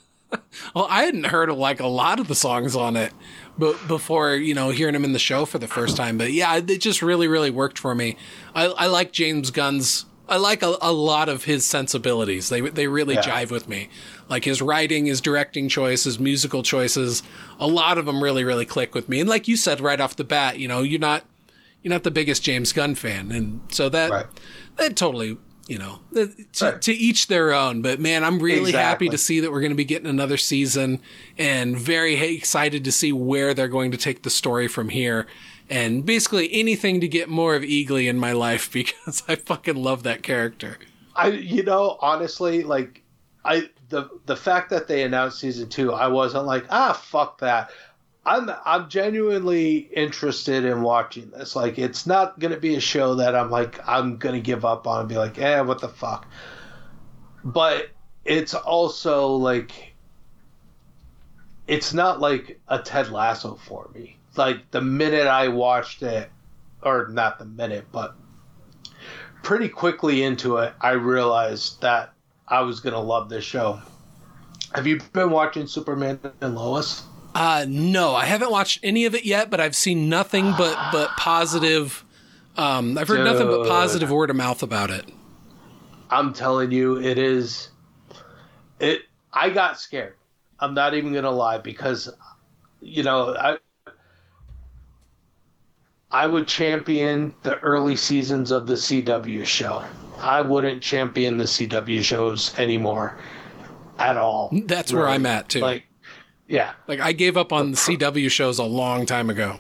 well, 0.75 0.87
I 0.89 1.03
hadn't 1.05 1.25
heard 1.25 1.49
of 1.49 1.59
like 1.59 1.81
a 1.81 1.87
lot 1.87 2.21
of 2.21 2.29
the 2.29 2.35
songs 2.35 2.77
on 2.77 2.97
it 2.97 3.13
but 3.59 3.87
before 3.87 4.35
you 4.35 4.55
know 4.55 4.71
hearing 4.71 4.95
him 4.95 5.05
in 5.05 5.13
the 5.13 5.19
show 5.19 5.45
for 5.45 5.59
the 5.59 5.69
first 5.69 5.97
time. 5.97 6.19
But 6.19 6.33
yeah, 6.33 6.57
it 6.57 6.79
just 6.79 7.03
really 7.03 7.29
really 7.29 7.51
worked 7.51 7.79
for 7.79 7.95
me. 7.95 8.17
I, 8.55 8.67
I 8.67 8.87
like 8.87 9.13
James 9.13 9.51
Gunn's. 9.51 10.07
I 10.29 10.37
like 10.37 10.63
a, 10.63 10.77
a, 10.81 10.93
lot 10.93 11.29
of 11.29 11.45
his 11.45 11.65
sensibilities. 11.65 12.49
They 12.49 12.61
they 12.61 12.87
really 12.87 13.15
yeah. 13.15 13.23
jive 13.23 13.51
with 13.51 13.69
me. 13.69 13.89
Like 14.29 14.45
his 14.45 14.63
writing, 14.63 15.07
his 15.07 15.21
directing 15.21 15.69
choices, 15.69 16.19
musical 16.19 16.63
choices. 16.63 17.23
A 17.59 17.67
lot 17.67 17.99
of 17.99 18.07
them 18.07 18.23
really 18.23 18.45
really 18.45 18.65
click 18.65 18.95
with 18.95 19.09
me. 19.09 19.21
And 19.21 19.29
like 19.29 19.49
you 19.49 19.57
said 19.57 19.81
right 19.81 20.01
off 20.01 20.17
the 20.17 20.25
bat, 20.25 20.59
you 20.59 20.69
know, 20.69 20.83
you're 20.83 21.01
not 21.01 21.25
you're 21.83 21.93
not 21.93 22.05
the 22.05 22.11
biggest 22.11 22.43
James 22.43 22.73
Gunn 22.73 22.95
fan, 22.95 23.33
and 23.33 23.61
so 23.69 23.89
that 23.89 24.11
right. 24.11 24.27
that 24.77 24.97
totally 24.97 25.37
you 25.73 25.79
know, 25.79 26.01
to, 26.13 26.35
right. 26.61 26.83
to, 26.83 26.93
each 26.93 27.29
their 27.29 27.55
own. 27.55 27.81
But 27.81 27.99
man, 27.99 28.25
I'm 28.25 28.39
really 28.41 28.69
exactly. 28.71 29.07
happy 29.07 29.09
to 29.09 29.17
see 29.17 29.41
that 29.41 29.51
we're 29.51 29.63
going 29.63 29.73
to 29.73 29.77
be 29.77 29.87
getting 29.87 30.07
another 30.07 30.37
season 30.37 31.01
and 31.39 31.79
very 31.79 32.15
excited 32.37 32.85
to 32.85 32.93
see 32.93 33.11
where 33.11 33.55
they're 33.55 33.69
going 33.69 33.91
to 33.93 33.97
take 33.97 34.23
the 34.23 34.29
story 34.29 34.69
from 34.69 34.91
here. 34.91 35.27
And 35.71 36.05
basically 36.05 36.53
anything 36.53 37.01
to 37.01 37.09
get 37.09 37.31
more 37.31 37.55
of 37.55 37.63
Eagly 37.63 38.07
in 38.07 38.19
my 38.19 38.33
life 38.33 38.71
because 38.73 39.23
I 39.29 39.37
fucking 39.37 39.77
love 39.77 40.03
that 40.03 40.23
character. 40.23 40.77
I, 41.17 41.29
you 41.29 41.63
know, 41.63 41.97
honestly, 42.03 42.65
like, 42.65 43.03
I, 43.43 43.71
the, 43.89 44.11
the 44.27 44.37
fact 44.37 44.69
that 44.71 44.89
they 44.89 45.05
announced 45.05 45.39
season 45.39 45.71
two, 45.71 45.95
I 45.95 46.09
wasn't 46.09 46.45
like, 46.45 46.67
ah, 46.69 46.93
fuck 46.93 47.39
that. 47.39 47.71
I'm 48.25 48.51
I'm 48.65 48.89
genuinely 48.89 49.79
interested 49.79 50.65
in 50.65 50.83
watching 50.83 51.31
this. 51.31 51.57
Like, 51.57 51.79
it's 51.79 52.07
not 52.07 52.39
gonna 52.39 52.57
be 52.57 52.77
a 52.77 52.81
show 52.81 53.17
that 53.17 53.35
I'm 53.35 53.51
like 53.51 53.81
I'm 53.87 54.17
gonna 54.17 54.41
give 54.41 54.65
up 54.65 54.87
on 54.87 55.01
and 55.01 55.09
be 55.09 55.17
like, 55.17 55.39
eh, 55.39 55.61
what 55.61 55.81
the 55.81 55.89
fuck. 55.89 56.27
But 57.45 57.91
it's 58.25 58.55
also 58.55 59.35
like 59.35 59.95
it's 61.67 61.93
not 61.93 62.21
like 62.21 62.61
a 62.69 62.79
Ted 62.79 63.11
Lasso 63.11 63.57
for 63.57 63.91
me. 63.95 64.19
Like 64.37 64.71
the 64.71 64.81
minute 64.81 65.27
I 65.27 65.49
watched 65.49 66.03
it, 66.03 66.31
or 66.83 67.09
not 67.09 67.39
the 67.39 67.45
minute, 67.45 67.87
but 67.91 68.15
pretty 69.43 69.69
quickly 69.69 70.23
into 70.23 70.59
it, 70.59 70.73
I 70.81 70.93
realized 70.93 71.81
that 71.81 72.13
I 72.47 72.61
was 72.61 72.79
gonna 72.81 73.01
love 73.01 73.29
this 73.29 73.45
show. 73.45 73.81
Have 74.75 74.87
you 74.87 75.01
been 75.13 75.31
watching 75.31 75.67
Superman 75.67 76.21
and 76.41 76.55
Lois? 76.55 77.03
Uh, 77.35 77.65
no, 77.69 78.15
I 78.15 78.27
haven't 78.27 78.51
watched 78.51 78.81
any 78.83 79.07
of 79.07 79.15
it 79.15 79.25
yet, 79.25 79.49
but 79.51 79.61
I've 79.61 79.77
seen 79.77 80.09
nothing 80.09 80.53
but 80.59 80.77
but 80.93 81.11
positive. 81.17 82.05
Um, 82.57 82.99
I've 82.99 83.09
heard 83.09 83.25
nothing 83.25 83.47
but 83.47 83.67
positive 83.67 84.11
word 84.11 84.29
of 84.31 84.37
mouth 84.37 84.63
about 84.63 84.91
it. 84.91 85.07
I'm 86.11 86.35
telling 86.35 86.71
you, 86.71 87.01
it 87.01 87.17
is. 87.17 87.71
It. 88.81 89.03
I 89.33 89.49
got 89.49 89.81
scared. 89.81 90.15
I'm 90.61 90.75
not 90.75 90.93
even 90.95 91.15
gonna 91.15 91.31
lie 91.31 91.59
because, 91.59 92.11
you 92.81 93.03
know, 93.03 93.35
I. 93.35 93.59
I 96.11 96.27
would 96.27 96.47
champion 96.47 97.35
the 97.43 97.59
early 97.61 97.97
seasons 97.97 98.51
of 98.51 98.67
the 98.67 98.75
CW 98.75 99.47
show. 99.47 99.83
I 100.19 100.43
wouldn't 100.43 100.83
champion 100.83 101.39
the 101.39 101.45
CW 101.45 102.03
shows 102.03 102.57
anymore, 102.59 103.17
at 103.99 104.19
all. 104.19 104.51
That's 104.67 104.93
where. 104.93 105.09
I'm 105.09 105.25
at 105.25 105.49
too. 105.49 105.61
Like, 105.61 105.85
Like, 106.87 107.01
I 107.01 107.13
gave 107.13 107.37
up 107.37 107.53
on 107.53 107.71
the 107.71 107.77
CW 107.77 108.31
shows 108.31 108.59
a 108.59 108.65
long 108.65 109.07
time 109.07 109.31
ago. 109.31 109.59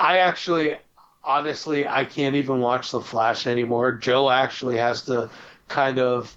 I 0.00 0.18
actually, 0.18 0.76
honestly, 1.22 1.86
I 1.86 2.04
can't 2.04 2.36
even 2.36 2.60
watch 2.60 2.90
The 2.90 3.00
Flash 3.00 3.46
anymore. 3.46 3.92
Joe 3.92 4.30
actually 4.30 4.76
has 4.76 5.02
to 5.02 5.30
kind 5.68 5.98
of 5.98 6.36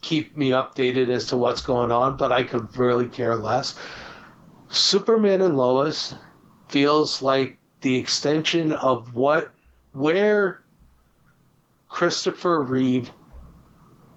keep 0.00 0.36
me 0.36 0.50
updated 0.50 1.08
as 1.08 1.26
to 1.26 1.36
what's 1.36 1.62
going 1.62 1.90
on, 1.90 2.16
but 2.16 2.32
I 2.32 2.42
could 2.42 2.76
really 2.76 3.08
care 3.08 3.36
less. 3.36 3.78
Superman 4.68 5.40
and 5.40 5.56
Lois 5.56 6.14
feels 6.68 7.22
like 7.22 7.58
the 7.80 7.96
extension 7.96 8.72
of 8.72 9.14
what, 9.14 9.52
where 9.92 10.62
Christopher 11.88 12.62
Reeve 12.62 13.10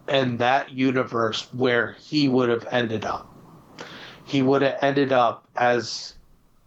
and 0.08 0.40
that 0.40 0.72
universe 0.72 1.48
where 1.54 1.94
he 2.00 2.28
would 2.28 2.50
have 2.50 2.68
ended 2.72 3.06
up. 3.06 3.27
He 4.28 4.42
would 4.42 4.62
have 4.62 4.78
ended 4.82 5.14
up 5.14 5.48
as 5.56 6.16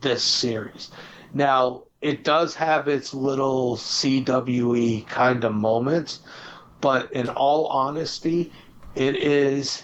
this 0.00 0.24
series. 0.24 0.90
Now, 1.34 1.82
it 2.00 2.24
does 2.24 2.54
have 2.54 2.88
its 2.88 3.12
little 3.12 3.76
CWE 3.76 5.06
kind 5.06 5.44
of 5.44 5.52
moments, 5.52 6.20
but 6.80 7.12
in 7.12 7.28
all 7.28 7.66
honesty, 7.66 8.50
it 8.94 9.14
is 9.14 9.82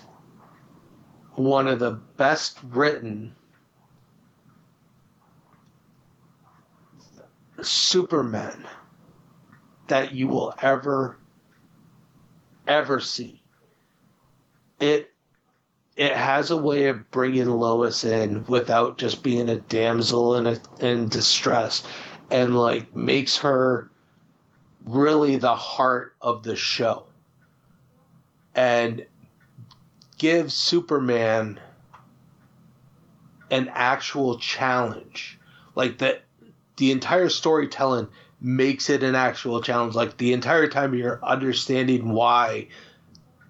one 1.34 1.68
of 1.68 1.78
the 1.78 1.90
best 1.90 2.58
written 2.70 3.36
Supermen 7.60 8.66
that 9.88 10.12
you 10.12 10.28
will 10.28 10.54
ever 10.62 11.18
ever 12.66 13.00
see. 13.00 13.42
It 14.80 15.12
it 15.96 16.12
has 16.14 16.50
a 16.50 16.56
way 16.56 16.86
of 16.86 17.10
bringing 17.10 17.48
Lois 17.48 18.04
in 18.04 18.44
without 18.46 18.98
just 18.98 19.22
being 19.22 19.48
a 19.48 19.56
damsel 19.56 20.36
in 20.36 20.46
a, 20.46 20.60
in 20.80 21.08
distress, 21.08 21.82
and 22.30 22.58
like 22.58 22.94
makes 22.94 23.38
her 23.38 23.90
really 24.84 25.36
the 25.36 25.54
heart 25.54 26.14
of 26.20 26.42
the 26.42 26.54
show, 26.54 27.06
and 28.54 29.06
gives 30.18 30.54
Superman 30.54 31.58
an 33.50 33.70
actual 33.72 34.38
challenge, 34.38 35.38
like 35.74 35.98
that. 35.98 36.22
The 36.76 36.92
entire 36.92 37.30
storytelling 37.30 38.08
makes 38.38 38.90
it 38.90 39.02
an 39.02 39.14
actual 39.14 39.62
challenge. 39.62 39.94
Like 39.94 40.18
the 40.18 40.34
entire 40.34 40.68
time 40.68 40.94
you're 40.94 41.24
understanding 41.24 42.10
why 42.10 42.68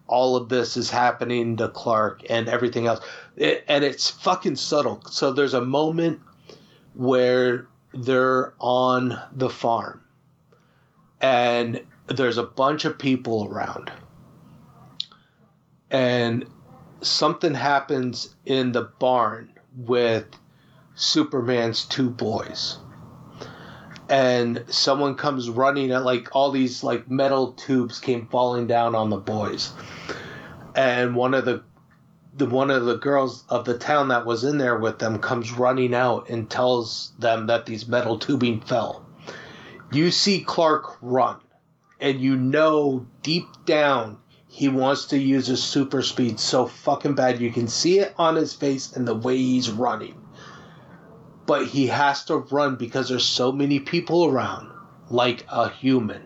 all 0.08 0.36
of 0.36 0.48
this 0.48 0.76
is 0.76 0.90
happening 0.90 1.56
to 1.56 1.68
Clark 1.68 2.22
and 2.30 2.48
everything 2.48 2.86
else. 2.86 3.04
It, 3.36 3.64
and 3.68 3.84
it's 3.84 4.10
fucking 4.10 4.56
subtle. 4.56 5.02
So 5.10 5.32
there's 5.32 5.54
a 5.54 5.64
moment 5.64 6.20
where 6.94 7.66
they're 7.92 8.54
on 8.58 9.20
the 9.32 9.50
farm 9.50 10.02
and 11.20 11.80
there's 12.06 12.38
a 12.38 12.42
bunch 12.42 12.84
of 12.84 12.98
people 12.98 13.48
around. 13.50 13.90
And 15.90 16.46
something 17.00 17.54
happens 17.54 18.34
in 18.44 18.72
the 18.72 18.82
barn 18.82 19.52
with 19.76 20.26
Superman's 20.94 21.84
two 21.84 22.10
boys. 22.10 22.78
And 24.08 24.64
someone 24.68 25.16
comes 25.16 25.50
running 25.50 25.90
at 25.90 26.04
like 26.04 26.34
all 26.34 26.50
these 26.50 26.84
like 26.84 27.10
metal 27.10 27.52
tubes 27.52 27.98
came 27.98 28.26
falling 28.28 28.66
down 28.66 28.94
on 28.94 29.10
the 29.10 29.16
boys 29.16 29.72
and 30.76 31.16
one 31.16 31.34
of 31.34 31.44
the 31.44 31.62
the 32.36 32.46
one 32.46 32.70
of 32.70 32.84
the 32.84 32.98
girls 32.98 33.44
of 33.48 33.64
the 33.64 33.78
town 33.78 34.08
that 34.08 34.26
was 34.26 34.44
in 34.44 34.58
there 34.58 34.78
with 34.78 34.98
them 34.98 35.18
comes 35.18 35.50
running 35.50 35.94
out 35.94 36.28
and 36.28 36.50
tells 36.50 37.12
them 37.18 37.46
that 37.46 37.64
these 37.64 37.88
metal 37.88 38.18
tubing 38.18 38.60
fell. 38.60 39.06
You 39.90 40.10
see 40.10 40.42
Clark 40.42 40.98
run, 41.00 41.40
and 41.98 42.20
you 42.20 42.36
know 42.36 43.06
deep 43.22 43.46
down 43.64 44.18
he 44.48 44.68
wants 44.68 45.06
to 45.06 45.18
use 45.18 45.46
his 45.46 45.62
super 45.62 46.02
speed 46.02 46.38
so 46.38 46.66
fucking 46.66 47.14
bad. 47.14 47.40
You 47.40 47.50
can 47.50 47.68
see 47.68 48.00
it 48.00 48.14
on 48.18 48.36
his 48.36 48.52
face 48.52 48.94
and 48.94 49.08
the 49.08 49.14
way 49.14 49.38
he's 49.38 49.70
running. 49.70 50.14
But 51.46 51.66
he 51.66 51.86
has 51.86 52.24
to 52.26 52.36
run 52.36 52.76
because 52.76 53.08
there's 53.08 53.24
so 53.24 53.52
many 53.52 53.78
people 53.78 54.26
around, 54.26 54.70
like 55.10 55.44
a 55.48 55.68
human. 55.68 56.22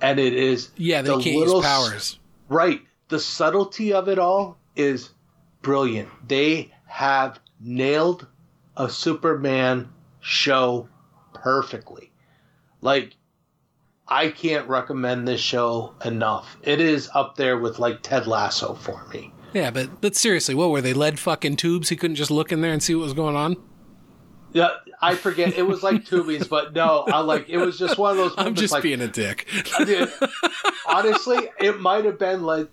And 0.00 0.18
it 0.18 0.32
is 0.32 0.70
Yeah, 0.76 1.02
they 1.02 1.10
the 1.10 1.18
can't 1.18 1.36
little 1.36 1.56
use 1.56 1.66
powers. 1.66 2.18
Right. 2.48 2.80
The 3.08 3.18
subtlety 3.18 3.92
of 3.92 4.08
it 4.08 4.18
all 4.18 4.58
is 4.76 5.10
brilliant. 5.62 6.08
They 6.26 6.72
have 6.86 7.38
nailed 7.60 8.26
a 8.76 8.88
Superman 8.88 9.90
show 10.20 10.88
perfectly. 11.34 12.10
Like, 12.80 13.16
I 14.08 14.28
can't 14.28 14.68
recommend 14.68 15.28
this 15.28 15.40
show 15.40 15.94
enough. 16.04 16.56
It 16.62 16.80
is 16.80 17.08
up 17.14 17.36
there 17.36 17.58
with 17.58 17.78
like 17.78 18.02
Ted 18.02 18.26
Lasso 18.26 18.74
for 18.74 19.06
me. 19.12 19.32
Yeah, 19.52 19.70
but 19.70 20.00
but 20.00 20.16
seriously, 20.16 20.54
what 20.54 20.70
were 20.70 20.80
they 20.80 20.92
lead 20.92 21.18
fucking 21.18 21.56
tubes? 21.56 21.88
He 21.88 21.96
couldn't 21.96 22.16
just 22.16 22.30
look 22.30 22.52
in 22.52 22.60
there 22.60 22.72
and 22.72 22.82
see 22.82 22.94
what 22.94 23.04
was 23.04 23.12
going 23.12 23.36
on. 23.36 23.56
Yeah, 24.52 24.70
I 25.00 25.14
forget 25.14 25.54
it 25.56 25.62
was 25.62 25.82
like 25.82 26.04
Tubies, 26.04 26.48
but 26.48 26.72
no, 26.72 27.04
I 27.06 27.20
like 27.20 27.48
it 27.48 27.58
was 27.58 27.78
just 27.78 27.98
one 27.98 28.12
of 28.12 28.16
those. 28.16 28.34
I'm 28.38 28.54
just 28.54 28.72
like, 28.72 28.82
being 28.82 29.00
a 29.00 29.08
dick. 29.08 29.48
Dude, 29.84 30.12
honestly, 30.86 31.48
it 31.60 31.80
might 31.80 32.04
have 32.04 32.18
been 32.18 32.42
like 32.42 32.68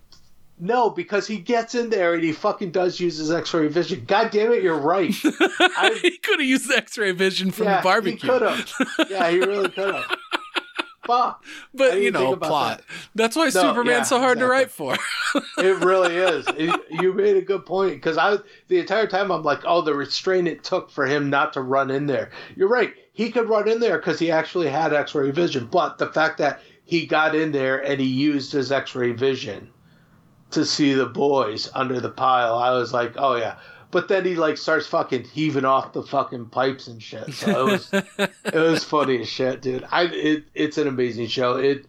no, 0.60 0.90
because 0.90 1.28
he 1.28 1.38
gets 1.38 1.76
in 1.76 1.90
there 1.90 2.16
and 2.16 2.24
he 2.24 2.32
fucking 2.32 2.72
does 2.72 3.00
use 3.00 3.18
his 3.18 3.32
X-ray 3.32 3.68
vision. 3.68 4.06
God 4.08 4.32
damn 4.32 4.52
it, 4.52 4.64
you're 4.64 4.80
right. 4.80 5.14
I, 5.24 6.00
he 6.02 6.18
could 6.18 6.40
have 6.40 6.50
used 6.50 6.68
the 6.68 6.78
X-ray 6.78 7.12
vision 7.12 7.52
from 7.52 7.68
yeah, 7.68 7.78
the 7.78 7.84
barbecue. 7.84 8.14
He 8.14 8.28
could 8.28 8.42
have. 8.42 8.74
Yeah, 9.10 9.30
he 9.30 9.40
really 9.40 9.70
could 9.70 9.94
have. 9.94 10.06
Fuck. 11.08 11.44
But 11.74 12.02
you 12.02 12.12
know, 12.12 12.36
plot. 12.36 12.84
That's 13.16 13.36
why 13.36 13.46
yeah, 13.46 13.50
Superman's 13.50 14.10
so 14.10 14.20
hard 14.20 14.40
to 14.40 14.48
write 14.48 14.70
for. 14.72 14.96
It 15.58 15.84
really 15.84 16.16
is. 16.16 16.46
It- 16.56 16.82
you 16.90 17.14
made 17.14 17.36
a 17.36 17.42
good 17.42 17.66
point 17.66 17.94
because 17.96 18.18
I 18.18 18.38
the 18.68 18.80
entire 18.80 19.08
time 19.08 19.32
I'm 19.32 19.44
like, 19.44 19.62
oh, 19.66 19.82
the 19.82 19.94
restraint 19.94 20.48
it 20.48 20.64
took 20.64 20.90
for 20.90 21.06
him 21.06 21.30
not 21.30 21.54
to 21.54 21.62
run 21.62 21.90
in 21.92 22.06
there. 22.08 22.32
You're 22.56 22.70
right. 22.70 22.94
He 23.14 23.32
could 23.32 23.50
run 23.50 23.68
in 23.68 23.80
there 23.80 23.98
because 23.98 24.20
he 24.20 24.32
actually 24.32 24.70
had 24.70 24.94
X-ray 24.94 25.32
vision, 25.32 25.68
but 25.72 25.98
the 25.98 26.08
fact 26.08 26.38
that 26.38 26.62
he 26.86 27.06
got 27.06 27.36
in 27.36 27.52
there 27.52 27.84
and 27.84 28.00
he 28.00 28.08
used 28.08 28.52
his 28.52 28.72
X-ray 28.72 29.12
vision 29.14 29.70
to 30.52 30.66
see 30.66 30.94
the 30.94 31.06
boys 31.08 31.70
under 31.74 32.00
the 32.00 32.10
pile, 32.10 32.56
I 32.56 32.72
was 32.72 32.94
like, 32.94 33.14
oh 33.18 33.36
yeah. 33.36 33.58
But 33.98 34.10
then 34.10 34.26
he 34.26 34.36
like 34.36 34.58
starts 34.58 34.86
fucking 34.86 35.24
heaving 35.24 35.66
off 35.66 35.92
the 35.94 36.04
fucking 36.04 36.50
pipes 36.50 36.86
and 36.86 37.02
shit. 37.02 37.34
So 37.34 37.68
it 37.68 37.72
was 37.72 37.90
it 38.46 38.54
was 38.54 38.84
funny 38.84 39.22
as 39.22 39.28
shit, 39.28 39.60
dude. 39.64 39.84
I 39.92 40.04
it 40.04 40.44
it's 40.54 40.78
an 40.78 40.88
amazing 40.88 41.26
show. 41.28 41.58
It 41.58 41.88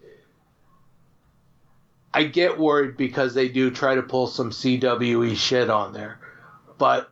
I 2.14 2.24
get 2.24 2.58
worried 2.58 2.96
because 2.96 3.34
they 3.34 3.48
do 3.50 3.70
try 3.70 3.94
to 3.94 4.02
pull 4.02 4.26
some 4.26 4.50
CWE 4.50 5.36
shit 5.36 5.68
on 5.68 5.92
there, 5.92 6.18
but 6.78 7.10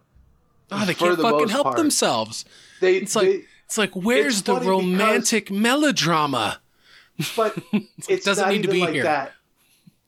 Oh, 0.71 0.85
they 0.87 0.95
can't 0.95 1.17
the 1.19 1.23
fucking 1.23 1.49
help 1.51 1.65
part. 1.65 1.77
themselves. 1.77 2.47
they 2.81 2.97
It's 2.97 3.15
like 3.15 3.27
they, 3.29 3.45
it's 3.67 3.77
like 3.77 3.95
where's 3.95 4.39
it's 4.39 4.43
the 4.43 4.55
funny 4.55 4.65
because- 4.67 4.83
romantic 4.83 5.51
melodrama? 5.51 6.61
but 7.37 7.55
it 8.09 8.25
doesn't 8.25 8.49
need 8.49 8.63
to 8.63 8.69
be 8.71 8.81
like 8.81 8.95
here. 8.95 9.03
that. 9.03 9.33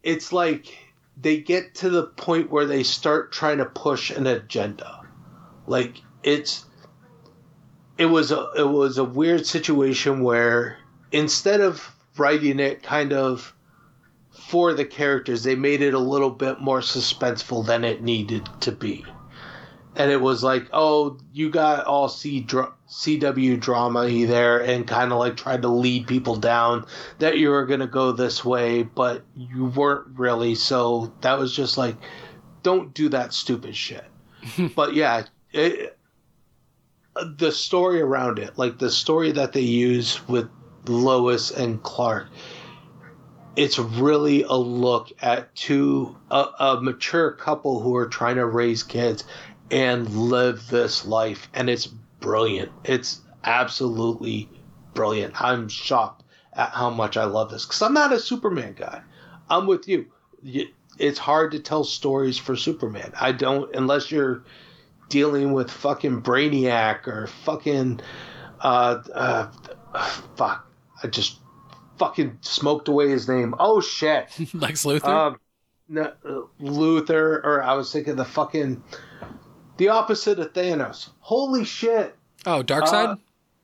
It's 0.02 0.32
like 0.32 0.66
they 1.20 1.38
get 1.38 1.74
to 1.76 1.90
the 1.90 2.04
point 2.04 2.50
where 2.50 2.66
they 2.66 2.82
start 2.82 3.32
trying 3.32 3.58
to 3.58 3.64
push 3.64 4.10
an 4.10 4.26
agenda. 4.26 5.00
Like 5.66 6.02
it's 6.22 6.64
it 7.96 8.06
was 8.06 8.30
a 8.30 8.50
it 8.56 8.68
was 8.68 8.98
a 8.98 9.04
weird 9.04 9.46
situation 9.46 10.22
where 10.22 10.78
instead 11.10 11.60
of 11.60 11.94
writing 12.16 12.60
it 12.60 12.82
kind 12.82 13.12
of 13.12 13.54
for 14.30 14.72
the 14.72 14.84
characters, 14.84 15.42
they 15.42 15.56
made 15.56 15.82
it 15.82 15.94
a 15.94 15.98
little 15.98 16.30
bit 16.30 16.60
more 16.60 16.80
suspenseful 16.80 17.66
than 17.66 17.84
it 17.84 18.02
needed 18.02 18.48
to 18.60 18.72
be. 18.72 19.04
And 19.98 20.10
it 20.10 20.20
was 20.20 20.44
like, 20.44 20.68
oh, 20.72 21.18
you 21.32 21.50
got 21.50 21.84
all 21.84 22.08
C 22.08 22.40
dr- 22.40 22.72
CW 22.88 23.60
drama 23.60 24.08
there 24.26 24.60
and 24.60 24.86
kind 24.86 25.12
of 25.12 25.18
like 25.18 25.36
tried 25.36 25.62
to 25.62 25.68
lead 25.68 26.06
people 26.06 26.36
down 26.36 26.86
that 27.18 27.36
you 27.36 27.50
were 27.50 27.66
going 27.66 27.80
to 27.80 27.86
go 27.86 28.12
this 28.12 28.44
way, 28.44 28.84
but 28.84 29.24
you 29.36 29.66
weren't 29.66 30.16
really. 30.16 30.54
So 30.54 31.12
that 31.20 31.38
was 31.38 31.54
just 31.54 31.76
like, 31.76 31.96
don't 32.62 32.94
do 32.94 33.08
that 33.10 33.34
stupid 33.34 33.76
shit. 33.76 34.04
but 34.76 34.94
yeah, 34.94 35.24
it, 35.52 35.98
the 37.24 37.52
story 37.52 38.00
around 38.00 38.38
it, 38.38 38.56
like 38.56 38.78
the 38.78 38.90
story 38.90 39.32
that 39.32 39.52
they 39.52 39.60
use 39.60 40.26
with 40.28 40.48
Lois 40.86 41.50
and 41.50 41.82
Clark, 41.82 42.28
it's 43.56 43.78
really 43.78 44.44
a 44.44 44.54
look 44.54 45.10
at 45.20 45.54
two 45.56 46.16
a, 46.30 46.46
a 46.60 46.80
mature 46.80 47.32
couple 47.32 47.80
who 47.80 47.96
are 47.96 48.06
trying 48.06 48.36
to 48.36 48.46
raise 48.46 48.84
kids 48.84 49.24
and 49.70 50.08
live 50.08 50.68
this 50.68 51.06
life, 51.06 51.48
and 51.54 51.68
it's 51.68 51.86
brilliant. 51.86 52.72
It's 52.84 53.20
absolutely 53.44 54.48
brilliant. 54.94 55.40
I'm 55.40 55.68
shocked 55.68 56.24
at 56.54 56.70
how 56.70 56.90
much 56.90 57.16
I 57.16 57.24
love 57.24 57.50
this 57.50 57.64
because 57.64 57.82
I'm 57.82 57.94
not 57.94 58.12
a 58.12 58.18
Superman 58.18 58.74
guy. 58.78 59.02
I'm 59.48 59.66
with 59.66 59.88
you. 59.88 60.06
It's 60.98 61.18
hard 61.18 61.52
to 61.52 61.60
tell 61.60 61.84
stories 61.84 62.38
for 62.38 62.56
Superman. 62.56 63.12
I 63.18 63.32
don't 63.32 63.74
unless 63.74 64.10
you're 64.10 64.44
dealing 65.08 65.52
with 65.52 65.70
fucking 65.70 66.22
Brainiac 66.22 67.06
or 67.06 67.26
fucking 67.44 68.00
uh, 68.60 69.02
uh 69.14 69.50
fuck. 70.36 70.70
I 71.02 71.06
just 71.06 71.38
fucking 71.98 72.38
smoked 72.40 72.88
away 72.88 73.08
his 73.10 73.28
name. 73.28 73.54
Oh 73.58 73.80
shit, 73.80 74.28
Lex 74.54 74.84
Luthor. 74.84 75.08
Um, 75.08 75.40
no, 75.88 76.12
Luthor, 76.60 77.44
or 77.44 77.62
I 77.62 77.74
was 77.74 77.92
thinking 77.92 78.16
the 78.16 78.24
fucking 78.24 78.82
the 79.78 79.88
opposite 79.88 80.38
of 80.38 80.52
Thanos. 80.52 81.10
Holy 81.20 81.64
shit. 81.64 82.14
Oh, 82.46 82.62
Darkseid. 82.62 83.12
Uh, 83.12 83.16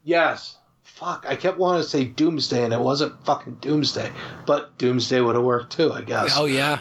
yes. 0.03 0.59
Fuck, 0.83 1.27
I 1.29 1.37
kept 1.37 1.59
wanting 1.59 1.83
to 1.83 1.89
say 1.89 2.05
Doomsday, 2.05 2.65
and 2.65 2.73
it 2.73 2.81
wasn't 2.81 3.25
fucking 3.25 3.57
Doomsday, 3.57 4.13
but 4.47 4.79
Doomsday 4.79 5.21
would 5.21 5.35
have 5.35 5.45
worked 5.45 5.73
too, 5.73 5.93
I 5.93 6.03
guess. 6.03 6.35
Oh 6.37 6.45
yeah. 6.45 6.79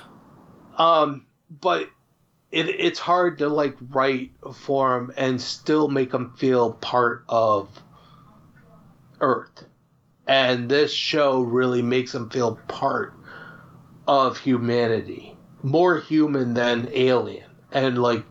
Um, 0.77 1.26
but 1.49 1.89
it 2.51 2.68
it's 2.68 2.99
hard 2.99 3.39
to 3.39 3.49
like 3.49 3.76
write 3.89 4.31
for 4.53 4.97
him 4.97 5.11
and 5.18 5.41
still 5.41 5.88
make 5.88 6.14
him 6.14 6.34
feel 6.38 6.73
part 6.73 7.23
of 7.27 7.69
Earth 9.19 9.65
and 10.27 10.69
this 10.69 10.93
show 10.93 11.41
really 11.41 11.81
makes 11.81 12.14
him 12.14 12.30
feel 12.30 12.55
part 12.68 13.14
of 14.07 14.38
humanity, 14.38 15.38
more 15.61 15.99
human 15.99 16.53
than 16.53 16.89
alien, 16.93 17.49
and 17.72 18.01
like 18.01 18.23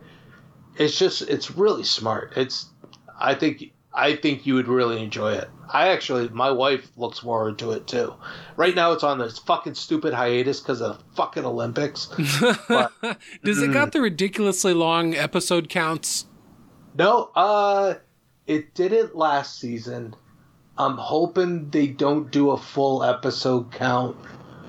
it's 0.77 0.97
just 0.97 1.21
it's 1.23 1.51
really 1.51 1.83
smart. 1.83 2.33
It's 2.35 2.67
I 3.19 3.35
think 3.35 3.71
I 3.93 4.15
think 4.15 4.45
you 4.45 4.55
would 4.55 4.67
really 4.67 5.03
enjoy 5.03 5.33
it. 5.33 5.49
I 5.71 5.89
actually, 5.89 6.29
my 6.29 6.51
wife 6.51 6.91
looks 6.97 7.19
forward 7.19 7.59
to 7.59 7.71
it 7.71 7.87
too. 7.87 8.13
Right 8.57 8.75
now, 8.75 8.91
it's 8.91 9.03
on 9.03 9.19
this 9.19 9.39
fucking 9.39 9.75
stupid 9.75 10.13
hiatus 10.13 10.59
because 10.59 10.81
of 10.81 10.97
the 10.97 11.03
fucking 11.15 11.45
Olympics. 11.45 12.07
But, 12.67 12.91
Does 13.43 13.61
it 13.61 13.71
got 13.71 13.91
the 13.91 14.01
ridiculously 14.01 14.73
long 14.73 15.15
episode 15.15 15.69
counts? 15.69 16.25
No, 16.95 17.31
uh, 17.35 17.95
it 18.47 18.73
didn't 18.73 19.15
last 19.15 19.59
season. 19.59 20.15
I'm 20.77 20.97
hoping 20.97 21.69
they 21.69 21.87
don't 21.87 22.31
do 22.31 22.51
a 22.51 22.57
full 22.57 23.03
episode 23.03 23.71
count 23.71 24.17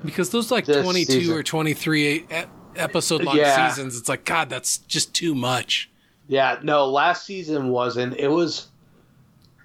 because 0.03 0.29
those 0.29 0.51
like 0.51 0.65
22 0.65 1.11
season. 1.11 1.35
or 1.35 1.41
23 1.41 2.27
episode 2.75 3.23
long 3.23 3.37
yeah. 3.37 3.69
seasons. 3.69 3.97
It's 3.97 4.07
like 4.07 4.23
God, 4.23 4.49
that's 4.49 4.77
just 4.77 5.15
too 5.15 5.33
much. 5.33 5.89
Yeah, 6.27 6.59
no, 6.63 6.87
last 6.87 7.25
season 7.25 7.69
wasn't. 7.69 8.17
It 8.17 8.29
was 8.29 8.67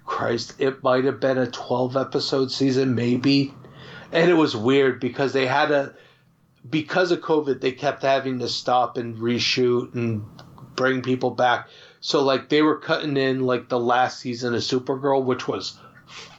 Christ. 0.05 0.55
It 0.59 0.83
might 0.83 1.05
have 1.05 1.19
been 1.19 1.37
a 1.37 1.47
12 1.47 1.97
episode 1.97 2.51
season, 2.51 2.95
maybe, 2.95 3.53
and 4.11 4.29
it 4.29 4.35
was 4.35 4.55
weird 4.55 4.99
because 4.99 5.33
they 5.33 5.47
had 5.47 5.71
a 5.71 5.93
because 6.69 7.11
of 7.11 7.21
COVID, 7.21 7.61
they 7.61 7.71
kept 7.71 8.03
having 8.03 8.39
to 8.39 8.47
stop 8.47 8.97
and 8.97 9.17
reshoot 9.17 9.93
and 9.95 10.23
bring 10.75 11.01
people 11.01 11.31
back. 11.31 11.67
So 12.01 12.23
like 12.23 12.49
they 12.49 12.61
were 12.61 12.77
cutting 12.77 13.17
in 13.17 13.41
like 13.41 13.69
the 13.69 13.79
last 13.79 14.19
season 14.19 14.53
of 14.53 14.61
Supergirl, 14.61 15.23
which 15.23 15.47
was 15.47 15.77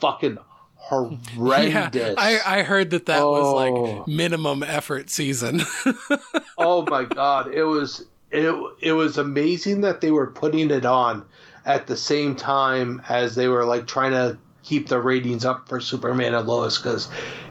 fucking 0.01 0.39
horrendous. 0.75 1.95
Yeah, 1.95 2.15
I, 2.19 2.59
I 2.59 2.63
heard 2.63 2.91
that 2.91 3.07
that 3.07 3.23
oh. 3.23 3.33
was 3.33 3.55
like 3.55 3.73
oh. 3.73 4.05
minimum 4.07 4.63
effort 4.63 5.11
season. 5.11 5.63
oh 6.59 6.85
my 6.89 7.05
god, 7.05 7.53
it 7.53 7.65
was 7.65 8.05
it 8.33 8.55
it 8.81 8.93
was 8.93 9.19
amazing 9.19 9.83
that 9.83 10.01
they 10.01 10.11
were 10.11 10.27
putting 10.27 10.71
it 10.71 10.87
on 10.87 11.25
at 11.65 11.87
the 11.87 11.97
same 11.97 12.35
time 12.35 13.03
as 13.09 13.35
they 13.35 13.49
were 13.49 13.65
like 13.65 13.87
trying 13.87 14.13
to 14.13 14.39
keep 14.63 14.89
the 14.89 15.01
ratings 15.01 15.45
up 15.45 15.69
for 15.69 15.81
Superman 15.81 16.35
and 16.35 16.49
Lois 16.49 16.79
because 16.79 17.09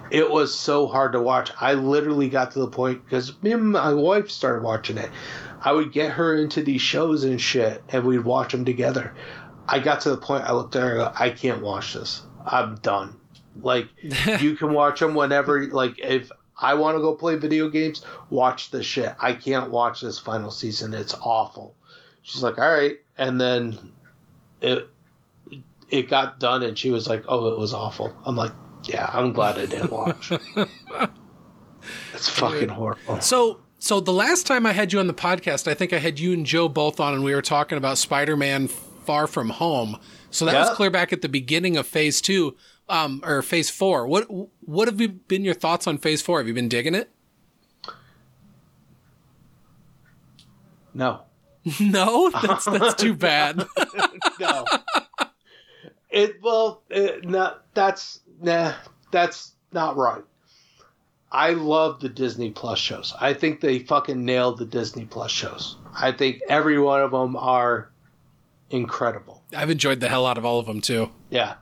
it 0.10 0.30
was 0.30 0.53
so 0.53 0.88
hard 0.88 1.14
to 1.14 1.22
watch. 1.22 1.52
I 1.60 1.76
literally 1.76 2.30
got 2.30 2.52
to 2.52 2.60
the 2.60 2.68
point 2.68 3.03
because 3.06 3.41
me 3.41 3.53
and 3.53 3.72
my 3.72 3.94
wife 3.94 4.30
started 4.30 4.64
watching 4.64 4.98
it. 4.98 5.10
I 5.62 5.72
would 5.72 5.91
get 5.91 6.12
her 6.12 6.36
into 6.36 6.64
these 6.64 6.82
shows 6.82 7.24
and 7.24 7.40
shit, 7.40 7.84
and 7.90 8.03
we'd 8.03 8.26
watch 8.26 8.52
them 8.52 8.66
together. 8.66 9.14
I 9.68 9.80
got 9.80 10.02
to 10.02 10.10
the 10.10 10.18
point 10.18 10.44
I 10.44 10.53
looked 10.53 10.76
at 10.76 10.82
her 10.82 11.02
I, 11.02 11.06
go, 11.06 11.12
I 11.16 11.30
can't 11.30 11.62
watch 11.62 11.94
this. 11.94 12.24
I'm 12.45 12.76
done. 12.78 13.16
Like 13.62 13.88
you 14.41 14.56
can 14.56 14.74
watch 14.74 14.99
them 14.99 15.14
whenever. 15.14 15.68
Like 15.68 15.99
if 15.99 16.32
I 16.62 16.76
want 16.76 16.96
to 16.96 17.02
go 17.02 17.16
play 17.16 17.36
video 17.36 17.70
games, 17.70 18.06
watch 18.30 18.70
the 18.70 18.84
shit. 18.84 19.14
I 19.20 19.34
can't 19.34 19.72
watch 19.72 20.02
this 20.02 20.20
final 20.20 20.52
season. 20.52 20.94
It's 20.94 21.16
awful. 21.16 21.76
She's 22.22 22.44
like, 22.44 22.60
all 22.60 22.72
right, 22.72 23.00
and 23.18 23.42
then 23.42 23.78
it 24.62 24.88
it 25.90 26.10
got 26.10 26.40
done, 26.40 26.64
and 26.64 26.78
she 26.78 26.92
was 26.92 27.08
like, 27.08 27.24
oh, 27.28 27.48
it 27.48 27.60
was 27.60 27.74
awful. 27.74 28.16
I'm 28.26 28.36
like, 28.36 28.54
yeah, 28.84 29.10
I'm 29.12 29.34
glad 29.34 29.58
I 29.58 29.66
didn't 29.66 29.92
watch. 29.92 30.32
it's 32.14 32.30
fucking 32.30 32.70
horrible. 32.70 33.20
So 33.22 33.60
so 33.80 34.00
the 34.00 34.14
last 34.14 34.46
time 34.46 34.66
I 34.68 34.74
had 34.74 34.94
you 34.94 35.00
on 35.00 35.08
the 35.08 35.14
podcast, 35.14 35.68
I 35.68 35.74
think 35.74 35.92
I 35.92 35.98
had 35.98 36.20
you 36.20 36.34
and 36.34 36.46
Joe 36.46 36.70
both 36.70 37.00
on, 37.00 37.14
and 37.16 37.24
we 37.24 37.34
were 37.34 37.42
talking 37.42 37.80
about 37.80 37.98
Spider-Man 37.98 38.68
Far 38.68 39.26
From 39.26 39.50
Home. 39.50 39.98
So 40.30 40.46
that 40.46 40.54
yeah. 40.54 40.60
was 40.60 40.70
clear 40.70 40.92
back 40.92 41.12
at 41.12 41.22
the 41.22 41.30
beginning 41.30 41.78
of 41.78 41.88
Phase 41.88 42.22
Two, 42.22 42.56
um, 42.90 43.22
or 43.24 43.41
Phase 43.41 43.70
Four. 43.70 44.08
What 44.08 44.28
what 44.62 44.88
have 44.88 44.99
you 44.99 45.10
been 45.10 45.44
your 45.44 45.53
thoughts 45.53 45.88
on 45.88 45.98
Phase 45.98 46.22
Four? 46.22 46.40
Have 46.40 46.48
you 46.48 46.53
been 46.53 46.70
digging 46.70 46.95
it? 46.95 47.10
No. 50.94 51.22
no, 51.80 52.30
that's 52.30 52.66
that's 52.66 52.95
too 52.95 53.14
bad. 53.14 53.66
no. 54.40 54.66
It 56.10 56.41
well, 56.41 56.84
it, 56.90 57.24
no, 57.24 57.56
that's 57.74 58.20
nah, 58.41 58.74
that's 59.12 59.53
not 59.72 59.95
right. 59.95 60.24
I 61.32 61.52
love 61.52 62.02
the 62.02 62.10
Disney 62.10 62.49
Plus 62.52 62.78
shows. 62.78 63.14
I 63.20 63.34
think 63.34 63.62
they 63.62 63.80
fucking 63.80 64.26
nailed 64.26 64.58
the 64.58 64.66
Disney 64.66 65.06
Plus 65.06 65.32
shows. 65.32 65.78
I 65.98 66.12
think 66.12 66.41
every 66.49 66.78
one 66.78 67.02
of 67.02 67.12
them 67.12 67.38
are 67.38 67.90
incredible. 68.70 69.44
I've 69.56 69.70
enjoyed 69.70 70.02
the 70.02 70.10
hell 70.10 70.26
out 70.26 70.38
of 70.38 70.45
all 70.45 70.60
of 70.60 70.66
them 70.66 70.82
too. 70.82 71.10
Yeah. 71.30 71.56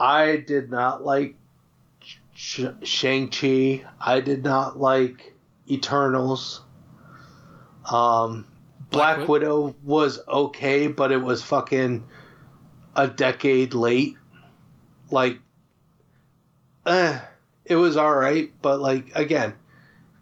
I 0.00 0.38
did 0.38 0.70
not 0.70 1.04
like 1.04 1.36
Sh- 2.34 2.64
Shang-Chi. 2.82 3.84
I 4.00 4.20
did 4.20 4.42
not 4.42 4.80
like 4.80 5.34
Eternals. 5.70 6.62
Um, 7.84 8.46
Black, 8.90 9.18
Black 9.18 9.28
Widow 9.28 9.74
was 9.84 10.18
okay, 10.26 10.86
but 10.86 11.12
it 11.12 11.22
was 11.22 11.42
fucking 11.42 12.06
a 12.96 13.08
decade 13.08 13.74
late. 13.74 14.16
Like, 15.10 15.38
eh, 16.86 17.20
it 17.66 17.76
was 17.76 17.98
alright, 17.98 18.52
but 18.62 18.80
like, 18.80 19.14
again, 19.14 19.54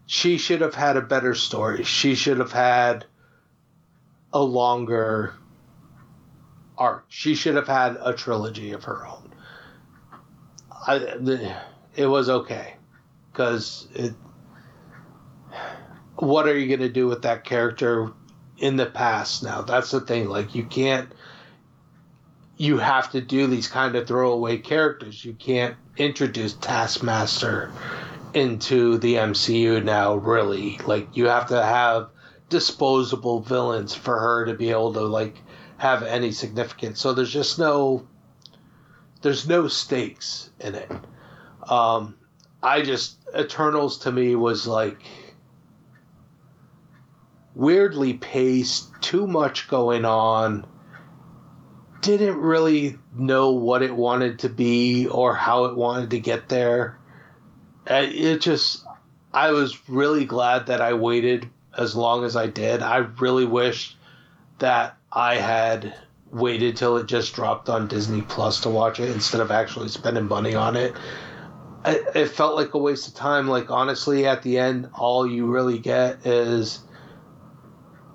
she 0.05 0.37
should 0.37 0.59
have 0.59 0.75
had 0.75 0.97
a 0.97 1.01
better 1.01 1.35
story. 1.35 1.83
She 1.83 2.15
should 2.15 2.39
have 2.39 2.51
had 2.51 3.05
a 4.33 4.41
longer 4.41 5.35
arc. 6.77 7.05
She 7.07 7.35
should 7.35 7.55
have 7.55 7.67
had 7.67 7.97
a 8.01 8.13
trilogy 8.13 8.71
of 8.71 8.83
her 8.83 9.07
own. 9.07 9.18
I, 10.89 10.97
the, 10.97 11.55
it 11.95 12.07
was 12.07 12.29
okay 12.29 12.73
because 13.31 13.87
it. 13.93 14.13
What 16.15 16.47
are 16.47 16.57
you 16.57 16.67
going 16.67 16.79
to 16.79 16.89
do 16.89 17.05
with 17.05 17.21
that 17.21 17.43
character 17.43 18.11
in 18.57 18.75
the 18.75 18.87
past 18.87 19.43
now? 19.43 19.61
That's 19.61 19.91
the 19.91 20.01
thing. 20.01 20.27
Like 20.29 20.55
you 20.55 20.63
can't. 20.63 21.11
You 22.57 22.79
have 22.79 23.11
to 23.11 23.21
do 23.21 23.45
these 23.45 23.67
kind 23.67 23.95
of 23.95 24.07
throwaway 24.07 24.57
characters. 24.57 25.23
You 25.23 25.33
can't 25.33 25.75
introduce 25.95 26.55
Taskmaster 26.55 27.71
into 28.33 28.97
the 28.97 29.13
MCU 29.13 29.83
now. 29.83 30.15
Really, 30.15 30.79
like 30.87 31.15
you 31.15 31.27
have 31.27 31.49
to 31.49 31.63
have 31.63 32.09
disposable 32.49 33.41
villains 33.41 33.93
for 33.93 34.19
her 34.19 34.45
to 34.45 34.55
be 34.55 34.71
able 34.71 34.93
to 34.93 35.01
like 35.01 35.37
have 35.77 36.01
any 36.01 36.31
significance. 36.31 36.99
So 36.99 37.13
there's 37.13 37.31
just 37.31 37.59
no 37.59 38.07
there's 39.21 39.47
no 39.47 39.67
stakes 39.67 40.49
in 40.59 40.75
it. 40.75 40.91
Um, 41.69 42.15
I 42.61 42.81
just 42.81 43.17
Eternals 43.37 43.99
to 43.99 44.11
me 44.11 44.35
was 44.35 44.67
like 44.67 45.01
weirdly 47.55 48.13
paced, 48.13 48.89
too 49.01 49.27
much 49.27 49.67
going 49.67 50.05
on. 50.05 50.65
Didn't 52.01 52.37
really 52.37 52.97
know 53.13 53.51
what 53.51 53.81
it 53.81 53.93
wanted 53.93 54.39
to 54.39 54.49
be 54.49 55.07
or 55.07 55.35
how 55.35 55.65
it 55.65 55.75
wanted 55.75 56.11
to 56.11 56.19
get 56.19 56.47
there. 56.47 56.97
It 57.85 58.39
just, 58.39 58.85
I 59.33 59.51
was 59.51 59.89
really 59.89 60.25
glad 60.25 60.67
that 60.67 60.79
I 60.79 60.93
waited 60.93 61.49
as 61.77 61.95
long 61.95 62.23
as 62.23 62.35
I 62.35 62.47
did. 62.47 62.81
I 62.81 62.97
really 62.97 63.45
wish 63.45 63.97
that 64.59 64.97
I 65.11 65.35
had 65.35 65.93
waited 66.31 66.75
till 66.75 66.97
it 66.97 67.07
just 67.07 67.33
dropped 67.33 67.69
on 67.69 67.87
Disney 67.87 68.21
Plus 68.21 68.61
to 68.61 68.69
watch 68.69 68.99
it 68.99 69.09
instead 69.09 69.41
of 69.41 69.51
actually 69.51 69.89
spending 69.89 70.27
money 70.27 70.55
on 70.55 70.75
it. 70.75 70.93
It, 71.85 72.03
it 72.15 72.27
felt 72.27 72.55
like 72.55 72.73
a 72.73 72.77
waste 72.77 73.07
of 73.07 73.13
time. 73.15 73.47
Like, 73.47 73.71
honestly, 73.71 74.25
at 74.25 74.43
the 74.43 74.57
end, 74.57 74.89
all 74.93 75.25
you 75.25 75.47
really 75.47 75.79
get 75.79 76.25
is 76.25 76.79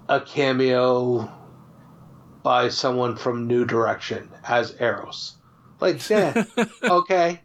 a 0.08 0.20
cameo 0.20 1.30
by 2.42 2.68
someone 2.68 3.16
from 3.16 3.46
New 3.46 3.64
Direction 3.64 4.30
as 4.46 4.74
Eros. 4.80 5.36
Like, 5.80 6.08
yeah, 6.08 6.44
okay. 6.84 7.40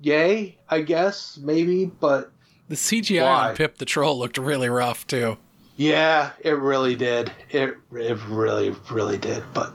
Yay, 0.00 0.58
I 0.68 0.80
guess, 0.82 1.38
maybe, 1.42 1.86
but. 1.86 2.32
The 2.68 2.76
CGI 2.76 3.22
why? 3.22 3.50
on 3.50 3.56
Pip 3.56 3.78
the 3.78 3.84
Troll 3.84 4.18
looked 4.18 4.38
really 4.38 4.68
rough, 4.68 5.06
too. 5.06 5.38
Yeah, 5.76 6.30
it 6.40 6.52
really 6.58 6.96
did. 6.96 7.30
It 7.50 7.76
it 7.92 8.18
really 8.28 8.74
really 8.90 9.18
did. 9.18 9.44
But 9.52 9.72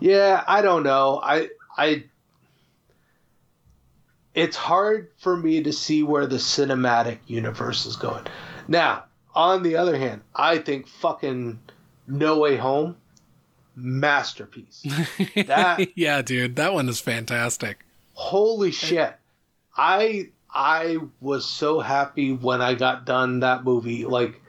yeah, 0.00 0.42
I 0.46 0.62
don't 0.62 0.82
know. 0.82 1.20
I 1.22 1.50
I 1.76 2.04
it's 4.34 4.56
hard 4.56 5.10
for 5.18 5.36
me 5.36 5.62
to 5.62 5.72
see 5.72 6.02
where 6.02 6.26
the 6.26 6.36
cinematic 6.36 7.18
universe 7.26 7.86
is 7.86 7.96
going. 7.96 8.24
Now, 8.66 9.04
on 9.34 9.62
the 9.62 9.76
other 9.76 9.96
hand, 9.96 10.22
I 10.34 10.58
think 10.58 10.88
fucking 10.88 11.60
No 12.08 12.38
Way 12.38 12.56
Home 12.56 12.96
masterpiece. 13.76 14.84
That 15.46 15.88
Yeah, 15.96 16.22
dude, 16.22 16.56
that 16.56 16.72
one 16.72 16.88
is 16.88 17.00
fantastic. 17.00 17.84
Holy 18.14 18.70
shit. 18.70 19.14
I 19.76 20.30
I 20.52 20.98
was 21.20 21.44
so 21.44 21.80
happy 21.80 22.32
when 22.32 22.62
I 22.62 22.74
got 22.74 23.04
done 23.04 23.40
that 23.40 23.64
movie. 23.64 24.04
Like 24.04 24.40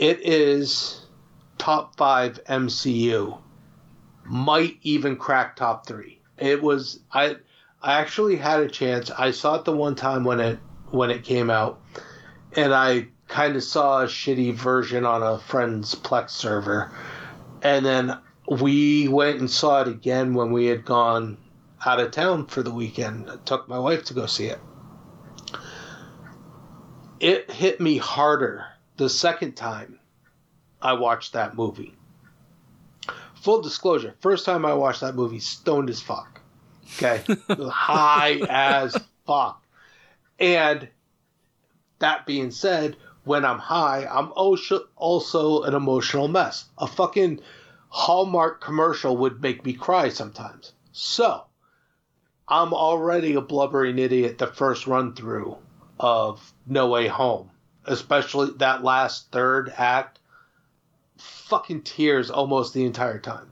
it 0.00 0.20
is 0.22 1.02
top 1.58 1.94
5 1.96 2.42
MCU. 2.44 3.38
Might 4.24 4.78
even 4.82 5.16
crack 5.16 5.56
top 5.56 5.86
3. 5.86 6.18
It 6.38 6.62
was 6.62 7.00
I 7.12 7.36
I 7.82 8.00
actually 8.00 8.36
had 8.36 8.60
a 8.60 8.68
chance. 8.68 9.10
I 9.10 9.30
saw 9.30 9.56
it 9.56 9.66
the 9.66 9.76
one 9.76 9.94
time 9.94 10.24
when 10.24 10.40
it 10.40 10.58
when 10.90 11.10
it 11.10 11.22
came 11.22 11.50
out 11.50 11.82
and 12.56 12.72
I 12.72 13.08
kind 13.28 13.56
of 13.56 13.62
saw 13.62 14.00
a 14.00 14.06
shitty 14.06 14.54
version 14.54 15.04
on 15.04 15.22
a 15.22 15.38
friend's 15.38 15.94
Plex 15.94 16.30
server. 16.30 16.90
And 17.60 17.84
then 17.84 18.18
we 18.48 19.06
went 19.06 19.38
and 19.38 19.50
saw 19.50 19.82
it 19.82 19.88
again 19.88 20.32
when 20.32 20.50
we 20.50 20.66
had 20.66 20.86
gone 20.86 21.36
out 21.84 22.00
of 22.00 22.10
town 22.10 22.46
for 22.46 22.62
the 22.62 22.72
weekend. 22.72 23.30
I 23.30 23.36
took 23.44 23.68
my 23.68 23.78
wife 23.78 24.04
to 24.06 24.14
go 24.14 24.24
see 24.24 24.46
it. 24.46 24.60
It 27.20 27.50
hit 27.50 27.82
me 27.82 27.98
harder 27.98 28.69
the 29.00 29.08
second 29.08 29.56
time 29.56 29.98
I 30.82 30.92
watched 30.92 31.32
that 31.32 31.56
movie. 31.56 31.94
Full 33.36 33.62
disclosure, 33.62 34.14
first 34.20 34.44
time 34.44 34.66
I 34.66 34.74
watched 34.74 35.00
that 35.00 35.14
movie, 35.14 35.38
stoned 35.38 35.88
as 35.88 36.02
fuck. 36.02 36.42
Okay? 36.96 37.22
High 37.48 38.42
as 38.46 38.94
fuck. 39.26 39.64
And 40.38 40.86
that 42.00 42.26
being 42.26 42.50
said, 42.50 42.98
when 43.24 43.46
I'm 43.46 43.58
high, 43.58 44.06
I'm 44.06 44.32
also 44.34 45.62
an 45.62 45.72
emotional 45.74 46.28
mess. 46.28 46.66
A 46.76 46.86
fucking 46.86 47.40
Hallmark 47.88 48.60
commercial 48.60 49.16
would 49.16 49.40
make 49.40 49.64
me 49.64 49.72
cry 49.72 50.10
sometimes. 50.10 50.74
So, 50.92 51.44
I'm 52.46 52.74
already 52.74 53.34
a 53.34 53.40
blubbering 53.40 53.98
idiot 53.98 54.36
the 54.36 54.46
first 54.46 54.86
run 54.86 55.14
through 55.14 55.56
of 55.98 56.52
No 56.66 56.88
Way 56.88 57.06
Home, 57.06 57.50
especially 57.84 58.50
that 58.58 58.84
last 58.84 59.30
third 59.32 59.72
act. 59.76 60.18
Fucking 61.18 61.82
tears 61.82 62.30
almost 62.30 62.72
the 62.72 62.84
entire 62.84 63.18
time. 63.18 63.50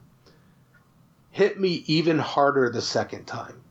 Hit 1.31 1.59
me 1.59 1.83
even 1.87 2.17
harder 2.17 2.69
the 2.69 2.81
second 2.81 3.25
time. 3.25 3.61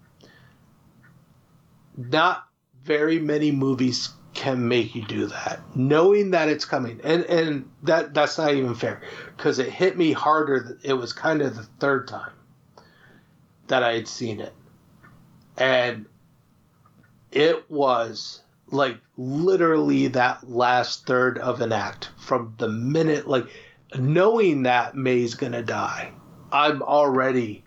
Not 1.96 2.46
very 2.84 3.18
many 3.18 3.50
movies 3.50 4.10
can 4.34 4.68
make 4.68 4.94
you 4.94 5.04
do 5.04 5.26
that 5.26 5.60
knowing 5.74 6.30
that 6.30 6.48
it's 6.48 6.64
coming 6.64 7.00
and 7.02 7.24
and 7.24 7.68
that 7.82 8.14
that's 8.14 8.38
not 8.38 8.54
even 8.54 8.72
fair 8.72 9.02
because 9.36 9.58
it 9.58 9.68
hit 9.68 9.98
me 9.98 10.12
harder 10.12 10.78
it 10.84 10.92
was 10.92 11.12
kind 11.12 11.42
of 11.42 11.56
the 11.56 11.64
third 11.80 12.06
time 12.06 12.30
that 13.66 13.82
i 13.82 13.94
had 13.94 14.06
seen 14.06 14.38
it 14.40 14.52
and 15.56 16.06
it 17.32 17.68
was 17.68 18.42
like 18.70 18.98
literally 19.16 20.08
that 20.08 20.48
last 20.48 21.06
third 21.06 21.38
of 21.38 21.60
an 21.60 21.72
act 21.72 22.10
from 22.18 22.54
the 22.58 22.68
minute 22.68 23.26
like 23.26 23.46
knowing 23.98 24.64
that 24.64 24.94
may's 24.94 25.34
gonna 25.34 25.62
die 25.62 26.12
i'm 26.52 26.82
already 26.82 27.64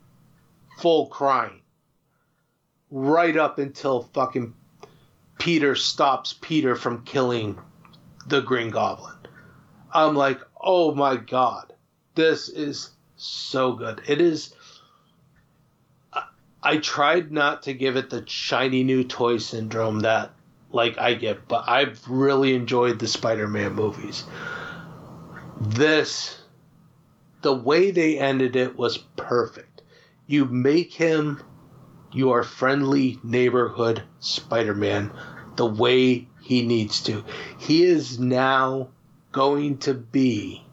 full 0.77 1.07
crying 1.07 1.61
right 2.91 3.37
up 3.37 3.57
until 3.57 4.03
fucking 4.13 4.53
Peter 5.41 5.75
stops 5.75 6.35
Peter 6.39 6.75
from 6.75 7.03
killing 7.03 7.57
the 8.27 8.41
Green 8.41 8.69
Goblin. 8.69 9.15
I'm 9.91 10.15
like, 10.15 10.39
oh 10.61 10.93
my 10.93 11.15
god, 11.15 11.73
this 12.13 12.47
is 12.47 12.91
so 13.15 13.73
good. 13.73 14.01
It 14.07 14.21
is. 14.21 14.53
I, 16.13 16.25
I 16.61 16.77
tried 16.77 17.31
not 17.31 17.63
to 17.63 17.73
give 17.73 17.95
it 17.95 18.11
the 18.11 18.23
shiny 18.27 18.83
new 18.83 19.03
toy 19.03 19.37
syndrome 19.37 20.01
that 20.01 20.31
like 20.71 20.97
I 20.97 21.13
get, 21.13 21.47
but 21.47 21.67
I've 21.67 22.07
really 22.07 22.55
enjoyed 22.55 22.99
the 22.99 23.07
Spider-Man 23.07 23.73
movies. 23.73 24.23
This, 25.59 26.41
the 27.41 27.53
way 27.53 27.91
they 27.91 28.17
ended 28.17 28.55
it 28.55 28.75
was 28.77 28.97
perfect. 28.97 29.81
You 30.27 30.45
make 30.45 30.93
him 30.93 31.41
your 32.11 32.43
friendly 32.43 33.19
neighborhood 33.23 34.03
Spider 34.19 34.75
Man 34.75 35.11
the 35.55 35.65
way 35.65 36.27
he 36.41 36.65
needs 36.65 37.01
to. 37.03 37.23
He 37.57 37.83
is 37.83 38.19
now 38.19 38.89
going 39.31 39.77
to 39.79 39.93
be 39.93 40.65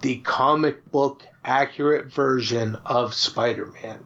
the 0.00 0.18
comic 0.18 0.90
book 0.90 1.22
accurate 1.44 2.12
version 2.12 2.76
of 2.86 3.14
Spider 3.14 3.66
Man, 3.82 4.04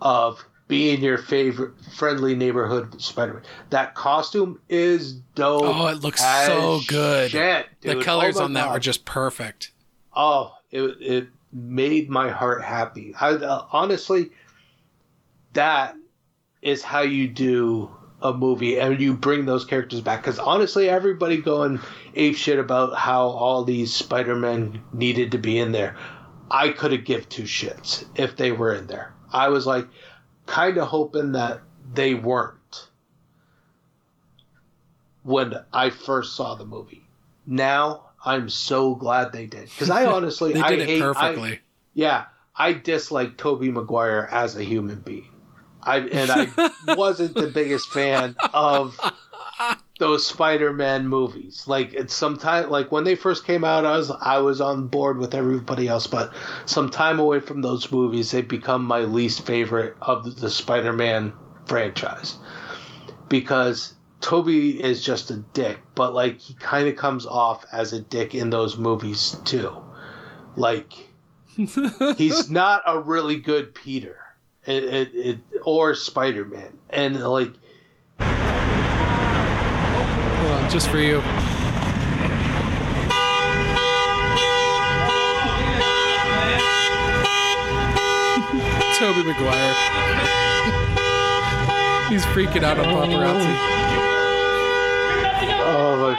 of 0.00 0.44
being 0.70 1.02
your 1.02 1.18
favorite 1.18 1.72
friendly 1.96 2.34
neighborhood 2.34 3.02
Spider-Man. 3.02 3.42
That 3.70 3.94
costume 3.94 4.60
is 4.68 5.14
dope. 5.34 5.64
Oh, 5.64 5.88
it 5.88 6.02
looks 6.02 6.22
so 6.46 6.80
good. 6.86 7.30
Shit, 7.30 7.66
the 7.82 8.02
colors 8.02 8.38
oh 8.38 8.44
on 8.44 8.54
that 8.54 8.66
God. 8.66 8.74
were 8.74 8.80
just 8.80 9.04
perfect. 9.04 9.72
Oh, 10.14 10.54
it 10.70 10.82
it 11.00 11.28
made 11.52 12.08
my 12.08 12.30
heart 12.30 12.62
happy. 12.62 13.14
I 13.20 13.30
uh, 13.32 13.66
honestly, 13.72 14.30
that 15.54 15.96
is 16.62 16.82
how 16.82 17.00
you 17.00 17.26
do 17.26 17.90
a 18.22 18.32
movie 18.32 18.78
and 18.78 19.00
you 19.00 19.14
bring 19.14 19.46
those 19.46 19.64
characters 19.64 20.00
back 20.02 20.20
because 20.20 20.38
honestly 20.38 20.90
everybody 20.90 21.38
going 21.38 21.80
ape 22.14 22.36
shit 22.36 22.58
about 22.58 22.94
how 22.94 23.22
all 23.28 23.64
these 23.64 23.94
spider-men 23.94 24.78
needed 24.92 25.32
to 25.32 25.38
be 25.38 25.58
in 25.58 25.72
there 25.72 25.96
i 26.50 26.68
could 26.68 26.92
have 26.92 27.02
give 27.02 27.26
two 27.30 27.44
shits 27.44 28.04
if 28.14 28.36
they 28.36 28.52
were 28.52 28.74
in 28.74 28.86
there 28.88 29.14
i 29.32 29.48
was 29.48 29.66
like 29.66 29.86
kind 30.50 30.78
of 30.78 30.88
hoping 30.88 31.32
that 31.32 31.60
they 31.94 32.12
weren't 32.12 32.88
when 35.22 35.54
i 35.72 35.90
first 35.90 36.34
saw 36.34 36.56
the 36.56 36.64
movie. 36.66 37.06
Now 37.46 38.10
i'm 38.24 38.48
so 38.48 38.96
glad 38.96 39.32
they 39.32 39.46
did. 39.46 39.64
Because 39.64 39.90
i 39.90 40.04
honestly 40.16 40.52
they 40.52 40.62
did 40.62 40.80
I 40.80 40.82
it 40.82 40.88
hate, 40.88 41.00
perfectly. 41.00 41.52
I, 41.52 41.58
yeah 41.94 42.24
i 42.56 42.72
dislike 42.72 43.36
tobey 43.36 43.70
maguire 43.70 44.28
as 44.30 44.56
a 44.56 44.64
human 44.64 45.00
being. 45.00 45.30
I 45.82 45.98
and 46.00 46.30
I 46.30 46.70
wasn't 46.96 47.34
the 47.34 47.46
biggest 47.46 47.88
fan 47.90 48.34
of 48.52 48.98
those 50.00 50.26
Spider-Man 50.26 51.06
movies. 51.06 51.62
Like 51.68 51.92
it's 51.92 52.12
sometime 52.12 52.68
like 52.68 52.90
when 52.90 53.04
they 53.04 53.14
first 53.14 53.46
came 53.46 53.62
out, 53.62 53.86
I 53.86 53.96
was 53.96 54.10
I 54.10 54.38
was 54.38 54.60
on 54.60 54.88
board 54.88 55.18
with 55.18 55.34
everybody 55.34 55.86
else, 55.86 56.08
but 56.08 56.34
some 56.66 56.90
time 56.90 57.20
away 57.20 57.38
from 57.38 57.62
those 57.62 57.92
movies, 57.92 58.32
they've 58.32 58.46
become 58.46 58.84
my 58.84 59.00
least 59.00 59.46
favorite 59.46 59.94
of 60.02 60.40
the 60.40 60.50
Spider-Man 60.50 61.32
franchise 61.66 62.38
because 63.28 63.94
Tobey 64.20 64.82
is 64.82 65.04
just 65.04 65.30
a 65.30 65.36
dick, 65.36 65.78
but 65.94 66.12
like 66.12 66.38
he 66.38 66.54
kind 66.54 66.88
of 66.88 66.96
comes 66.96 67.24
off 67.26 67.64
as 67.72 67.92
a 67.92 68.00
dick 68.00 68.34
in 68.34 68.50
those 68.50 68.76
movies 68.76 69.36
too. 69.44 69.76
Like 70.56 70.92
he's 71.56 72.50
not 72.50 72.82
a 72.86 72.98
really 72.98 73.36
good 73.36 73.74
Peter, 73.74 74.16
it, 74.66 74.82
it, 74.84 75.14
it 75.14 75.38
or 75.62 75.94
Spider 75.94 76.44
Man, 76.44 76.78
and 76.90 77.22
like. 77.22 77.52
Hold 80.50 80.64
on, 80.64 80.70
just 80.70 80.88
for 80.88 80.98
you. 80.98 81.20
Tobey 88.98 89.22
Maguire. 89.22 89.74
He's 92.08 92.24
freaking 92.34 92.64
out 92.64 92.80
on 92.80 92.86
paparazzi. 92.86 93.54
Oh 95.62 95.96
my! 96.00 96.18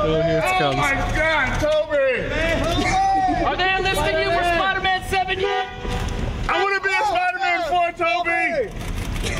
Oh, 0.00 0.22
here 0.22 0.38
it 0.38 0.44
oh, 0.46 0.58
comes. 0.58 0.80
God, 1.14 1.60
Tobey! 1.60 2.08
Are 3.44 3.54
they 3.54 3.70
enlisting 3.74 4.16
you 4.16 4.30
for 4.30 4.44
Spider-Man 4.44 5.02
7 5.10 5.38
yet? 5.38 5.68
I 6.48 6.64
want 6.64 6.74
to 6.74 6.88
be 6.88 6.94
a 6.94 7.04
Spider-Man 7.04 7.28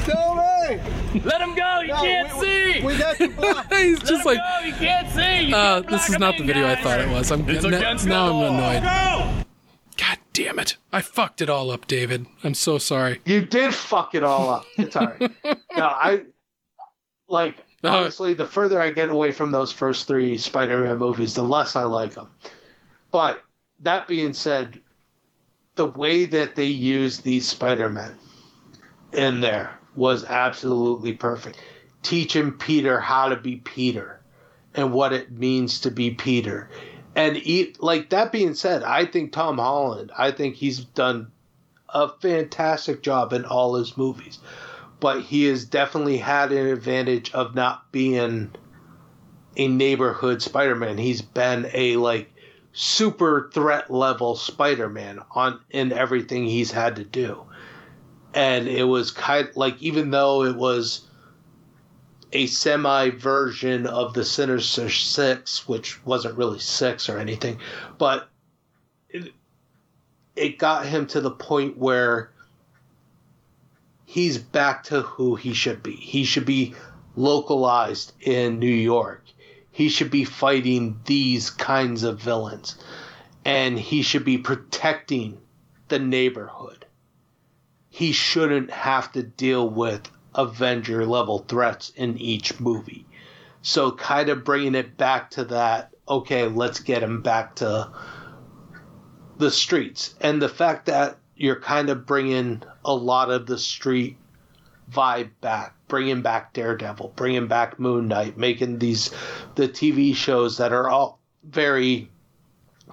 4, 0.09 0.15
Tobey! 0.15 0.81
Tobey! 0.81 1.21
Let 1.25 1.41
him 1.41 1.55
go. 1.55 1.81
You 1.81 1.95
can't 1.95 2.35
we, 2.35 2.41
see. 2.41 2.85
We 2.87 2.99
got 2.99 3.21
you 3.21 3.29
blocked. 3.37 3.75
He's 3.75 3.99
Let 3.99 4.07
just 4.09 4.21
him 4.21 4.27
like, 4.27 4.39
go. 4.39 4.67
You 4.67 4.73
can't 4.75 5.09
see. 5.11 5.49
You 5.49 5.57
uh, 5.57 5.81
can't 5.81 5.91
this 5.91 6.09
is 6.09 6.19
not 6.19 6.35
him 6.35 6.47
the 6.47 6.53
in, 6.53 6.59
video 6.59 6.69
I 6.69 6.83
thought 6.83 7.01
it 7.01 7.09
was. 7.09 7.31
I'm 7.33 7.49
It's 7.49 7.65
n- 7.65 8.09
now 8.09 8.29
I'm 8.29 8.55
annoyed. 8.55 8.83
Go! 8.83 9.45
God 9.97 10.19
damn 10.33 10.59
it! 10.59 10.77
I 10.93 11.01
fucked 11.01 11.41
it 11.41 11.51
all 11.51 11.71
up, 11.71 11.87
David. 11.87 12.27
I'm 12.45 12.55
so 12.55 12.79
sorry. 12.79 13.21
You 13.25 13.45
did 13.45 13.75
fuck 13.75 14.15
it 14.15 14.23
all 14.23 14.51
up. 14.51 14.65
It's 14.77 14.97
alright. 14.97 15.21
no, 15.45 15.59
I 15.77 16.23
like 17.29 17.57
No. 17.83 17.91
honestly. 17.91 18.35
The 18.35 18.47
further 18.47 18.81
I 18.81 18.91
get 18.91 19.09
away 19.09 19.33
from 19.33 19.51
those 19.51 19.73
first 19.73 20.07
three 20.07 20.39
Spider-Man 20.39 20.99
movies, 20.99 21.35
the 21.35 21.43
less 21.43 21.75
I 21.77 21.83
like 21.85 22.15
them. 22.15 22.29
But 23.11 23.43
that 23.81 24.07
being 24.07 24.33
said, 24.35 24.81
the 25.75 25.87
way 25.87 26.27
that 26.27 26.55
they 26.55 26.67
use 26.67 27.19
these 27.21 27.49
Spider-Men 27.49 28.15
in 29.15 29.41
there 29.41 29.78
was 29.99 30.25
absolutely 30.25 31.13
perfect. 31.13 31.59
Teaching 32.03 32.53
Peter 32.53 33.01
how 33.01 33.29
to 33.29 33.37
be 33.37 33.57
Peter 33.57 34.21
and 34.75 34.93
what 34.93 35.13
it 35.13 35.33
means 35.33 35.81
to 35.81 35.91
be 35.91 36.13
Peter. 36.13 36.71
And 37.17 37.37
eat, 37.37 37.83
like 37.83 38.11
that 38.11 38.31
being 38.31 38.55
said, 38.55 38.85
I 38.85 39.05
think 39.05 39.33
Tom 39.33 39.59
Holland, 39.59 40.13
I 40.17 40.31
think 40.31 40.55
he's 40.55 40.79
done 40.79 41.33
a 41.89 42.09
fantastic 42.09 43.03
job 43.03 43.33
in 43.33 43.45
all 43.45 43.75
his 43.75 43.97
movies. 43.97 44.39
But 45.01 45.23
he 45.23 45.45
has 45.45 45.65
definitely 45.65 46.19
had 46.19 46.53
an 46.53 46.69
advantage 46.69 47.33
of 47.33 47.55
not 47.55 47.91
being 47.91 48.53
a 49.57 49.69
neighborhood 49.69 50.43
Spider-Man. 50.43 50.99
He's 50.99 51.23
been 51.23 51.69
a 51.75 51.97
like 51.97 52.31
super 52.73 53.51
threat 53.53 53.91
level 53.91 54.37
Spider-Man 54.37 55.21
on 55.33 55.61
in 55.71 55.93
everything 55.93 56.45
he's 56.45 56.71
had 56.71 56.97
to 56.97 57.05
do. 57.05 57.45
And 58.35 58.69
it 58.69 58.85
was 58.85 59.11
kind 59.11 59.49
of, 59.49 59.57
like 59.57 59.81
even 59.81 60.11
though 60.11 60.45
it 60.45 60.57
was 60.57 61.07
a 62.33 62.47
semi 62.47 63.11
version 63.11 63.87
of 63.87 64.15
the 64.15 64.25
Sinister 64.25 64.91
Six, 64.91 65.67
which 65.67 66.05
wasn't 66.05 66.37
really 66.37 66.59
six 66.59 67.09
or 67.09 67.19
anything, 67.19 67.59
but 67.97 68.29
it, 69.09 69.33
it 70.37 70.59
got 70.59 70.87
him 70.87 71.07
to 71.07 71.21
the 71.21 71.31
point 71.31 71.79
where 71.79 72.31
he's 74.05 74.39
back 74.39 74.85
to 74.85 75.03
who 75.03 75.37
he 75.37 75.53
should 75.53 75.83
be. 75.83 75.93
He 75.93 76.25
should 76.25 76.47
be 76.47 76.75
localized 77.17 78.13
in 78.21 78.59
New 78.59 78.67
York. 78.67 79.25
He 79.71 79.89
should 79.89 80.11
be 80.11 80.25
fighting 80.25 81.01
these 81.05 81.51
kinds 81.51 82.03
of 82.03 82.21
villains. 82.21 82.77
And 83.45 83.79
he 83.79 84.03
should 84.03 84.25
be 84.25 84.39
protecting 84.39 85.39
the 85.89 85.99
neighborhood. 85.99 86.85
He 87.99 88.13
shouldn't 88.13 88.71
have 88.71 89.11
to 89.15 89.25
deal 89.25 89.69
with 89.69 90.09
Avenger 90.33 91.05
level 91.05 91.41
threats 91.49 91.91
in 91.97 92.17
each 92.17 92.61
movie. 92.61 93.05
So, 93.63 93.91
kind 93.91 94.29
of 94.29 94.45
bringing 94.45 94.77
it 94.77 94.97
back 94.97 95.33
to 95.33 95.45
that, 95.47 95.91
okay, 96.09 96.47
let's 96.47 96.79
get 96.79 97.03
him 97.03 97.23
back 97.23 97.57
to 97.57 97.91
the 99.37 99.51
streets. 99.51 100.15
And 100.21 100.41
the 100.41 100.49
fact 100.49 100.87
that 100.87 101.19
you're 101.35 101.59
kind 101.59 101.91
of 101.91 102.07
bringing 102.07 102.63
a 102.85 102.95
lot 102.95 103.33
of 103.33 103.47
the 103.47 103.59
street 103.59 104.17
vibe 104.89 105.31
back, 105.41 105.75
bringing 105.89 106.23
back 106.23 106.53
Daredevil, 106.53 107.15
bringing 107.17 107.49
back 107.49 107.81
Moon 107.81 108.07
Knight, 108.07 108.39
making 108.39 108.79
these 108.79 109.11
the 109.57 109.69
TV 109.69 110.15
shows 110.15 110.59
that 110.59 110.73
are 110.73 110.89
all 110.89 111.19
very 111.43 112.09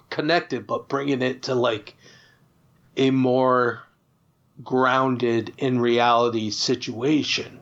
connected, 0.09 0.65
but 0.65 0.89
bringing 0.89 1.21
it 1.21 1.43
to 1.43 1.53
like 1.53 1.95
a 2.97 3.11
more 3.11 3.84
grounded 4.63 5.53
in 5.57 5.79
reality 5.79 6.49
situation 6.49 7.59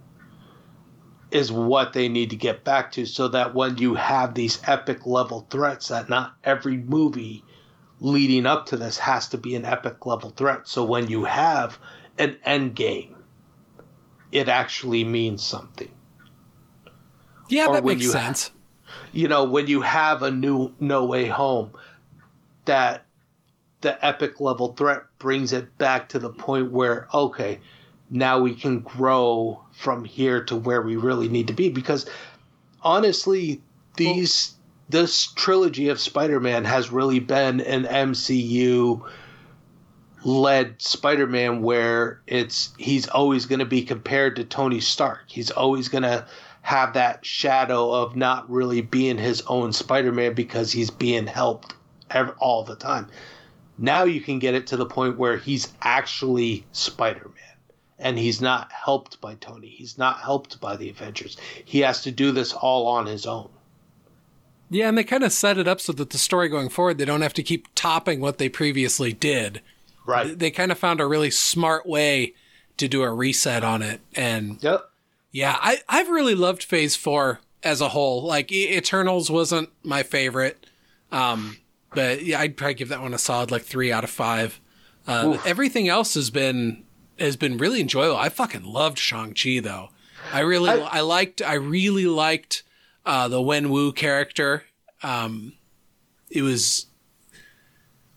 is 1.31 1.51
what 1.51 1.93
they 1.93 2.07
need 2.07 2.29
to 2.29 2.35
get 2.35 2.63
back 2.63 2.91
to 2.91 3.05
so 3.05 3.27
that 3.27 3.55
when 3.55 3.77
you 3.79 3.95
have 3.95 4.35
these 4.35 4.59
epic 4.67 5.05
level 5.05 5.47
threats 5.49 5.87
that 5.87 6.07
not 6.07 6.35
every 6.43 6.77
movie 6.77 7.43
leading 7.99 8.45
up 8.45 8.67
to 8.67 8.77
this 8.77 8.97
has 8.99 9.27
to 9.29 9.37
be 9.37 9.55
an 9.55 9.65
epic 9.65 10.05
level 10.05 10.29
threat 10.29 10.67
so 10.67 10.83
when 10.83 11.07
you 11.07 11.23
have 11.23 11.79
an 12.19 12.37
end 12.45 12.75
game 12.75 13.15
it 14.31 14.47
actually 14.47 15.03
means 15.03 15.41
something 15.43 15.91
Yeah, 17.49 17.67
Or 17.67 17.73
that 17.73 17.85
makes 17.85 18.03
you 18.03 18.09
sense. 18.11 18.51
you 19.11 19.27
know 19.27 19.43
when 19.45 19.65
you 19.67 19.81
have 19.81 20.21
a 20.21 20.29
new 20.29 20.73
no 20.79 21.05
way 21.05 21.25
home 21.27 21.71
that 22.65 23.05
the 23.83 24.03
epic 24.03 24.39
level 24.39 24.73
threat 24.73 25.03
brings 25.19 25.53
it 25.53 25.77
back 25.77 26.09
to 26.09 26.17
the 26.17 26.29
point 26.29 26.71
where 26.71 27.07
okay 27.13 27.59
now 28.09 28.39
we 28.39 28.55
can 28.55 28.79
grow 28.79 29.61
from 29.71 30.05
here 30.05 30.43
to 30.45 30.55
where 30.55 30.81
we 30.81 30.95
really 30.95 31.27
need 31.27 31.47
to 31.47 31.53
be. 31.53 31.69
Because 31.69 32.09
honestly 32.81 33.61
these 33.97 34.55
this 34.89 35.27
trilogy 35.27 35.89
of 35.89 35.99
spider-man 35.99 36.65
has 36.65 36.91
really 36.91 37.19
been 37.19 37.61
an 37.61 37.83
mcu 37.83 39.01
led 40.23 40.81
spider-man 40.81 41.61
where 41.61 42.21
it's 42.27 42.73
he's 42.77 43.07
always 43.09 43.45
going 43.45 43.59
to 43.59 43.65
be 43.65 43.83
compared 43.83 44.35
to 44.37 44.43
tony 44.43 44.79
stark. 44.79 45.23
He's 45.27 45.51
always 45.51 45.89
going 45.89 46.03
to 46.03 46.25
have 46.61 46.93
that 46.93 47.25
shadow 47.25 47.91
of 47.91 48.15
not 48.15 48.49
really 48.49 48.81
being 48.81 49.17
his 49.17 49.41
own 49.47 49.73
spider-man 49.73 50.33
because 50.33 50.71
he's 50.71 50.89
being 50.89 51.27
helped 51.27 51.75
all 52.39 52.63
the 52.63 52.75
time 52.75 53.07
now 53.77 54.03
you 54.03 54.21
can 54.21 54.39
get 54.39 54.53
it 54.53 54.67
to 54.67 54.77
the 54.77 54.85
point 54.85 55.17
where 55.17 55.37
he's 55.37 55.73
actually 55.81 56.65
spider-man 56.71 57.33
and 57.99 58.17
he's 58.17 58.41
not 58.41 58.71
helped 58.71 59.19
by 59.21 59.35
tony 59.35 59.67
he's 59.67 59.97
not 59.97 60.19
helped 60.19 60.59
by 60.59 60.75
the 60.75 60.89
avengers 60.89 61.37
he 61.65 61.79
has 61.79 62.01
to 62.03 62.11
do 62.11 62.31
this 62.31 62.53
all 62.53 62.87
on 62.87 63.05
his 63.05 63.25
own 63.25 63.49
Yeah, 64.69 64.89
and 64.89 64.97
they 64.97 65.03
kind 65.03 65.23
of 65.23 65.31
set 65.31 65.57
it 65.57 65.67
up 65.67 65.79
so 65.79 65.93
that 65.93 66.09
the 66.09 66.17
story 66.17 66.49
going 66.49 66.69
forward, 66.69 66.97
they 66.97 67.05
don't 67.05 67.21
have 67.21 67.33
to 67.35 67.43
keep 67.43 67.67
topping 67.75 68.19
what 68.21 68.39
they 68.39 68.49
previously 68.49 69.13
did. 69.13 69.61
right 70.05 70.39
They 70.39 70.49
kind 70.49 70.71
of 70.71 70.79
found 70.79 70.99
a 70.99 71.05
really 71.05 71.29
smart 71.29 71.85
way 71.85 72.33
to 72.77 72.87
do 72.87 73.03
a 73.03 73.13
reset 73.13 73.63
on 73.63 73.83
it. 73.83 74.01
And 74.15 74.63
yep 74.63 74.89
yeah, 75.33 75.57
I, 75.59 75.81
I've 75.89 76.09
really 76.09 76.35
loved 76.35 76.63
Phase 76.63 76.95
4 76.95 77.39
as 77.63 77.81
a 77.81 77.89
whole. 77.89 78.23
Like, 78.23 78.51
Eternals 78.51 79.31
wasn't 79.31 79.69
my 79.83 80.03
favorite. 80.03 80.67
Um, 81.11 81.57
but 81.95 82.23
yeah, 82.23 82.39
I'd 82.39 82.57
probably 82.57 82.73
give 82.75 82.89
that 82.89 83.01
one 83.01 83.13
a 83.13 83.17
solid 83.17 83.51
like 83.51 83.63
three 83.63 83.91
out 83.91 84.03
of 84.03 84.09
five. 84.09 84.59
Uh, 85.07 85.37
everything 85.45 85.87
else 85.87 86.13
has 86.13 86.29
been 86.29 86.83
has 87.19 87.35
been 87.35 87.57
really 87.57 87.81
enjoyable. 87.81 88.17
I 88.17 88.29
fucking 88.29 88.63
loved 88.63 88.97
Shang 88.97 89.33
Chi 89.33 89.59
though. 89.59 89.89
I 90.31 90.39
really 90.39 90.69
I, 90.69 90.77
I- 90.79 91.01
liked 91.01 91.41
I 91.41 91.55
really 91.55 92.05
liked 92.07 92.63
uh, 93.05 93.27
the 93.27 93.41
Wen 93.41 93.69
Wu 93.69 93.91
character. 93.91 94.63
Um, 95.01 95.53
it 96.29 96.41
was 96.41 96.87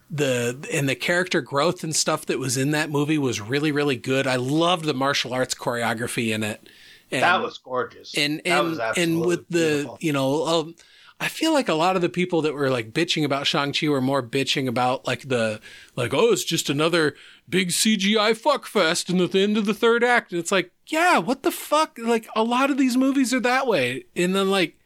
the 0.09 0.65
and 0.73 0.89
the 0.89 0.94
character 0.94 1.40
growth 1.40 1.82
and 1.82 1.94
stuff 1.94 2.27
that 2.27 2.39
was 2.39 2.57
in 2.57 2.70
that 2.70 2.90
movie 2.90 3.19
was 3.19 3.40
really 3.40 3.73
really 3.73 3.97
good. 3.97 4.27
I 4.27 4.36
loved 4.36 4.85
the 4.85 4.94
martial 4.94 5.35
arts 5.35 5.55
choreography 5.55 6.32
in 6.32 6.43
it. 6.43 6.69
And, 7.11 7.23
that 7.23 7.40
was 7.40 7.59
gorgeous 7.59 8.16
and 8.16 8.39
that 8.44 8.47
and 8.47 8.69
was 8.69 8.81
and 8.97 9.20
with 9.20 9.48
the 9.48 9.59
beautiful. 9.59 9.98
you 10.01 10.12
know 10.12 10.47
um, 10.47 10.74
I 11.18 11.28
feel 11.28 11.52
like 11.55 11.68
a 11.68 11.74
lot 11.74 11.97
of 11.97 12.02
the 12.02 12.10
people 12.10 12.43
that 12.43 12.52
were 12.52 12.68
like 12.68 12.93
bitching 12.93 13.24
about 13.24 13.47
Shang 13.47 13.72
Chi 13.72 13.88
were 13.88 14.02
more 14.02 14.22
bitching 14.22 14.68
about 14.68 15.06
like 15.06 15.28
the 15.28 15.60
like 15.94 16.12
oh 16.12 16.32
it's 16.32 16.44
just 16.44 16.68
another 16.68 17.14
big 17.48 17.68
CGI 17.68 18.36
fuck 18.36 18.66
fest 18.66 19.09
and 19.09 19.18
the 19.18 19.40
end 19.40 19.56
of 19.56 19.64
the 19.66 19.74
third 19.74 20.05
act. 20.05 20.32
And 20.32 20.38
it's 20.38 20.52
like 20.52 20.72
yeah 20.88 21.18
what 21.18 21.43
the 21.43 21.51
fuck? 21.51 21.98
Like 21.98 22.28
a 22.36 22.43
lot 22.43 22.70
of 22.70 22.76
these 22.76 22.97
movies 22.97 23.32
are 23.32 23.40
that 23.40 23.66
way. 23.66 24.05
And 24.14 24.36
then 24.36 24.51
like 24.51 24.76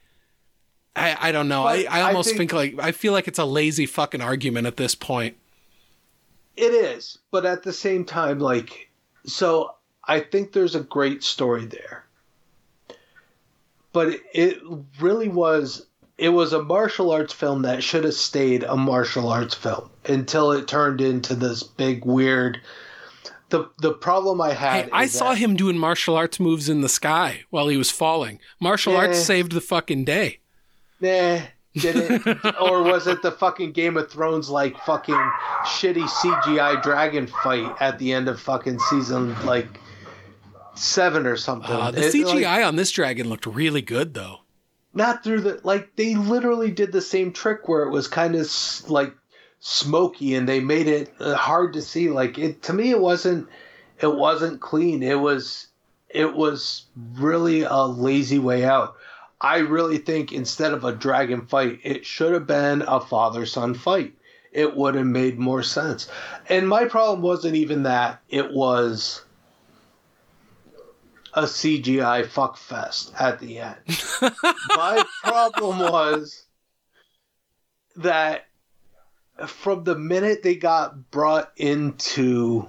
I 0.95 1.17
I 1.29 1.31
don't 1.31 1.49
know. 1.49 1.63
I 1.65 1.85
I 1.89 1.99
I 1.99 2.01
almost 2.03 2.29
think- 2.29 2.51
think, 2.51 2.53
like 2.53 2.75
I 2.79 2.91
feel 2.91 3.11
like 3.13 3.27
it's 3.27 3.39
a 3.39 3.45
lazy 3.45 3.85
fucking 3.85 4.21
argument 4.21 4.67
at 4.67 4.77
this 4.77 4.95
point. 4.95 5.35
It 6.57 6.73
is, 6.73 7.17
but 7.31 7.45
at 7.45 7.63
the 7.63 7.71
same 7.71 8.03
time, 8.03 8.39
like, 8.39 8.89
so 9.25 9.75
I 10.03 10.19
think 10.19 10.51
there's 10.51 10.75
a 10.75 10.81
great 10.81 11.23
story 11.23 11.65
there. 11.65 12.03
But 13.93 14.09
it, 14.09 14.21
it 14.33 14.61
really 14.99 15.29
was 15.29 15.87
it 16.21 16.29
was 16.29 16.53
a 16.53 16.61
martial 16.61 17.11
arts 17.11 17.33
film 17.33 17.63
that 17.63 17.83
should 17.83 18.03
have 18.03 18.13
stayed 18.13 18.63
a 18.63 18.77
martial 18.77 19.27
arts 19.27 19.55
film 19.55 19.89
until 20.05 20.51
it 20.51 20.67
turned 20.67 21.01
into 21.01 21.33
this 21.33 21.63
big 21.63 22.05
weird. 22.05 22.61
The 23.49 23.67
the 23.79 23.91
problem 23.91 24.39
I 24.39 24.53
had. 24.53 24.85
Hey, 24.85 24.89
I 24.93 25.07
saw 25.07 25.29
that- 25.31 25.39
him 25.39 25.55
doing 25.55 25.77
martial 25.79 26.15
arts 26.15 26.39
moves 26.39 26.69
in 26.69 26.81
the 26.81 26.87
sky 26.89 27.41
while 27.49 27.67
he 27.69 27.75
was 27.75 27.89
falling. 27.89 28.39
Martial 28.59 28.95
arts 28.95 29.17
saved 29.19 29.51
the 29.51 29.61
fucking 29.61 30.05
day. 30.05 30.37
Nah, 31.01 31.39
did 31.75 31.95
it? 31.95 32.55
or 32.61 32.83
was 32.83 33.07
it 33.07 33.23
the 33.23 33.31
fucking 33.31 33.71
Game 33.71 33.97
of 33.97 34.11
Thrones 34.11 34.47
like 34.47 34.77
fucking 34.83 35.15
shitty 35.65 36.07
CGI 36.07 36.83
dragon 36.83 37.25
fight 37.25 37.75
at 37.79 37.97
the 37.97 38.13
end 38.13 38.29
of 38.29 38.39
fucking 38.39 38.77
season 38.91 39.35
like 39.43 39.67
seven 40.75 41.25
or 41.25 41.35
something? 41.35 41.71
Uh, 41.71 41.89
the 41.89 42.05
It, 42.05 42.13
CGI 42.13 42.43
like, 42.43 42.65
on 42.65 42.75
this 42.75 42.91
dragon 42.91 43.27
looked 43.27 43.47
really 43.47 43.81
good, 43.81 44.13
though. 44.13 44.40
Not 44.93 45.23
through 45.23 45.41
the 45.41 45.59
like 45.63 45.95
they 45.95 46.15
literally 46.15 46.71
did 46.71 46.91
the 46.91 47.01
same 47.01 47.31
trick 47.31 47.67
where 47.67 47.83
it 47.83 47.91
was 47.91 48.07
kind 48.07 48.35
of 48.35 48.49
like 48.89 49.13
smoky 49.59 50.35
and 50.35 50.49
they 50.49 50.59
made 50.59 50.87
it 50.87 51.13
uh, 51.19 51.35
hard 51.35 51.73
to 51.73 51.81
see. 51.81 52.09
Like 52.09 52.37
it 52.37 52.63
to 52.63 52.73
me, 52.73 52.91
it 52.91 52.99
wasn't 52.99 53.47
it 53.99 54.13
wasn't 54.13 54.61
clean. 54.61 55.03
It 55.03 55.19
was 55.19 55.67
it 56.09 56.35
was 56.35 56.85
really 57.13 57.61
a 57.61 57.83
lazy 57.83 58.39
way 58.39 58.65
out. 58.65 58.95
I 59.39 59.59
really 59.59 59.97
think 59.97 60.31
instead 60.31 60.73
of 60.73 60.83
a 60.83 60.91
dragon 60.91 61.47
fight, 61.47 61.79
it 61.83 62.05
should 62.05 62.33
have 62.33 62.45
been 62.45 62.83
a 62.83 62.99
father 62.99 63.45
son 63.45 63.73
fight. 63.73 64.13
It 64.51 64.75
would 64.75 64.95
have 64.95 65.07
made 65.07 65.39
more 65.39 65.63
sense. 65.63 66.09
And 66.49 66.67
my 66.67 66.85
problem 66.85 67.21
wasn't 67.21 67.55
even 67.55 67.83
that, 67.83 68.21
it 68.29 68.51
was 68.53 69.23
a 71.33 71.43
CGI 71.43 72.25
fuckfest 72.25 73.13
at 73.19 73.39
the 73.39 73.59
end. 73.59 73.77
my 74.75 75.03
problem 75.23 75.79
was 75.79 76.43
that 77.95 78.47
from 79.47 79.83
the 79.83 79.97
minute 79.97 80.43
they 80.43 80.55
got 80.55 81.09
brought 81.11 81.51
into 81.57 82.67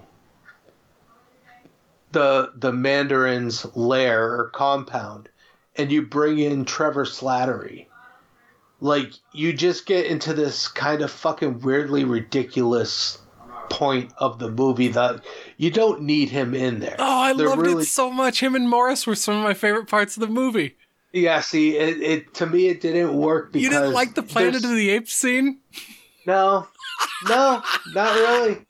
the 2.13 2.53
the 2.55 2.73
Mandarin's 2.73 3.65
lair 3.75 4.39
or 4.39 4.51
compound, 4.51 5.29
and 5.77 5.91
you 5.91 6.03
bring 6.03 6.39
in 6.39 6.65
Trevor 6.65 7.05
Slattery, 7.05 7.87
like 8.81 9.13
you 9.33 9.53
just 9.53 9.87
get 9.87 10.07
into 10.07 10.35
this 10.35 10.69
kind 10.69 11.03
of 11.03 11.11
fucking 11.11 11.61
weirdly 11.61 12.05
ridiculous 12.05 13.19
point 13.71 14.13
of 14.19 14.39
the 14.39 14.51
movie 14.51 14.89
that 14.89 15.25
you 15.57 15.71
don't 15.71 16.03
need 16.03 16.29
him 16.31 16.55
in 16.55 16.81
there. 16.81 16.97
Oh, 16.99 17.05
I 17.21 17.33
They're 17.35 17.49
loved 17.49 17.63
really- 17.63 17.83
it 17.83 17.87
so 17.87 18.11
much. 18.11 18.41
Him 18.43 18.55
and 18.55 18.69
Morris 18.69 19.07
were 19.07 19.15
some 19.15 19.37
of 19.37 19.43
my 19.45 19.55
favorite 19.55 19.89
parts 19.89 20.17
of 20.17 20.21
the 20.21 20.27
movie. 20.29 20.77
Yeah, 21.13 21.41
see, 21.41 21.77
it, 21.77 22.01
it 22.03 22.35
to 22.35 22.47
me 22.47 22.69
it 22.69 22.81
didn't 22.81 23.15
work 23.15 23.53
because 23.53 23.65
You 23.65 23.71
didn't 23.71 23.93
like 23.93 24.15
the 24.15 24.23
Planet 24.23 24.53
there's- 24.53 24.65
of 24.65 24.71
the 24.77 24.91
Apes 24.91 25.15
scene? 25.15 25.61
No, 26.27 26.67
no, 27.29 27.63
not 27.95 28.15
really. 28.17 28.67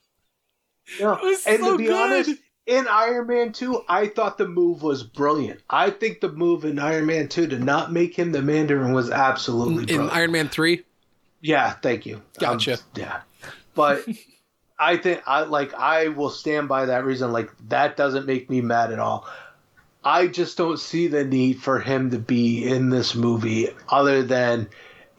No, 1.00 1.18
and 1.22 1.36
so 1.38 1.72
to 1.72 1.78
be 1.78 1.84
good. 1.84 1.94
honest, 1.94 2.40
in 2.66 2.86
Iron 2.88 3.26
Man 3.26 3.52
2, 3.52 3.82
I 3.88 4.06
thought 4.08 4.38
the 4.38 4.46
move 4.48 4.82
was 4.82 5.02
brilliant. 5.02 5.60
I 5.70 5.90
think 5.90 6.20
the 6.20 6.30
move 6.32 6.64
in 6.64 6.78
Iron 6.78 7.06
Man 7.06 7.28
2 7.28 7.46
to 7.48 7.58
not 7.58 7.92
make 7.92 8.18
him 8.18 8.32
the 8.32 8.42
Mandarin 8.42 8.92
was 8.92 9.10
absolutely 9.10 9.92
In. 9.94 10.08
Iron 10.10 10.32
Man 10.32 10.48
3? 10.48 10.82
yeah, 11.40 11.72
thank 11.72 12.06
you. 12.06 12.22
Gotcha. 12.38 12.74
Um, 12.74 12.78
yeah. 12.96 13.20
But 13.74 14.04
I 14.82 14.96
think 14.96 15.22
I 15.26 15.42
like 15.42 15.72
I 15.74 16.08
will 16.08 16.30
stand 16.30 16.68
by 16.68 16.86
that 16.86 17.04
reason 17.04 17.32
like 17.32 17.50
that 17.68 17.96
doesn't 17.96 18.26
make 18.26 18.50
me 18.50 18.60
mad 18.60 18.92
at 18.92 18.98
all. 18.98 19.28
I 20.02 20.26
just 20.26 20.56
don't 20.56 20.80
see 20.80 21.06
the 21.06 21.24
need 21.24 21.62
for 21.62 21.78
him 21.78 22.10
to 22.10 22.18
be 22.18 22.64
in 22.66 22.90
this 22.90 23.14
movie 23.14 23.68
other 23.88 24.24
than 24.24 24.68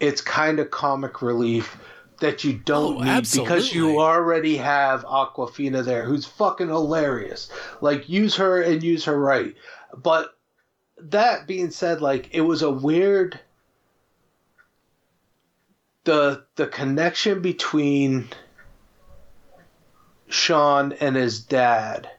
it's 0.01 0.19
kind 0.19 0.59
of 0.59 0.69
comic 0.69 1.21
relief 1.21 1.77
that 2.19 2.43
you 2.43 2.51
don't 2.53 2.97
Oh, 2.97 3.03
need 3.03 3.31
because 3.31 3.73
you 3.73 4.01
already 4.01 4.57
have 4.57 5.05
Awkwafina 5.05 5.85
there 5.85 6.03
who's 6.03 6.25
fucking 6.25 6.67
hilarious. 6.67 7.49
Like 7.79 8.09
use 8.09 8.35
her 8.35 8.61
and 8.61 8.83
use 8.83 9.05
her 9.05 9.17
right. 9.17 9.55
But 9.95 10.35
that 10.97 11.47
being 11.47 11.71
said, 11.71 12.01
like 12.01 12.29
it 12.33 12.41
was 12.41 12.61
a 12.61 12.69
weird 12.69 13.39
the 16.03 16.43
the 16.55 16.67
connection 16.67 17.41
between 17.41 18.27
Sean 20.33 20.93
and 20.93 21.15
his 21.15 21.41
dad 21.41 22.09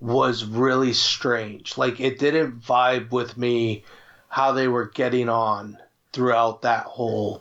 was 0.00 0.44
really 0.44 0.92
strange. 0.92 1.78
Like 1.78 2.00
it 2.00 2.18
didn't 2.18 2.60
vibe 2.60 3.12
with 3.12 3.38
me 3.38 3.84
how 4.28 4.50
they 4.50 4.66
were 4.66 4.86
getting 4.86 5.28
on 5.28 5.78
throughout 6.12 6.62
that 6.62 6.84
whole 6.84 7.40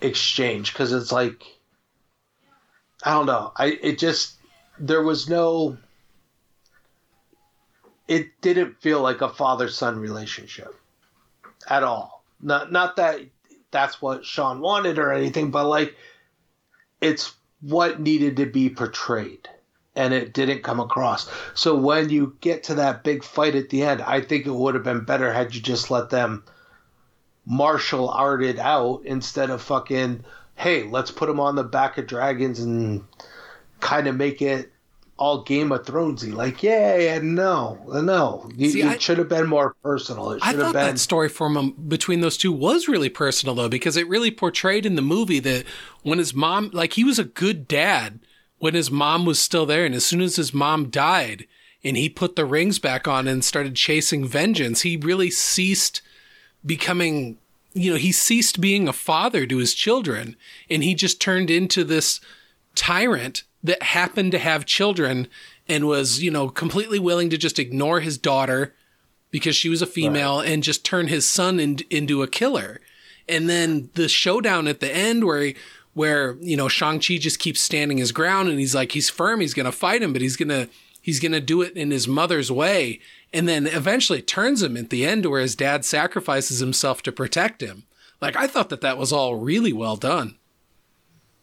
exchange 0.00 0.72
because 0.72 0.92
it's 0.92 1.12
like 1.12 1.44
I 3.02 3.12
don't 3.12 3.26
know. 3.26 3.52
I 3.54 3.78
it 3.82 3.98
just 3.98 4.36
there 4.78 5.02
was 5.02 5.28
no 5.28 5.76
it 8.08 8.40
didn't 8.40 8.80
feel 8.80 9.02
like 9.02 9.20
a 9.20 9.28
father 9.28 9.68
son 9.68 9.98
relationship 9.98 10.74
at 11.68 11.82
all. 11.82 12.24
Not 12.40 12.72
not 12.72 12.96
that 12.96 13.20
that's 13.70 14.00
what 14.00 14.24
Sean 14.24 14.60
wanted 14.60 14.98
or 14.98 15.12
anything, 15.12 15.50
but 15.50 15.66
like 15.66 15.94
it's 17.02 17.34
what 17.60 18.00
needed 18.00 18.36
to 18.36 18.46
be 18.46 18.70
portrayed 18.70 19.48
and 19.96 20.14
it 20.14 20.32
didn't 20.32 20.62
come 20.62 20.78
across. 20.78 21.28
So 21.54 21.74
when 21.74 22.08
you 22.08 22.36
get 22.40 22.64
to 22.64 22.76
that 22.76 23.02
big 23.02 23.24
fight 23.24 23.56
at 23.56 23.68
the 23.68 23.82
end, 23.82 24.00
I 24.00 24.20
think 24.20 24.46
it 24.46 24.54
would 24.54 24.74
have 24.74 24.84
been 24.84 25.04
better 25.04 25.32
had 25.32 25.54
you 25.54 25.60
just 25.60 25.90
let 25.90 26.10
them 26.10 26.44
martial 27.44 28.08
arted 28.10 28.58
out 28.58 29.02
instead 29.04 29.50
of 29.50 29.62
fucking 29.62 30.24
hey, 30.54 30.82
let's 30.82 31.10
put 31.10 31.28
them 31.28 31.38
on 31.38 31.54
the 31.54 31.64
back 31.64 31.98
of 31.98 32.06
dragons 32.06 32.58
and 32.58 33.04
kind 33.80 34.08
of 34.08 34.16
make 34.16 34.42
it 34.42 34.72
all 35.18 35.42
Game 35.42 35.72
of 35.72 35.84
Thronesy. 35.84 36.32
Like, 36.32 36.62
yeah, 36.62 36.96
yeah, 36.96 37.18
no, 37.18 37.78
no. 37.88 38.48
You- 38.56 38.70
See, 38.70 38.82
it 38.82 39.02
should 39.02 39.18
have 39.18 39.28
been 39.28 39.48
more 39.48 39.74
personal. 39.82 40.32
It 40.32 40.40
I 40.42 40.52
thought 40.52 40.72
been. 40.72 40.86
that 40.86 40.98
story 40.98 41.28
from 41.28 41.56
um, 41.56 41.70
between 41.88 42.20
those 42.20 42.36
two 42.36 42.52
was 42.52 42.88
really 42.88 43.08
personal 43.08 43.54
though, 43.54 43.68
because 43.68 43.96
it 43.96 44.08
really 44.08 44.30
portrayed 44.30 44.86
in 44.86 44.94
the 44.94 45.02
movie 45.02 45.40
that 45.40 45.64
when 46.02 46.18
his 46.18 46.32
mom, 46.32 46.70
like 46.72 46.94
he 46.94 47.04
was 47.04 47.18
a 47.18 47.24
good 47.24 47.66
dad 47.68 48.20
when 48.58 48.74
his 48.74 48.90
mom 48.90 49.24
was 49.24 49.40
still 49.40 49.66
there, 49.66 49.84
and 49.84 49.94
as 49.94 50.06
soon 50.06 50.20
as 50.20 50.36
his 50.36 50.54
mom 50.54 50.88
died, 50.88 51.46
and 51.84 51.96
he 51.96 52.08
put 52.08 52.34
the 52.34 52.44
rings 52.46 52.78
back 52.78 53.06
on 53.06 53.28
and 53.28 53.44
started 53.44 53.74
chasing 53.76 54.26
vengeance, 54.26 54.82
he 54.82 54.96
really 54.96 55.30
ceased 55.30 56.00
becoming. 56.64 57.38
You 57.74 57.92
know, 57.92 57.96
he 57.98 58.10
ceased 58.12 58.60
being 58.60 58.88
a 58.88 58.92
father 58.92 59.46
to 59.46 59.58
his 59.58 59.74
children, 59.74 60.36
and 60.70 60.82
he 60.82 60.94
just 60.94 61.20
turned 61.20 61.50
into 61.50 61.84
this 61.84 62.20
tyrant 62.74 63.44
that 63.62 63.82
happened 63.82 64.32
to 64.32 64.38
have 64.38 64.64
children 64.64 65.28
and 65.68 65.86
was, 65.86 66.22
you 66.22 66.30
know, 66.30 66.48
completely 66.48 66.98
willing 66.98 67.30
to 67.30 67.38
just 67.38 67.58
ignore 67.58 68.00
his 68.00 68.16
daughter 68.18 68.74
because 69.30 69.56
she 69.56 69.68
was 69.68 69.82
a 69.82 69.86
female 69.86 70.40
and 70.40 70.62
just 70.62 70.84
turn 70.84 71.08
his 71.08 71.28
son 71.28 71.60
in, 71.60 71.78
into 71.90 72.22
a 72.22 72.28
killer. 72.28 72.80
And 73.28 73.48
then 73.48 73.90
the 73.94 74.08
showdown 74.08 74.68
at 74.68 74.80
the 74.80 74.94
end 74.94 75.24
where 75.24 75.42
he, 75.42 75.56
where, 75.92 76.36
you 76.40 76.56
know, 76.56 76.68
Shang-Chi 76.68 77.18
just 77.18 77.38
keeps 77.38 77.60
standing 77.60 77.98
his 77.98 78.12
ground 78.12 78.48
and 78.48 78.58
he's 78.58 78.74
like, 78.74 78.92
he's 78.92 79.10
firm, 79.10 79.40
he's 79.40 79.54
going 79.54 79.66
to 79.66 79.72
fight 79.72 80.02
him, 80.02 80.12
but 80.12 80.22
he's 80.22 80.36
going 80.36 80.48
to, 80.48 80.68
he's 81.02 81.20
going 81.20 81.32
to 81.32 81.40
do 81.40 81.60
it 81.60 81.76
in 81.76 81.90
his 81.90 82.08
mother's 82.08 82.50
way. 82.50 83.00
And 83.32 83.46
then 83.46 83.66
eventually 83.66 84.22
turns 84.22 84.62
him 84.62 84.76
at 84.76 84.90
the 84.90 85.04
end 85.04 85.26
where 85.26 85.42
his 85.42 85.56
dad 85.56 85.84
sacrifices 85.84 86.60
himself 86.60 87.02
to 87.02 87.12
protect 87.12 87.60
him. 87.60 87.84
Like, 88.20 88.36
I 88.36 88.46
thought 88.46 88.70
that 88.70 88.80
that 88.80 88.96
was 88.96 89.12
all 89.12 89.36
really 89.36 89.72
well 89.72 89.96
done. 89.96 90.36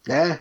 yeah, 0.07 0.37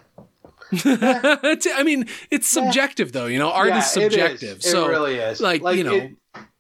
I 0.84 1.82
mean, 1.84 2.06
it's 2.30 2.48
subjective 2.48 3.12
though, 3.12 3.26
you 3.26 3.38
know, 3.38 3.50
art 3.50 3.68
Yeah, 3.68 3.78
is 3.78 3.86
subjective. 3.90 4.58
It, 4.58 4.64
is. 4.64 4.70
so 4.70 4.86
it 4.86 4.88
really 4.90 5.16
is. 5.16 5.40
like, 5.40 5.62
you 5.76 5.84
know, 5.84 5.94
it, 5.94 6.12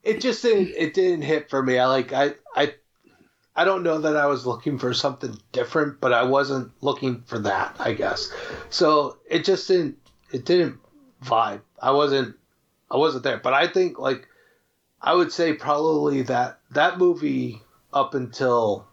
it 0.02 0.20
just 0.20 0.42
didn't. 0.42 0.74
It 0.76 0.94
didn't 0.94 1.22
hit 1.22 1.50
for 1.50 1.62
me. 1.62 1.78
I 1.78 1.86
like. 1.86 2.12
I. 2.12 2.34
I. 2.54 2.74
I 3.56 3.64
don't 3.64 3.82
know 3.84 3.98
that 3.98 4.16
I 4.16 4.26
was 4.26 4.46
looking 4.46 4.78
for 4.78 4.92
something 4.92 5.38
different, 5.52 6.00
but 6.00 6.12
I 6.12 6.24
wasn't 6.24 6.72
looking 6.82 7.22
for 7.26 7.38
that. 7.40 7.76
I 7.78 7.94
guess. 7.94 8.32
So 8.70 9.16
it 9.28 9.44
just 9.44 9.66
didn't. 9.66 9.96
It 10.32 10.44
didn't 10.44 10.78
vibe. 11.24 11.62
I 11.80 11.92
wasn't. 11.92 12.36
I 12.90 12.96
wasn't 12.96 13.24
there. 13.24 13.38
But 13.38 13.54
I 13.54 13.66
think 13.66 13.98
like. 13.98 14.28
I 15.06 15.12
would 15.14 15.32
say 15.32 15.52
probably 15.52 16.22
that 16.22 16.60
that 16.70 16.96
movie 16.96 17.60
up 17.92 18.14
until 18.14 18.86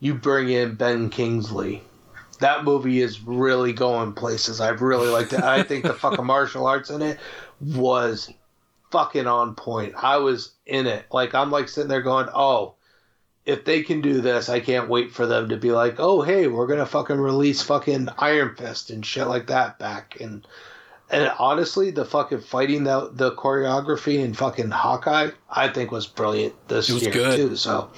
you 0.00 0.14
bring 0.14 0.48
in 0.48 0.74
Ben 0.74 1.10
Kingsley 1.10 1.82
that 2.40 2.64
movie 2.64 3.00
is 3.00 3.20
really 3.22 3.72
going 3.72 4.12
places. 4.12 4.60
I 4.60 4.70
really 4.70 5.08
liked 5.08 5.32
it. 5.32 5.42
I 5.42 5.62
think 5.62 5.84
the 5.84 5.94
fucking 6.04 6.24
martial 6.26 6.66
arts 6.66 6.90
in 6.90 7.02
it 7.02 7.18
was 7.60 8.32
fucking 8.90 9.26
on 9.26 9.54
point. 9.54 9.94
I 9.96 10.16
was 10.16 10.52
in 10.66 10.86
it. 10.86 11.06
Like 11.12 11.34
I'm 11.34 11.50
like 11.50 11.68
sitting 11.68 11.88
there 11.88 12.02
going, 12.02 12.28
"Oh, 12.34 12.74
if 13.46 13.64
they 13.64 13.82
can 13.82 14.00
do 14.00 14.20
this, 14.20 14.48
I 14.48 14.60
can't 14.60 14.88
wait 14.88 15.12
for 15.12 15.26
them 15.26 15.48
to 15.48 15.56
be 15.56 15.70
like, 15.72 15.96
"Oh, 15.98 16.22
hey, 16.22 16.46
we're 16.48 16.66
going 16.66 16.78
to 16.78 16.86
fucking 16.86 17.18
release 17.18 17.62
fucking 17.62 18.08
Iron 18.18 18.54
Fist 18.56 18.90
and 18.90 19.04
shit 19.04 19.26
like 19.26 19.46
that 19.48 19.78
back." 19.78 20.20
And 20.20 20.46
and 21.10 21.32
honestly, 21.38 21.90
the 21.90 22.04
fucking 22.04 22.40
fighting 22.40 22.84
the 22.84 23.10
the 23.12 23.32
choreography 23.32 24.18
in 24.24 24.34
fucking 24.34 24.70
Hawkeye, 24.70 25.30
I 25.50 25.68
think 25.68 25.90
was 25.90 26.06
brilliant 26.06 26.54
this 26.68 26.88
It 26.88 26.94
was 26.94 27.02
year 27.02 27.12
good. 27.12 27.36
too. 27.36 27.56
So 27.56 27.90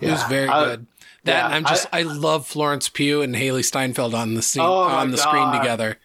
yeah, 0.00 0.08
It 0.08 0.12
was 0.12 0.22
very 0.24 0.48
I- 0.48 0.64
good. 0.64 0.86
That 1.24 1.50
yeah, 1.50 1.56
I'm 1.56 1.64
just 1.64 1.86
I, 1.92 2.02
love 2.02 2.46
Florence 2.46 2.88
Pugh 2.88 3.20
and 3.20 3.34
Hailee 3.34 3.64
Steinfeld 3.64 4.14
on 4.14 4.34
the 4.34 4.42
scene 4.42 4.62
Oh 4.62 4.72
on 4.82 5.10
the 5.10 5.18
screen 5.18 5.52
together. 5.52 5.98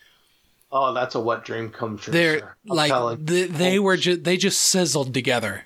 Oh, 0.71 0.93
that's 0.93 1.15
a 1.15 1.21
wet 1.21 1.45
dream 1.45 1.69
come 1.69 1.97
true. 1.97 2.11
They're. 2.11 2.57
Like 2.65 2.89
telling- 2.91 3.23
they, 3.23 3.79
were 3.79 3.95
just 3.95 4.23
they 4.25 4.35
just 4.35 4.61
sizzled 4.61 5.13
together. 5.13 5.65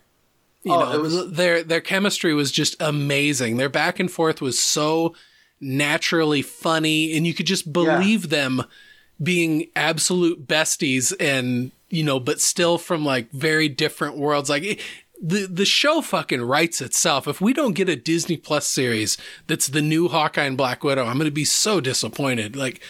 You 0.64 0.74
Oh, 0.74 0.80
know, 0.82 0.92
it 0.94 1.02
was- 1.02 1.32
their 1.32 1.64
their 1.64 1.82
chemistry 1.82 2.34
was 2.34 2.52
just 2.52 2.76
amazing. 2.80 3.58
Their 3.58 3.70
back 3.70 4.00
and 4.00 4.12
forth 4.12 4.40
was 4.42 4.60
so 4.60 5.16
naturally 5.60 6.42
funny, 6.42 7.16
and 7.18 7.26
you 7.26 7.34
could 7.34 7.48
just 7.48 7.72
believe 7.74 8.30
them 8.30 8.64
being 9.22 9.68
absolute 9.76 10.48
besties, 10.48 11.14
and 11.20 11.72
you 11.90 12.04
know, 12.04 12.20
but 12.20 12.40
still 12.40 12.78
from 12.78 13.04
like 13.04 13.32
very 13.32 13.68
different 13.68 14.18
worlds. 14.18 14.50
Like 14.50 14.64
it- 14.64 14.80
the 15.22 15.48
the 15.48 15.66
show 15.66 16.02
fucking 16.02 16.42
writes 16.42 16.82
itself. 16.82 17.28
If 17.28 17.42
we 17.42 17.54
don't 17.54 17.74
get 17.74 17.90
a 17.90 17.96
Disney 17.96 18.38
Plus 18.38 18.66
series 18.68 19.18
that's 19.48 19.68
the 19.68 19.82
new 19.82 20.08
Hawkeye 20.08 20.46
and 20.46 20.58
Black 20.58 20.84
Widow, 20.84 21.06
I'm 21.06 21.18
gonna 21.18 21.32
be 21.32 21.46
so 21.46 21.80
disappointed. 21.82 22.56
Like 22.56 22.82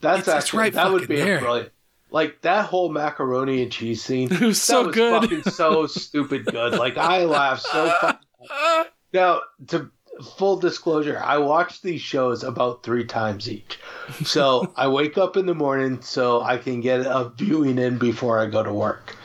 That's 0.00 0.20
It's- 0.22 0.36
it's 0.36 0.44
actually 0.46 0.58
right 0.60 0.72
that 0.74 0.90
would 0.92 1.08
be 1.08 1.16
there. 1.16 1.40
brilliant. 1.40 1.70
Like 2.10 2.42
that 2.42 2.66
whole 2.66 2.90
macaroni 2.90 3.62
and 3.62 3.72
cheese 3.72 4.02
scene. 4.02 4.28
It 4.32 4.40
was 4.40 4.58
that 4.58 4.64
so 4.66 4.86
was 4.86 4.94
good. 4.94 5.22
Fucking 5.22 5.42
so 5.44 5.86
stupid 6.02 6.44
good. 6.46 6.74
Like 6.74 6.96
I 6.98 7.24
laughed 7.24 7.62
so. 7.62 7.90
Fucking 8.00 8.90
now, 9.12 9.40
to 9.68 9.90
full 10.36 10.56
disclosure, 10.58 11.18
I 11.22 11.38
watch 11.38 11.80
these 11.82 12.00
shows 12.00 12.42
about 12.44 12.82
three 12.82 13.04
times 13.04 13.50
each. 13.50 13.78
So 14.24 14.72
I 14.76 14.88
wake 14.88 15.16
up 15.18 15.36
in 15.36 15.46
the 15.46 15.54
morning 15.54 16.00
so 16.02 16.40
I 16.42 16.56
can 16.58 16.80
get 16.80 17.00
a 17.00 17.30
viewing 17.36 17.78
in 17.78 17.98
before 17.98 18.38
I 18.38 18.46
go 18.46 18.62
to 18.62 18.72
work. 18.72 19.16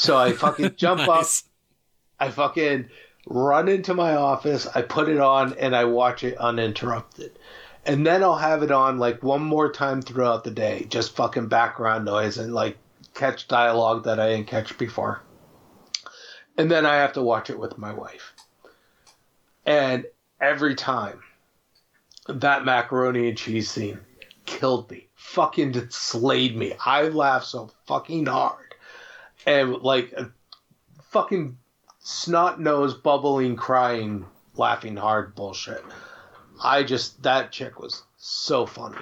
So 0.00 0.16
I 0.16 0.32
fucking 0.32 0.74
jump 0.76 1.06
up. 1.06 1.26
I 2.18 2.30
fucking 2.30 2.88
run 3.26 3.68
into 3.68 3.92
my 3.92 4.14
office, 4.14 4.66
I 4.66 4.80
put 4.80 5.10
it 5.10 5.20
on, 5.20 5.52
and 5.58 5.76
I 5.76 5.84
watch 5.84 6.24
it 6.24 6.38
uninterrupted. 6.38 7.38
And 7.84 8.06
then 8.06 8.22
I'll 8.22 8.36
have 8.36 8.62
it 8.62 8.70
on 8.70 8.98
like 8.98 9.22
one 9.22 9.42
more 9.42 9.70
time 9.70 10.00
throughout 10.00 10.42
the 10.42 10.50
day, 10.50 10.86
just 10.88 11.16
fucking 11.16 11.48
background 11.48 12.06
noise 12.06 12.38
and 12.38 12.54
like 12.54 12.78
catch 13.12 13.46
dialogue 13.46 14.04
that 14.04 14.18
I 14.18 14.30
didn't 14.30 14.46
catch 14.46 14.76
before. 14.78 15.20
And 16.56 16.70
then 16.70 16.86
I 16.86 16.96
have 16.96 17.12
to 17.14 17.22
watch 17.22 17.50
it 17.50 17.58
with 17.58 17.76
my 17.76 17.92
wife. 17.92 18.32
And 19.66 20.06
every 20.40 20.76
time 20.76 21.20
that 22.26 22.64
macaroni 22.64 23.28
and 23.28 23.36
cheese 23.36 23.70
scene 23.70 24.00
killed 24.46 24.90
me, 24.90 25.08
fucking 25.14 25.90
slayed 25.90 26.56
me. 26.56 26.72
I 26.84 27.02
laughed 27.02 27.46
so 27.46 27.70
fucking 27.86 28.26
hard. 28.26 28.69
And 29.46 29.74
like 29.82 30.12
a 30.12 30.30
fucking 31.10 31.56
snot 32.00 32.60
nose, 32.60 32.94
bubbling, 32.94 33.56
crying, 33.56 34.26
laughing 34.56 34.96
hard 34.96 35.34
bullshit. 35.34 35.82
I 36.62 36.82
just 36.82 37.22
that 37.22 37.52
chick 37.52 37.80
was 37.80 38.02
so 38.18 38.66
funny. 38.66 38.98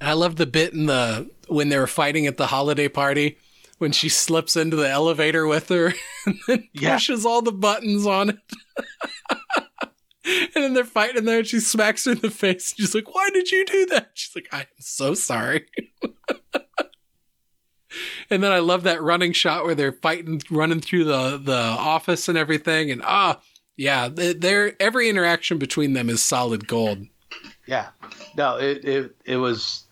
I 0.00 0.14
love 0.14 0.36
the 0.36 0.46
bit 0.46 0.72
in 0.72 0.86
the 0.86 1.30
when 1.48 1.68
they 1.68 1.78
were 1.78 1.86
fighting 1.86 2.26
at 2.26 2.36
the 2.36 2.46
holiday 2.48 2.88
party 2.88 3.38
when 3.78 3.92
she 3.92 4.08
slips 4.08 4.56
into 4.56 4.76
the 4.76 4.88
elevator 4.88 5.46
with 5.46 5.68
her 5.68 5.92
and 6.26 6.38
then 6.46 6.68
Yeah. 6.72 6.94
pushes 6.94 7.26
all 7.26 7.42
the 7.42 7.52
buttons 7.52 8.06
on 8.06 8.30
it. 8.30 8.38
and 10.24 10.50
then 10.54 10.74
they're 10.74 10.84
fighting 10.84 11.24
there 11.24 11.38
and 11.38 11.46
she 11.46 11.60
smacks 11.60 12.04
her 12.06 12.12
in 12.12 12.20
the 12.20 12.30
face. 12.30 12.74
She's 12.76 12.94
like, 12.94 13.12
Why 13.14 13.28
did 13.30 13.50
you 13.50 13.64
do 13.64 13.86
that? 13.86 14.10
She's 14.14 14.34
like, 14.34 14.48
I 14.52 14.60
am 14.60 14.66
so 14.78 15.14
sorry. 15.14 15.66
and 18.30 18.42
then 18.42 18.52
I 18.52 18.58
love 18.58 18.82
that 18.84 19.02
running 19.02 19.32
shot 19.32 19.64
where 19.64 19.74
they're 19.74 19.92
fighting, 19.92 20.42
running 20.50 20.80
through 20.80 21.04
the, 21.04 21.38
the 21.42 21.56
office 21.56 22.28
and 22.28 22.38
everything. 22.38 22.90
And 22.90 23.02
ah, 23.04 23.40
yeah, 23.76 24.08
they're, 24.08 24.74
every 24.80 25.08
interaction 25.08 25.58
between 25.58 25.92
them 25.92 26.08
is 26.08 26.22
solid 26.22 26.66
gold. 26.66 27.06
Yeah, 27.66 27.88
no, 28.36 28.56
it 28.56 28.84
it 28.84 29.16
it 29.24 29.36
was. 29.36 29.84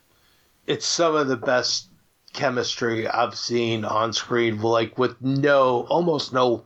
It's 0.66 0.86
some 0.86 1.14
of 1.14 1.28
the 1.28 1.36
best 1.36 1.88
chemistry 2.32 3.08
I've 3.08 3.36
seen 3.36 3.84
on 3.84 4.12
screen. 4.12 4.60
Like 4.60 4.98
with 4.98 5.20
no, 5.20 5.86
almost 5.88 6.32
no 6.32 6.64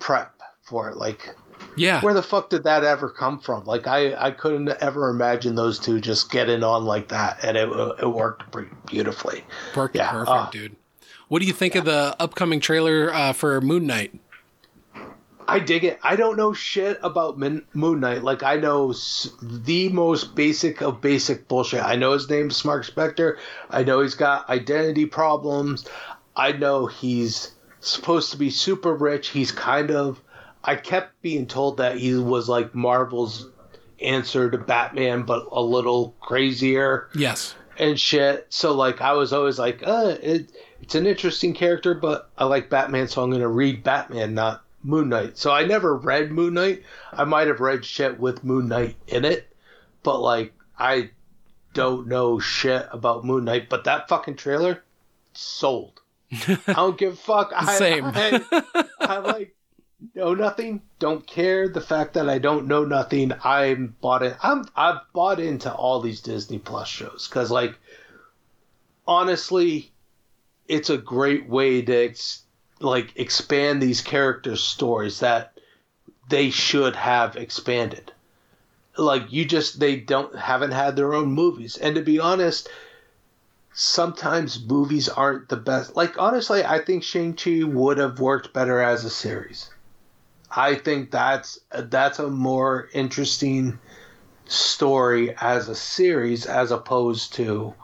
prep 0.00 0.40
for 0.62 0.88
it. 0.88 0.96
Like 0.96 1.34
Yeah. 1.76 2.00
where 2.00 2.14
the 2.14 2.22
fuck 2.22 2.50
did 2.50 2.64
that 2.64 2.84
ever 2.84 3.08
come 3.10 3.38
from? 3.38 3.64
Like 3.64 3.86
I 3.86 4.14
I 4.14 4.30
couldn't 4.30 4.68
ever 4.80 5.08
imagine 5.10 5.54
those 5.54 5.78
two 5.78 6.00
just 6.00 6.30
getting 6.30 6.62
on 6.64 6.84
like 6.84 7.08
that, 7.08 7.44
and 7.44 7.56
it 7.56 7.68
it 8.02 8.08
worked 8.08 8.50
pretty 8.50 8.70
beautifully. 8.86 9.44
Worked 9.74 9.96
Yeah, 9.96 10.10
perfect, 10.10 10.30
uh, 10.30 10.50
dude. 10.50 10.76
What 11.28 11.40
do 11.40 11.46
you 11.46 11.52
think 11.52 11.74
of 11.74 11.84
the 11.84 12.14
upcoming 12.20 12.60
trailer 12.60 13.12
uh, 13.12 13.32
for 13.32 13.60
Moon 13.60 13.86
Knight? 13.86 14.18
I 15.48 15.60
dig 15.60 15.84
it. 15.84 15.98
I 16.02 16.16
don't 16.16 16.36
know 16.36 16.52
shit 16.52 16.98
about 17.04 17.38
Min- 17.38 17.64
Moon 17.72 18.00
Knight. 18.00 18.24
Like 18.24 18.42
I 18.42 18.56
know 18.56 18.90
s- 18.90 19.30
the 19.40 19.88
most 19.90 20.34
basic 20.34 20.80
of 20.82 21.00
basic 21.00 21.46
bullshit. 21.46 21.82
I 21.84 21.94
know 21.94 22.12
his 22.12 22.28
name's 22.28 22.64
Mark 22.64 22.84
Spector. 22.84 23.36
I 23.70 23.84
know 23.84 24.00
he's 24.00 24.14
got 24.16 24.48
identity 24.50 25.06
problems. 25.06 25.86
I 26.34 26.52
know 26.52 26.86
he's 26.86 27.52
supposed 27.80 28.32
to 28.32 28.38
be 28.38 28.50
super 28.50 28.94
rich. 28.94 29.28
He's 29.28 29.52
kind 29.52 29.90
of. 29.90 30.20
I 30.66 30.74
kept 30.76 31.22
being 31.22 31.46
told 31.46 31.76
that 31.78 31.96
he 31.98 32.16
was 32.16 32.48
like 32.48 32.74
Marvel's 32.74 33.48
answer 34.02 34.50
to 34.50 34.58
Batman, 34.58 35.22
but 35.22 35.46
a 35.52 35.62
little 35.62 36.14
crazier 36.20 37.08
Yes. 37.14 37.54
and 37.78 37.98
shit. 37.98 38.46
So 38.50 38.74
like 38.74 39.00
I 39.00 39.12
was 39.12 39.32
always 39.32 39.58
like, 39.58 39.82
uh, 39.86 40.16
it, 40.22 40.50
it's 40.82 40.94
an 40.94 41.06
interesting 41.06 41.54
character, 41.54 41.94
but 41.94 42.30
I 42.36 42.44
like 42.44 42.68
Batman, 42.68 43.08
so 43.08 43.22
I'm 43.22 43.30
gonna 43.30 43.48
read 43.48 43.82
Batman, 43.82 44.34
not 44.34 44.64
Moon 44.82 45.08
Knight. 45.08 45.38
So 45.38 45.50
I 45.52 45.64
never 45.64 45.96
read 45.96 46.30
Moon 46.30 46.54
Knight. 46.54 46.82
I 47.12 47.24
might 47.24 47.46
have 47.46 47.60
read 47.60 47.84
shit 47.84 48.20
with 48.20 48.44
Moon 48.44 48.68
Knight 48.68 48.96
in 49.06 49.24
it, 49.24 49.48
but 50.02 50.20
like 50.20 50.52
I 50.78 51.10
don't 51.72 52.06
know 52.06 52.38
shit 52.38 52.86
about 52.92 53.24
Moon 53.24 53.44
Knight. 53.44 53.68
But 53.70 53.84
that 53.84 54.08
fucking 54.08 54.36
trailer 54.36 54.84
sold. 55.32 56.00
I 56.32 56.58
don't 56.74 56.98
give 56.98 57.14
a 57.14 57.16
fuck. 57.16 57.52
I, 57.56 57.76
Same. 57.78 58.04
I, 58.04 58.44
I 59.00 59.18
like 59.18 59.55
know 60.14 60.34
nothing. 60.34 60.82
Don't 60.98 61.26
care 61.26 61.68
the 61.68 61.80
fact 61.80 62.14
that 62.14 62.28
I 62.28 62.38
don't 62.38 62.66
know 62.66 62.84
nothing. 62.84 63.32
I'm 63.44 63.96
bought 64.00 64.22
in. 64.22 64.34
I'm 64.42 64.66
I've 64.74 65.00
bought 65.12 65.40
into 65.40 65.72
all 65.72 66.00
these 66.00 66.20
Disney 66.20 66.58
Plus 66.58 66.88
shows 66.88 67.28
because 67.28 67.50
like 67.50 67.78
honestly, 69.06 69.92
it's 70.68 70.90
a 70.90 70.98
great 70.98 71.48
way 71.48 71.82
to 71.82 71.94
ex- 71.94 72.42
like 72.80 73.12
expand 73.16 73.82
these 73.82 74.00
characters' 74.00 74.62
stories 74.62 75.20
that 75.20 75.52
they 76.28 76.50
should 76.50 76.96
have 76.96 77.36
expanded. 77.36 78.12
Like 78.96 79.32
you 79.32 79.44
just 79.44 79.78
they 79.78 79.96
don't 79.96 80.34
haven't 80.36 80.72
had 80.72 80.96
their 80.96 81.14
own 81.14 81.32
movies, 81.32 81.76
and 81.76 81.94
to 81.96 82.02
be 82.02 82.18
honest, 82.18 82.68
sometimes 83.74 84.64
movies 84.64 85.08
aren't 85.08 85.50
the 85.50 85.56
best. 85.56 85.94
Like 85.94 86.18
honestly, 86.18 86.64
I 86.64 86.78
think 86.80 87.02
Shang 87.02 87.34
Chi 87.34 87.62
would 87.62 87.98
have 87.98 88.18
worked 88.20 88.54
better 88.54 88.80
as 88.80 89.04
a 89.04 89.10
series. 89.10 89.70
I 90.56 90.74
think 90.74 91.10
that's 91.10 91.60
that's 91.70 92.18
a 92.18 92.30
more 92.30 92.88
interesting 92.94 93.78
story 94.46 95.36
as 95.38 95.68
a 95.68 95.74
series 95.74 96.46
as 96.46 96.70
opposed 96.70 97.34
to 97.34 97.74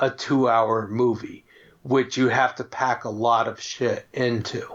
a 0.00 0.10
two-hour 0.10 0.88
movie, 0.88 1.44
which 1.82 2.16
you 2.16 2.28
have 2.28 2.56
to 2.56 2.64
pack 2.64 3.04
a 3.04 3.10
lot 3.10 3.46
of 3.46 3.60
shit 3.60 4.06
into. 4.12 4.66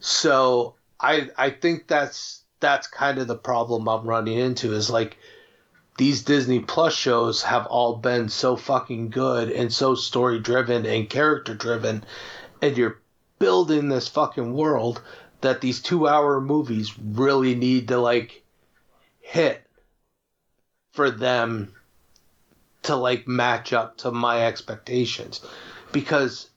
So 0.00 0.74
I 1.00 1.30
I 1.38 1.48
think 1.48 1.88
that's 1.88 2.44
that's 2.60 2.86
kind 2.86 3.18
of 3.18 3.26
the 3.26 3.38
problem 3.38 3.88
I'm 3.88 4.06
running 4.06 4.38
into 4.38 4.74
is 4.74 4.90
like 4.90 5.16
these 5.96 6.22
Disney 6.24 6.60
Plus 6.60 6.94
shows 6.94 7.42
have 7.42 7.66
all 7.66 7.96
been 7.96 8.28
so 8.28 8.56
fucking 8.56 9.08
good 9.08 9.50
and 9.50 9.72
so 9.72 9.94
story 9.94 10.38
driven 10.38 10.84
and 10.84 11.08
character 11.08 11.54
driven, 11.54 12.04
and 12.60 12.76
you're 12.76 13.00
building 13.38 13.88
this 13.88 14.08
fucking 14.08 14.52
world 14.52 15.00
that 15.40 15.60
these 15.60 15.80
two 15.80 16.06
hour 16.06 16.40
movies 16.40 16.98
really 16.98 17.54
need 17.54 17.88
to 17.88 17.98
like 17.98 18.42
hit 19.20 19.62
for 20.92 21.10
them 21.10 21.72
to 22.82 22.96
like 22.96 23.28
match 23.28 23.72
up 23.72 23.96
to 23.98 24.10
my 24.10 24.46
expectations 24.46 25.40
because 25.92 26.50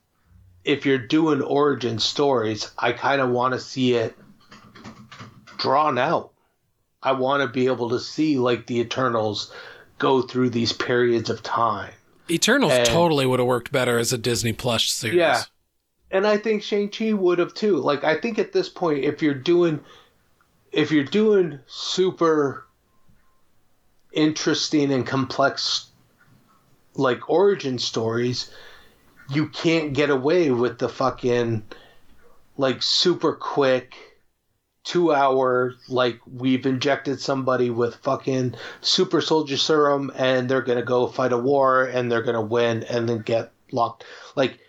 if 0.64 0.86
you're 0.86 0.98
doing 0.98 1.42
origin 1.42 1.98
stories 1.98 2.70
i 2.78 2.92
kind 2.92 3.20
of 3.20 3.30
want 3.30 3.52
to 3.54 3.60
see 3.60 3.94
it 3.94 4.16
drawn 5.58 5.98
out 5.98 6.32
i 7.02 7.12
want 7.12 7.42
to 7.42 7.48
be 7.48 7.66
able 7.66 7.90
to 7.90 8.00
see 8.00 8.38
like 8.38 8.66
the 8.66 8.80
eternals 8.80 9.52
go 9.98 10.22
through 10.22 10.50
these 10.50 10.72
periods 10.72 11.30
of 11.30 11.42
time 11.42 11.92
Eternals 12.30 12.72
And- 12.72 12.86
totally 12.86 13.26
would 13.26 13.38
have 13.38 13.46
worked 13.46 13.70
better 13.70 13.98
as 13.98 14.12
a 14.12 14.18
Disney 14.18 14.52
Plus 14.52 14.84
series. 14.84 15.16
Yeah. 15.18 15.42
And 16.14 16.28
I 16.28 16.38
think 16.38 16.62
Shang 16.62 16.90
Chi 16.90 17.12
would 17.12 17.40
have 17.40 17.54
too. 17.54 17.76
Like 17.76 18.04
I 18.04 18.16
think 18.16 18.38
at 18.38 18.52
this 18.52 18.68
point, 18.68 19.04
if 19.04 19.20
you're 19.20 19.34
doing, 19.34 19.80
if 20.70 20.92
you're 20.92 21.02
doing 21.02 21.58
super 21.66 22.64
interesting 24.12 24.92
and 24.92 25.04
complex, 25.04 25.90
like 26.94 27.28
origin 27.28 27.80
stories, 27.80 28.48
you 29.28 29.48
can't 29.48 29.92
get 29.92 30.08
away 30.08 30.52
with 30.52 30.78
the 30.78 30.88
fucking, 30.88 31.64
like 32.56 32.80
super 32.80 33.32
quick, 33.32 33.96
two 34.84 35.12
hour 35.12 35.74
like 35.88 36.20
we've 36.32 36.64
injected 36.64 37.18
somebody 37.18 37.70
with 37.70 37.96
fucking 37.96 38.54
super 38.82 39.20
soldier 39.20 39.56
serum 39.56 40.12
and 40.14 40.48
they're 40.48 40.62
gonna 40.62 40.82
go 40.82 41.08
fight 41.08 41.32
a 41.32 41.38
war 41.38 41.82
and 41.82 42.12
they're 42.12 42.22
gonna 42.22 42.40
win 42.40 42.84
and 42.84 43.08
then 43.08 43.18
get 43.20 43.50
locked 43.72 44.04
like 44.36 44.60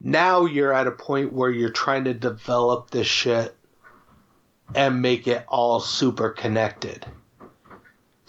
now 0.00 0.46
you're 0.46 0.72
at 0.72 0.86
a 0.86 0.92
point 0.92 1.32
where 1.32 1.50
you're 1.50 1.70
trying 1.70 2.04
to 2.04 2.14
develop 2.14 2.90
this 2.90 3.06
shit 3.06 3.54
and 4.74 5.02
make 5.02 5.26
it 5.26 5.44
all 5.48 5.80
super 5.80 6.30
connected 6.30 7.06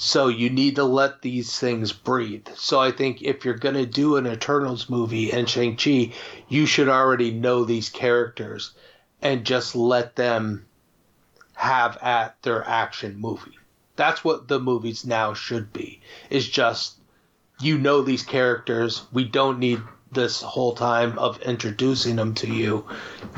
so 0.04 0.30
you 0.30 0.50
need 0.50 0.78
to 0.78 0.84
let 0.84 1.22
these 1.22 1.60
things 1.60 1.94
breathe. 1.94 2.48
So 2.56 2.80
I 2.80 2.90
think 2.90 3.22
if 3.22 3.46
you're 3.46 3.54
going 3.54 3.76
to 3.76 3.86
do 3.86 4.18
an 4.18 4.26
Eternals 4.26 4.90
movie 4.90 5.32
and 5.32 5.48
Shang-Chi, 5.48 6.14
you 6.50 6.66
should 6.66 6.90
already 6.90 7.30
know 7.30 7.66
these 7.66 7.90
characters 7.90 8.72
and 9.22 9.46
just 9.46 9.76
let 9.76 10.16
them 10.16 10.66
have 11.54 11.98
at 11.98 12.42
their 12.42 12.68
action 12.68 13.22
movie. 13.22 13.60
That's 13.96 14.24
what 14.24 14.48
the 14.48 14.60
movies 14.60 15.06
now 15.06 15.36
should 15.36 15.72
be. 15.72 16.02
Is 16.32 16.50
just 16.50 16.96
you 17.60 17.78
know 17.78 18.02
these 18.02 18.24
characters. 18.24 19.04
We 19.14 19.26
don't 19.26 19.60
need 19.60 19.84
this 20.12 20.42
whole 20.42 20.76
time 20.76 21.18
of 21.18 21.42
introducing 21.42 22.16
them 22.18 22.34
to 22.36 22.48
you. 22.48 22.86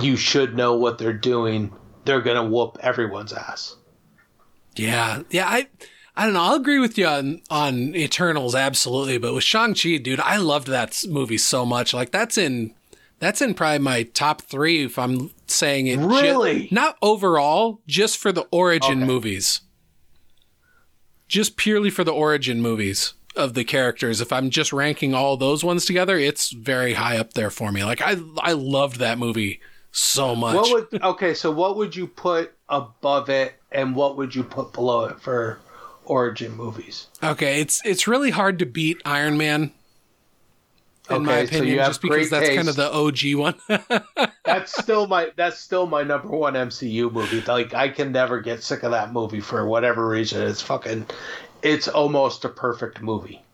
You 0.01 0.15
should 0.15 0.55
know 0.55 0.75
what 0.75 0.97
they're 0.97 1.13
doing. 1.13 1.71
They're 2.05 2.21
going 2.21 2.35
to 2.37 2.43
whoop 2.43 2.77
everyone's 2.81 3.31
ass. 3.33 3.75
Yeah, 4.75 5.21
yeah. 5.29 5.47
I 5.47 5.67
I 6.15 6.25
don't 6.25 6.33
know. 6.33 6.41
I'll 6.41 6.55
agree 6.55 6.79
with 6.79 6.97
you 6.97 7.05
on, 7.07 7.41
on 7.49 7.95
Eternals, 7.95 8.55
absolutely. 8.55 9.17
But 9.17 9.33
with 9.33 9.43
Shang 9.43 9.73
Chi, 9.75 9.97
dude, 9.97 10.19
I 10.19 10.37
loved 10.37 10.67
that 10.67 11.03
movie 11.07 11.37
so 11.37 11.65
much. 11.65 11.93
Like 11.93 12.11
that's 12.11 12.37
in 12.37 12.73
that's 13.19 13.41
in 13.41 13.53
probably 13.53 13.79
my 13.79 14.03
top 14.03 14.41
three. 14.41 14.83
If 14.83 14.97
I'm 14.99 15.31
saying 15.47 15.87
it, 15.87 15.97
Really? 15.99 16.67
not 16.71 16.97
overall, 17.01 17.81
just 17.87 18.17
for 18.17 18.31
the 18.31 18.47
origin 18.51 18.99
Okay. 18.99 19.05
movies, 19.07 19.61
just 21.27 21.55
purely 21.55 21.89
for 21.89 22.03
the 22.03 22.11
origin 22.13 22.61
movies 22.61 23.13
of 23.35 23.53
the 23.53 23.63
characters. 23.63 24.21
If 24.21 24.31
I'm 24.31 24.49
just 24.49 24.73
ranking 24.73 25.13
all 25.13 25.37
those 25.37 25.63
ones 25.63 25.85
together, 25.85 26.17
it's 26.17 26.51
very 26.51 26.93
high 26.93 27.17
up 27.17 27.33
there 27.33 27.49
for 27.49 27.71
me. 27.71 27.83
Like 27.83 28.01
I 28.01 28.17
I 28.39 28.53
loved 28.53 28.97
that 28.99 29.17
movie 29.17 29.59
so 29.91 30.35
much. 30.35 30.55
What 30.55 30.91
would 30.91 31.03
okay? 31.03 31.33
So 31.33 31.51
what 31.51 31.77
would 31.77 31.95
you 31.95 32.07
put 32.07 32.53
above 32.69 33.29
it, 33.29 33.55
and 33.71 33.95
what 33.95 34.17
would 34.17 34.35
you 34.35 34.43
put 34.43 34.73
below 34.73 35.05
it 35.05 35.19
for 35.21 35.59
origin 36.05 36.55
movies? 36.55 37.07
Okay, 37.23 37.61
it's 37.61 37.81
it's 37.85 38.07
really 38.07 38.31
hard 38.31 38.59
to 38.59 38.65
beat 38.65 39.01
Iron 39.05 39.37
Man. 39.37 39.71
In 41.09 41.25
my 41.25 41.39
Okay, 41.39 41.45
so 41.47 41.61
opinion, 41.61 41.73
you 41.73 41.79
have 41.79 41.89
just 41.89 42.01
because 42.01 42.29
that's 42.29 42.49
kind 42.49 42.69
of 42.69 42.75
the 42.75 42.91
OG 42.91 43.35
one. 43.35 43.55
That's 44.45 44.73
still 44.77 45.07
my 45.07 45.31
that's 45.37 45.59
still 45.59 45.85
my 45.87 46.03
number 46.03 46.27
one 46.29 46.53
MCU 46.53 47.11
movie. 47.11 47.41
Like 47.41 47.73
I 47.73 47.89
can 47.89 48.11
never 48.11 48.41
get 48.41 48.61
sick 48.63 48.83
of 48.83 48.91
that 48.91 49.13
movie 49.13 49.39
for 49.39 49.65
whatever 49.65 50.07
reason. 50.07 50.45
It's 50.45 50.61
fucking, 50.61 51.05
it's 51.63 51.87
almost 51.87 52.45
a 52.45 52.49
perfect 52.49 53.01
movie. 53.01 53.45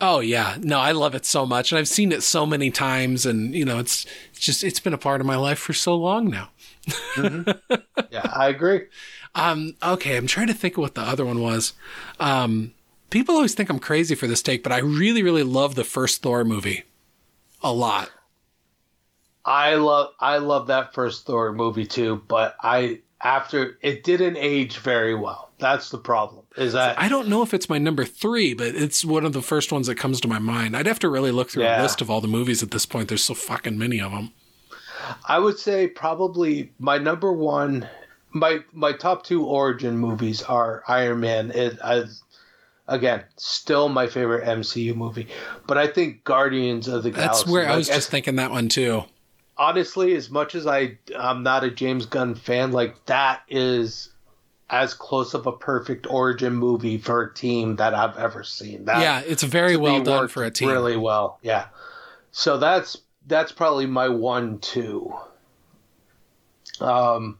oh 0.00 0.20
yeah, 0.20 0.56
no, 0.60 0.78
I 0.78 0.92
love 0.92 1.14
it 1.14 1.24
so 1.24 1.46
much, 1.46 1.72
and 1.72 1.78
I've 1.78 1.88
seen 1.88 2.12
it 2.12 2.22
so 2.22 2.46
many 2.46 2.70
times, 2.70 3.26
and 3.26 3.54
you 3.54 3.64
know, 3.64 3.78
it's, 3.78 4.06
it's 4.30 4.40
just 4.40 4.64
it's 4.64 4.80
been 4.80 4.92
a 4.94 4.98
part 4.98 5.20
of 5.20 5.26
my 5.26 5.36
life 5.36 5.58
for 5.58 5.72
so 5.72 5.94
long 5.96 6.28
now. 6.30 6.50
Yeah, 8.10 8.26
I 8.32 8.48
agree. 8.48 8.82
Um, 9.34 9.76
okay, 9.82 10.16
I'm 10.16 10.26
trying 10.26 10.46
to 10.48 10.54
think 10.54 10.76
of 10.76 10.82
what 10.82 10.94
the 10.94 11.02
other 11.02 11.24
one 11.24 11.40
was. 11.40 11.72
Um, 12.20 12.72
people 13.10 13.34
always 13.34 13.54
think 13.54 13.70
I'm 13.70 13.80
crazy 13.80 14.14
for 14.14 14.26
this 14.26 14.42
take, 14.42 14.62
but 14.62 14.72
I 14.72 14.78
really, 14.78 15.22
really 15.22 15.42
love 15.42 15.74
the 15.74 15.84
first 15.84 16.22
Thor 16.22 16.44
movie 16.44 16.84
a 17.62 17.72
lot. 17.72 18.10
I 19.46 19.74
love 19.76 20.12
I 20.20 20.36
love 20.38 20.66
that 20.66 20.92
first 20.94 21.24
Thor 21.26 21.52
movie 21.52 21.86
too, 21.86 22.22
but 22.28 22.56
I 22.62 23.00
after 23.22 23.78
it 23.82 24.04
didn't 24.04 24.36
age 24.36 24.78
very 24.78 25.14
well. 25.14 25.52
That's 25.58 25.90
the 25.90 25.98
problem. 25.98 26.43
Is 26.56 26.72
that 26.74 27.00
I 27.00 27.08
don't 27.08 27.28
know 27.28 27.42
if 27.42 27.52
it's 27.52 27.68
my 27.68 27.78
number 27.78 28.04
three, 28.04 28.54
but 28.54 28.68
it's 28.68 29.04
one 29.04 29.24
of 29.24 29.32
the 29.32 29.42
first 29.42 29.72
ones 29.72 29.88
that 29.88 29.96
comes 29.96 30.20
to 30.20 30.28
my 30.28 30.38
mind. 30.38 30.76
I'd 30.76 30.86
have 30.86 31.00
to 31.00 31.08
really 31.08 31.32
look 31.32 31.50
through 31.50 31.64
a 31.64 31.82
list 31.82 32.00
of 32.00 32.10
all 32.10 32.20
the 32.20 32.28
movies 32.28 32.62
at 32.62 32.70
this 32.70 32.86
point. 32.86 33.08
There's 33.08 33.24
so 33.24 33.34
fucking 33.34 33.76
many 33.76 34.00
of 34.00 34.12
them. 34.12 34.30
I 35.28 35.38
would 35.38 35.58
say 35.58 35.88
probably 35.88 36.72
my 36.78 36.98
number 36.98 37.32
one, 37.32 37.88
my 38.30 38.60
my 38.72 38.92
top 38.92 39.24
two 39.24 39.44
origin 39.44 39.98
movies 39.98 40.42
are 40.42 40.84
Iron 40.86 41.20
Man. 41.20 41.50
It, 41.50 41.76
I, 41.82 42.04
again, 42.86 43.24
still 43.36 43.88
my 43.88 44.06
favorite 44.06 44.44
MCU 44.46 44.94
movie, 44.94 45.26
but 45.66 45.76
I 45.76 45.88
think 45.88 46.22
Guardians 46.24 46.86
of 46.88 47.02
the 47.02 47.10
That's 47.10 47.20
Galaxy. 47.20 47.44
That's 47.44 47.52
where 47.52 47.66
I 47.66 47.70
like, 47.70 47.78
was 47.78 47.90
as- 47.90 47.96
just 47.96 48.10
thinking 48.10 48.36
that 48.36 48.50
one 48.52 48.68
too. 48.68 49.02
honestly, 49.58 50.14
as 50.14 50.30
much 50.30 50.54
as 50.54 50.66
I 50.66 50.98
I'm 51.18 51.42
not 51.42 51.64
a 51.64 51.70
James 51.70 52.06
Gunn 52.06 52.34
fan, 52.36 52.70
like 52.72 53.04
that 53.06 53.42
is 53.48 54.10
as 54.74 54.92
close 54.92 55.34
of 55.34 55.46
a 55.46 55.52
perfect 55.52 56.04
origin 56.10 56.52
movie 56.54 56.98
for 56.98 57.22
a 57.22 57.32
team 57.32 57.76
that 57.76 57.94
I've 57.94 58.16
ever 58.18 58.42
seen. 58.42 58.86
That, 58.86 59.00
yeah, 59.00 59.20
it's 59.24 59.44
very 59.44 59.76
well 59.76 60.02
done 60.02 60.26
for 60.26 60.42
a 60.42 60.50
team. 60.50 60.68
Really 60.68 60.96
well, 60.96 61.38
yeah. 61.42 61.66
So 62.32 62.58
that's 62.58 62.98
that's 63.26 63.52
probably 63.52 63.86
my 63.86 64.08
one 64.08 64.58
two. 64.58 65.14
Um, 66.80 67.38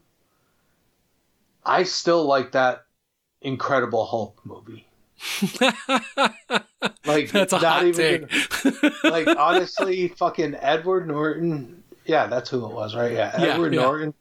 I 1.65 1.83
still 1.83 2.23
like 2.25 2.53
that 2.53 2.85
Incredible 3.41 4.05
Hulk 4.05 4.39
movie. 4.45 4.87
like 7.05 7.31
That's 7.31 7.51
a 7.53 7.57
hot 7.59 7.93
take. 7.93 8.29
gonna- 8.29 8.93
like 9.03 9.27
honestly, 9.37 10.07
fucking 10.07 10.55
Edward 10.55 11.07
Norton. 11.07 11.83
Yeah, 12.05 12.27
that's 12.27 12.49
who 12.49 12.65
it 12.65 12.71
was, 12.73 12.95
right? 12.95 13.11
Yeah, 13.11 13.41
Yeah, 13.41 13.53
Edward 13.55 13.73
yeah. 13.73 13.81
Norton. 13.81 14.13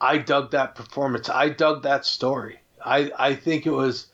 I 0.00 0.18
dug 0.18 0.50
that 0.50 0.74
performance. 0.74 1.28
I 1.28 1.48
dug 1.48 1.82
that 1.82 2.04
story. 2.04 2.60
I 2.84 3.10
I 3.18 3.34
think 3.34 3.66
it 3.66 3.70
was 3.70 4.06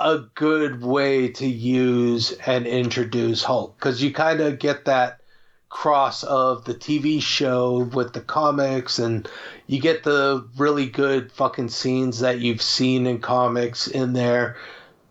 a 0.00 0.18
good 0.34 0.82
way 0.82 1.28
to 1.28 1.46
use 1.46 2.32
and 2.46 2.66
introduce 2.66 3.44
Hulk 3.44 3.76
because 3.78 4.02
you 4.02 4.12
kind 4.12 4.40
of 4.40 4.58
get 4.58 4.86
that 4.86 5.20
cross 5.68 6.22
of 6.22 6.64
the 6.64 6.74
TV 6.74 7.20
show 7.20 7.78
with 7.92 8.12
the 8.12 8.20
comics 8.20 8.98
and 8.98 9.28
you 9.66 9.80
get 9.80 10.04
the 10.04 10.46
really 10.56 10.86
good 10.86 11.32
fucking 11.32 11.68
scenes 11.68 12.20
that 12.20 12.38
you've 12.40 12.62
seen 12.62 13.06
in 13.06 13.18
comics 13.18 13.86
in 13.88 14.12
there. 14.12 14.56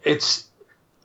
It's 0.03 0.45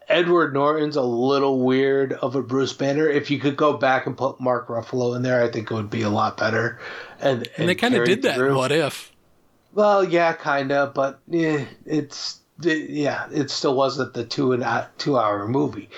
Edward 0.09 0.55
Norton's 0.55 0.97
a 0.97 1.03
little 1.03 1.61
weird 1.61 2.13
of 2.15 2.35
a 2.35 2.43
Bruce 2.43 2.73
Banner. 2.73 3.09
If 3.09 3.31
you 3.31 3.39
could 3.39 3.57
go 3.57 3.77
back 3.77 4.07
and 4.07 4.17
put 4.17 4.41
Mark 4.41 4.69
Ruffalo 4.69 5.15
in 5.15 5.23
there, 5.23 5.43
I 5.43 5.51
think 5.51 5.71
it 5.71 5.75
would 5.75 5.91
be 5.91 6.03
a 6.03 6.09
lot 6.09 6.37
better. 6.37 6.79
And, 7.21 7.49
And 7.57 7.69
they 7.69 7.75
kind 7.75 7.95
of 7.95 8.05
did 8.05 8.23
that. 8.23 8.37
through. 8.37 8.57
What 8.57 8.73
if? 8.73 9.13
Well, 9.73 10.05
yeah, 10.05 10.33
kind 10.33 10.73
of, 10.73 10.95
but 10.95 11.21
eh, 11.33 11.65
it's 11.85 12.41
it, 12.65 12.91
yeah, 12.91 13.29
it 13.33 13.51
still 13.51 13.75
wasn't 13.77 14.15
the 14.15 14.25
two 14.25 14.53
and 14.53 14.63
a 14.63 14.89
two 14.99 15.19
hour 15.19 15.47
movie. 15.47 15.89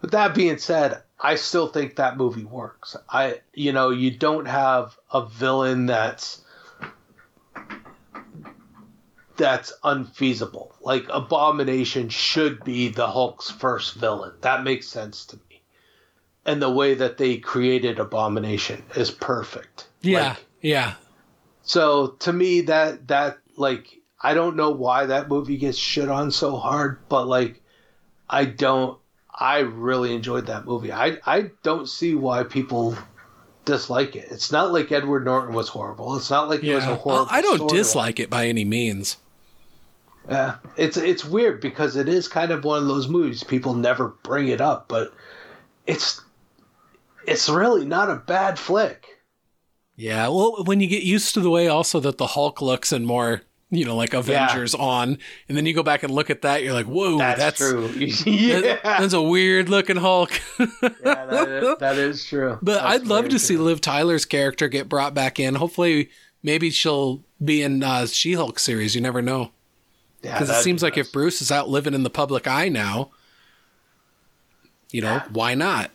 But 0.00 0.10
that 0.10 0.34
being 0.34 0.58
said, 0.58 1.02
I 1.20 1.36
still 1.36 1.68
think 1.68 1.96
that 1.96 2.16
movie 2.16 2.44
works. 2.44 2.96
I 3.08 3.40
you 3.54 3.72
know 3.72 3.90
you 3.90 4.10
don't 4.10 4.46
have 4.46 4.96
a 5.12 5.26
villain 5.26 5.86
that's 5.86 6.42
that's 9.36 9.72
unfeasible. 9.82 10.74
Like 10.82 11.04
Abomination 11.08 12.08
should 12.08 12.62
be 12.64 12.88
the 12.88 13.06
Hulk's 13.06 13.50
first 13.50 13.94
villain. 13.94 14.32
That 14.42 14.64
makes 14.64 14.86
sense 14.88 15.24
to 15.26 15.36
me. 15.48 15.62
And 16.44 16.60
the 16.60 16.70
way 16.70 16.94
that 16.94 17.18
they 17.18 17.38
created 17.38 17.98
Abomination 17.98 18.82
is 18.96 19.10
perfect. 19.10 19.86
Yeah, 20.02 20.30
Like, 20.30 20.44
yeah. 20.62 20.94
so 21.62 22.08
to 22.20 22.32
me, 22.32 22.62
that 22.62 23.08
that 23.08 23.38
like 23.56 23.86
I 24.20 24.34
don't 24.34 24.56
know 24.56 24.70
why 24.70 25.06
that 25.06 25.28
movie 25.28 25.58
gets 25.58 25.76
shit 25.76 26.08
on 26.08 26.30
so 26.30 26.56
hard, 26.56 26.98
but 27.08 27.26
like 27.26 27.60
I 28.28 28.46
don't. 28.46 28.98
I 29.34 29.60
really 29.60 30.14
enjoyed 30.14 30.46
that 30.46 30.64
movie. 30.66 30.92
I 30.92 31.18
I 31.26 31.50
don't 31.62 31.88
see 31.88 32.14
why 32.14 32.44
people 32.44 32.96
dislike 33.64 34.14
it. 34.16 34.28
It's 34.30 34.52
not 34.52 34.72
like 34.72 34.92
Edward 34.92 35.24
Norton 35.24 35.54
was 35.54 35.68
horrible. 35.68 36.16
It's 36.16 36.30
not 36.30 36.48
like 36.48 36.62
it 36.62 36.74
was 36.74 36.84
a 36.84 36.88
Yeah. 36.88 36.96
horrible. 36.96 37.28
I 37.30 37.40
don't 37.40 37.68
dislike 37.70 38.20
it 38.20 38.28
by 38.30 38.46
any 38.46 38.64
means. 38.64 39.16
Yeah, 40.28 40.56
it's 40.76 40.96
it's 40.96 41.24
weird 41.24 41.60
because 41.60 41.96
it 41.96 42.08
is 42.08 42.28
kind 42.28 42.52
of 42.52 42.64
one 42.64 42.80
of 42.82 42.88
those 42.88 43.08
movies 43.08 43.42
people 43.42 43.74
never 43.74 44.08
bring 44.22 44.48
it 44.48 44.60
up, 44.60 44.86
but 44.86 45.12
it's 45.86 46.20
it's 47.26 47.48
really 47.48 47.84
not 47.84 48.10
a 48.10 48.16
bad 48.16 48.58
flick. 48.58 49.11
Yeah, 49.96 50.28
well, 50.28 50.64
when 50.64 50.80
you 50.80 50.86
get 50.88 51.02
used 51.02 51.34
to 51.34 51.40
the 51.40 51.50
way 51.50 51.68
also 51.68 52.00
that 52.00 52.18
the 52.18 52.28
Hulk 52.28 52.62
looks 52.62 52.92
and 52.92 53.06
more, 53.06 53.42
you 53.70 53.84
know, 53.84 53.94
like 53.94 54.14
Avengers 54.14 54.74
on, 54.74 55.18
and 55.48 55.56
then 55.56 55.66
you 55.66 55.74
go 55.74 55.82
back 55.82 56.02
and 56.02 56.12
look 56.12 56.30
at 56.30 56.42
that, 56.42 56.62
you're 56.62 56.72
like, 56.72 56.86
whoa, 56.86 57.18
That's, 57.18 57.38
that's, 57.38 57.58
true. 57.58 57.88
that- 57.88 58.26
yeah, 58.26 58.78
that's 58.82 59.12
a 59.12 59.22
weird 59.22 59.68
looking 59.68 59.96
Hulk. 59.96 60.32
yeah 60.58 60.66
that, 61.02 61.48
is, 61.48 61.78
that 61.78 61.96
is 61.98 62.24
true. 62.24 62.58
But 62.62 62.74
That's 62.82 62.86
I'd 63.02 63.06
love 63.06 63.28
to 63.28 63.38
see. 63.38 63.56
Liv 63.56 63.80
Tyler's 63.80 64.24
character 64.24 64.68
get 64.68 64.88
brought 64.88 65.14
back 65.14 65.38
in. 65.38 65.56
Hopefully, 65.56 66.08
maybe 66.42 66.70
she'll 66.70 67.22
be 67.44 67.62
in 67.62 67.82
uh, 67.82 68.06
She-Hulk 68.06 68.58
series. 68.58 68.94
You 68.94 69.00
never 69.02 69.20
know, 69.22 69.52
Yeah, 70.22 70.32
because 70.38 70.50
it 70.50 70.62
seems 70.62 70.80
be 70.80 70.86
like 70.86 70.96
nice. 70.96 71.06
if 71.06 71.12
Bruce 71.12 71.42
is 71.42 71.52
out 71.52 71.68
living 71.68 71.94
in 71.94 72.02
the 72.02 72.10
public 72.10 72.46
eye 72.48 72.68
now, 72.68 73.10
you 74.90 75.00
know, 75.02 75.22
why 75.30 75.54
not? 75.54 75.90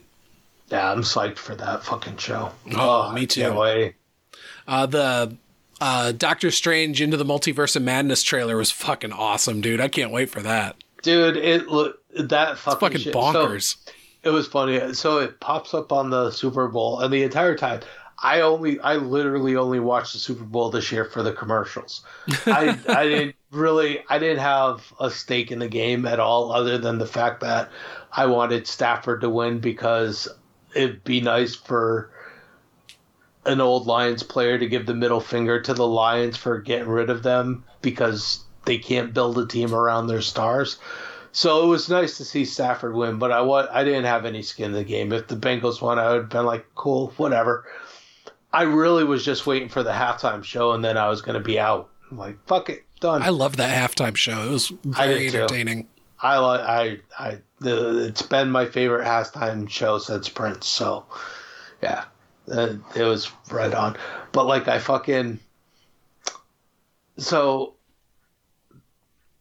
Yeah, 0.69 0.91
I'm 0.91 1.01
psyched 1.01 1.37
for 1.37 1.55
that 1.55 1.83
fucking 1.83 2.17
show. 2.17 2.51
Oh, 2.75 3.11
me 3.13 3.25
too. 3.25 3.41
Can't 3.41 3.55
wait. 3.55 3.95
Uh, 4.67 4.85
the 4.85 5.37
uh, 5.79 6.11
Doctor 6.11 6.51
Strange 6.51 7.01
into 7.01 7.17
the 7.17 7.25
Multiverse 7.25 7.75
of 7.75 7.83
Madness 7.83 8.23
trailer 8.23 8.57
was 8.57 8.71
fucking 8.71 9.13
awesome, 9.13 9.61
dude. 9.61 9.79
I 9.79 9.87
can't 9.87 10.11
wait 10.11 10.29
for 10.29 10.41
that. 10.41 10.75
Dude, 11.03 11.37
it 11.37 11.67
look 11.67 11.99
that 12.15 12.57
fucking, 12.57 12.79
fucking 12.79 12.99
shit. 12.99 13.13
bonkers. 13.13 13.77
So, 13.85 13.91
it 14.23 14.29
was 14.31 14.47
funny. 14.47 14.93
So 14.93 15.19
it 15.19 15.39
pops 15.39 15.73
up 15.73 15.91
on 15.91 16.09
the 16.09 16.31
Super 16.31 16.67
Bowl, 16.67 16.99
and 16.99 17.13
the 17.13 17.23
entire 17.23 17.55
time, 17.55 17.81
I 18.19 18.41
only, 18.41 18.79
I 18.79 18.95
literally 18.95 19.55
only 19.55 19.79
watched 19.79 20.13
the 20.13 20.19
Super 20.19 20.43
Bowl 20.43 20.69
this 20.69 20.91
year 20.91 21.05
for 21.05 21.21
the 21.21 21.31
commercials. 21.31 22.03
I, 22.45 22.77
I 22.89 23.03
didn't 23.05 23.35
really, 23.51 24.03
I 24.09 24.17
didn't 24.17 24.39
have 24.39 24.91
a 24.99 25.11
stake 25.11 25.51
in 25.51 25.59
the 25.59 25.69
game 25.69 26.05
at 26.05 26.19
all, 26.19 26.51
other 26.51 26.77
than 26.77 26.97
the 26.97 27.05
fact 27.05 27.41
that 27.41 27.69
I 28.11 28.25
wanted 28.25 28.65
Stafford 28.67 29.21
to 29.21 29.29
win 29.29 29.59
because 29.59 30.27
it'd 30.77 31.03
be 31.03 31.21
nice 31.21 31.55
for 31.55 32.11
an 33.45 33.61
old 33.61 33.87
Lions 33.87 34.23
player 34.23 34.57
to 34.59 34.67
give 34.67 34.85
the 34.85 34.93
middle 34.93 35.19
finger 35.21 35.61
to 35.61 35.73
the 35.73 35.87
Lions 35.87 36.37
for 36.37 36.59
getting 36.59 36.87
rid 36.87 37.09
of 37.09 37.23
them 37.23 37.63
because 37.81 38.43
they 38.65 38.77
can't 38.77 39.13
build 39.13 39.37
a 39.37 39.47
team 39.47 39.73
around 39.73 40.07
their 40.07 40.21
stars. 40.21 40.77
So 41.31 41.63
it 41.63 41.67
was 41.67 41.89
nice 41.89 42.17
to 42.17 42.25
see 42.25 42.45
Stafford 42.45 42.95
win, 42.95 43.19
but 43.19 43.31
I 43.31 43.41
wa- 43.41 43.67
I 43.71 43.83
didn't 43.83 44.05
have 44.05 44.25
any 44.25 44.41
skin 44.41 44.67
in 44.67 44.71
the 44.73 44.83
game. 44.83 45.11
If 45.13 45.27
the 45.27 45.35
Bengals 45.35 45.81
won, 45.81 45.99
I 45.99 46.09
would 46.09 46.21
have 46.21 46.29
been 46.29 46.45
like, 46.45 46.65
cool, 46.75 47.13
whatever. 47.17 47.65
I 48.51 48.63
really 48.63 49.03
was 49.03 49.23
just 49.23 49.45
waiting 49.45 49.69
for 49.69 49.83
the 49.83 49.91
halftime 49.91 50.43
show, 50.43 50.71
and 50.71 50.83
then 50.83 50.97
I 50.97 51.09
was 51.09 51.21
going 51.21 51.37
to 51.37 51.43
be 51.43 51.59
out. 51.59 51.89
I'm 52.09 52.17
like, 52.17 52.37
fuck 52.47 52.69
it, 52.69 52.85
done. 52.99 53.21
I 53.21 53.29
love 53.29 53.57
that 53.57 53.77
halftime 53.77 54.15
show. 54.15 54.47
It 54.47 54.51
was 54.51 54.73
I 54.95 55.07
very 55.07 55.29
too. 55.29 55.37
entertaining. 55.37 55.87
I 56.19 56.37
like 56.39 56.61
I 56.61 56.99
I 57.19 57.37
the 57.59 58.05
it's 58.05 58.21
been 58.21 58.51
my 58.51 58.65
favorite 58.65 59.05
halftime 59.05 59.69
show 59.69 59.97
since 59.97 60.29
Prince. 60.29 60.67
So 60.67 61.05
yeah, 61.81 62.05
it 62.47 63.03
was 63.03 63.31
right 63.51 63.73
on. 63.73 63.97
But 64.31 64.45
like 64.45 64.67
I 64.67 64.79
fucking 64.79 65.39
so 67.17 67.73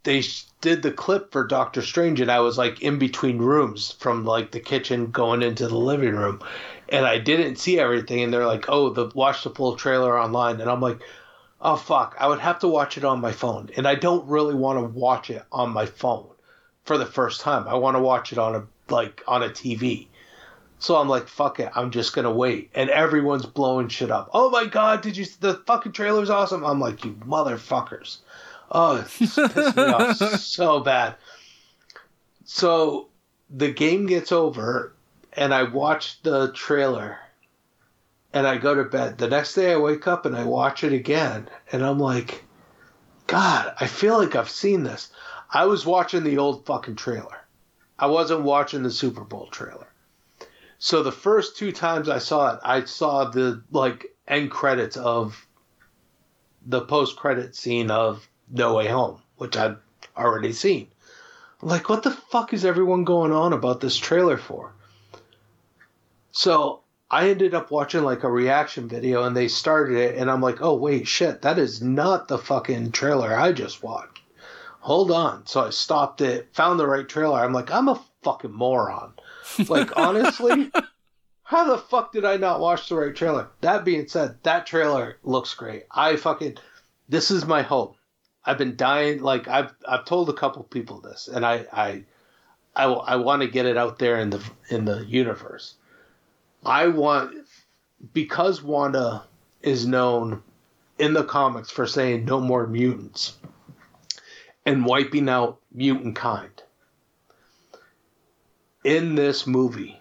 they 0.04 0.22
did 0.60 0.82
the 0.82 0.92
clip 0.92 1.32
for 1.32 1.46
Doctor 1.46 1.82
Strange, 1.82 2.20
and 2.20 2.30
I 2.30 2.40
was 2.40 2.56
like 2.56 2.80
in 2.80 2.98
between 2.98 3.38
rooms 3.38 3.92
from 3.92 4.24
like 4.24 4.50
the 4.50 4.60
kitchen 4.60 5.10
going 5.10 5.42
into 5.42 5.68
the 5.68 5.76
living 5.76 6.14
room, 6.14 6.40
and 6.88 7.04
I 7.04 7.18
didn't 7.18 7.56
see 7.56 7.78
everything. 7.78 8.22
And 8.22 8.32
they're 8.32 8.46
like, 8.46 8.66
"Oh, 8.68 8.90
the 8.90 9.10
watch 9.14 9.44
the 9.44 9.50
full 9.50 9.76
trailer 9.76 10.18
online," 10.18 10.60
and 10.60 10.70
I'm 10.70 10.80
like. 10.80 11.00
Oh 11.58 11.74
fuck! 11.74 12.14
I 12.20 12.28
would 12.28 12.40
have 12.40 12.58
to 12.58 12.68
watch 12.68 12.98
it 12.98 13.04
on 13.04 13.22
my 13.22 13.32
phone, 13.32 13.70
and 13.78 13.88
I 13.88 13.94
don't 13.94 14.28
really 14.28 14.54
want 14.54 14.78
to 14.78 14.82
watch 14.82 15.30
it 15.30 15.42
on 15.50 15.72
my 15.72 15.86
phone 15.86 16.28
for 16.86 16.96
the 16.96 17.06
first 17.06 17.40
time. 17.42 17.68
I 17.68 17.74
want 17.74 17.96
to 17.96 18.02
watch 18.02 18.32
it 18.32 18.38
on 18.38 18.54
a 18.54 18.92
like 18.92 19.22
on 19.28 19.42
a 19.42 19.50
TV. 19.50 20.06
So 20.78 20.96
I'm 20.96 21.08
like, 21.08 21.26
fuck 21.26 21.58
it, 21.58 21.70
I'm 21.74 21.90
just 21.90 22.14
gonna 22.14 22.30
wait. 22.30 22.70
And 22.74 22.88
everyone's 22.90 23.46
blowing 23.46 23.88
shit 23.88 24.10
up. 24.10 24.30
Oh 24.32 24.50
my 24.50 24.66
god, 24.66 25.02
did 25.02 25.16
you 25.16 25.26
the 25.40 25.54
fucking 25.66 25.92
trailer's 25.92 26.30
awesome? 26.30 26.64
I'm 26.64 26.80
like, 26.80 27.04
you 27.04 27.12
motherfuckers. 27.12 28.18
Oh, 28.70 28.96
it's 28.96 29.18
pissed 29.52 29.76
me 29.76 29.82
off 29.82 30.16
so 30.16 30.80
bad. 30.80 31.16
So 32.44 33.08
the 33.50 33.70
game 33.70 34.06
gets 34.06 34.32
over 34.32 34.92
and 35.32 35.52
I 35.52 35.64
watch 35.64 36.22
the 36.22 36.52
trailer 36.52 37.18
and 38.32 38.46
I 38.46 38.58
go 38.58 38.74
to 38.74 38.84
bed. 38.84 39.18
The 39.18 39.28
next 39.28 39.54
day 39.54 39.72
I 39.72 39.76
wake 39.76 40.06
up 40.06 40.26
and 40.26 40.36
I 40.36 40.44
watch 40.44 40.84
it 40.84 40.92
again 40.92 41.48
and 41.72 41.84
I'm 41.84 41.98
like, 41.98 42.44
God, 43.26 43.74
I 43.80 43.86
feel 43.86 44.18
like 44.18 44.36
I've 44.36 44.50
seen 44.50 44.84
this. 44.84 45.10
I 45.50 45.66
was 45.66 45.86
watching 45.86 46.24
the 46.24 46.38
old 46.38 46.66
fucking 46.66 46.96
trailer. 46.96 47.46
I 47.98 48.06
wasn't 48.06 48.42
watching 48.42 48.82
the 48.82 48.90
Super 48.90 49.22
Bowl 49.22 49.46
trailer. 49.46 49.86
So 50.78 51.02
the 51.02 51.12
first 51.12 51.56
two 51.56 51.72
times 51.72 52.08
I 52.08 52.18
saw 52.18 52.54
it, 52.54 52.60
I 52.64 52.84
saw 52.84 53.24
the 53.24 53.62
like 53.70 54.14
end 54.26 54.50
credits 54.50 54.96
of 54.96 55.46
the 56.66 56.80
post 56.80 57.16
credit 57.16 57.54
scene 57.54 57.90
of 57.90 58.28
No 58.50 58.74
Way 58.74 58.88
Home, 58.88 59.22
which 59.36 59.56
I'd 59.56 59.76
already 60.16 60.52
seen. 60.52 60.88
Like, 61.62 61.88
what 61.88 62.02
the 62.02 62.10
fuck 62.10 62.52
is 62.52 62.64
everyone 62.64 63.04
going 63.04 63.32
on 63.32 63.52
about 63.52 63.80
this 63.80 63.96
trailer 63.96 64.36
for? 64.36 64.72
So 66.32 66.80
I 67.10 67.30
ended 67.30 67.54
up 67.54 67.70
watching 67.70 68.02
like 68.02 68.24
a 68.24 68.30
reaction 68.30 68.88
video 68.88 69.22
and 69.22 69.34
they 69.34 69.48
started 69.48 69.96
it 69.96 70.16
and 70.16 70.30
I'm 70.30 70.42
like, 70.42 70.60
oh 70.60 70.74
wait, 70.74 71.06
shit, 71.06 71.42
that 71.42 71.58
is 71.58 71.80
not 71.80 72.28
the 72.28 72.36
fucking 72.36 72.92
trailer 72.92 73.34
I 73.34 73.52
just 73.52 73.82
watched 73.82 74.16
hold 74.86 75.10
on. 75.10 75.44
So 75.46 75.64
I 75.64 75.70
stopped 75.70 76.20
it, 76.20 76.48
found 76.52 76.78
the 76.78 76.86
right 76.86 77.08
trailer. 77.08 77.40
I'm 77.40 77.52
like, 77.52 77.72
I'm 77.72 77.88
a 77.88 78.00
fucking 78.22 78.52
moron. 78.52 79.14
Like, 79.68 79.90
honestly, 79.96 80.70
how 81.42 81.64
the 81.64 81.76
fuck 81.76 82.12
did 82.12 82.24
I 82.24 82.36
not 82.36 82.60
watch 82.60 82.88
the 82.88 82.94
right 82.94 83.14
trailer? 83.14 83.48
That 83.62 83.84
being 83.84 84.06
said, 84.06 84.36
that 84.44 84.64
trailer 84.64 85.18
looks 85.24 85.54
great. 85.54 85.86
I 85.90 86.14
fucking, 86.14 86.58
this 87.08 87.32
is 87.32 87.44
my 87.46 87.62
hope. 87.62 87.96
I've 88.44 88.58
been 88.58 88.76
dying. 88.76 89.22
Like, 89.22 89.48
I've, 89.48 89.74
I've 89.88 90.04
told 90.04 90.30
a 90.30 90.34
couple 90.34 90.62
people 90.62 91.00
this, 91.00 91.26
and 91.26 91.44
I, 91.44 91.66
I, 91.72 92.04
I, 92.76 92.84
I 92.84 93.16
want 93.16 93.42
to 93.42 93.48
get 93.48 93.66
it 93.66 93.76
out 93.76 93.98
there 93.98 94.20
in 94.20 94.30
the, 94.30 94.40
in 94.70 94.84
the 94.84 95.04
universe. 95.04 95.74
I 96.64 96.86
want, 96.86 97.34
because 98.12 98.62
Wanda 98.62 99.24
is 99.62 99.84
known 99.84 100.44
in 100.96 101.12
the 101.12 101.24
comics 101.24 101.72
for 101.72 101.88
saying 101.88 102.24
no 102.24 102.40
more 102.40 102.68
mutants 102.68 103.34
and 104.66 104.84
wiping 104.84 105.28
out 105.28 105.60
mutant 105.72 106.16
kind. 106.16 106.50
In 108.84 109.14
this 109.14 109.46
movie, 109.46 110.00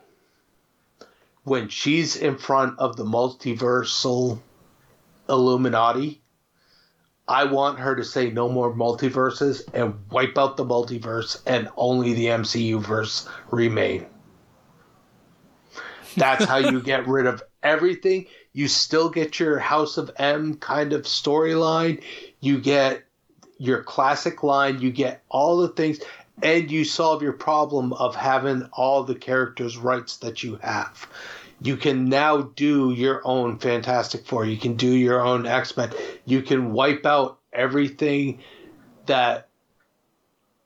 when 1.44 1.70
she's 1.70 2.16
in 2.16 2.38
front 2.38 2.78
of 2.80 2.98
the 2.98 3.06
multiversal 3.06 4.40
Illuminati, 5.30 6.22
I 7.28 7.46
want 7.46 7.80
her 7.80 7.96
to 7.96 8.04
say 8.04 8.30
no 8.30 8.50
more 8.50 8.74
multiverses 8.74 9.64
and 9.74 9.96
wipe 10.12 10.38
out 10.38 10.58
the 10.58 10.66
multiverse 10.66 11.42
and 11.46 11.70
only 11.78 12.14
the 12.14 12.28
MCU 12.28 12.82
verse 12.82 13.28
remain. 13.52 14.06
That's 16.16 16.46
how 16.46 16.58
you 16.58 16.82
get 16.82 17.08
rid 17.08 17.26
of 17.26 17.44
everything. 17.64 18.28
You 18.54 18.68
still 18.68 19.10
get 19.10 19.40
your 19.40 19.58
House 19.60 19.98
of 19.98 20.12
M 20.18 20.56
kind 20.58 20.94
of 20.94 21.04
storyline. 21.04 22.02
You 22.40 22.60
get 22.60 23.04
your 23.58 23.84
classic 23.84 24.44
line, 24.44 24.82
you 24.82 24.92
get 24.92 25.24
all 25.30 25.58
the 25.58 25.70
things, 25.70 26.00
and 26.44 26.70
you 26.70 26.84
solve 26.84 27.22
your 27.22 27.34
problem 27.34 27.94
of 27.94 28.16
having 28.16 28.68
all 28.74 29.04
the 29.04 29.16
characters' 29.16 29.78
rights 29.78 30.18
that 30.18 30.44
you 30.44 30.58
have. 30.58 31.08
You 31.62 31.78
can 31.78 32.10
now 32.10 32.42
do 32.42 32.92
your 32.92 33.22
own 33.26 33.58
Fantastic 33.60 34.26
Four. 34.26 34.46
You 34.46 34.58
can 34.58 34.76
do 34.76 34.90
your 34.90 35.22
own 35.22 35.46
X 35.46 35.76
Men. 35.78 35.92
You 36.26 36.42
can 36.42 36.74
wipe 36.74 37.06
out 37.06 37.40
everything 37.54 38.42
that 39.06 39.48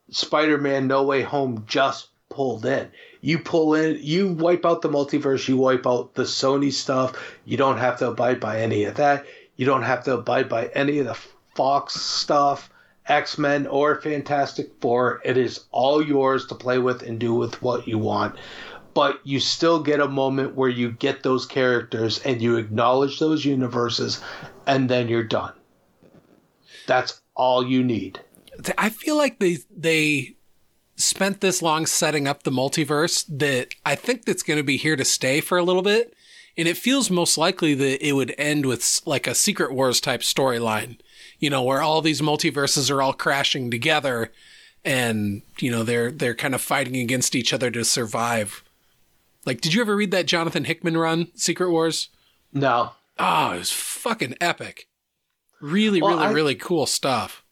Spider 0.10 0.58
Man 0.58 0.88
No 0.88 1.04
Way 1.04 1.22
Home 1.22 1.64
just 1.68 2.08
pulled 2.30 2.66
in. 2.66 2.90
You 3.22 3.40
pull 3.40 3.76
in, 3.76 4.00
you 4.02 4.30
wipe 4.30 4.66
out 4.66 4.82
the 4.82 4.90
multiverse, 4.90 5.48
you 5.48 5.58
wipe 5.58 5.86
out 5.86 6.16
the 6.16 6.24
Sony 6.24 6.72
stuff. 6.72 7.38
You 7.46 7.58
don't 7.58 7.78
have 7.78 8.00
to 8.00 8.08
abide 8.08 8.40
by 8.40 8.62
any 8.62 8.86
of 8.86 8.96
that. 8.96 9.26
You 9.58 9.66
don't 9.66 9.84
have 9.84 10.06
to 10.06 10.14
abide 10.14 10.50
by 10.50 10.68
any 10.68 11.00
of 11.00 11.06
the 11.06 11.18
Fox 11.54 11.96
stuff. 11.96 12.70
X 13.10 13.38
Men 13.38 13.68
or 13.68 14.00
Fantastic 14.00 14.72
Four. 14.80 15.22
It 15.26 15.38
is 15.38 15.66
all 15.72 16.02
yours 16.02 16.46
to 16.48 16.56
play 16.56 16.78
with 16.78 17.02
and 17.02 17.20
do 17.20 17.34
with 17.34 17.62
what 17.62 17.88
you 17.88 17.98
want. 17.98 18.36
But 18.94 19.20
you 19.24 19.40
still 19.40 19.82
get 19.82 20.00
a 20.00 20.08
moment 20.08 20.56
where 20.56 20.70
you 20.70 20.92
get 20.92 21.24
those 21.24 21.46
characters 21.46 22.20
and 22.20 22.42
you 22.42 22.58
acknowledge 22.58 23.20
those 23.20 23.46
universes, 23.46 24.22
and 24.66 24.90
then 24.90 25.08
you're 25.08 25.24
done. 25.24 25.54
That's 26.88 27.22
all 27.36 27.66
you 27.66 27.84
need. 27.84 28.20
I 28.78 28.90
feel 28.90 29.18
like 29.18 29.40
they 29.40 29.58
they 29.76 30.36
spent 30.96 31.40
this 31.40 31.62
long 31.62 31.86
setting 31.86 32.28
up 32.28 32.44
the 32.44 32.52
multiverse 32.52 33.26
that 33.30 33.70
I 33.86 33.96
think 33.96 34.26
that's 34.26 34.44
going 34.44 34.58
to 34.58 34.64
be 34.64 34.78
here 34.78 34.98
to 34.98 35.06
stay 35.06 35.40
for 35.40 35.58
a 35.58 35.64
little 35.64 35.82
bit. 35.82 36.14
And 36.58 36.68
it 36.68 36.76
feels 36.76 37.10
most 37.10 37.38
likely 37.38 37.74
that 37.74 38.06
it 38.06 38.14
would 38.14 38.36
end 38.38 38.66
with 38.66 39.00
like 39.06 39.28
a 39.28 39.36
Secret 39.36 39.72
Wars 39.72 40.02
type 40.02 40.22
storyline, 40.22 41.00
you 41.40 41.50
know, 41.50 41.64
where 41.64 41.82
all 41.82 42.02
these 42.02 42.22
multiverses 42.22 42.90
are 42.92 43.02
all 43.02 43.14
crashing 43.14 43.72
together 43.72 44.32
and, 44.86 45.42
you 45.60 45.70
know, 45.72 45.84
they're 45.84 46.12
they're 46.12 46.36
kind 46.36 46.56
of 46.56 46.62
fighting 46.62 46.96
against 46.98 47.36
each 47.36 47.52
other 47.54 47.70
to 47.72 47.84
survive. 47.84 48.64
Like, 49.46 49.62
did 49.62 49.74
you 49.74 49.82
ever 49.82 49.96
read 49.96 50.12
that 50.12 50.26
Jonathan 50.26 50.66
Hickman 50.66 50.98
run, 50.98 51.28
Secret 51.36 51.70
Wars? 51.72 52.10
No. 52.54 52.92
Oh, 53.18 53.52
it 53.54 53.60
was 53.60 53.72
fucking 53.72 54.36
epic. 54.40 54.88
Really, 55.62 56.02
Well, 56.02 56.12
really, 56.16 56.26
I- 56.28 56.32
really 56.32 56.56
cool 56.56 56.86
stuff. 56.86 57.44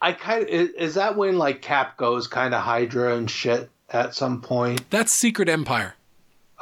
I 0.00 0.12
kind 0.12 0.42
of 0.42 0.48
is, 0.48 0.70
is 0.70 0.94
that 0.96 1.16
when 1.16 1.38
like 1.38 1.62
Cap 1.62 1.96
goes 1.96 2.26
kind 2.26 2.54
of 2.54 2.62
Hydra 2.62 3.14
and 3.16 3.30
shit 3.30 3.70
at 3.90 4.14
some 4.14 4.40
point? 4.40 4.88
That's 4.90 5.12
Secret 5.12 5.48
Empire. 5.48 5.94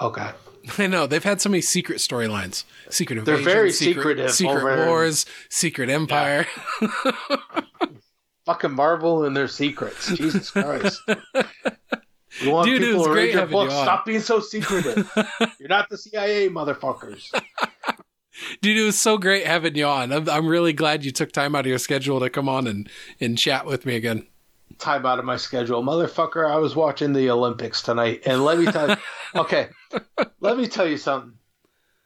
Okay. 0.01 0.31
I 0.79 0.87
know 0.87 1.07
they've 1.07 1.25
had 1.25 1.41
so 1.41 1.49
many 1.49 1.61
secret 1.61 1.99
storylines. 1.99 2.65
Secret 2.91 3.25
They're 3.25 3.37
very 3.37 3.73
secret, 3.73 3.95
secretive 4.03 4.31
Secret 4.31 4.57
over- 4.57 4.87
Wars, 4.87 5.27
Secret 5.49 5.89
Empire. 5.91 6.47
Fucking 8.47 8.73
Marvel 8.73 9.25
and 9.25 9.37
their 9.37 9.49
secrets. 9.49 10.09
Jesus 10.17 10.51
Christ. 10.51 11.01
You 12.41 12.53
want 12.53 12.69
Dude, 12.69 12.81
people 12.81 13.05
to 13.05 13.11
read 13.11 13.33
your 13.33 13.41
having 13.41 13.57
you 13.59 13.65
book? 13.65 13.71
Stop 13.73 14.07
being 14.07 14.21
so 14.21 14.39
secretive. 14.39 15.11
You're 15.59 15.69
not 15.69 15.89
the 15.91 15.99
CIA, 15.99 16.49
motherfuckers. 16.49 17.29
Dude, 18.63 18.79
it 18.79 18.83
was 18.85 18.99
so 18.99 19.19
great 19.19 19.45
having 19.47 19.75
you 19.75 19.85
on. 19.85 20.13
I'm, 20.13 20.29
I'm 20.29 20.47
really 20.47 20.73
glad 20.73 21.05
you 21.05 21.11
took 21.11 21.33
time 21.33 21.57
out 21.57 21.63
of 21.63 21.67
your 21.67 21.79
schedule 21.79 22.21
to 22.21 22.31
come 22.31 22.49
on 22.49 22.69
and, 22.69 22.89
and 23.21 23.37
chat 23.37 23.67
with 23.67 23.85
me 23.85 23.97
again. 23.97 24.27
Time 24.79 25.05
out 25.05 25.19
of 25.19 25.25
my 25.25 25.37
schedule, 25.37 25.83
motherfucker. 25.83 26.49
I 26.49 26.57
was 26.57 26.77
watching 26.77 27.13
the 27.13 27.29
Olympics 27.31 27.83
tonight, 27.83 28.23
and 28.25 28.45
let 28.45 28.59
me 28.59 28.67
tell 28.67 28.91
you. 28.91 28.97
okay, 29.35 29.69
let 30.41 30.57
me 30.57 30.67
tell 30.67 30.87
you 30.87 30.97
something. 30.97 31.35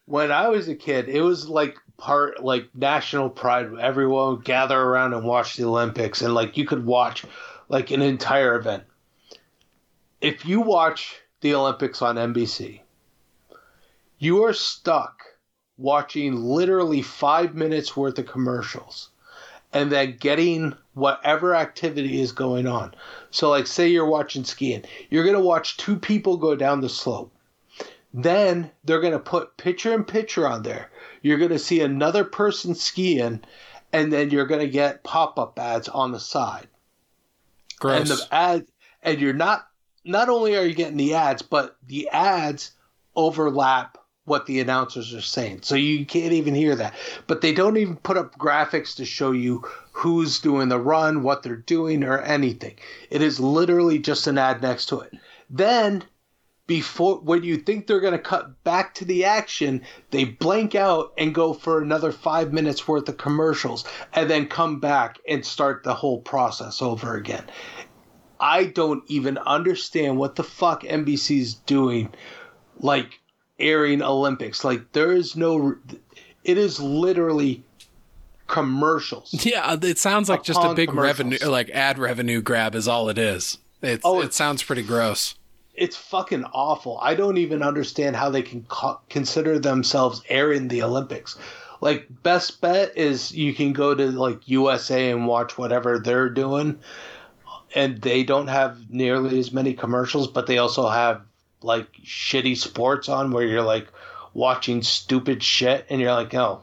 When 0.07 0.31
I 0.31 0.49
was 0.49 0.69
a 0.69 0.75
kid, 0.75 1.09
it 1.09 1.23
was 1.23 1.49
like 1.49 1.77
part 1.97 2.43
like 2.43 2.69
national 2.75 3.31
pride. 3.31 3.71
Everyone 3.81 4.37
would 4.37 4.45
gather 4.45 4.79
around 4.79 5.15
and 5.15 5.25
watch 5.25 5.57
the 5.57 5.65
Olympics, 5.65 6.23
and 6.23 6.35
like 6.35 6.57
you 6.57 6.67
could 6.67 6.85
watch 6.85 7.25
like 7.69 7.91
an 7.91 8.03
entire 8.03 8.57
event. 8.57 8.85
If 10.21 10.45
you 10.45 10.61
watch 10.61 11.17
the 11.41 11.55
Olympics 11.55 12.03
on 12.03 12.17
NBC, 12.17 12.81
you 14.19 14.45
are 14.45 14.53
stuck 14.53 15.23
watching 15.77 16.37
literally 16.37 17.03
five 17.03 17.55
minutes 17.55 17.97
worth 17.97 18.19
of 18.19 18.27
commercials 18.27 19.11
and 19.73 19.91
then 19.91 20.17
getting 20.19 20.75
whatever 20.95 21.55
activity 21.55 22.21
is 22.21 22.33
going 22.33 22.67
on. 22.67 22.95
So, 23.31 23.51
like, 23.51 23.67
say 23.67 23.89
you're 23.89 24.07
watching 24.07 24.45
skiing, 24.45 24.85
you're 25.11 25.25
going 25.25 25.37
to 25.37 25.41
watch 25.41 25.77
two 25.77 25.97
people 25.97 26.37
go 26.37 26.55
down 26.55 26.81
the 26.81 26.89
slope. 26.89 27.34
Then 28.17 28.71
they're 28.85 29.01
going 29.01 29.13
to 29.13 29.19
put 29.19 29.57
picture 29.57 29.93
in 29.93 30.05
picture 30.05 30.47
on 30.47 30.63
there. 30.63 30.89
You're 31.21 31.39
going 31.39 31.51
to 31.51 31.59
see 31.59 31.81
another 31.81 32.23
person 32.23 32.77
skiing, 32.77 33.43
and 33.93 34.13
then 34.13 34.31
you're 34.31 34.47
going 34.47 34.61
to 34.61 34.69
get 34.69 35.03
pop 35.03 35.37
up 35.37 35.59
ads 35.59 35.89
on 35.89 36.13
the 36.13 36.21
side. 36.21 36.69
Gross. 37.81 37.99
And 37.99 38.09
the 38.09 38.29
ad, 38.31 38.67
and 39.03 39.21
you're 39.21 39.33
not. 39.33 39.67
Not 40.05 40.29
only 40.29 40.55
are 40.55 40.65
you 40.65 40.75
getting 40.75 40.97
the 40.97 41.15
ads, 41.15 41.43
but 41.43 41.77
the 41.89 42.09
ads 42.11 42.71
overlap 43.17 43.99
what 44.27 44.47
the 44.47 44.61
announcers 44.61 45.13
are 45.13 45.21
saying. 45.21 45.63
So 45.63 45.75
you 45.75 46.07
can't 46.07 46.33
even 46.33 46.55
hear 46.55 46.77
that. 46.77 46.95
But 47.27 47.41
they 47.41 47.53
don't 47.53 47.77
even 47.79 47.97
put 47.97 48.17
up 48.17 48.39
graphics 48.39 48.95
to 48.97 49.05
show 49.05 49.33
you 49.33 49.65
who's 49.93 50.41
doing 50.41 50.69
the 50.69 50.79
run, 50.79 51.23
what 51.23 51.43
they're 51.43 51.57
doing, 51.57 52.05
or 52.05 52.21
anything. 52.21 52.77
It 53.11 53.23
is 53.23 53.41
literally 53.41 53.99
just 53.99 54.27
an 54.27 54.39
ad 54.39 54.63
next 54.63 54.87
to 54.87 55.01
it. 55.01 55.15
Then 55.51 56.05
before 56.67 57.21
when 57.21 57.43
you 57.43 57.57
think 57.59 57.87
they're 57.87 58.01
going 58.01 58.13
to 58.13 58.19
cut 58.19 58.63
back 58.65 58.95
to 58.95 59.05
the 59.05 59.25
action, 59.25 59.83
they 60.11 60.25
blank 60.25 60.75
out 60.75 61.13
and 61.19 61.35
go 61.35 61.53
for 61.53 61.83
another 61.83 62.11
5 62.11 62.53
minutes 62.53 62.89
worth 62.89 63.09
of 63.09 63.19
commercials 63.19 63.85
and 64.15 64.31
then 64.31 64.47
come 64.47 64.81
back 64.81 65.19
and 65.29 65.45
start 65.45 65.83
the 65.85 65.95
whole 65.95 66.21
process 66.21 66.81
over 66.81 67.15
again. 67.15 67.45
I 68.41 68.65
don't 68.65 69.05
even 69.09 69.39
understand 69.39 70.19
what 70.19 70.37
the 70.37 70.43
fuck 70.43 70.83
NBC's 70.83 71.55
doing 71.55 72.13
like 72.81 73.21
airing 73.59 74.03
Olympics. 74.03 74.65
Like 74.65 74.93
there 74.93 75.13
is 75.13 75.37
no 75.37 75.77
it 76.43 76.59
is 76.59 76.81
literally 76.81 77.65
commercials. 78.47 79.35
Yeah, 79.47 79.65
uh, 79.65 79.79
it 79.83 79.99
sounds 79.99 80.29
like 80.29 80.43
just 80.43 80.63
a 80.63 80.75
big 80.75 80.93
revenue, 80.93 81.39
like 81.47 81.71
ad 81.71 81.99
revenue 81.99 82.43
grab 82.43 82.75
is 82.75 82.89
all 82.89 83.09
it 83.09 83.19
is. 83.19 83.59
It's, 83.83 84.03
Oh, 84.05 84.21
it 84.21 84.33
sounds 84.33 84.63
pretty 84.63 84.83
gross. 84.83 85.35
It's 85.75 85.97
fucking 85.97 86.45
awful. 86.45 86.99
I 87.03 87.15
don't 87.15 87.39
even 87.39 87.63
understand 87.63 88.17
how 88.17 88.31
they 88.31 88.43
can 88.43 88.63
co- 88.69 89.01
consider 89.09 89.59
themselves 89.59 90.23
airing 90.29 90.69
the 90.69 90.83
Olympics. 90.83 91.37
Like 91.81 92.07
best 92.23 92.61
bet 92.61 92.97
is 92.97 93.33
you 93.33 93.53
can 93.53 93.73
go 93.73 93.95
to 93.95 94.11
like 94.11 94.49
USA 94.49 95.11
and 95.11 95.27
watch 95.27 95.59
whatever 95.59 95.99
they're 95.99 96.31
doing 96.31 96.79
and 97.75 98.01
they 98.01 98.23
don't 98.23 98.47
have 98.47 98.91
nearly 98.91 99.39
as 99.39 99.53
many 99.53 99.75
commercials, 99.75 100.29
but 100.29 100.47
they 100.47 100.59
also 100.59 100.89
have 100.89 101.23
like 101.61 101.93
shitty 102.05 102.57
sports 102.57 103.09
on 103.09 103.33
where 103.33 103.45
you're 103.45 103.63
like 103.63 103.89
watching 104.33 104.83
stupid 104.83 105.43
shit 105.43 105.87
and 105.91 106.01
you're 106.01 106.13
like, 106.13 106.35
"Oh, 106.35 106.63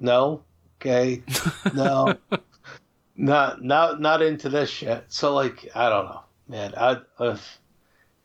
no. 0.00 0.42
Okay. 0.80 1.22
No. 1.74 2.16
not 3.16 3.62
not 3.62 4.00
not 4.00 4.22
into 4.22 4.48
this 4.48 4.70
shit." 4.70 5.04
So 5.08 5.34
like, 5.34 5.68
I 5.74 5.88
don't 5.90 6.06
know, 6.06 6.22
man. 6.48 6.74
I 6.76 6.96
uh, 7.18 7.36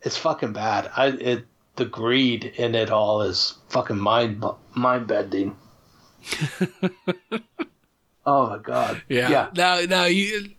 it's 0.03 0.17
fucking 0.17 0.53
bad. 0.53 0.89
I 0.95 1.07
it 1.07 1.45
the 1.75 1.85
greed 1.85 2.45
in 2.57 2.75
it 2.75 2.89
all 2.91 3.21
is 3.21 3.55
fucking 3.69 3.99
mind 3.99 4.43
mind 4.73 5.07
bending. 5.07 5.55
oh 8.25 8.49
my 8.49 8.57
god. 8.61 9.01
Yeah. 9.09 9.29
Yeah. 9.29 9.49
Now, 9.55 9.81
now 9.81 10.05
you, 10.05 10.49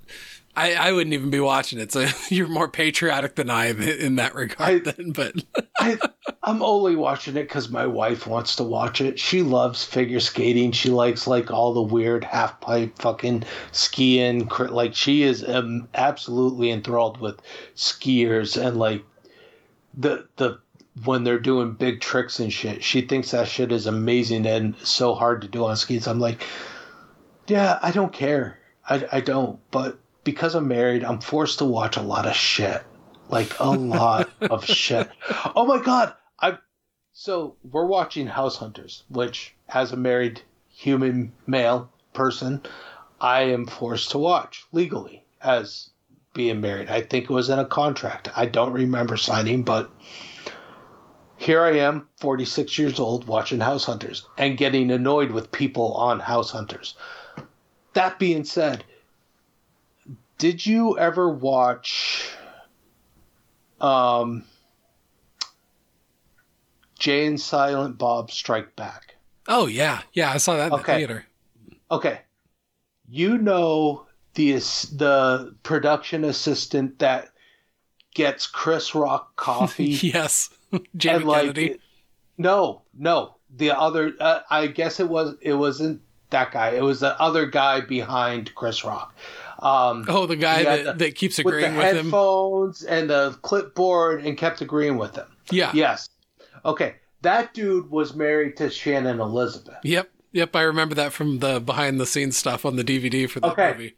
I, 0.56 0.74
I 0.74 0.92
wouldn't 0.92 1.14
even 1.14 1.30
be 1.30 1.40
watching 1.40 1.78
it. 1.78 1.92
So 1.92 2.06
you're 2.28 2.48
more 2.48 2.68
patriotic 2.68 3.36
than 3.36 3.50
I 3.50 3.66
am 3.66 3.80
in 3.80 4.16
that 4.16 4.34
regard. 4.34 4.86
I- 4.88 4.92
then, 4.92 5.12
but 5.12 5.34
I, 5.78 5.98
I'm 6.42 6.62
only 6.62 6.96
watching 6.96 7.36
it 7.36 7.44
because 7.44 7.68
my 7.68 7.86
wife 7.86 8.26
wants 8.26 8.56
to 8.56 8.64
watch 8.64 9.00
it. 9.00 9.18
She 9.18 9.42
loves 9.42 9.84
figure 9.84 10.20
skating. 10.20 10.72
She 10.72 10.90
likes 10.90 11.26
like 11.26 11.50
all 11.50 11.72
the 11.72 11.82
weird 11.82 12.24
half 12.24 12.60
pipe 12.60 12.98
fucking 12.98 13.44
skiing. 13.70 14.48
Like 14.48 14.94
she 14.94 15.22
is 15.22 15.46
um, 15.48 15.88
absolutely 15.94 16.70
enthralled 16.70 17.20
with 17.20 17.40
skiers 17.76 18.60
and 18.60 18.76
like 18.76 19.02
the 19.94 20.26
the 20.36 20.60
when 21.04 21.24
they're 21.24 21.38
doing 21.38 21.72
big 21.72 22.00
tricks 22.00 22.38
and 22.38 22.52
shit. 22.52 22.84
She 22.84 23.02
thinks 23.02 23.30
that 23.30 23.48
shit 23.48 23.72
is 23.72 23.86
amazing 23.86 24.46
and 24.46 24.76
so 24.78 25.14
hard 25.14 25.42
to 25.42 25.48
do 25.48 25.64
on 25.64 25.76
skis. 25.76 26.06
I'm 26.06 26.20
like, 26.20 26.42
yeah, 27.46 27.78
I 27.82 27.90
don't 27.90 28.12
care. 28.12 28.58
I 28.88 29.06
I 29.10 29.20
don't. 29.20 29.58
But 29.70 29.98
because 30.24 30.54
I'm 30.54 30.68
married, 30.68 31.04
I'm 31.04 31.20
forced 31.20 31.58
to 31.58 31.64
watch 31.64 31.96
a 31.96 32.02
lot 32.02 32.26
of 32.26 32.34
shit 32.34 32.82
like 33.32 33.58
a 33.58 33.70
lot 33.70 34.30
of 34.42 34.64
shit. 34.64 35.10
Oh 35.56 35.66
my 35.66 35.82
god! 35.82 36.14
I 36.38 36.58
so 37.12 37.56
we're 37.64 37.86
watching 37.86 38.28
House 38.28 38.58
Hunters, 38.58 39.02
which 39.08 39.56
as 39.68 39.90
a 39.90 39.96
married 39.96 40.42
human 40.68 41.32
male 41.46 41.90
person, 42.12 42.62
I 43.20 43.42
am 43.42 43.66
forced 43.66 44.12
to 44.12 44.18
watch 44.18 44.66
legally 44.70 45.24
as 45.40 45.90
being 46.32 46.60
married. 46.60 46.88
I 46.88 47.00
think 47.02 47.24
it 47.24 47.30
was 47.30 47.50
in 47.50 47.58
a 47.58 47.64
contract. 47.64 48.28
I 48.36 48.46
don't 48.46 48.72
remember 48.72 49.16
signing, 49.16 49.62
but 49.62 49.90
here 51.36 51.62
I 51.62 51.78
am, 51.78 52.08
46 52.18 52.78
years 52.78 52.98
old, 53.00 53.26
watching 53.26 53.60
House 53.60 53.84
Hunters 53.84 54.26
and 54.38 54.56
getting 54.56 54.90
annoyed 54.90 55.30
with 55.30 55.52
people 55.52 55.94
on 55.94 56.20
House 56.20 56.50
Hunters. 56.50 56.94
That 57.94 58.18
being 58.18 58.44
said, 58.44 58.84
did 60.38 60.64
you 60.64 60.98
ever 60.98 61.28
watch 61.28 62.28
um, 63.82 64.44
Jay 66.98 67.26
and 67.26 67.40
Silent 67.40 67.98
Bob 67.98 68.30
Strike 68.30 68.76
Back. 68.76 69.16
oh 69.48 69.66
yeah, 69.66 70.02
yeah, 70.12 70.30
I 70.30 70.36
saw 70.36 70.56
that 70.56 70.68
in 70.68 70.72
Okay. 70.74 70.92
the 70.92 70.98
theater. 70.98 71.26
Okay, 71.90 72.20
you 73.08 73.38
know 73.38 74.06
the 74.34 74.52
the 74.52 75.54
production 75.62 76.24
assistant 76.24 76.98
that 77.00 77.28
gets 78.14 78.46
Chris 78.46 78.94
Rock 78.94 79.34
coffee 79.36 79.84
Yes, 80.02 80.50
Jamie 80.96 81.24
like 81.24 81.40
Kennedy. 81.42 81.78
no, 82.38 82.82
no, 82.96 83.36
the 83.56 83.70
other. 83.78 84.12
Uh, 84.20 84.40
I 84.50 84.66
guess 84.68 85.00
it 85.00 85.08
was 85.08 85.36
it 85.40 85.54
wasn't 85.54 86.00
that 86.30 86.52
guy. 86.52 86.70
It 86.70 86.82
was 86.82 87.00
the 87.00 87.20
other 87.20 87.46
guy 87.46 87.80
behind 87.80 88.54
Chris 88.54 88.84
Rock. 88.84 89.14
Um, 89.58 90.06
oh, 90.08 90.26
the 90.26 90.34
guy 90.36 90.64
that, 90.64 90.84
the- 90.84 90.92
that 91.04 91.14
keeps 91.14 91.36
with 91.38 91.44
the 91.44 91.50
agreeing 91.50 91.76
with, 91.76 91.84
him. 91.94 92.04
headphones 92.06 92.82
and 92.82 93.08
the 93.10 93.38
clipboard 93.42 94.24
and 94.24 94.36
kept 94.36 94.60
agreeing 94.60 94.96
with 94.96 95.14
him. 95.14 95.26
Yeah. 95.50 95.70
Yes. 95.74 96.08
Okay. 96.64 96.96
That 97.20 97.54
dude 97.54 97.88
was 97.90 98.14
married 98.16 98.56
to 98.56 98.68
Shannon 98.70 99.20
Elizabeth. 99.20 99.76
Yep. 99.84 100.10
Yep. 100.32 100.56
I 100.56 100.62
remember 100.62 100.96
that 100.96 101.12
from 101.12 101.38
the 101.38 101.60
behind 101.60 102.00
the 102.00 102.06
scenes 102.06 102.36
stuff 102.36 102.64
on 102.66 102.74
the 102.74 102.82
DVD 102.82 103.30
for 103.30 103.38
that 103.40 103.52
Okay. 103.52 103.72
movie. 103.72 103.94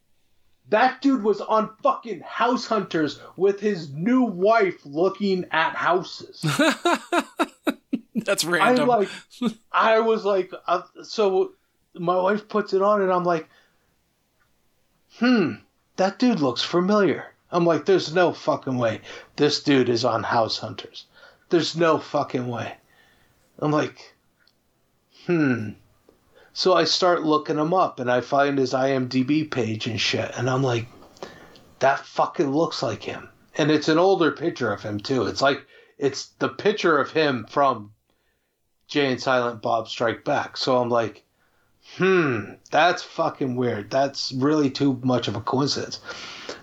That 0.71 1.03
dude 1.03 1.23
was 1.23 1.41
on 1.41 1.71
fucking 1.83 2.21
House 2.21 2.67
Hunters 2.67 3.21
with 3.37 3.61
his 3.61 3.91
new 3.93 4.23
wife 4.23 4.81
looking 4.85 5.45
at 5.51 5.75
houses. 5.75 6.41
That's 8.15 8.45
I 8.45 8.49
random. 8.49 8.89
like, 8.89 9.09
I 9.71 10.01
was 10.01 10.25
like, 10.25 10.53
uh, 10.67 10.83
so 11.03 11.53
my 11.95 12.17
wife 12.17 12.49
puts 12.49 12.73
it 12.73 12.81
on 12.81 13.03
and 13.03 13.13
I'm 13.13 13.25
like, 13.25 13.49
hmm, 15.19 15.55
that 15.97 16.19
dude 16.19 16.41
looks 16.41 16.63
familiar. 16.63 17.27
I'm 17.51 17.67
like, 17.67 17.85
there's 17.85 18.15
no 18.15 18.33
fucking 18.33 18.79
way 18.79 19.01
this 19.37 19.63
dude 19.63 19.89
is 19.89 20.05
on 20.05 20.23
House 20.23 20.59
Hunters. 20.59 21.07
There's 21.51 21.77
no 21.77 21.99
fucking 21.99 22.49
way. 22.49 22.75
I'm 23.59 23.71
like, 23.71 24.15
hmm. 25.27 25.71
So 26.57 26.73
I 26.73 26.85
start 26.85 27.25
looking 27.25 27.59
him 27.59 27.75
up 27.75 27.99
and 27.99 28.09
I 28.09 28.21
find 28.21 28.57
his 28.59 28.73
IMDb 28.73 29.51
page 29.51 29.89
and 29.89 30.01
shit. 30.01 30.31
And 30.37 30.49
I'm 30.49 30.63
like, 30.63 30.87
that 31.81 32.07
fucking 32.07 32.49
looks 32.49 32.81
like 32.81 33.03
him. 33.03 33.29
And 33.57 33.73
it's 33.73 33.89
an 33.89 33.99
older 33.99 34.31
picture 34.31 34.73
of 34.73 34.81
him 34.81 35.01
too. 35.01 35.27
It's 35.27 35.43
like, 35.43 35.67
it's 35.99 36.27
the 36.39 36.49
picture 36.49 36.97
of 36.99 37.11
him 37.11 37.45
from 37.51 37.93
Jay 38.87 39.11
and 39.11 39.21
Silent 39.21 39.63
Bob 39.63 39.89
Strike 39.89 40.25
Back. 40.25 40.57
So 40.57 40.79
I'm 40.79 40.91
like, 40.91 41.25
hmm, 41.97 42.53
that's 42.71 43.03
fucking 43.03 43.57
weird. 43.57 43.91
That's 43.91 44.31
really 44.31 44.71
too 44.71 45.01
much 45.03 45.27
of 45.27 45.35
a 45.35 45.41
coincidence. 45.41 45.99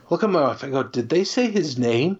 Look 0.09 0.23
at 0.23 0.30
my 0.30 0.41
wife. 0.41 0.63
I 0.63 0.69
go, 0.69 0.84
did 0.84 1.09
they 1.09 1.26
say 1.26 1.51
his 1.51 1.77
name? 1.77 2.19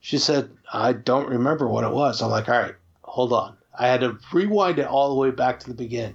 She 0.00 0.18
said, 0.18 0.50
I 0.72 0.92
don't 0.92 1.30
remember 1.30 1.66
what 1.66 1.82
it 1.82 1.92
was. 1.92 2.22
I'm 2.22 2.30
like, 2.30 2.48
all 2.48 2.60
right, 2.60 2.76
hold 3.02 3.32
on. 3.32 3.56
I 3.76 3.88
had 3.88 4.02
to 4.02 4.18
rewind 4.32 4.78
it 4.78 4.86
all 4.86 5.08
the 5.08 5.20
way 5.20 5.32
back 5.32 5.58
to 5.60 5.66
the 5.66 5.74
beginning. 5.74 6.14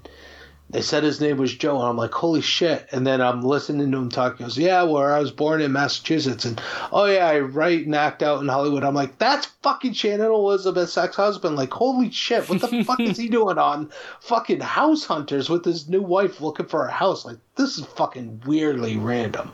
They 0.70 0.82
said 0.82 1.04
his 1.04 1.22
name 1.22 1.38
was 1.38 1.54
Joe, 1.54 1.80
and 1.80 1.88
I'm 1.88 1.98
like, 1.98 2.12
holy 2.12 2.42
shit. 2.42 2.88
And 2.92 3.06
then 3.06 3.22
I'm 3.22 3.44
listening 3.44 3.92
to 3.92 3.98
him 3.98 4.10
talk. 4.10 4.38
He 4.38 4.44
goes, 4.44 4.58
yeah, 4.58 4.82
where 4.84 5.14
I 5.14 5.20
was 5.20 5.32
born 5.32 5.62
in 5.62 5.72
Massachusetts. 5.72 6.44
And 6.44 6.60
oh, 6.92 7.06
yeah, 7.06 7.28
I 7.28 7.40
write 7.40 7.86
and 7.86 7.96
act 7.96 8.24
out 8.24 8.42
in 8.42 8.48
Hollywood. 8.48 8.84
I'm 8.84 8.96
like, 8.96 9.20
that's 9.20 9.46
fucking 9.62 9.94
Shannon 9.94 10.32
Elizabeth's 10.32 10.98
ex 10.98 11.16
husband. 11.16 11.56
Like, 11.56 11.72
holy 11.72 12.10
shit, 12.10 12.50
what 12.50 12.62
the 12.62 12.84
fuck 12.84 13.00
is 13.00 13.18
he 13.18 13.30
doing 13.30 13.60
on 13.60 13.92
fucking 14.22 14.60
House 14.60 15.06
Hunters 15.06 15.50
with 15.50 15.64
his 15.64 15.88
new 15.88 16.02
wife 16.02 16.42
looking 16.42 16.66
for 16.66 16.88
a 16.88 16.92
house? 16.92 17.26
Like, 17.26 17.38
this 17.56 17.78
is 17.78 17.86
fucking 17.86 18.42
weirdly 18.48 18.98
random. 18.98 19.54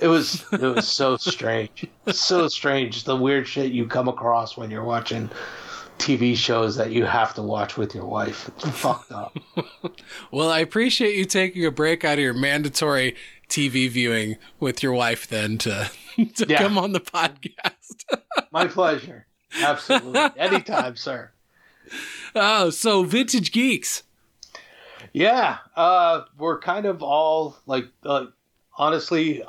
It 0.00 0.08
was 0.08 0.44
it 0.52 0.62
was 0.62 0.88
so 0.88 1.16
strange, 1.18 1.86
so 2.10 2.48
strange. 2.48 3.04
The 3.04 3.16
weird 3.16 3.46
shit 3.46 3.72
you 3.72 3.86
come 3.86 4.08
across 4.08 4.56
when 4.56 4.70
you're 4.70 4.82
watching 4.82 5.30
TV 6.00 6.34
shows 6.36 6.76
that 6.76 6.90
you 6.92 7.04
have 7.04 7.34
to 7.34 7.42
watch 7.42 7.76
with 7.76 7.94
your 7.94 8.06
wife. 8.06 8.48
It's 8.56 8.68
fucked 8.78 9.12
up. 9.12 9.36
Well, 10.32 10.48
I 10.50 10.60
appreciate 10.60 11.16
you 11.16 11.24
taking 11.24 11.64
a 11.66 11.70
break 11.70 12.04
out 12.04 12.14
of 12.14 12.20
your 12.20 12.34
mandatory 12.34 13.16
TV 13.48 13.88
viewing 13.90 14.36
with 14.60 14.82
your 14.82 14.92
wife 14.92 15.26
then 15.28 15.58
to 15.58 15.90
to 16.36 16.46
Yeah. 16.48 16.58
come 16.58 16.78
on 16.78 16.92
the 16.92 17.00
podcast. 17.00 18.04
My 18.52 18.66
pleasure. 18.66 19.26
Absolutely. 19.60 20.20
Anytime, 20.36 20.96
sir. 20.96 21.32
oh, 22.34 22.70
so 22.70 23.02
Vintage 23.02 23.50
Geeks. 23.52 24.04
Yeah, 25.12 25.58
uh, 25.76 26.22
we're 26.38 26.60
kind 26.60 26.86
of 26.86 27.02
all 27.02 27.56
like, 27.66 27.86
uh, 28.04 28.26
honestly, 28.78 29.42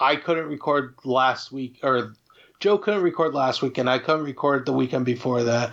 I 0.00 0.16
couldn't 0.16 0.48
record 0.48 0.94
last 1.04 1.52
week, 1.52 1.78
or 1.82 2.14
Joe 2.60 2.78
couldn't 2.78 3.02
record 3.02 3.34
last 3.34 3.62
week, 3.62 3.78
and 3.78 3.88
I 3.88 3.98
couldn't 3.98 4.24
record 4.24 4.66
the 4.66 4.72
weekend 4.72 5.04
before 5.04 5.44
that. 5.44 5.72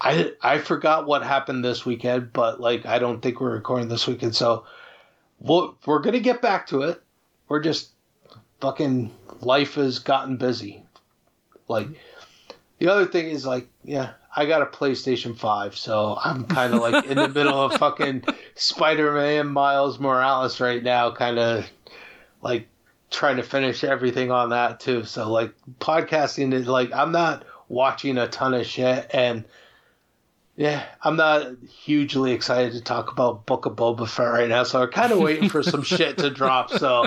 I 0.00 0.32
I 0.42 0.58
forgot 0.58 1.06
what 1.06 1.22
happened 1.22 1.64
this 1.64 1.86
weekend, 1.86 2.32
but 2.32 2.60
like 2.60 2.86
I 2.86 2.98
don't 2.98 3.22
think 3.22 3.40
we're 3.40 3.52
recording 3.52 3.88
this 3.88 4.06
weekend, 4.06 4.34
so 4.34 4.64
we'll, 5.38 5.76
we're 5.86 6.00
gonna 6.00 6.20
get 6.20 6.42
back 6.42 6.66
to 6.68 6.82
it. 6.82 7.00
We're 7.48 7.60
just 7.60 7.90
fucking 8.60 9.12
life 9.40 9.74
has 9.74 10.00
gotten 10.00 10.36
busy. 10.36 10.82
Like 11.68 11.88
the 12.78 12.88
other 12.88 13.06
thing 13.06 13.28
is 13.28 13.46
like, 13.46 13.68
yeah, 13.84 14.14
I 14.34 14.46
got 14.46 14.62
a 14.62 14.66
PlayStation 14.66 15.36
5, 15.36 15.76
so 15.76 16.18
I'm 16.22 16.46
kind 16.46 16.74
of 16.74 16.80
like 16.80 17.04
in 17.06 17.16
the 17.16 17.28
middle 17.28 17.60
of 17.60 17.74
fucking 17.74 18.24
Spider-Man 18.56 19.48
Miles 19.48 20.00
Morales 20.00 20.58
right 20.60 20.82
now, 20.82 21.12
kind 21.12 21.38
of 21.38 21.70
like 22.40 22.66
trying 23.12 23.36
to 23.36 23.42
finish 23.42 23.84
everything 23.84 24.30
on 24.30 24.50
that 24.50 24.80
too. 24.80 25.04
So 25.04 25.30
like 25.30 25.52
podcasting 25.80 26.52
is 26.52 26.66
like 26.66 26.92
I'm 26.92 27.12
not 27.12 27.44
watching 27.68 28.18
a 28.18 28.26
ton 28.28 28.54
of 28.54 28.66
shit 28.66 29.06
and 29.14 29.44
yeah, 30.56 30.84
I'm 31.02 31.16
not 31.16 31.46
hugely 31.66 32.32
excited 32.32 32.72
to 32.74 32.82
talk 32.82 33.10
about 33.10 33.46
Book 33.46 33.64
of 33.64 33.74
Boba 33.74 34.06
Fett 34.06 34.26
right 34.28 34.48
now, 34.48 34.64
so 34.64 34.82
I'm 34.82 34.90
kind 34.90 35.10
of 35.10 35.18
waiting 35.18 35.48
for 35.48 35.62
some 35.62 35.82
shit 35.82 36.18
to 36.18 36.28
drop. 36.28 36.70
So, 36.70 37.06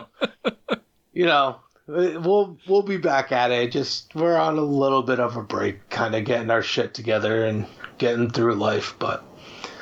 you 1.13 1.25
know, 1.27 1.57
we'll 1.87 2.57
we'll 2.67 2.81
be 2.81 2.97
back 2.97 3.31
at 3.31 3.51
it. 3.51 3.71
Just 3.71 4.15
we're 4.15 4.35
on 4.35 4.57
a 4.57 4.61
little 4.63 5.03
bit 5.03 5.19
of 5.19 5.37
a 5.37 5.43
break, 5.43 5.89
kind 5.89 6.15
of 6.15 6.25
getting 6.25 6.49
our 6.49 6.63
shit 6.63 6.95
together 6.95 7.45
and 7.45 7.67
getting 7.99 8.31
through 8.31 8.55
life. 8.55 8.95
But 8.97 9.23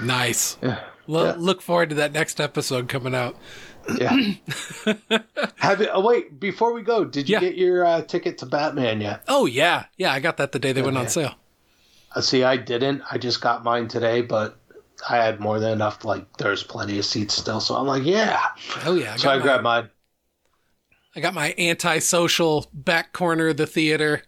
Nice. 0.01 0.57
yeah, 0.61 0.81
Yeah. 1.07 1.35
look 1.37 1.61
forward 1.61 1.89
to 1.89 1.95
that 1.95 2.11
next 2.11 2.41
episode 2.41 2.89
coming 2.89 3.15
out. 3.15 3.37
Yeah. 3.99 4.11
Have 5.57 5.81
it? 5.81 5.89
Oh 5.93 6.05
wait, 6.05 6.39
before 6.39 6.73
we 6.73 6.81
go, 6.81 7.03
did 7.05 7.27
you 7.29 7.33
Yeah. 7.33 7.39
get 7.39 7.55
your 7.55 7.85
uh, 7.85 8.01
ticket 8.01 8.37
to 8.39 8.45
Batman 8.45 9.01
yet? 9.01 9.23
Oh 9.27 9.45
yeah, 9.45 9.85
yeah. 9.97 10.11
I 10.11 10.19
got 10.19 10.37
that 10.37 10.51
the 10.51 10.59
day 10.59 10.71
they 10.71 10.81
went 10.81 10.97
on 10.97 11.07
sale. 11.09 11.35
Uh, 12.15 12.21
see, 12.21 12.43
I 12.43 12.57
didn't. 12.57 13.01
I 13.11 13.17
just 13.17 13.41
got 13.41 13.63
mine 13.63 13.87
today, 13.87 14.21
but 14.21 14.59
I 15.09 15.17
had 15.17 15.39
more 15.39 15.59
than 15.59 15.71
enough. 15.73 16.05
Like, 16.05 16.37
there's 16.37 16.63
plenty 16.63 16.99
of 16.99 17.05
seats 17.05 17.33
still, 17.33 17.59
so 17.59 17.75
I'm 17.75 17.87
like, 17.87 18.03
yeah. 18.03 18.39
Oh 18.85 18.93
yeah. 18.95 19.13
I 19.13 19.17
So 19.17 19.29
I 19.29 19.37
my, 19.37 19.41
grabbed 19.41 19.63
mine. 19.63 19.89
I 21.15 21.19
got 21.19 21.33
my 21.35 21.49
anti-social 21.59 22.67
back 22.73 23.13
corner 23.13 23.49
of 23.49 23.57
the 23.57 23.67
theater. 23.67 24.23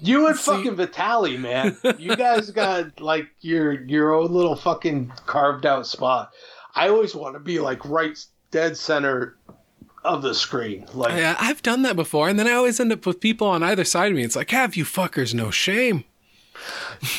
You 0.00 0.26
and 0.26 0.38
fucking 0.38 0.74
Vitali, 0.76 1.36
man. 1.36 1.76
You 1.98 2.16
guys 2.16 2.50
got 2.50 3.00
like 3.00 3.26
your 3.40 3.84
your 3.84 4.12
own 4.14 4.32
little 4.32 4.56
fucking 4.56 5.12
carved 5.26 5.66
out 5.66 5.86
spot. 5.86 6.32
I 6.74 6.88
always 6.88 7.14
want 7.14 7.34
to 7.34 7.40
be 7.40 7.58
like 7.60 7.84
right 7.84 8.18
dead 8.50 8.76
center 8.76 9.36
of 10.04 10.22
the 10.22 10.34
screen. 10.34 10.86
Like 10.94 11.14
Yeah, 11.16 11.36
I've 11.38 11.62
done 11.62 11.82
that 11.82 11.96
before, 11.96 12.28
and 12.28 12.38
then 12.38 12.46
I 12.46 12.52
always 12.52 12.80
end 12.80 12.92
up 12.92 13.04
with 13.06 13.20
people 13.20 13.46
on 13.48 13.62
either 13.62 13.84
side 13.84 14.12
of 14.12 14.16
me. 14.16 14.22
It's 14.22 14.36
like, 14.36 14.50
have 14.50 14.76
you 14.76 14.84
fuckers 14.84 15.34
no 15.34 15.50
shame? 15.50 16.04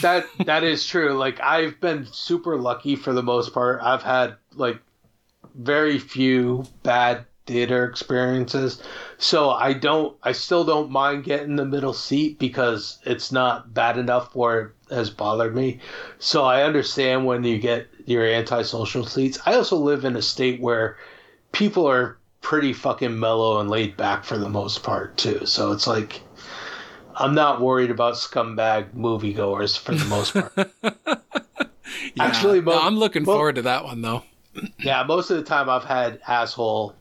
that 0.01 0.25
that 0.45 0.63
is 0.63 0.85
true. 0.85 1.13
Like 1.13 1.39
I've 1.41 1.79
been 1.79 2.07
super 2.11 2.57
lucky 2.57 2.95
for 2.95 3.13
the 3.13 3.23
most 3.23 3.53
part. 3.53 3.81
I've 3.81 4.03
had 4.03 4.35
like 4.55 4.79
very 5.55 5.99
few 5.99 6.65
bad 6.83 7.25
theater 7.45 7.85
experiences. 7.85 8.81
So 9.17 9.51
I 9.51 9.73
don't 9.73 10.17
I 10.23 10.31
still 10.33 10.63
don't 10.63 10.91
mind 10.91 11.23
getting 11.23 11.55
the 11.55 11.65
middle 11.65 11.93
seat 11.93 12.39
because 12.39 12.99
it's 13.05 13.31
not 13.31 13.73
bad 13.73 13.97
enough 13.97 14.35
where 14.35 14.59
it 14.59 14.71
has 14.95 15.09
bothered 15.09 15.55
me. 15.55 15.79
So 16.19 16.43
I 16.43 16.63
understand 16.63 17.25
when 17.25 17.43
you 17.43 17.57
get 17.57 17.87
your 18.05 18.25
antisocial 18.25 19.05
seats. 19.05 19.39
I 19.45 19.53
also 19.53 19.77
live 19.77 20.05
in 20.05 20.15
a 20.15 20.21
state 20.21 20.61
where 20.61 20.97
people 21.51 21.87
are 21.87 22.17
pretty 22.41 22.73
fucking 22.73 23.19
mellow 23.19 23.59
and 23.59 23.69
laid 23.69 23.97
back 23.97 24.23
for 24.23 24.37
the 24.37 24.49
most 24.49 24.83
part 24.83 25.17
too. 25.17 25.45
So 25.45 25.71
it's 25.71 25.87
like 25.87 26.21
I'm 27.15 27.33
not 27.33 27.61
worried 27.61 27.91
about 27.91 28.13
scumbag 28.15 28.91
moviegoers 28.93 29.77
for 29.77 29.95
the 29.95 30.05
most 30.05 30.33
part. 30.33 30.71
Yeah. 32.15 32.25
Actually, 32.25 32.61
mo- 32.61 32.73
No, 32.73 32.81
I'm 32.81 32.97
looking 32.97 33.23
mo- 33.23 33.33
forward 33.33 33.55
to 33.55 33.61
that 33.63 33.83
one 33.83 34.01
though. 34.01 34.23
yeah, 34.79 35.03
most 35.03 35.29
of 35.29 35.37
the 35.37 35.43
time 35.43 35.69
I've 35.69 35.83
had 35.83 36.19
asshole 36.27 36.95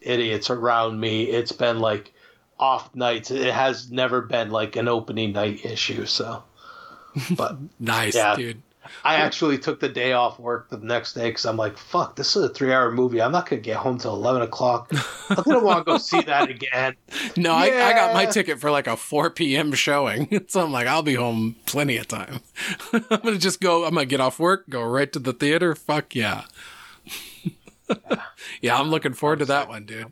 idiots 0.00 0.48
around 0.50 0.98
me. 1.00 1.24
It's 1.24 1.52
been 1.52 1.78
like 1.80 2.12
off 2.58 2.94
nights. 2.94 3.30
It 3.30 3.52
has 3.52 3.90
never 3.90 4.20
been 4.22 4.50
like 4.50 4.76
an 4.76 4.88
opening 4.88 5.32
night 5.32 5.64
issue. 5.64 6.04
So, 6.06 6.42
but 7.36 7.58
Nice, 7.78 8.14
Yeah. 8.16 8.36
dude. 8.36 8.62
I 9.04 9.16
actually 9.16 9.58
took 9.58 9.80
the 9.80 9.88
day 9.88 10.12
off 10.12 10.38
work 10.38 10.70
the 10.70 10.78
next 10.78 11.14
day 11.14 11.28
because 11.28 11.46
I'm 11.46 11.56
like, 11.56 11.76
fuck, 11.76 12.16
this 12.16 12.36
is 12.36 12.44
a 12.44 12.48
three 12.48 12.72
hour 12.72 12.90
movie. 12.90 13.20
I'm 13.20 13.32
not 13.32 13.48
gonna 13.48 13.62
get 13.62 13.76
home 13.76 13.98
till 13.98 14.14
eleven 14.14 14.42
o'clock. 14.42 14.92
I'm 15.30 15.42
gonna 15.42 15.62
want 15.62 15.84
to 15.86 15.92
go 15.92 15.98
see 15.98 16.20
that 16.22 16.50
again. 16.50 16.96
No, 17.36 17.52
I, 17.52 17.66
I 17.66 17.92
got 17.92 18.14
my 18.14 18.26
ticket 18.26 18.60
for 18.60 18.70
like 18.70 18.86
a 18.86 18.96
4 18.96 19.30
p.m. 19.30 19.72
showing. 19.72 20.44
So 20.48 20.64
I'm 20.64 20.72
like, 20.72 20.86
I'll 20.86 21.02
be 21.02 21.14
home 21.14 21.56
plenty 21.66 21.98
of 21.98 22.08
time. 22.08 22.40
I'm 22.92 23.02
going 23.08 23.34
to 23.34 23.38
just 23.38 23.60
go, 23.60 23.84
I'm 23.84 23.94
going 23.94 24.06
to 24.06 24.10
get 24.10 24.20
off 24.20 24.38
work, 24.38 24.68
go 24.68 24.82
right 24.82 25.12
to 25.12 25.18
the 25.18 25.32
theater. 25.32 25.74
Fuck 25.74 26.14
yeah. 26.14 26.44
yeah, 28.60 28.78
I'm 28.78 28.90
looking 28.90 29.12
forward 29.12 29.40
to 29.40 29.44
that 29.46 29.68
one, 29.68 29.84
dude. 29.84 30.10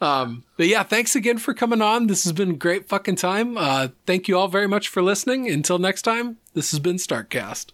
Um, 0.00 0.44
but 0.56 0.66
yeah, 0.66 0.82
thanks 0.82 1.16
again 1.16 1.38
for 1.38 1.54
coming 1.54 1.80
on. 1.80 2.06
This 2.06 2.24
has 2.24 2.32
been 2.32 2.50
a 2.50 2.54
great 2.54 2.88
fucking 2.88 3.16
time. 3.16 3.56
Uh, 3.56 3.88
thank 4.04 4.28
you 4.28 4.36
all 4.36 4.48
very 4.48 4.68
much 4.68 4.88
for 4.88 5.02
listening. 5.02 5.48
Until 5.48 5.78
next 5.78 6.02
time, 6.02 6.36
this 6.54 6.70
has 6.72 6.80
been 6.80 6.96
Starkcast. 6.96 7.72